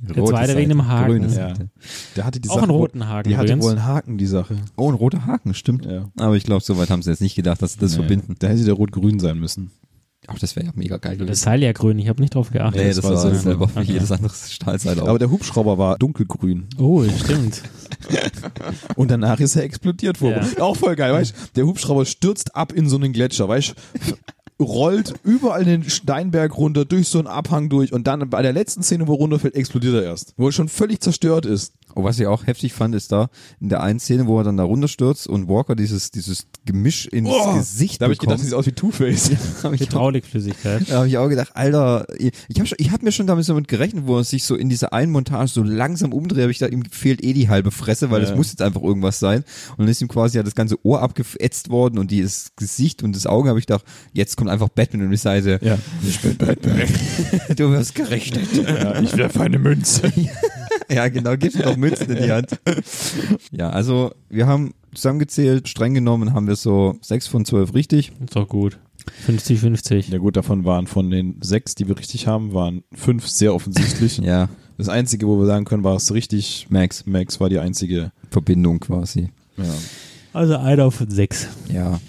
Der 0.01 0.25
zweite 0.25 0.55
wegen 0.55 0.69
dem 0.69 0.87
Haken. 0.87 1.23
Ja. 1.23 1.29
Seite. 1.29 1.69
Der 2.15 2.25
hatte 2.25 2.39
die 2.39 2.49
Auch 2.49 2.55
Sache 2.55 2.63
einen 2.63 2.71
roten 2.71 3.07
Haken 3.07 3.29
Die 3.29 3.35
hatte 3.35 3.47
übrigens. 3.47 3.65
wohl 3.65 3.71
einen 3.71 3.83
Haken, 3.85 4.17
die 4.17 4.25
Sache. 4.25 4.55
Oh, 4.75 4.89
ein 4.89 4.95
roter 4.95 5.25
Haken, 5.25 5.53
stimmt. 5.53 5.85
Ja. 5.85 6.05
Aber 6.17 6.35
ich 6.35 6.43
glaube, 6.45 6.63
soweit 6.63 6.89
haben 6.89 7.01
sie 7.01 7.09
jetzt 7.11 7.21
nicht 7.21 7.35
gedacht, 7.35 7.61
dass 7.61 7.73
sie 7.73 7.79
das 7.79 7.91
Nee. 7.91 7.97
verbinden. 7.99 8.35
Da 8.39 8.47
hätte 8.47 8.63
der 8.63 8.73
rot-grün 8.73 9.19
sein 9.19 9.37
müssen. 9.39 9.71
Ach, 10.31 10.37
das 10.39 10.55
wäre 10.55 10.67
ja 10.67 10.71
mega 10.75 10.97
geil 10.97 11.17
Das 11.17 11.25
gewesen. 11.25 11.43
Seil 11.43 11.63
ja 11.63 11.71
grün, 11.71 11.97
ich 11.99 12.07
habe 12.07 12.21
nicht 12.21 12.35
drauf 12.35 12.51
geachtet. 12.51 12.81
Nee, 12.81 12.87
das 12.87 12.97
das, 12.97 13.05
war 13.05 13.35
selber 13.35 13.69
wie 13.75 13.79
Okay. 13.79 13.93
jedes 13.93 14.11
andere 14.11 14.33
Stahlseil 14.33 14.99
auch. 14.99 15.07
Aber 15.07 15.19
der 15.19 15.31
Hubschrauber 15.31 15.77
war 15.77 15.97
dunkelgrün. 15.97 16.67
Oh, 16.77 17.03
stimmt. 17.03 17.63
Und 18.95 19.09
danach 19.11 19.39
ist 19.39 19.55
er 19.55 19.63
explodiert 19.63 20.21
worden. 20.21 20.45
Auch 20.59 20.75
voll 20.77 20.95
geil, 20.95 21.13
weißt 21.13 21.31
du? 21.31 21.35
Der 21.55 21.65
Hubschrauber 21.65 22.05
stürzt 22.05 22.55
ab 22.55 22.71
in 22.71 22.87
so 22.87 22.97
einen 22.97 23.11
Gletscher, 23.13 23.47
weißt 23.47 23.69
du? 23.69 24.13
Rollt 24.59 25.13
überall 25.23 25.63
den 25.65 25.89
Steinberg 25.89 26.57
runter, 26.57 26.85
durch 26.85 27.07
so 27.07 27.19
einen 27.19 27.27
Abhang 27.27 27.69
durch 27.69 27.93
und 27.93 28.07
dann 28.07 28.29
bei 28.29 28.41
der 28.41 28.53
letzten 28.53 28.83
Szene, 28.83 29.07
wo 29.07 29.13
er 29.13 29.17
runterfällt, 29.19 29.55
explodiert 29.55 29.95
er 29.95 30.03
erst. 30.03 30.33
Wo 30.37 30.47
er 30.47 30.51
schon 30.51 30.67
völlig 30.69 31.01
zerstört 31.01 31.45
ist. 31.45 31.73
Oh, 31.95 32.03
was 32.03 32.19
ich 32.19 32.27
auch 32.27 32.45
heftig 32.45 32.73
fand, 32.73 32.93
ist 32.93 33.11
da 33.11 33.29
in 33.59 33.69
der 33.69 33.81
einen 33.81 33.99
Szene, 33.99 34.27
wo 34.27 34.37
er 34.39 34.43
dann 34.43 34.57
da 34.57 34.63
runterstürzt 34.63 35.27
und 35.27 35.47
Walker 35.47 35.75
dieses, 35.75 36.11
dieses 36.11 36.45
Gemisch 36.65 37.07
ins 37.07 37.29
Oh, 37.31 37.53
Gesicht 37.55 37.99
Da 37.99 38.05
habe 38.05 38.13
ich 38.13 38.19
gedacht, 38.19 38.37
das 38.39 38.45
sieht 38.45 38.53
aus 38.53 38.65
wie 38.67 38.73
Two-Face. 38.73 39.31
Hydraulikflüssigkeit. 39.63 40.89
da 40.89 40.99
hab 40.99 41.05
ich 41.07 41.17
auch 41.17 41.29
gedacht, 41.29 41.51
Alter, 41.55 42.05
ich 42.17 42.31
habe 42.57 42.67
schon, 42.67 42.77
ich 42.79 42.91
hab 42.91 43.01
mir 43.01 43.11
schon 43.11 43.27
damit 43.27 43.45
so 43.45 43.53
mit 43.55 43.67
gerechnet, 43.67 44.07
wo 44.07 44.17
er 44.17 44.23
sich 44.23 44.43
so 44.43 44.55
in 44.55 44.69
dieser 44.69 44.93
einen 44.93 45.11
Montage 45.11 45.47
so 45.49 45.63
langsam 45.63 46.13
umdreht, 46.13 46.41
habe 46.43 46.51
ich 46.51 46.59
gedacht, 46.59 46.73
ihm 46.73 46.83
fehlt 46.91 47.23
eh 47.23 47.33
die 47.33 47.49
halbe 47.49 47.71
Fresse, 47.71 48.11
weil 48.11 48.21
Ja. 48.21 48.27
das 48.27 48.37
muss 48.37 48.49
jetzt 48.51 48.61
einfach 48.61 48.81
irgendwas 48.83 49.19
sein. 49.19 49.39
Und 49.71 49.79
dann 49.79 49.87
ist 49.87 50.01
ihm 50.01 50.07
quasi 50.07 50.37
ja 50.37 50.43
das 50.43 50.55
ganze 50.55 50.75
Ohr 50.85 51.01
abgeätzt 51.01 51.69
worden 51.69 51.97
und 51.97 52.11
das 52.11 52.51
Gesicht 52.55 53.03
und 53.03 53.15
das 53.15 53.25
Auge, 53.25 53.49
habe 53.49 53.59
ich 53.59 53.65
gedacht, 53.65 53.85
jetzt 54.13 54.37
kommt 54.37 54.48
einfach 54.49 54.69
Batman 54.69 55.03
um 55.05 55.11
die 55.11 55.17
Seite. 55.17 55.59
Ja, 55.61 55.77
ich 56.07 56.19
bin 56.21 56.37
Batman. 56.37 56.81
Du 57.55 57.71
wirst 57.71 57.95
gerechnet. 57.95 58.47
ja, 58.55 58.99
ich 59.01 59.15
werfe 59.17 59.41
eine 59.41 59.59
Münze. 59.59 60.11
Ja, 60.91 61.07
genau, 61.07 61.37
gib 61.37 61.53
mir 61.53 61.61
doch 61.65 61.77
Münzen 61.77 62.09
in 62.09 62.23
die 62.23 62.31
Hand. 62.31 62.59
Ja, 63.51 63.69
also 63.69 64.11
wir 64.27 64.47
haben 64.47 64.73
zusammengezählt, 64.95 65.67
streng 65.69 65.93
genommen 65.93 66.33
haben 66.33 66.47
wir 66.47 66.55
so 66.55 66.97
sechs 67.01 67.27
von 67.27 67.45
zwölf 67.45 67.75
richtig. 67.75 68.11
Ist 68.25 68.35
doch 68.35 68.47
gut. 68.47 68.79
50-50. 69.27 70.11
Ja 70.11 70.17
gut, 70.17 70.35
davon 70.35 70.65
waren 70.65 70.87
von 70.87 71.11
den 71.11 71.37
sechs, 71.41 71.75
die 71.75 71.87
wir 71.87 71.97
richtig 71.99 72.25
haben, 72.25 72.53
waren 72.55 72.83
fünf 72.93 73.27
sehr 73.27 73.53
offensichtlich. 73.53 74.17
Ja, 74.23 74.49
Das 74.79 74.89
einzige, 74.89 75.27
wo 75.27 75.37
wir 75.37 75.45
sagen 75.45 75.65
können, 75.65 75.83
war 75.83 75.95
es 75.95 76.11
richtig. 76.11 76.65
Max, 76.71 77.05
Max 77.05 77.39
war 77.39 77.49
die 77.49 77.59
einzige. 77.59 78.11
Verbindung 78.31 78.79
quasi. 78.79 79.29
Ja. 79.57 79.65
Also 80.33 80.57
einer 80.57 80.89
von 80.89 81.09
sechs. 81.11 81.47
Ja. 81.71 81.99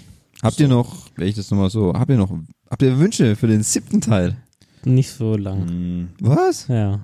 Habt 0.43 0.59
ihr 0.59 0.67
noch, 0.67 0.95
wenn 1.15 1.27
ich 1.27 1.35
das 1.35 1.51
nochmal 1.51 1.69
so, 1.69 1.93
habt 1.93 2.09
ihr 2.09 2.17
noch, 2.17 2.31
habt 2.69 2.81
ihr 2.81 2.97
Wünsche 2.99 3.35
für 3.35 3.47
den 3.47 3.63
siebten 3.63 4.01
Teil? 4.01 4.35
Nicht 4.83 5.11
so 5.11 5.35
lang. 5.35 5.65
Mhm. 5.65 6.07
Was? 6.19 6.67
Ja. 6.67 7.01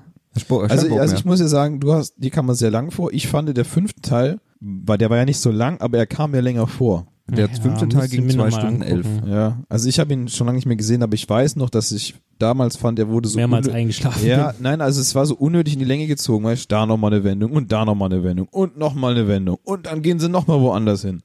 Also, 0.70 0.98
also 0.98 1.16
ich 1.16 1.26
muss 1.26 1.40
ja 1.40 1.48
sagen, 1.48 1.80
du 1.80 1.94
hast, 1.94 2.14
die 2.18 2.30
kam 2.30 2.46
mir 2.46 2.56
sehr 2.56 2.70
lang 2.72 2.92
vor. 2.92 3.12
Ich 3.12 3.28
fand 3.28 3.56
der 3.58 3.66
fünfte 3.66 4.02
Teil, 4.02 4.40
weil 4.60 4.98
der 4.98 5.10
war 5.10 5.18
ja 5.18 5.26
nicht 5.26 5.40
so 5.40 5.50
lang, 5.52 5.80
aber 5.82 5.98
er 5.98 6.06
kam 6.06 6.32
mir 6.32 6.42
länger 6.42 6.68
vor. 6.68 7.08
der 7.28 7.48
Ja, 7.48 7.60
fünfte 7.60 7.90
Teil 7.90 8.08
ging 8.08 8.26
mir 8.26 8.34
zwei 8.34 8.52
Stunden 8.52 8.82
elf. 8.84 9.08
Ja, 9.26 9.64
also 9.68 9.90
ich 9.90 10.00
habe 10.00 10.14
ihn 10.14 10.28
schon 10.28 10.46
lange 10.46 10.58
nicht 10.58 10.68
mehr 10.68 10.76
gesehen, 10.76 11.02
aber 11.02 11.16
ich 11.16 11.28
weiß 11.28 11.56
noch, 11.56 11.70
dass 11.72 11.92
ich 11.92 12.16
damals 12.38 12.78
fand, 12.78 13.00
er 13.00 13.08
wurde 13.10 13.28
so 13.30 13.38
Mehrmals 13.38 13.68
eingeschlafen. 13.68 14.28
Ja, 14.28 14.54
nein, 14.60 14.80
also 14.82 15.02
es 15.02 15.16
war 15.16 15.26
so 15.26 15.36
unnötig 15.36 15.74
in 15.74 15.80
die 15.80 15.86
Länge 15.86 16.06
gezogen, 16.06 16.46
weißt 16.46 16.66
du, 16.66 16.68
da 16.76 16.86
nochmal 16.86 17.14
eine 17.14 17.24
Wendung 17.24 17.52
und 17.52 17.72
da 17.72 17.84
nochmal 17.84 18.12
eine 18.12 18.24
Wendung 18.24 18.48
und 18.52 18.78
nochmal 18.78 19.14
eine 19.14 19.28
Wendung 19.28 19.58
und 19.64 19.88
dann 19.88 20.04
gehen 20.04 20.20
sie 20.20 20.30
nochmal 20.30 20.62
woanders 20.62 21.02
hin. 21.02 21.22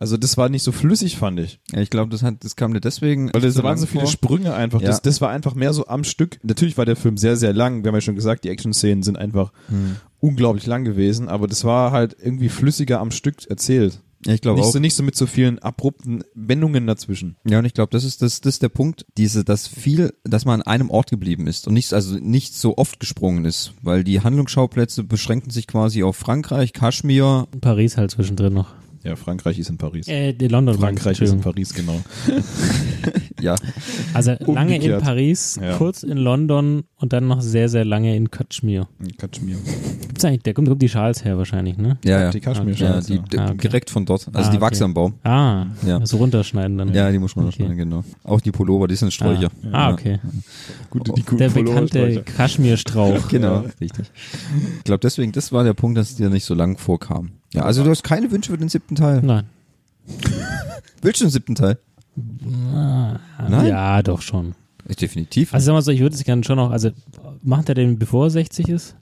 Also 0.00 0.16
das 0.16 0.36
war 0.36 0.48
nicht 0.48 0.62
so 0.62 0.72
flüssig, 0.72 1.16
fand 1.18 1.38
ich. 1.38 1.60
Ja, 1.72 1.80
ich 1.80 1.90
glaube, 1.90 2.10
das 2.10 2.22
hat, 2.22 2.42
das 2.42 2.56
kam 2.56 2.72
dir 2.72 2.80
deswegen. 2.80 3.30
Weil 3.32 3.42
das 3.42 3.62
waren 3.62 3.76
so 3.78 3.86
viele 3.86 4.04
vor. 4.04 4.10
Sprünge 4.10 4.54
einfach. 4.54 4.80
Das, 4.80 4.96
Ja. 4.96 5.00
das 5.04 5.20
war 5.20 5.28
einfach 5.30 5.54
mehr 5.54 5.72
so 5.74 5.86
am 5.86 6.04
Stück. 6.04 6.38
Natürlich 6.42 6.78
war 6.78 6.86
der 6.86 6.96
Film 6.96 7.18
sehr, 7.18 7.36
sehr 7.36 7.52
lang. 7.52 7.84
Wir 7.84 7.88
haben 7.88 7.96
ja 7.96 8.00
schon 8.00 8.14
gesagt, 8.16 8.44
die 8.44 8.48
Action-Szenen 8.48 9.02
sind 9.02 9.18
einfach 9.18 9.52
Hm. 9.68 9.96
unglaublich 10.18 10.66
lang 10.66 10.84
gewesen, 10.84 11.28
aber 11.28 11.46
das 11.46 11.64
war 11.64 11.92
halt 11.92 12.16
irgendwie 12.20 12.48
flüssiger 12.48 12.98
am 12.98 13.10
Stück 13.10 13.48
erzählt. 13.50 14.00
Ja, 14.26 14.34
ich 14.34 14.42
glaube 14.42 14.58
Nicht 14.58 14.68
auch. 14.68 14.72
so, 14.72 14.78
nicht 14.80 14.94
so 14.94 15.02
mit 15.02 15.16
so 15.16 15.24
vielen 15.26 15.58
abrupten 15.60 16.24
Wendungen 16.34 16.86
dazwischen. 16.86 17.36
Ja, 17.46 17.58
und 17.58 17.64
ich 17.64 17.72
glaube, 17.72 17.90
das 17.90 18.04
ist 18.04 18.20
das, 18.20 18.40
das 18.42 18.54
ist 18.54 18.62
der 18.62 18.68
Punkt, 18.68 19.06
diese, 19.16 19.44
dass 19.44 19.66
viel, 19.66 20.12
dass 20.24 20.44
man 20.44 20.60
an 20.60 20.66
einem 20.66 20.90
Ort 20.90 21.08
geblieben 21.10 21.46
ist 21.46 21.66
und 21.66 21.72
nicht, 21.74 21.92
also 21.94 22.16
nicht 22.16 22.54
so 22.54 22.76
oft 22.76 23.00
gesprungen 23.00 23.46
ist, 23.46 23.72
weil 23.82 24.04
die 24.04 24.20
Handlungsschauplätze 24.20 25.04
beschränken 25.04 25.50
sich 25.50 25.66
quasi 25.66 26.02
auf 26.02 26.16
Frankreich, 26.16 26.74
Kaschmir. 26.74 27.48
Paris 27.62 27.96
halt 27.96 28.10
zwischendrin 28.10 28.52
noch. 28.52 28.74
Ja, 29.02 29.16
Frankreich 29.16 29.58
ist 29.58 29.70
in 29.70 29.78
Paris. 29.78 30.08
Äh, 30.08 30.34
die 30.34 30.48
London. 30.48 30.76
Frankreich 30.78 31.20
ist 31.20 31.32
in. 31.32 31.40
Paris, 31.40 31.72
genau. 31.74 32.00
Ja, 33.40 33.56
Also 34.12 34.34
lange 34.46 34.76
in. 34.76 34.98
Paris, 34.98 35.58
Ja. 35.62 35.76
kurz 35.78 36.02
in 36.02 36.18
London 36.18 36.82
und 36.96 37.14
dann 37.14 37.26
noch 37.26 37.40
sehr, 37.40 37.70
sehr 37.70 37.86
lange 37.86 38.14
in 38.14 38.30
Kaschmir. 38.30 38.86
In 38.98 39.16
Kaschmir. 39.16 39.56
Gibt's 40.02 40.24
eigentlich, 40.26 40.42
der 40.42 40.52
kommt, 40.52 40.68
kommt 40.68 40.82
die 40.82 40.90
Schals 40.90 41.24
her 41.24 41.38
wahrscheinlich, 41.38 41.78
ne? 41.78 41.96
ja, 42.04 42.20
ja. 42.24 42.30
Die 42.30 42.40
Kaschmir 42.40 42.74
Ja, 42.74 43.00
die, 43.00 43.14
ja. 43.14 43.22
die, 43.22 43.38
Ah, 43.38 43.46
okay. 43.46 43.56
direkt 43.62 43.88
von 43.88 44.04
dort. 44.04 44.28
Also 44.32 44.38
Ah, 44.38 44.42
die 44.50 44.56
okay. 44.58 44.60
wachsen 44.60 44.84
am 44.84 44.92
Baum. 44.94 45.14
Ah, 45.22 45.66
Ja. 45.86 46.04
so 46.04 46.18
runterschneiden 46.18 46.76
dann. 46.76 46.92
Ja, 46.92 47.10
die 47.10 47.18
muss 47.18 47.34
man 47.34 47.46
Okay. 47.46 47.64
okay. 47.64 47.76
genau. 47.76 48.04
Auch 48.24 48.42
die 48.42 48.52
Pullover, 48.52 48.86
die 48.88 48.96
sind 48.96 49.10
Sträucher. 49.12 49.48
Ah, 49.72 49.86
ah 49.88 49.92
okay. 49.94 50.18
Gute, 50.90 51.12
die 51.14 51.22
guten 51.22 51.38
Der 51.38 51.48
bekannte 51.48 52.22
Kaschmirstrauch. 52.22 53.28
Genau, 53.30 53.64
richtig. 53.80 54.10
Ich 54.78 54.84
glaube, 54.84 55.00
deswegen, 55.00 55.32
das 55.32 55.50
war 55.52 55.64
der 55.64 55.72
Punkt, 55.72 55.96
dass 55.96 56.10
es 56.10 56.16
dir 56.16 56.28
nicht 56.28 56.44
so 56.44 56.52
lang 56.54 56.76
vorkam. 56.76 57.30
Ja, 57.52 57.62
also 57.62 57.82
du 57.82 57.90
hast 57.90 58.04
keine 58.04 58.30
Wünsche 58.30 58.52
für 58.52 58.58
den 58.58 58.68
siebten 58.68 58.94
Teil. 58.94 59.22
Nein. 59.22 59.46
Willst 61.02 61.20
du 61.20 61.24
den 61.24 61.30
siebten 61.30 61.54
Teil? 61.54 61.78
Nein? 62.16 63.66
Ja, 63.66 64.02
doch 64.02 64.22
schon. 64.22 64.54
Definitiv. 65.00 65.54
Also 65.54 65.66
sag 65.66 65.72
mal 65.72 65.82
so, 65.82 65.90
ich 65.90 66.00
würde 66.00 66.16
es 66.16 66.24
gerne 66.24 66.42
schon 66.44 66.56
noch, 66.56 66.70
also 66.70 66.90
macht 67.42 67.68
er 67.68 67.74
den 67.74 67.98
bevor 67.98 68.26
er 68.26 68.30
60 68.30 68.68
ist? 68.68 68.96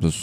das, 0.00 0.14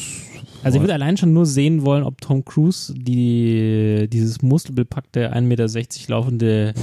Also 0.63 0.77
ich 0.77 0.81
würde 0.81 0.93
allein 0.93 1.17
schon 1.17 1.33
nur 1.33 1.45
sehen 1.45 1.83
wollen, 1.83 2.03
ob 2.03 2.21
Tom 2.21 2.45
Cruise 2.45 2.93
die, 2.95 4.07
dieses 4.11 4.41
muskelbepackte 4.41 5.33
1,60 5.33 5.41
Meter 5.41 5.67
laufende 6.07 6.73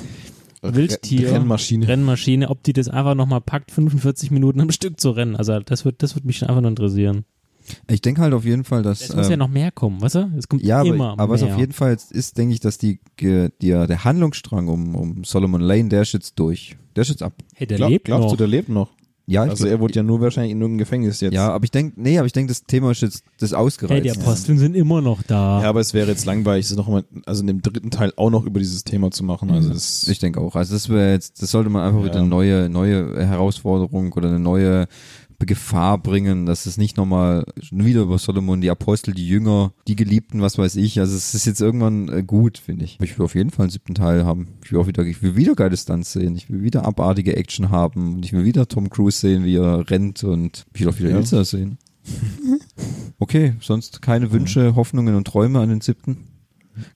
Wildtier, 0.63 1.33
Rennmaschine. 1.33 1.87
Rennmaschine, 1.87 2.51
ob 2.51 2.63
die 2.65 2.73
das 2.73 2.89
einfach 2.89 3.15
nochmal 3.15 3.41
packt, 3.41 3.71
45 3.71 4.31
Minuten 4.31 4.61
am 4.61 4.73
Stück 4.73 4.99
zu 5.01 5.11
rennen. 5.11 5.37
Also 5.37 5.61
das 5.61 5.85
wird, 5.85 6.03
das 6.03 6.15
wird 6.15 6.25
mich 6.25 6.39
schon 6.39 6.49
einfach 6.49 6.63
nur 6.63 6.71
interessieren. 6.71 7.25
Ich 7.89 8.01
denke 8.01 8.21
halt 8.21 8.33
auf 8.35 8.45
jeden 8.45 8.65
Fall, 8.65 8.83
dass. 8.83 9.01
Es 9.03 9.15
muss 9.15 9.27
ja 9.29 9.35
ähm, 9.35 9.39
noch 9.41 9.49
mehr 9.49 9.71
kommen, 9.71 10.01
weißt 10.01 10.15
du? 10.17 10.31
Es 10.37 10.49
kommt 10.49 10.63
Ja, 10.63 10.83
immer 10.83 11.11
aber, 11.13 11.23
aber 11.23 11.35
was 11.35 11.43
auf 11.43 11.57
jeden 11.59 11.73
Fall 11.73 11.91
jetzt 11.93 12.13
ist, 12.13 12.37
denke 12.39 12.55
ich, 12.55 12.61
dass 12.61 12.79
die, 12.79 13.01
die, 13.21 13.51
der 13.61 14.05
Handlungsstrang 14.05 14.69
um, 14.69 14.95
um 14.95 15.25
Solomon 15.25 15.61
Lane, 15.61 15.89
der 15.89 16.03
ist 16.03 16.13
jetzt 16.13 16.39
durch. 16.39 16.77
Der 16.97 17.03
ist 17.03 17.09
jetzt 17.11 17.23
ab. 17.23 17.33
hey, 17.55 17.67
der 17.67 17.77
Glaub, 17.77 17.91
lebt 17.91 18.05
glaubst 18.07 18.25
noch. 18.25 18.31
du, 18.33 18.37
der 18.37 18.47
lebt 18.49 18.69
noch? 18.69 18.91
Ja, 19.31 19.45
ich 19.45 19.51
Also 19.51 19.65
glaub- 19.65 19.73
er 19.77 19.81
wurde 19.81 19.95
ja 19.95 20.03
nur 20.03 20.23
wahrscheinlich 20.23 20.53
in 20.53 20.61
irgendeinem 20.61 20.79
Gefängnis 20.79 21.21
jetzt. 21.21 21.35
ja, 21.35 21.51
aber 21.51 21.63
ich 21.65 21.71
denke, 21.71 22.01
nee, 22.01 22.17
aber 22.17 22.25
ich 22.27 22.33
denke, 22.33 22.51
das 22.51 22.65
Thema 22.65 22.93
ist 22.93 23.03
jetzt 23.03 23.23
das 23.39 23.51
hey, 23.51 23.59
ausgereizt. 23.59 24.05
die 24.07 24.11
Aposteln 24.11 24.57
sind 24.57 24.75
immer 24.75 25.03
noch 25.03 25.23
da. 25.23 25.61
Ja, 25.63 25.69
aber 25.69 25.81
es 25.81 25.93
wäre 25.93 26.09
jetzt 26.09 26.25
langweilig, 26.25 26.65
es 26.65 26.75
noch 26.75 26.89
mal, 26.89 27.05
also 27.27 27.43
in 27.43 27.47
dem 27.49 27.61
dritten 27.61 27.91
Teil 27.91 28.11
auch 28.17 28.31
noch 28.31 28.47
über 28.47 28.59
dieses 28.59 28.85
Thema 28.85 29.11
zu 29.11 29.25
machen. 29.25 29.51
Also 29.51 29.69
das, 29.69 30.09
Ich 30.09 30.19
denke 30.19 30.41
auch. 30.41 30.57
Also 30.57 30.73
das 30.73 30.89
wäre 30.89 31.13
jetzt, 31.13 31.43
das 31.43 31.51
sollte 31.51 31.69
man 31.69 31.83
einfach 31.87 32.01
Ja. 32.01 32.07
wieder 32.07 32.21
eine 32.21 32.27
neue, 32.29 32.71
neue 32.71 33.23
Herausforderung 33.27 34.13
oder 34.15 34.29
eine 34.29 34.39
neue 34.41 34.87
Gefahr 35.47 35.99
bringen, 35.99 36.47
dass 36.47 36.67
es 36.67 36.79
nicht 36.79 36.97
nochmal 36.97 37.45
wieder 37.71 38.03
über 38.03 38.19
Solomon, 38.19 38.61
die 38.61 38.71
Apostel, 38.71 39.15
die 39.15 39.29
Jünger, 39.29 39.73
die 39.87 39.97
Geliebten, 39.97 40.41
was 40.41 40.59
weiß 40.59 40.77
ich. 40.77 40.99
Also 40.99 41.17
es 41.17 41.35
ist 41.35 41.47
jetzt 41.47 41.61
irgendwann 41.61 42.09
äh, 42.09 42.23
gut, 42.23 42.59
finde 42.59 42.85
ich. 42.85 42.99
Ich 43.01 43.19
will 43.19 43.25
auf 43.25 43.35
jeden 43.35 43.51
Fall 43.51 43.65
einen 43.65 43.71
siebten 43.71 43.95
Teil 43.95 44.25
haben. 44.25 44.49
Ich 44.65 44.73
will 44.73 44.81
auch 44.81 44.87
wieder, 44.89 45.05
ich 45.05 45.23
will 45.23 45.37
wieder 45.37 45.55
geile 45.55 45.77
Stunts 45.77 46.13
sehen. 46.13 46.35
Ich 46.37 46.51
will 46.51 46.63
wieder 46.63 46.85
abartige 46.85 47.37
Action 47.37 47.71
haben. 47.71 48.15
Und 48.17 48.25
ich 48.25 48.33
will 48.33 48.45
wieder 48.45 48.67
Tom 48.69 48.91
Cruise 48.91 49.19
sehen, 49.19 49.45
wie 49.45 49.57
er 49.57 49.89
rennt 49.91 50.25
und 50.25 50.67
ich 50.75 50.81
will 50.81 50.89
auch 50.89 50.99
wieder 50.99 51.11
Ja. 51.11 51.17
Ilsa 51.19 51.45
sehen. 51.45 51.79
Okay, 53.21 53.55
sonst 53.61 54.01
keine 54.01 54.31
Wünsche, 54.31 54.77
Hoffnungen 54.77 55.17
und 55.17 55.27
Träume 55.27 55.59
an 55.59 55.69
den 55.69 55.81
siebten? 55.81 56.19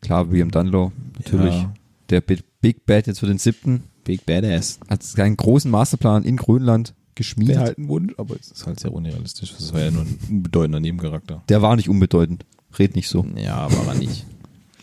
Klar, 0.01 0.31
William 0.31 0.53
Dunlow, 0.53 0.93
natürlich. 1.19 1.55
Ja. 1.55 1.75
Der 2.11 2.21
Big, 2.21 2.45
Big 2.61 2.87
Bad 2.87 3.09
jetzt 3.09 3.19
für 3.19 3.27
den 3.27 3.39
siebten 3.39 3.83
Big 4.05 4.25
Badass. 4.25 4.79
hat 4.89 5.03
einen 5.19 5.37
großen 5.37 5.71
Masterplan 5.71 6.23
in 6.23 6.37
Grönland 6.37 6.95
geschmiedet. 7.15 7.57
Wäre 7.57 7.65
halt 7.65 7.79
ein 7.79 7.89
Wunsch, 7.89 8.13
aber 8.17 8.37
es 8.39 8.51
ist 8.51 8.67
halt 8.67 8.81
sehr 8.81 8.93
unrealistisch. 8.93 9.53
Das 9.53 9.73
war 9.73 9.81
ja 9.81 9.91
nur 9.91 10.03
ein 10.03 10.19
unbedeutender 10.31 10.81
Nebencharakter. 10.81 11.43
Der 11.49 11.63
war 11.63 11.77
nicht 11.77 11.89
unbedeutend. 11.89 12.45
Red 12.79 12.97
nicht 12.97 13.09
so. 13.09 13.27
Ja, 13.37 13.71
war 13.77 13.89
er 13.89 13.95
nicht. 13.95 14.25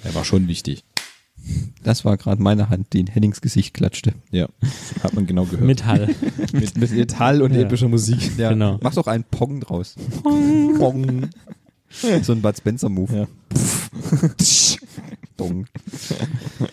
Er 0.04 0.14
war 0.16 0.24
schon 0.24 0.48
wichtig. 0.48 0.84
Das 1.84 2.04
war 2.06 2.18
gerade 2.18 2.42
meine 2.42 2.70
Hand, 2.70 2.94
die 2.94 3.00
in 3.00 3.08
Hennings 3.08 3.42
Gesicht 3.42 3.74
klatschte. 3.74 4.14
Ja, 4.30 4.48
hat 5.02 5.14
man 5.14 5.26
genau 5.26 5.46
gehört. 5.46 5.64
Metall. 5.66 6.14
mit, 6.54 6.78
mit 6.78 6.92
Metall 6.92 7.42
und 7.42 7.54
Ja. 7.54 7.62
epischer 7.62 7.88
Musik. 7.88 8.32
Ja, 8.38 8.50
Genau. 8.50 8.78
Mach 8.82 8.94
doch 8.94 9.08
einen 9.08 9.24
Pong 9.24 9.62
draus. 9.62 9.96
Pong. 10.24 11.30
So 12.22 12.34
ein 12.34 12.42
Bud 12.42 12.56
Spencer-Move. 12.58 13.16
Ja. 13.16 13.28
Dong. 15.38 15.66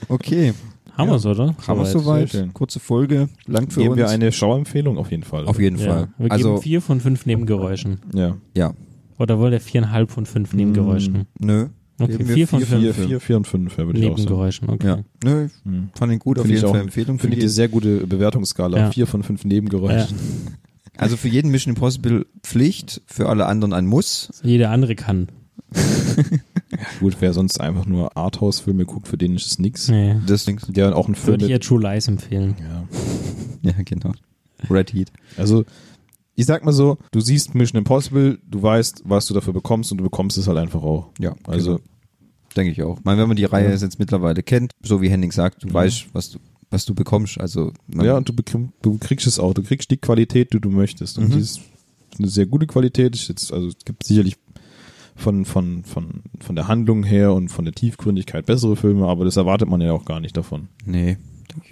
Okay, 0.08 0.52
Haben 0.96 1.10
wir's, 1.10 1.26
oder? 1.26 1.54
haben 1.66 1.78
wir 1.78 1.84
Sehr 1.86 2.00
soweit. 2.00 2.48
Kurze 2.54 2.80
Folge, 2.80 3.28
lang 3.46 3.70
für 3.70 3.80
Geben 3.80 3.90
uns. 3.92 3.98
wir 3.98 4.08
eine 4.08 4.32
Schauempfehlung 4.32 4.96
auf 4.98 5.10
jeden 5.10 5.22
Fall. 5.24 5.44
Auf 5.46 5.60
jeden 5.60 5.78
Ja. 5.78 5.86
Fall. 5.86 6.08
Wir 6.18 6.32
also, 6.32 6.50
geben 6.52 6.62
vier 6.62 6.80
von 6.80 7.00
fünf 7.00 7.26
Nebengeräuschen. 7.26 7.98
Ja. 8.14 8.36
ja, 8.56 8.72
Oder 9.18 9.38
wollt 9.38 9.52
ihr 9.52 9.60
viereinhalb 9.60 10.10
von 10.10 10.26
fünf 10.26 10.52
Nebengeräuschen? 10.54 11.26
nö. 11.38 11.66
Okay, 11.98 12.18
wir 12.18 12.34
vier 12.34 12.46
von 12.48 12.58
vier, 12.60 12.66
fünf. 12.66 12.82
Vier, 12.82 12.94
vier, 13.06 13.20
vier 13.20 13.36
und 13.38 13.46
fünf, 13.46 13.78
ja, 13.78 13.86
würde 13.86 13.98
ich 13.98 14.04
auch 14.04 14.10
sagen. 14.10 14.20
Nebengeräuschen, 14.22 14.68
okay. 14.68 14.86
Ja, 14.86 14.98
nö, 15.24 15.48
Hm. 15.64 15.88
fand 15.94 16.12
ihn 16.12 16.18
gut, 16.18 16.38
auf 16.38 16.42
Finde 16.44 16.56
ich 16.56 16.62
jeden. 16.62 16.72
Fall 16.74 16.82
Empfehlung. 16.82 17.18
Für 17.18 17.22
Finde 17.22 17.36
ich 17.38 17.42
eine 17.42 17.48
sehr 17.50 17.68
gute 17.68 18.06
Bewertungsskala. 18.06 18.76
Ja. 18.78 18.90
Vier 18.90 19.06
von 19.06 19.22
fünf 19.22 19.44
Nebengeräuschen. 19.44 20.16
Also 20.98 21.18
für 21.18 21.28
jeden 21.28 21.50
Mission 21.50 21.74
Impossible 21.74 22.24
Pflicht, 22.42 23.02
für 23.04 23.28
alle 23.28 23.44
anderen 23.44 23.74
ein 23.74 23.84
Muss. 23.84 24.30
Jeder 24.42 24.70
andere 24.70 24.94
kann. 24.94 25.28
Gut, 27.00 27.16
wer 27.20 27.32
sonst 27.32 27.60
einfach 27.60 27.86
nur 27.86 28.16
Arthouse-Filme 28.16 28.84
guckt, 28.86 29.06
für 29.08 29.16
den 29.16 29.36
ist 29.36 29.46
es 29.46 29.58
nix. 29.58 29.88
Nee. 29.88 30.16
Deswegen, 30.28 30.58
Der 30.68 30.96
auch 30.96 31.08
ein 31.08 31.14
Film 31.14 31.34
Würde 31.34 31.44
ich 31.46 31.50
ja 31.52 31.58
True 31.58 31.80
Lies 31.80 32.08
empfehlen. 32.08 32.56
ja. 32.60 32.84
ja, 33.70 33.72
genau. 33.84 34.12
Red 34.70 34.92
Heat. 34.92 35.12
Also, 35.36 35.64
ich 36.34 36.46
sag 36.46 36.64
mal 36.64 36.72
so, 36.72 36.98
du 37.12 37.20
siehst 37.20 37.54
Mission 37.54 37.78
Impossible, 37.78 38.38
du 38.46 38.62
weißt, 38.62 39.02
was 39.04 39.26
du 39.26 39.34
dafür 39.34 39.52
bekommst 39.52 39.92
und 39.92 39.98
du 39.98 40.04
bekommst 40.04 40.36
es 40.38 40.48
halt 40.48 40.58
einfach 40.58 40.82
auch. 40.82 41.10
Ja, 41.18 41.34
Also, 41.46 41.80
Denke 42.56 42.72
ich 42.72 42.82
auch. 42.82 42.98
Ich 42.98 43.04
meine, 43.04 43.20
wenn 43.20 43.28
man 43.28 43.36
die 43.36 43.44
Reihe 43.44 43.66
Ja. 43.68 43.74
jetzt 43.76 43.98
mittlerweile 43.98 44.42
kennt, 44.42 44.72
so 44.82 45.02
wie 45.02 45.10
Henning 45.10 45.30
sagt, 45.30 45.62
du 45.62 45.68
Ja. 45.68 45.74
weißt, 45.74 46.06
was 46.14 46.30
du, 46.30 46.38
was 46.70 46.86
du 46.86 46.94
bekommst. 46.94 47.38
Also, 47.38 47.72
man, 47.86 48.06
ja, 48.06 48.16
und 48.16 48.28
du, 48.30 48.32
du 48.80 48.96
kriegst 48.98 49.26
es 49.26 49.38
auch. 49.38 49.52
Du 49.52 49.62
kriegst 49.62 49.90
die 49.90 49.98
Qualität, 49.98 50.54
die 50.54 50.60
du 50.60 50.70
möchtest. 50.70 51.18
Und 51.18 51.28
Mhm. 51.28 51.32
die 51.32 51.38
ist 51.40 51.60
eine 52.18 52.28
sehr 52.28 52.46
gute 52.46 52.66
Qualität. 52.66 53.14
Ist 53.14 53.28
jetzt, 53.28 53.52
also, 53.52 53.68
es 53.68 53.76
gibt 53.84 54.04
sicherlich 54.04 54.36
von, 55.16 55.44
von, 55.44 55.84
von, 55.84 56.22
von 56.40 56.54
der 56.56 56.68
Handlung 56.68 57.02
her 57.02 57.32
und 57.32 57.48
von 57.48 57.64
der 57.64 57.74
Tiefgründigkeit 57.74 58.46
bessere 58.46 58.76
Filme, 58.76 59.06
aber 59.06 59.24
das 59.24 59.36
erwartet 59.36 59.68
man 59.68 59.80
ja 59.80 59.92
auch 59.92 60.04
gar 60.04 60.20
nicht 60.20 60.36
davon. 60.36 60.68
Nee. 60.84 61.16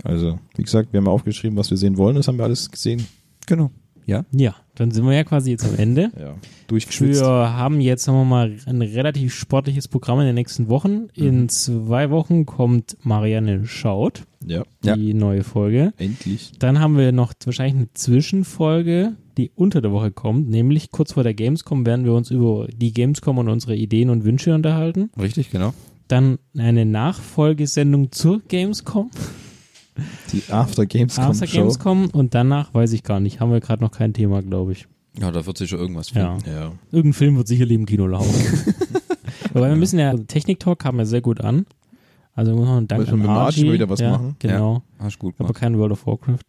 Also, 0.03 0.39
wie 0.57 0.63
gesagt, 0.63 0.93
wir 0.93 0.99
haben 0.99 1.07
ja 1.07 1.13
aufgeschrieben, 1.13 1.57
was 1.59 1.71
wir 1.71 1.77
sehen 1.77 1.97
wollen, 1.99 2.17
das 2.17 2.27
haben 2.29 2.39
wir 2.39 2.45
alles 2.45 2.71
gesehen. 2.71 3.07
Genau. 3.47 3.71
Ja. 4.07 4.25
Ja, 4.33 4.55
dann 4.75 4.91
sind 4.91 5.07
wir 5.07 5.15
ja 5.15 5.25
quasi 5.25 5.51
jetzt 5.51 5.65
am 5.67 5.77
Ende. 5.79 6.11
Ja. 6.19 6.35
Durchgeschwitzt. 6.67 7.23
Wir 7.23 7.27
haben 7.27 7.81
jetzt, 7.81 8.05
sagen 8.05 8.19
wir 8.19 8.25
mal, 8.25 8.57
ein 8.67 8.83
relativ 8.83 9.35
sportliches 9.35 9.89
Programm 9.89 10.21
in 10.21 10.27
den 10.27 10.35
nächsten 10.35 10.69
Wochen. 10.69 11.09
In 11.15 11.49
zwei 11.49 12.11
Wochen 12.11 12.45
kommt 12.45 12.99
Marianne 13.03 13.67
Schaut, 13.67 14.25
Ja. 14.45 14.65
die 14.83 15.15
neue 15.15 15.43
Folge. 15.43 15.93
Endlich. 15.97 16.53
Dann 16.59 16.81
haben 16.81 16.99
wir 16.99 17.13
noch 17.13 17.33
wahrscheinlich 17.45 17.77
eine 17.77 17.95
Zwischenfolge, 17.95 19.15
die 19.37 19.51
unter 19.55 19.81
der 19.81 19.93
Woche 19.93 20.11
kommt, 20.13 20.49
nämlich 20.49 20.91
kurz 20.91 21.13
vor 21.13 21.23
der 21.23 21.35
Gamescom 21.35 21.85
werden 21.87 22.05
wir 22.05 22.13
uns 22.15 22.31
über 22.31 22.69
die 22.75 22.93
Gamescom 22.93 23.39
und 23.39 23.49
unsere 23.49 23.75
Ideen 23.77 24.11
und 24.11 24.25
Wünsche 24.25 24.55
unterhalten. 24.55 25.11
Richtig, 25.21 25.51
genau. 25.51 25.75
Dann 26.09 26.39
eine 26.57 26.85
Nachfolgesendung 26.85 28.13
zur 28.13 28.41
Gamescom, 28.49 29.11
Die 30.33 30.43
After 30.53 30.87
Gamescom 30.87 31.25
After 31.25 31.47
Show. 31.47 31.59
Gamescom 31.59 32.11
und 32.11 32.35
danach 32.35 32.75
weiß 32.75 32.93
ich 32.93 33.03
gar 33.03 33.21
nicht, 33.21 33.41
haben 33.41 33.53
wir 33.53 33.61
gerade 33.61 33.83
noch 33.83 33.91
kein 33.93 34.13
Thema, 34.13 34.43
glaube 34.43 34.73
ich. 34.73 34.87
Ja, 35.21 35.31
da 35.31 35.47
wird 35.47 35.57
sicher 35.59 35.79
irgendwas 35.79 36.11
Ja. 36.13 36.37
finden. 36.37 36.51
Ja. 36.51 36.73
Irgendein 36.91 37.13
Film 37.13 37.37
wird 37.37 37.47
sicherlich 37.49 37.77
im 37.77 37.87
Kino 37.87 38.07
laufen. 38.07 38.35
Aber 39.55 39.69
wir 39.69 39.77
müssen 39.77 39.99
ja, 40.01 40.13
Technik-Talk 40.17 40.81
kam 40.81 40.99
ja 40.99 41.05
sehr 41.05 41.21
gut 41.21 41.41
an. 41.41 41.67
Also 42.37 42.53
noch 42.53 42.77
einen 42.77 42.89
Dank 42.89 43.01
Müssen 43.03 43.23
wir 43.23 43.29
an 43.29 43.35
mit 43.37 43.43
Archie 43.45 43.73
wieder 43.73 43.89
was 43.89 44.01
ja, 44.01 44.11
machen? 44.11 44.35
Genau. 44.41 44.83
Hast 44.99 45.19
gut 45.21 45.35
Aber 45.39 45.49
gemacht. 45.49 45.61
kein 45.61 45.79
World 45.79 45.93
of 45.93 46.05
Warcraft. 46.07 46.41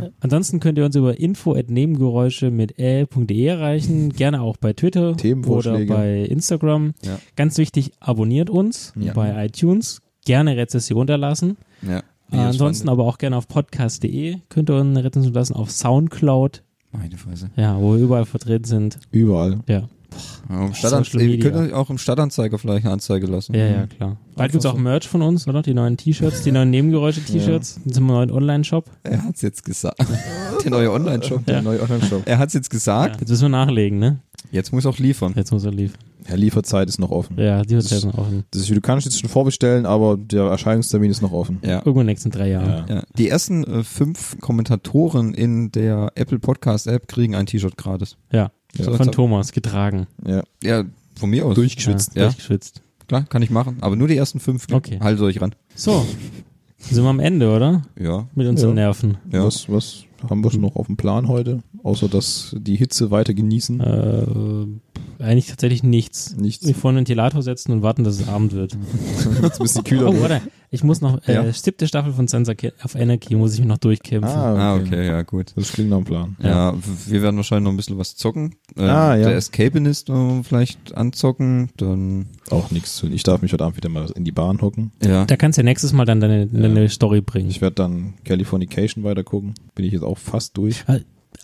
Ja. 0.00 0.08
Ansonsten 0.20 0.60
könnt 0.60 0.78
ihr 0.78 0.84
uns 0.84 0.94
über 0.94 1.18
info@nebengeräusche 1.18 2.50
mit 2.52 2.78
ä.de 2.78 3.44
erreichen, 3.46 4.10
gerne 4.16 4.42
auch 4.42 4.56
bei 4.56 4.72
Twitter 4.72 5.16
oder 5.46 5.84
bei 5.86 6.20
Instagram. 6.20 6.94
Ja. 7.02 7.18
Ganz 7.36 7.58
wichtig, 7.58 7.90
abonniert 8.00 8.48
uns 8.48 8.92
Ja. 8.96 9.12
bei 9.12 9.46
iTunes, 9.46 10.00
gerne 10.24 10.56
Rezession 10.56 11.06
da 11.06 11.16
lassen. 11.16 11.56
Ja. 11.82 11.98
Äh, 12.30 12.36
ansonsten 12.36 12.88
aber 12.88 13.04
auch 13.04 13.18
gerne 13.18 13.36
auf 13.36 13.48
podcast.de 13.48 14.36
könnt 14.48 14.70
ihr 14.70 14.80
eine 14.80 15.02
Rezension 15.04 15.34
lassen, 15.34 15.54
auf 15.54 15.70
Soundcloud, 15.70 16.62
Meine 16.92 17.16
Fresse. 17.16 17.50
ja, 17.56 17.78
wo 17.80 17.92
wir 17.94 18.00
überall 18.00 18.24
vertreten 18.24 18.64
sind. 18.64 18.98
Überall. 19.10 19.60
Ja, 19.68 19.88
Ja, 20.48 20.56
im 20.60 20.74
Social 20.74 20.74
Stadtanzeiger, 21.04 21.24
ihr 21.24 21.38
könnt 21.38 21.56
euch 21.56 21.72
auch 21.72 21.90
im 21.90 21.98
Stadtanzeiger 21.98 22.58
vielleicht 22.58 22.84
eine 22.84 22.92
Anzeige 22.92 23.26
lassen. 23.26 23.54
ja, 23.54 23.66
ja, 23.66 23.86
klar. 23.86 24.16
Bald 24.36 24.52
gibt's 24.52 24.66
auch 24.66 24.74
so. 24.74 24.80
Merch 24.80 25.08
von 25.08 25.22
uns, 25.22 25.46
oder? 25.48 25.62
Die 25.62 25.74
neuen 25.74 25.96
T-Shirts, 25.96 26.42
die 26.42 26.52
neuen 26.52 26.70
Nebengeräusche-T-Shirts, 26.70 27.80
zum 27.90 28.06
neuen 28.06 28.30
Online-Shop. 28.30 28.84
Er 29.04 29.24
hat's 29.24 29.42
jetzt 29.42 29.64
gesagt. 29.64 29.98
Der 30.64 30.70
neue 30.70 30.90
Online-Shop. 30.92 31.44
Der 31.46 31.62
neue 31.62 31.80
Online-Shop. 31.82 32.22
Er 32.26 32.38
hat's 32.38 32.54
jetzt 32.54 32.72
Ja, 32.72 32.76
gesagt. 32.78 33.20
jetzt 33.20 33.30
müssen 33.30 33.42
wir 33.42 33.48
nachlegen, 33.50 33.98
ne? 33.98 34.18
Jetzt 34.50 34.72
muss 34.72 34.86
auch 34.86 34.98
liefern. 34.98 35.32
Jetzt 35.36 35.50
muss 35.52 35.64
er 35.64 35.72
liefern. 35.72 35.98
Ja, 36.28 36.36
Lieferzeit 36.36 36.88
ist 36.88 36.98
noch 36.98 37.10
offen. 37.10 37.36
Ja, 37.38 37.62
die 37.62 37.74
wird 37.74 37.90
jetzt 37.90 38.04
offen. 38.06 38.44
Das 38.50 38.62
ist, 38.62 38.70
du 38.70 38.80
kannst 38.80 39.04
jetzt 39.04 39.20
schon 39.20 39.28
vorbestellen, 39.28 39.84
aber 39.84 40.16
der 40.16 40.44
Erscheinungstermin 40.44 41.10
ist 41.10 41.20
noch 41.20 41.32
offen. 41.32 41.58
Ja. 41.62 41.78
Irgendwo 41.78 42.00
in 42.00 42.06
den 42.06 42.06
nächsten 42.06 42.30
drei 42.30 42.48
Jahren. 42.50 42.84
Ja. 42.88 42.94
Ja. 42.96 43.02
Die 43.18 43.28
ersten 43.28 43.62
äh, 43.64 43.82
fünf 43.84 44.38
Kommentatoren 44.40 45.34
in 45.34 45.70
der 45.72 46.12
Apple 46.14 46.38
Podcast 46.38 46.86
App 46.86 47.08
kriegen 47.08 47.34
ein 47.34 47.44
T-Shirt 47.46 47.76
gratis. 47.76 48.16
Ja, 48.32 48.50
Ja. 48.76 48.84
So, 48.84 48.94
von 48.94 49.12
Thomas, 49.12 49.52
getragen. 49.52 50.06
Ja. 50.26 50.42
Ja, 50.62 50.84
von 51.16 51.30
mir 51.30 51.46
aus. 51.46 51.54
Durchgeschwitzt. 51.54 52.14
Ja, 52.14 52.22
Ja. 52.22 52.28
durchgeschwitzt. 52.28 52.82
Klar, 53.06 53.24
kann 53.24 53.42
ich 53.42 53.50
machen. 53.50 53.76
Aber 53.80 53.96
nur 53.96 54.08
die 54.08 54.16
ersten 54.16 54.40
fünf. 54.40 54.66
Okay. 54.72 54.98
Haltet 55.00 55.22
euch 55.22 55.40
ran. 55.40 55.54
So, 55.74 56.06
sind 56.78 57.02
wir 57.04 57.10
am 57.10 57.20
Ende, 57.20 57.54
oder? 57.54 57.82
Ja. 57.98 58.26
Mit 58.34 58.46
unseren 58.48 58.70
Ja. 58.70 58.84
Nerven. 58.86 59.18
Ja. 59.30 59.44
Was, 59.44 59.68
was 59.70 60.04
haben 60.28 60.42
wir 60.42 60.50
schon 60.50 60.62
noch 60.62 60.76
auf 60.76 60.86
dem 60.86 60.96
Plan 60.96 61.28
heute? 61.28 61.62
Außer 61.84 62.08
dass 62.08 62.56
die 62.58 62.74
Hitze 62.76 63.10
weiter 63.12 63.34
genießen. 63.34 63.78
Äh, 63.80 65.22
eigentlich 65.22 65.46
tatsächlich 65.48 65.82
nichts. 65.82 66.34
Nichts. 66.36 66.66
Wir 66.66 66.74
vor 66.74 66.90
den 66.90 66.96
Ventilator 66.96 67.42
setzen 67.42 67.72
und 67.72 67.82
warten, 67.82 68.02
dass 68.04 68.18
es 68.20 68.26
Abend 68.26 68.52
wird. 68.52 68.76
Jetzt 69.42 69.60
ein 69.60 69.64
bisschen 69.64 69.84
kühler. 69.84 70.08
Oh, 70.08 70.20
warte. 70.20 70.40
Ich 70.70 70.82
muss 70.82 71.00
noch, 71.02 71.22
äh, 71.28 71.34
Ja. 71.34 71.52
siebte 71.52 71.86
Staffel 71.86 72.12
von 72.12 72.26
Sensor 72.26 72.54
of 72.84 72.96
Anarchy 72.96 73.36
muss 73.36 73.52
ich 73.54 73.60
mich 73.60 73.68
noch 73.68 73.78
durchkämpfen. 73.78 74.28
Ah, 74.34 74.74
okay, 74.74 75.06
ja, 75.06 75.22
gut. 75.22 75.52
Das 75.54 75.72
klingt 75.72 75.90
nach 75.90 75.98
einem 75.98 76.06
Plan. 76.06 76.36
Ja, 76.42 76.74
w- 76.74 77.12
wir 77.12 77.22
werden 77.22 77.36
wahrscheinlich 77.36 77.64
noch 77.64 77.70
ein 77.72 77.76
bisschen 77.76 77.98
was 77.98 78.16
zocken. 78.16 78.56
Äh, 78.76 78.82
Ah, 78.82 79.14
ja. 79.14 79.28
Der 79.28 79.36
Escapinist 79.36 80.08
äh, 80.10 80.42
vielleicht 80.42 80.96
anzocken. 80.96 81.68
Dann, 81.76 82.26
Auch 82.50 82.70
nichts 82.70 82.96
zu. 82.96 83.06
Ich 83.08 83.22
darf 83.22 83.42
mich 83.42 83.52
heute 83.52 83.62
Abend 83.64 83.76
wieder 83.76 83.88
mal 83.90 84.10
in 84.16 84.24
die 84.24 84.32
Bahn 84.32 84.60
hocken. 84.62 84.90
ja. 85.04 85.26
Da 85.26 85.36
kannst 85.36 85.58
du 85.58 85.60
ja 85.60 85.64
nächstes 85.64 85.92
Mal 85.92 86.06
dann 86.06 86.20
deine, 86.20 86.46
deine 86.46 86.88
Story 86.88 87.20
bringen. 87.20 87.50
Ich 87.50 87.60
werde 87.60 87.74
dann 87.76 88.14
Californication 88.24 89.04
weiter 89.04 89.22
gucken. 89.22 89.54
Bin 89.74 89.84
ich 89.84 89.92
jetzt 89.92 90.02
auch 90.02 90.18
fast 90.18 90.56
durch. 90.56 90.82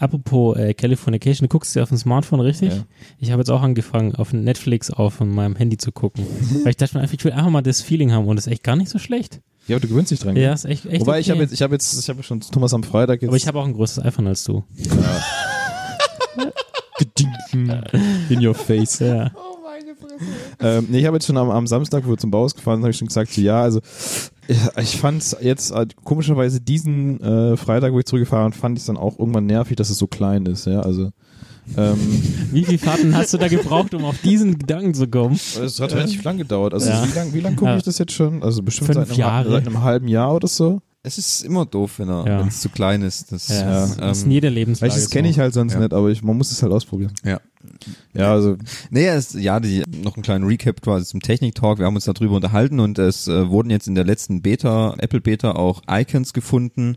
Apropos 0.00 0.56
äh, 0.56 0.72
Californication, 0.72 1.46
du 1.46 1.52
guckst 1.52 1.76
ja 1.76 1.82
auf 1.82 1.90
dem 1.90 1.98
Smartphone, 1.98 2.40
richtig? 2.40 2.72
Ja. 2.72 2.84
Ich 3.18 3.30
habe 3.30 3.42
jetzt 3.42 3.50
auch 3.50 3.60
angefangen, 3.60 4.14
auf 4.14 4.32
Netflix 4.32 4.90
auf 4.90 5.20
meinem 5.20 5.56
Handy 5.56 5.76
zu 5.76 5.92
gucken. 5.92 6.24
Weil 6.64 6.70
ich 6.70 6.76
dachte 6.78 6.96
mir 6.96 7.02
einfach, 7.02 7.14
ich 7.14 7.24
will 7.24 7.32
einfach 7.32 7.50
mal 7.50 7.60
das 7.60 7.82
Feeling 7.82 8.10
haben 8.10 8.26
und 8.26 8.36
das 8.36 8.46
ist 8.46 8.52
echt 8.52 8.64
gar 8.64 8.76
nicht 8.76 8.88
so 8.88 8.98
schlecht. 8.98 9.40
Ja, 9.68 9.76
aber 9.76 9.82
du 9.82 9.88
gewöhnst 9.88 10.10
dich 10.10 10.20
dran. 10.20 10.36
Ja, 10.36 10.54
ist 10.54 10.64
echt, 10.64 10.86
echt 10.86 11.02
Wobei 11.02 11.12
okay. 11.12 11.20
ich 11.20 11.30
habe 11.30 11.40
jetzt, 11.42 11.52
ich 11.52 11.60
habe 11.60 11.74
jetzt, 11.74 12.00
ich 12.00 12.08
habe 12.08 12.22
schon 12.22 12.40
Thomas 12.40 12.72
am 12.72 12.82
Freitag 12.82 13.20
jetzt. 13.20 13.28
Aber 13.28 13.36
ich 13.36 13.46
habe 13.46 13.58
auch 13.58 13.66
ein 13.66 13.74
größeres 13.74 14.06
iPhone 14.06 14.26
als 14.26 14.42
du. 14.44 14.64
in 18.30 18.46
your 18.46 18.54
face. 18.54 19.00
Ja. 19.00 19.30
Ähm, 20.62 20.86
nee, 20.90 20.98
ich 21.00 21.06
habe 21.06 21.16
jetzt 21.16 21.26
schon 21.26 21.36
am, 21.36 21.50
am 21.50 21.66
Samstag, 21.66 22.04
wo 22.06 22.10
wir 22.10 22.18
zum 22.18 22.30
Bauhaus 22.30 22.54
gefahren 22.54 22.76
sind, 22.76 22.82
habe 22.84 22.90
ich 22.90 22.96
schon 22.98 23.08
gesagt, 23.08 23.32
so, 23.32 23.40
ja, 23.40 23.62
also 23.62 23.80
ich 24.80 24.96
fand 24.98 25.36
jetzt 25.40 25.70
äh, 25.70 25.86
komischerweise 26.04 26.60
diesen 26.60 27.20
äh, 27.20 27.56
Freitag, 27.56 27.92
wo 27.92 27.98
ich 27.98 28.04
zurückgefahren 28.04 28.50
bin, 28.52 28.60
fand 28.60 28.78
ich 28.78 28.84
dann 28.84 28.96
auch 28.96 29.18
irgendwann 29.18 29.46
nervig, 29.46 29.76
dass 29.76 29.90
es 29.90 29.98
so 29.98 30.06
klein 30.06 30.46
ist. 30.46 30.66
Ja, 30.66 30.80
also 30.80 31.10
ähm, 31.76 31.98
Wie 32.50 32.64
viele 32.64 32.78
Fahrten 32.78 33.16
hast 33.16 33.32
du 33.32 33.38
da 33.38 33.46
gebraucht, 33.48 33.94
um 33.94 34.04
auf 34.04 34.18
diesen 34.22 34.58
Gedanken 34.58 34.92
zu 34.92 35.06
kommen? 35.06 35.34
es 35.36 35.80
hat 35.80 35.92
relativ 35.94 36.22
lang 36.24 36.36
gedauert. 36.38 36.74
Also 36.74 36.90
Ja. 36.90 37.06
wie 37.06 37.16
lang, 37.16 37.32
wie 37.32 37.40
lang 37.40 37.54
gucke 37.56 37.70
Ja. 37.70 37.76
ich 37.76 37.84
das 37.84 37.98
jetzt 37.98 38.12
schon? 38.12 38.42
Also 38.42 38.62
bestimmt 38.62 38.86
Fünf 38.86 38.98
seit 38.98 39.10
einem, 39.10 39.18
Jahre. 39.18 39.50
seit 39.52 39.66
einem 39.66 39.82
halben 39.82 40.08
Jahr 40.08 40.34
oder 40.34 40.48
so. 40.48 40.80
Es 41.02 41.16
ist 41.16 41.42
immer 41.42 41.64
doof, 41.64 41.98
wenn 41.98 42.10
er, 42.10 42.26
Ja. 42.26 42.40
wenn 42.40 42.48
es 42.48 42.60
zu 42.60 42.68
klein 42.68 43.00
ist. 43.00 43.32
Das, 43.32 43.48
Ja, 43.48 43.84
ähm, 43.86 43.92
das 43.98 44.18
ist 44.18 44.24
in 44.24 44.32
jeder 44.32 44.50
Lebenslage. 44.50 44.92
Das 44.92 45.08
kenne 45.08 45.30
ich 45.30 45.38
halt 45.38 45.54
sonst 45.54 45.72
Ja. 45.72 45.80
nicht, 45.80 45.94
aber 45.94 46.08
ich, 46.10 46.22
man 46.22 46.36
muss 46.36 46.50
es 46.50 46.62
halt 46.62 46.72
ausprobieren. 46.72 47.12
Ja. 47.24 47.40
Ja, 48.14 48.32
also 48.32 48.56
Nee, 48.90 49.06
es, 49.06 49.32
ja, 49.32 49.60
die, 49.60 49.82
noch 50.02 50.16
einen 50.16 50.22
kleinen 50.22 50.44
Recap 50.46 50.82
quasi 50.82 51.06
zum 51.06 51.20
Technik-Talk. 51.20 51.78
Wir 51.78 51.86
haben 51.86 51.94
uns 51.94 52.04
darüber 52.04 52.36
unterhalten 52.36 52.80
und 52.80 52.98
es 52.98 53.28
äh, 53.28 53.48
wurden 53.48 53.70
jetzt 53.70 53.88
in 53.88 53.94
der 53.94 54.04
letzten 54.04 54.42
Beta, 54.42 54.94
Apple 54.98 55.20
Beta, 55.22 55.52
auch 55.52 55.82
Icons 55.88 56.34
gefunden, 56.34 56.96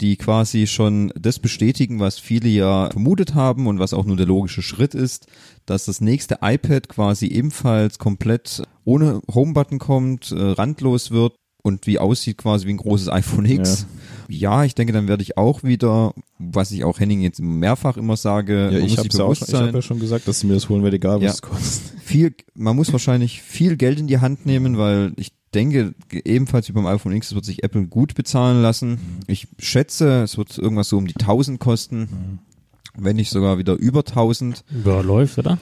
die 0.00 0.16
quasi 0.16 0.66
schon 0.66 1.12
das 1.18 1.38
bestätigen, 1.38 2.00
was 2.00 2.18
viele 2.18 2.48
ja 2.48 2.90
vermutet 2.90 3.34
haben 3.34 3.66
und 3.66 3.78
was 3.78 3.92
auch 3.92 4.04
nur 4.06 4.16
der 4.16 4.26
logische 4.26 4.62
Schritt 4.62 4.94
ist, 4.94 5.26
dass 5.66 5.84
das 5.84 6.00
nächste 6.00 6.38
iPad 6.42 6.88
quasi 6.88 7.26
ebenfalls 7.26 7.98
komplett 7.98 8.62
ohne 8.84 9.20
Home-Button 9.32 9.78
kommt, 9.78 10.32
äh, 10.32 10.34
randlos 10.38 11.10
wird 11.10 11.34
und 11.64 11.86
wie 11.86 11.98
aussieht 11.98 12.36
quasi 12.36 12.66
wie 12.66 12.74
ein 12.74 12.76
großes 12.76 13.08
iPhone 13.08 13.46
X. 13.46 13.86
Ja. 14.28 14.64
ich 14.64 14.74
denke, 14.74 14.92
dann 14.92 15.08
werde 15.08 15.22
ich 15.22 15.38
auch 15.38 15.62
wieder, 15.62 16.12
was 16.38 16.70
ich 16.70 16.84
auch 16.84 17.00
Henning 17.00 17.22
jetzt 17.22 17.40
mehrfach 17.40 17.96
immer 17.96 18.16
sage, 18.16 18.70
ja, 18.70 18.78
ich 18.78 18.98
habe 18.98 19.08
ja 19.10 19.24
auch 19.24 19.28
bewusst 19.28 19.40
schon, 19.40 19.46
ich 19.48 19.50
sein, 19.52 19.66
hab 19.68 19.74
ja 19.74 19.82
schon 19.82 19.98
gesagt, 19.98 20.28
dass 20.28 20.40
sie 20.40 20.46
mir 20.46 20.54
das 20.54 20.68
holen 20.68 20.82
werde, 20.82 20.96
egal 20.96 21.16
was 21.16 21.22
Ja. 21.22 21.30
es 21.30 21.42
kostet. 21.42 22.00
viel, 22.04 22.34
man 22.54 22.76
muss 22.76 22.92
wahrscheinlich 22.92 23.40
viel 23.40 23.76
Geld 23.78 23.98
in 23.98 24.06
die 24.06 24.18
Hand 24.18 24.44
nehmen, 24.44 24.76
weil 24.76 25.12
ich 25.16 25.32
denke, 25.54 25.94
ebenfalls 26.10 26.68
wie 26.68 26.72
beim 26.72 26.86
iPhone 26.86 27.14
X, 27.14 27.28
es 27.28 27.34
wird 27.34 27.46
sich 27.46 27.62
Apple 27.62 27.86
gut 27.86 28.14
bezahlen 28.14 28.60
lassen. 28.60 28.98
Ich 29.26 29.48
schätze, 29.58 30.22
es 30.22 30.36
wird 30.36 30.58
irgendwas 30.58 30.90
so 30.90 30.98
um 30.98 31.06
die 31.06 31.14
1000 31.18 31.60
kosten, 31.60 32.40
wenn 32.94 33.16
nicht 33.16 33.30
sogar 33.30 33.56
wieder 33.56 33.74
über 33.74 34.00
1000. 34.00 34.64
Ja, 34.84 35.00
läuft, 35.00 35.38
oder? 35.38 35.58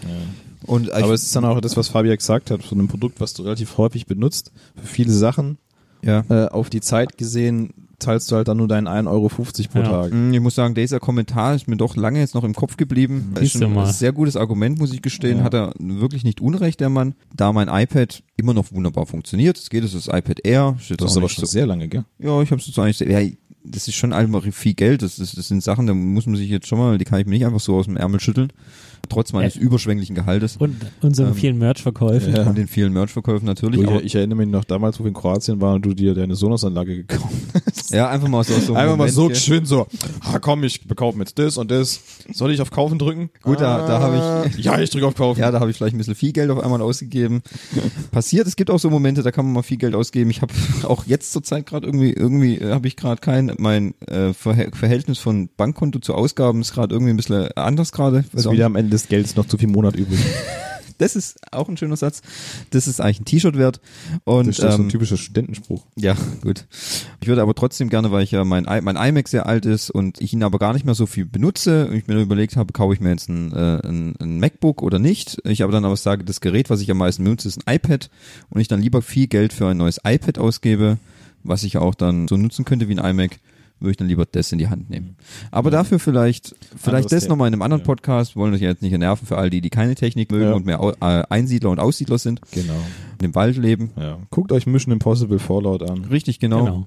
Und 0.64 0.90
Aber 0.90 1.12
es 1.12 1.22
ist 1.22 1.36
dann 1.36 1.44
auch 1.44 1.60
das, 1.60 1.76
was 1.76 1.88
Fabian 1.88 2.16
gesagt 2.16 2.50
hat, 2.50 2.64
von 2.64 2.78
einem 2.78 2.88
Produkt, 2.88 3.20
was 3.20 3.34
du 3.34 3.42
relativ 3.42 3.78
häufig 3.78 4.06
benutzt, 4.06 4.52
für 4.74 4.86
viele 4.86 5.12
Sachen, 5.12 5.58
ja. 6.04 6.24
äh, 6.28 6.48
auf 6.48 6.70
die 6.70 6.80
Zeit 6.80 7.16
gesehen, 7.18 7.72
zahlst 7.98 8.30
du 8.32 8.36
halt 8.36 8.48
dann 8.48 8.56
nur 8.56 8.66
deinen 8.66 8.88
1,50 8.88 9.06
Euro 9.08 9.28
pro 9.28 9.78
Ja. 9.78 9.84
Tag. 9.84 10.12
Mm, 10.12 10.32
Ich 10.34 10.40
muss 10.40 10.56
sagen, 10.56 10.74
dieser 10.74 10.98
Kommentar 10.98 11.54
ist 11.54 11.68
mir 11.68 11.76
doch 11.76 11.94
lange 11.94 12.18
jetzt 12.18 12.34
noch 12.34 12.42
im 12.42 12.52
Kopf 12.54 12.76
geblieben. 12.76 13.30
Das 13.34 13.44
ist 13.44 13.52
schon 13.52 13.72
mal. 13.72 13.86
ein 13.86 13.92
sehr 13.92 14.12
gutes 14.12 14.36
Argument, 14.36 14.78
muss 14.78 14.92
ich 14.92 15.02
gestehen. 15.02 15.38
Ja. 15.38 15.44
Hat 15.44 15.54
er 15.54 15.72
wirklich 15.78 16.24
nicht 16.24 16.40
unrecht, 16.40 16.80
der 16.80 16.88
Mann. 16.88 17.14
Da 17.34 17.52
mein 17.52 17.68
iPad 17.68 18.22
immer 18.36 18.54
noch 18.54 18.72
wunderbar 18.72 19.06
funktioniert. 19.06 19.56
Es 19.56 19.70
geht, 19.70 19.84
es 19.84 19.94
ist 19.94 20.08
das 20.08 20.18
iPad 20.18 20.40
Air. 20.44 20.76
Ist 20.80 20.90
jetzt 20.90 21.00
Das 21.00 21.12
ist 21.12 21.16
aber 21.16 21.28
schon 21.28 21.44
so- 21.44 21.50
sehr 21.50 21.66
lange, 21.66 21.86
gell? 21.88 22.04
Ja, 22.18 22.42
ich 22.42 22.50
habe 22.50 22.60
es 22.60 22.66
jetzt 22.66 22.78
eigentlich, 22.78 22.98
ja, 23.00 23.20
das 23.64 23.86
ist 23.86 23.94
schon 23.94 24.12
einfach 24.12 24.42
viel 24.52 24.74
Geld. 24.74 25.02
Das, 25.02 25.20
ist, 25.20 25.38
das 25.38 25.46
sind 25.46 25.62
Sachen, 25.62 25.86
da 25.86 25.94
muss 25.94 26.26
man 26.26 26.34
sich 26.34 26.50
jetzt 26.50 26.66
schon 26.66 26.80
mal, 26.80 26.98
die 26.98 27.04
kann 27.04 27.20
ich 27.20 27.26
mir 27.26 27.34
nicht 27.34 27.46
einfach 27.46 27.60
so 27.60 27.76
aus 27.76 27.84
dem 27.86 27.96
Ärmel 27.96 28.18
schütteln. 28.18 28.52
Trotz 29.08 29.32
meines 29.32 29.56
Äh. 29.56 29.60
überschwänglichen 29.60 30.14
Gehaltes 30.14 30.56
Und 30.56 30.76
unseren 31.02 31.28
Ähm, 31.28 31.34
vielen 31.34 31.58
Merch-Verkäufen. 31.58 32.34
Ja. 32.34 32.44
und 32.48 32.56
den 32.56 32.66
vielen 32.68 32.92
Merchverkäufen 32.92 33.44
natürlich. 33.46 33.80
Du, 33.80 33.86
aber, 33.86 33.98
ich, 34.00 34.06
ich 34.06 34.14
erinnere 34.14 34.38
mich 34.38 34.48
noch 34.48 34.64
damals, 34.64 34.98
wo 34.98 35.04
wir 35.04 35.08
in 35.08 35.14
Kroatien 35.14 35.60
waren 35.60 35.76
und 35.76 35.82
du 35.84 35.94
dir 35.94 36.14
deine 36.14 36.34
Sonos-Anlage 36.34 37.04
gekauft 37.04 37.32
hast. 37.66 37.90
ja, 37.92 38.08
einfach 38.08 38.28
mal 38.28 38.42
so, 38.44 38.58
so 38.58 38.74
Einfach 38.74 38.96
mal 38.96 39.08
so 39.10 39.26
gell. 39.26 39.36
schön 39.36 39.64
so, 39.66 39.86
ah 40.20 40.38
komm, 40.38 40.64
ich 40.64 40.86
bekaufe 40.86 41.18
jetzt 41.18 41.38
das 41.38 41.56
und 41.58 41.70
das. 41.70 42.00
Soll 42.32 42.52
ich 42.52 42.60
auf 42.60 42.70
Kaufen 42.70 42.98
drücken? 42.98 43.30
Gut, 43.42 43.60
da- 43.60 43.86
da 43.86 44.00
hab 44.00 44.46
ich... 44.56 44.64
Ja, 44.64 44.78
ich 44.80 44.90
drücke 44.90 45.06
auf 45.06 45.14
Kaufen. 45.14 45.40
Ja, 45.40 45.50
da 45.50 45.60
habe 45.60 45.70
ich 45.70 45.76
vielleicht 45.76 45.94
ein 45.94 45.98
bisschen 45.98 46.14
viel 46.14 46.32
Geld 46.32 46.50
auf 46.50 46.60
einmal 46.60 46.80
ausgegeben. 46.80 47.42
Passiert, 48.10 48.46
es 48.46 48.56
gibt 48.56 48.70
auch 48.70 48.78
so 48.78 48.88
Momente, 48.90 49.22
da 49.22 49.30
kann 49.30 49.44
man 49.44 49.54
mal 49.54 49.62
viel 49.62 49.76
Geld 49.78 49.94
ausgeben. 49.94 50.30
Ich 50.30 50.40
habe 50.42 50.52
auch 50.84 51.04
jetzt 51.06 51.32
zur 51.32 51.42
Zeit 51.42 51.66
gerade 51.66 51.86
irgendwie, 51.86 52.12
irgendwie 52.12 52.60
habe 52.64 52.86
ich 52.88 52.96
gerade 52.96 53.20
kein, 53.20 53.52
mein 53.58 53.94
äh, 54.06 54.30
Verhä- 54.30 54.74
Verhältnis 54.74 55.18
von 55.18 55.48
Bankkonto 55.56 55.98
zu 55.98 56.14
Ausgaben 56.14 56.60
ist 56.60 56.72
gerade 56.72 56.94
irgendwie 56.94 57.10
ein 57.12 57.16
bisschen 57.16 57.48
anders 57.56 57.92
gerade. 57.92 58.24
Ist 58.32 58.46
auch 58.46 58.52
wieder 58.52 58.66
am 58.66 58.76
Ende 58.76 58.91
des 58.93 59.09
Geldes 59.09 59.36
noch 59.36 59.47
zu 59.47 59.59
viel 59.59 59.69
Monat 59.69 59.97
übrig. 59.97 60.20
das 60.98 61.16
ist 61.16 61.39
auch 61.51 61.69
ein 61.69 61.77
schöner 61.77 61.97
Satz. 61.97 62.23
Das 62.70 62.86
ist 62.86 63.01
eigentlich 63.01 63.20
ein 63.20 63.24
T-Shirt 63.24 63.56
wert. 63.59 63.81
Und 64.24 64.47
Das 64.47 64.59
ist 64.59 64.62
so 64.62 64.69
ein 64.69 64.81
ähm, 64.82 64.89
typischer 64.89 65.16
Studentenspruch. 65.16 65.85
ja, 65.97 66.16
gut. 66.43 66.66
Ich 67.20 67.28
würde 67.28 67.43
aber 67.43 67.55
trotzdem 67.55 67.89
gerne, 67.89 68.10
weil 68.12 68.23
ich 68.23 68.31
ja 68.31 68.44
mein, 68.44 68.64
mein 68.64 68.97
iMac 68.97 69.28
sehr 69.28 69.47
alt 69.47 69.66
ist 69.66 69.90
und 69.90 70.20
ich 70.20 70.32
ihn 70.32 70.43
aber 70.43 70.59
gar 70.59 70.73
nicht 70.73 70.85
mehr 70.85 70.94
so 70.94 71.06
viel 71.06 71.24
benutze 71.24 71.89
und 71.89 71.94
ich 71.94 72.06
mir 72.06 72.14
nur 72.14 72.23
überlegt 72.23 72.56
habe, 72.56 72.73
kaufe 72.73 72.94
ich 72.94 73.01
mir 73.01 73.10
jetzt 73.10 73.28
ein, 73.28 73.52
äh, 73.52 73.86
ein, 73.86 74.14
ein 74.20 74.39
MacBook 74.39 74.82
oder 74.82 74.98
nicht. 74.98 75.39
Ich 75.44 75.62
aber 75.62 75.73
dann 75.73 75.85
aber 75.85 75.97
sage, 75.97 76.24
das 76.24 76.40
Gerät, 76.40 76.70
was 76.70 76.81
ich 76.81 76.90
am 76.90 76.98
meisten 76.98 77.24
benutze, 77.24 77.48
ist 77.48 77.66
ein 77.66 77.74
iPad 77.74 78.10
und 78.51 78.60
ich 78.60 78.69
dann 78.69 78.81
lieber 78.81 79.02
viel 79.02 79.27
Geld 79.27 79.52
für 79.52 79.69
ein 79.69 79.77
neues 79.77 80.01
iPad 80.05 80.39
ausgebe, 80.39 80.98
was 81.43 81.64
ich 81.64 81.78
auch 81.78 81.94
dann 81.94 82.28
so 82.28 82.36
nutzen 82.36 82.64
könnte 82.64 82.89
wie 82.89 82.98
ein 82.98 83.05
iMac, 83.05 83.39
würde 83.82 83.90
ich 83.92 83.96
dann 83.96 84.09
lieber 84.09 84.24
das 84.24 84.50
in 84.52 84.59
die 84.59 84.68
Hand 84.68 84.88
nehmen. 84.90 85.16
Aber 85.50 85.70
dafür 85.70 85.98
vielleicht, 85.98 86.54
vielleicht 86.76 86.86
Anderes 87.06 87.10
das 87.10 87.28
nochmal 87.28 87.48
in 87.48 87.54
einem 87.54 87.62
anderen 87.62 87.82
Ja. 87.82 87.86
Podcast, 87.86 88.36
wollen 88.36 88.54
euch 88.54 88.60
jetzt 88.60 88.82
nicht 88.82 88.96
nerven 88.96 89.26
für 89.26 89.36
all 89.38 89.50
die, 89.50 89.60
die 89.60 89.70
keine 89.70 89.94
Technik 89.94 90.30
mögen 90.30 90.44
Ja. 90.46 90.52
und 90.54 90.66
mehr 90.66 90.80
Au- 90.80 90.92
äh, 90.92 91.22
Einsiedler 91.28 91.70
und 91.70 91.80
Aussiedler 91.80 92.18
sind, 92.18 92.40
Genau. 92.52 92.74
im 93.22 93.34
Wald 93.34 93.56
leben. 93.56 93.90
Ja. 93.96 94.18
Guckt 94.30 94.52
euch 94.52 94.66
Mission 94.66 94.92
Impossible 94.92 95.38
Fallout 95.38 95.82
an. 95.88 96.04
Richtig, 96.04 96.38
genau. 96.38 96.64
Genau. 96.64 96.84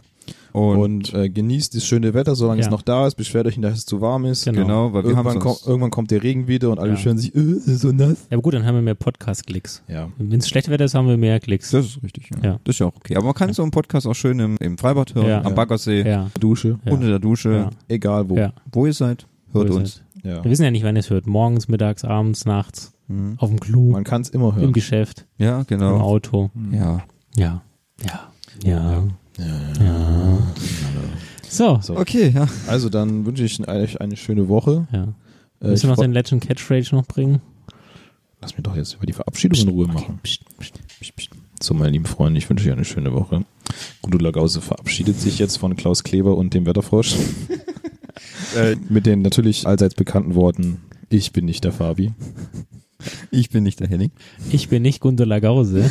Und, 0.54 0.78
Und, 0.78 1.14
äh, 1.14 1.30
genießt 1.30 1.76
das 1.76 1.86
schöne 1.86 2.14
Wetter, 2.14 2.34
solange 2.36 2.62
Ja. 2.62 2.68
es 2.68 2.72
noch 2.72 2.82
da 2.82 3.06
ist. 3.08 3.16
Beschwert 3.16 3.46
euch 3.46 3.58
nicht, 3.58 3.70
dass 3.70 3.78
es 3.80 3.86
zu 3.86 4.00
warm 4.00 4.24
ist. 4.26 4.46
Genau. 4.46 4.62
genau, 4.62 4.94
weil 4.94 5.04
Irgendwann, 5.04 5.40
kommt, 5.40 5.62
irgendwann 5.66 5.92
kommt 5.92 6.12
der 6.12 6.24
Regen 6.24 6.48
wieder 6.48 6.70
und 6.70 6.80
alle 6.80 6.90
Ja. 6.90 6.96
beschweren 6.96 7.18
sich, 7.18 7.36
äh, 7.36 7.40
ist 7.40 7.80
so 7.82 7.92
nass. 7.92 8.26
Ja, 8.30 8.38
aber 8.38 8.42
gut, 8.42 8.54
dann 8.54 8.66
haben 8.66 8.76
wir 8.76 8.82
mehr 8.82 8.96
Podcast-Klicks. 8.96 9.84
Ja. 9.90 10.10
Wenn 10.18 10.40
es 10.40 10.48
schlecht 10.48 10.70
Wetter 10.70 10.86
ist, 10.86 10.96
haben 10.96 11.08
wir 11.10 11.18
mehr 11.18 11.40
Klicks. 11.42 11.72
Das 11.72 11.86
ist 11.86 12.04
richtig, 12.04 12.30
ja. 12.42 12.52
Ja. 12.52 12.60
Das 12.64 12.76
ist 12.76 12.80
ja 12.80 12.86
auch 12.86 12.96
okay. 12.96 13.18
Aber 13.18 13.26
man 13.26 13.34
kann 13.34 13.52
so 13.54 13.64
einen 13.64 13.72
Podcast 13.72 14.08
auch 14.08 14.14
schön 14.14 14.40
im, 14.40 14.56
im 14.62 14.78
Freibad 14.78 15.14
hören, 15.14 15.46
am. 15.46 15.56
Baggersee, 15.56 16.08
Ja. 16.08 16.30
Dusche, 16.40 16.80
unter 16.86 17.08
der 17.08 17.20
Dusche, 17.20 17.70
egal 17.90 18.30
wo. 18.30 18.40
Wo 18.72 18.86
ihr 18.86 18.94
seid, 18.94 19.28
hört 19.52 19.70
Wo 19.70 19.76
uns. 19.76 19.96
seid. 19.96 20.26
Ja. 20.26 20.44
Wir 20.44 20.52
wissen 20.52 20.64
ja 20.64 20.72
nicht, 20.72 20.84
wann 20.86 20.96
ihr 20.96 21.02
es 21.02 21.10
hört. 21.10 21.28
Morgens, 21.28 21.68
mittags, 21.68 22.04
abends, 22.06 22.46
nachts, 22.46 22.94
Mhm. 23.08 23.36
auf 23.38 23.50
dem 23.50 23.60
Klo, 23.60 23.92
Man 23.92 24.04
kann 24.06 24.22
es 24.22 24.30
immer 24.30 24.50
im 24.50 24.56
hören. 24.56 24.74
Geschäft, 24.74 25.26
Ja, 25.38 25.60
im 25.60 25.68
genau. 25.68 26.00
Auto. 26.00 26.50
Ja. 26.72 27.04
Ja. 27.36 27.62
Ja. 28.04 28.32
Ja. 28.64 29.04
Ja. 29.38 29.84
Ja. 29.84 30.38
So. 31.50 31.80
So. 31.82 31.98
Okay, 31.98 32.32
ja. 32.36 32.48
Also 32.68 32.90
dann 32.90 33.26
wünsche 33.26 33.44
ich 33.44 33.68
euch 33.68 34.02
eine 34.02 34.18
schöne 34.18 34.48
Woche. 34.48 34.88
Ja. 34.92 35.04
Äh, 35.04 35.08
Willst 35.60 35.84
ich 35.84 35.90
du 35.90 35.96
noch 35.96 36.02
den 36.02 36.14
Legend 36.14 36.46
Catchphrase 36.46 36.96
noch 36.96 37.06
bringen? 37.06 37.42
Lass 38.42 38.56
mich 38.56 38.64
doch 38.64 38.76
jetzt 38.76 38.96
über 38.96 39.06
die 39.06 39.14
Verabschiedung 39.14 39.60
in 39.60 39.70
Ruhe 39.70 39.88
machen. 39.88 40.20
Psst, 40.22 40.44
psst. 40.60 40.80
So, 41.62 41.74
meine 41.74 41.92
lieben 41.92 42.06
Freunde, 42.06 42.38
ich 42.38 42.50
wünsche 42.50 42.68
euch 42.68 42.74
eine 42.74 42.86
schöne 42.86 43.14
Woche. 43.14 43.46
Gudula 44.02 44.32
Gause 44.32 44.62
verabschiedet 44.62 45.20
sich 45.20 45.40
jetzt 45.40 45.58
von 45.58 45.76
Klaus 45.76 46.04
Kleber 46.04 46.36
und 46.36 46.54
dem 46.54 46.66
Wetterfrosch. 46.66 47.16
äh, 48.56 48.76
mit 48.90 49.06
den 49.06 49.22
natürlich 49.22 49.66
allseits 49.66 49.96
bekannten 49.96 50.36
Worten, 50.36 50.82
ich 51.10 51.32
bin 51.32 51.46
nicht 51.46 51.64
der 51.64 51.72
Fabi. 51.72 52.14
Ich 53.32 53.50
bin 53.50 53.64
nicht 53.64 53.80
der 53.80 53.88
Henning. 53.88 54.12
Ich 54.52 54.70
bin 54.70 54.82
nicht 54.82 55.00
Gundula 55.00 55.40
Gause. 55.40 55.90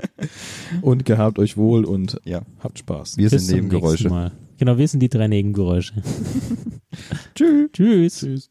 Und 0.82 1.04
gehabt 1.04 1.38
euch 1.38 1.56
wohl 1.56 1.84
und 1.84 2.20
Ja. 2.24 2.42
habt 2.60 2.78
Spaß. 2.78 3.16
Wir 3.16 3.30
Bis 3.30 3.46
sind 3.46 3.56
Nebengeräusche. 3.56 4.08
Mal. 4.08 4.32
Genau, 4.58 4.78
wir 4.78 4.86
sind 4.86 5.00
die 5.00 5.08
drei 5.08 5.26
Nebengeräusche. 5.26 5.94
Tschüss. 7.34 7.70
Tschüss. 7.72 8.18
Tschüss. 8.20 8.50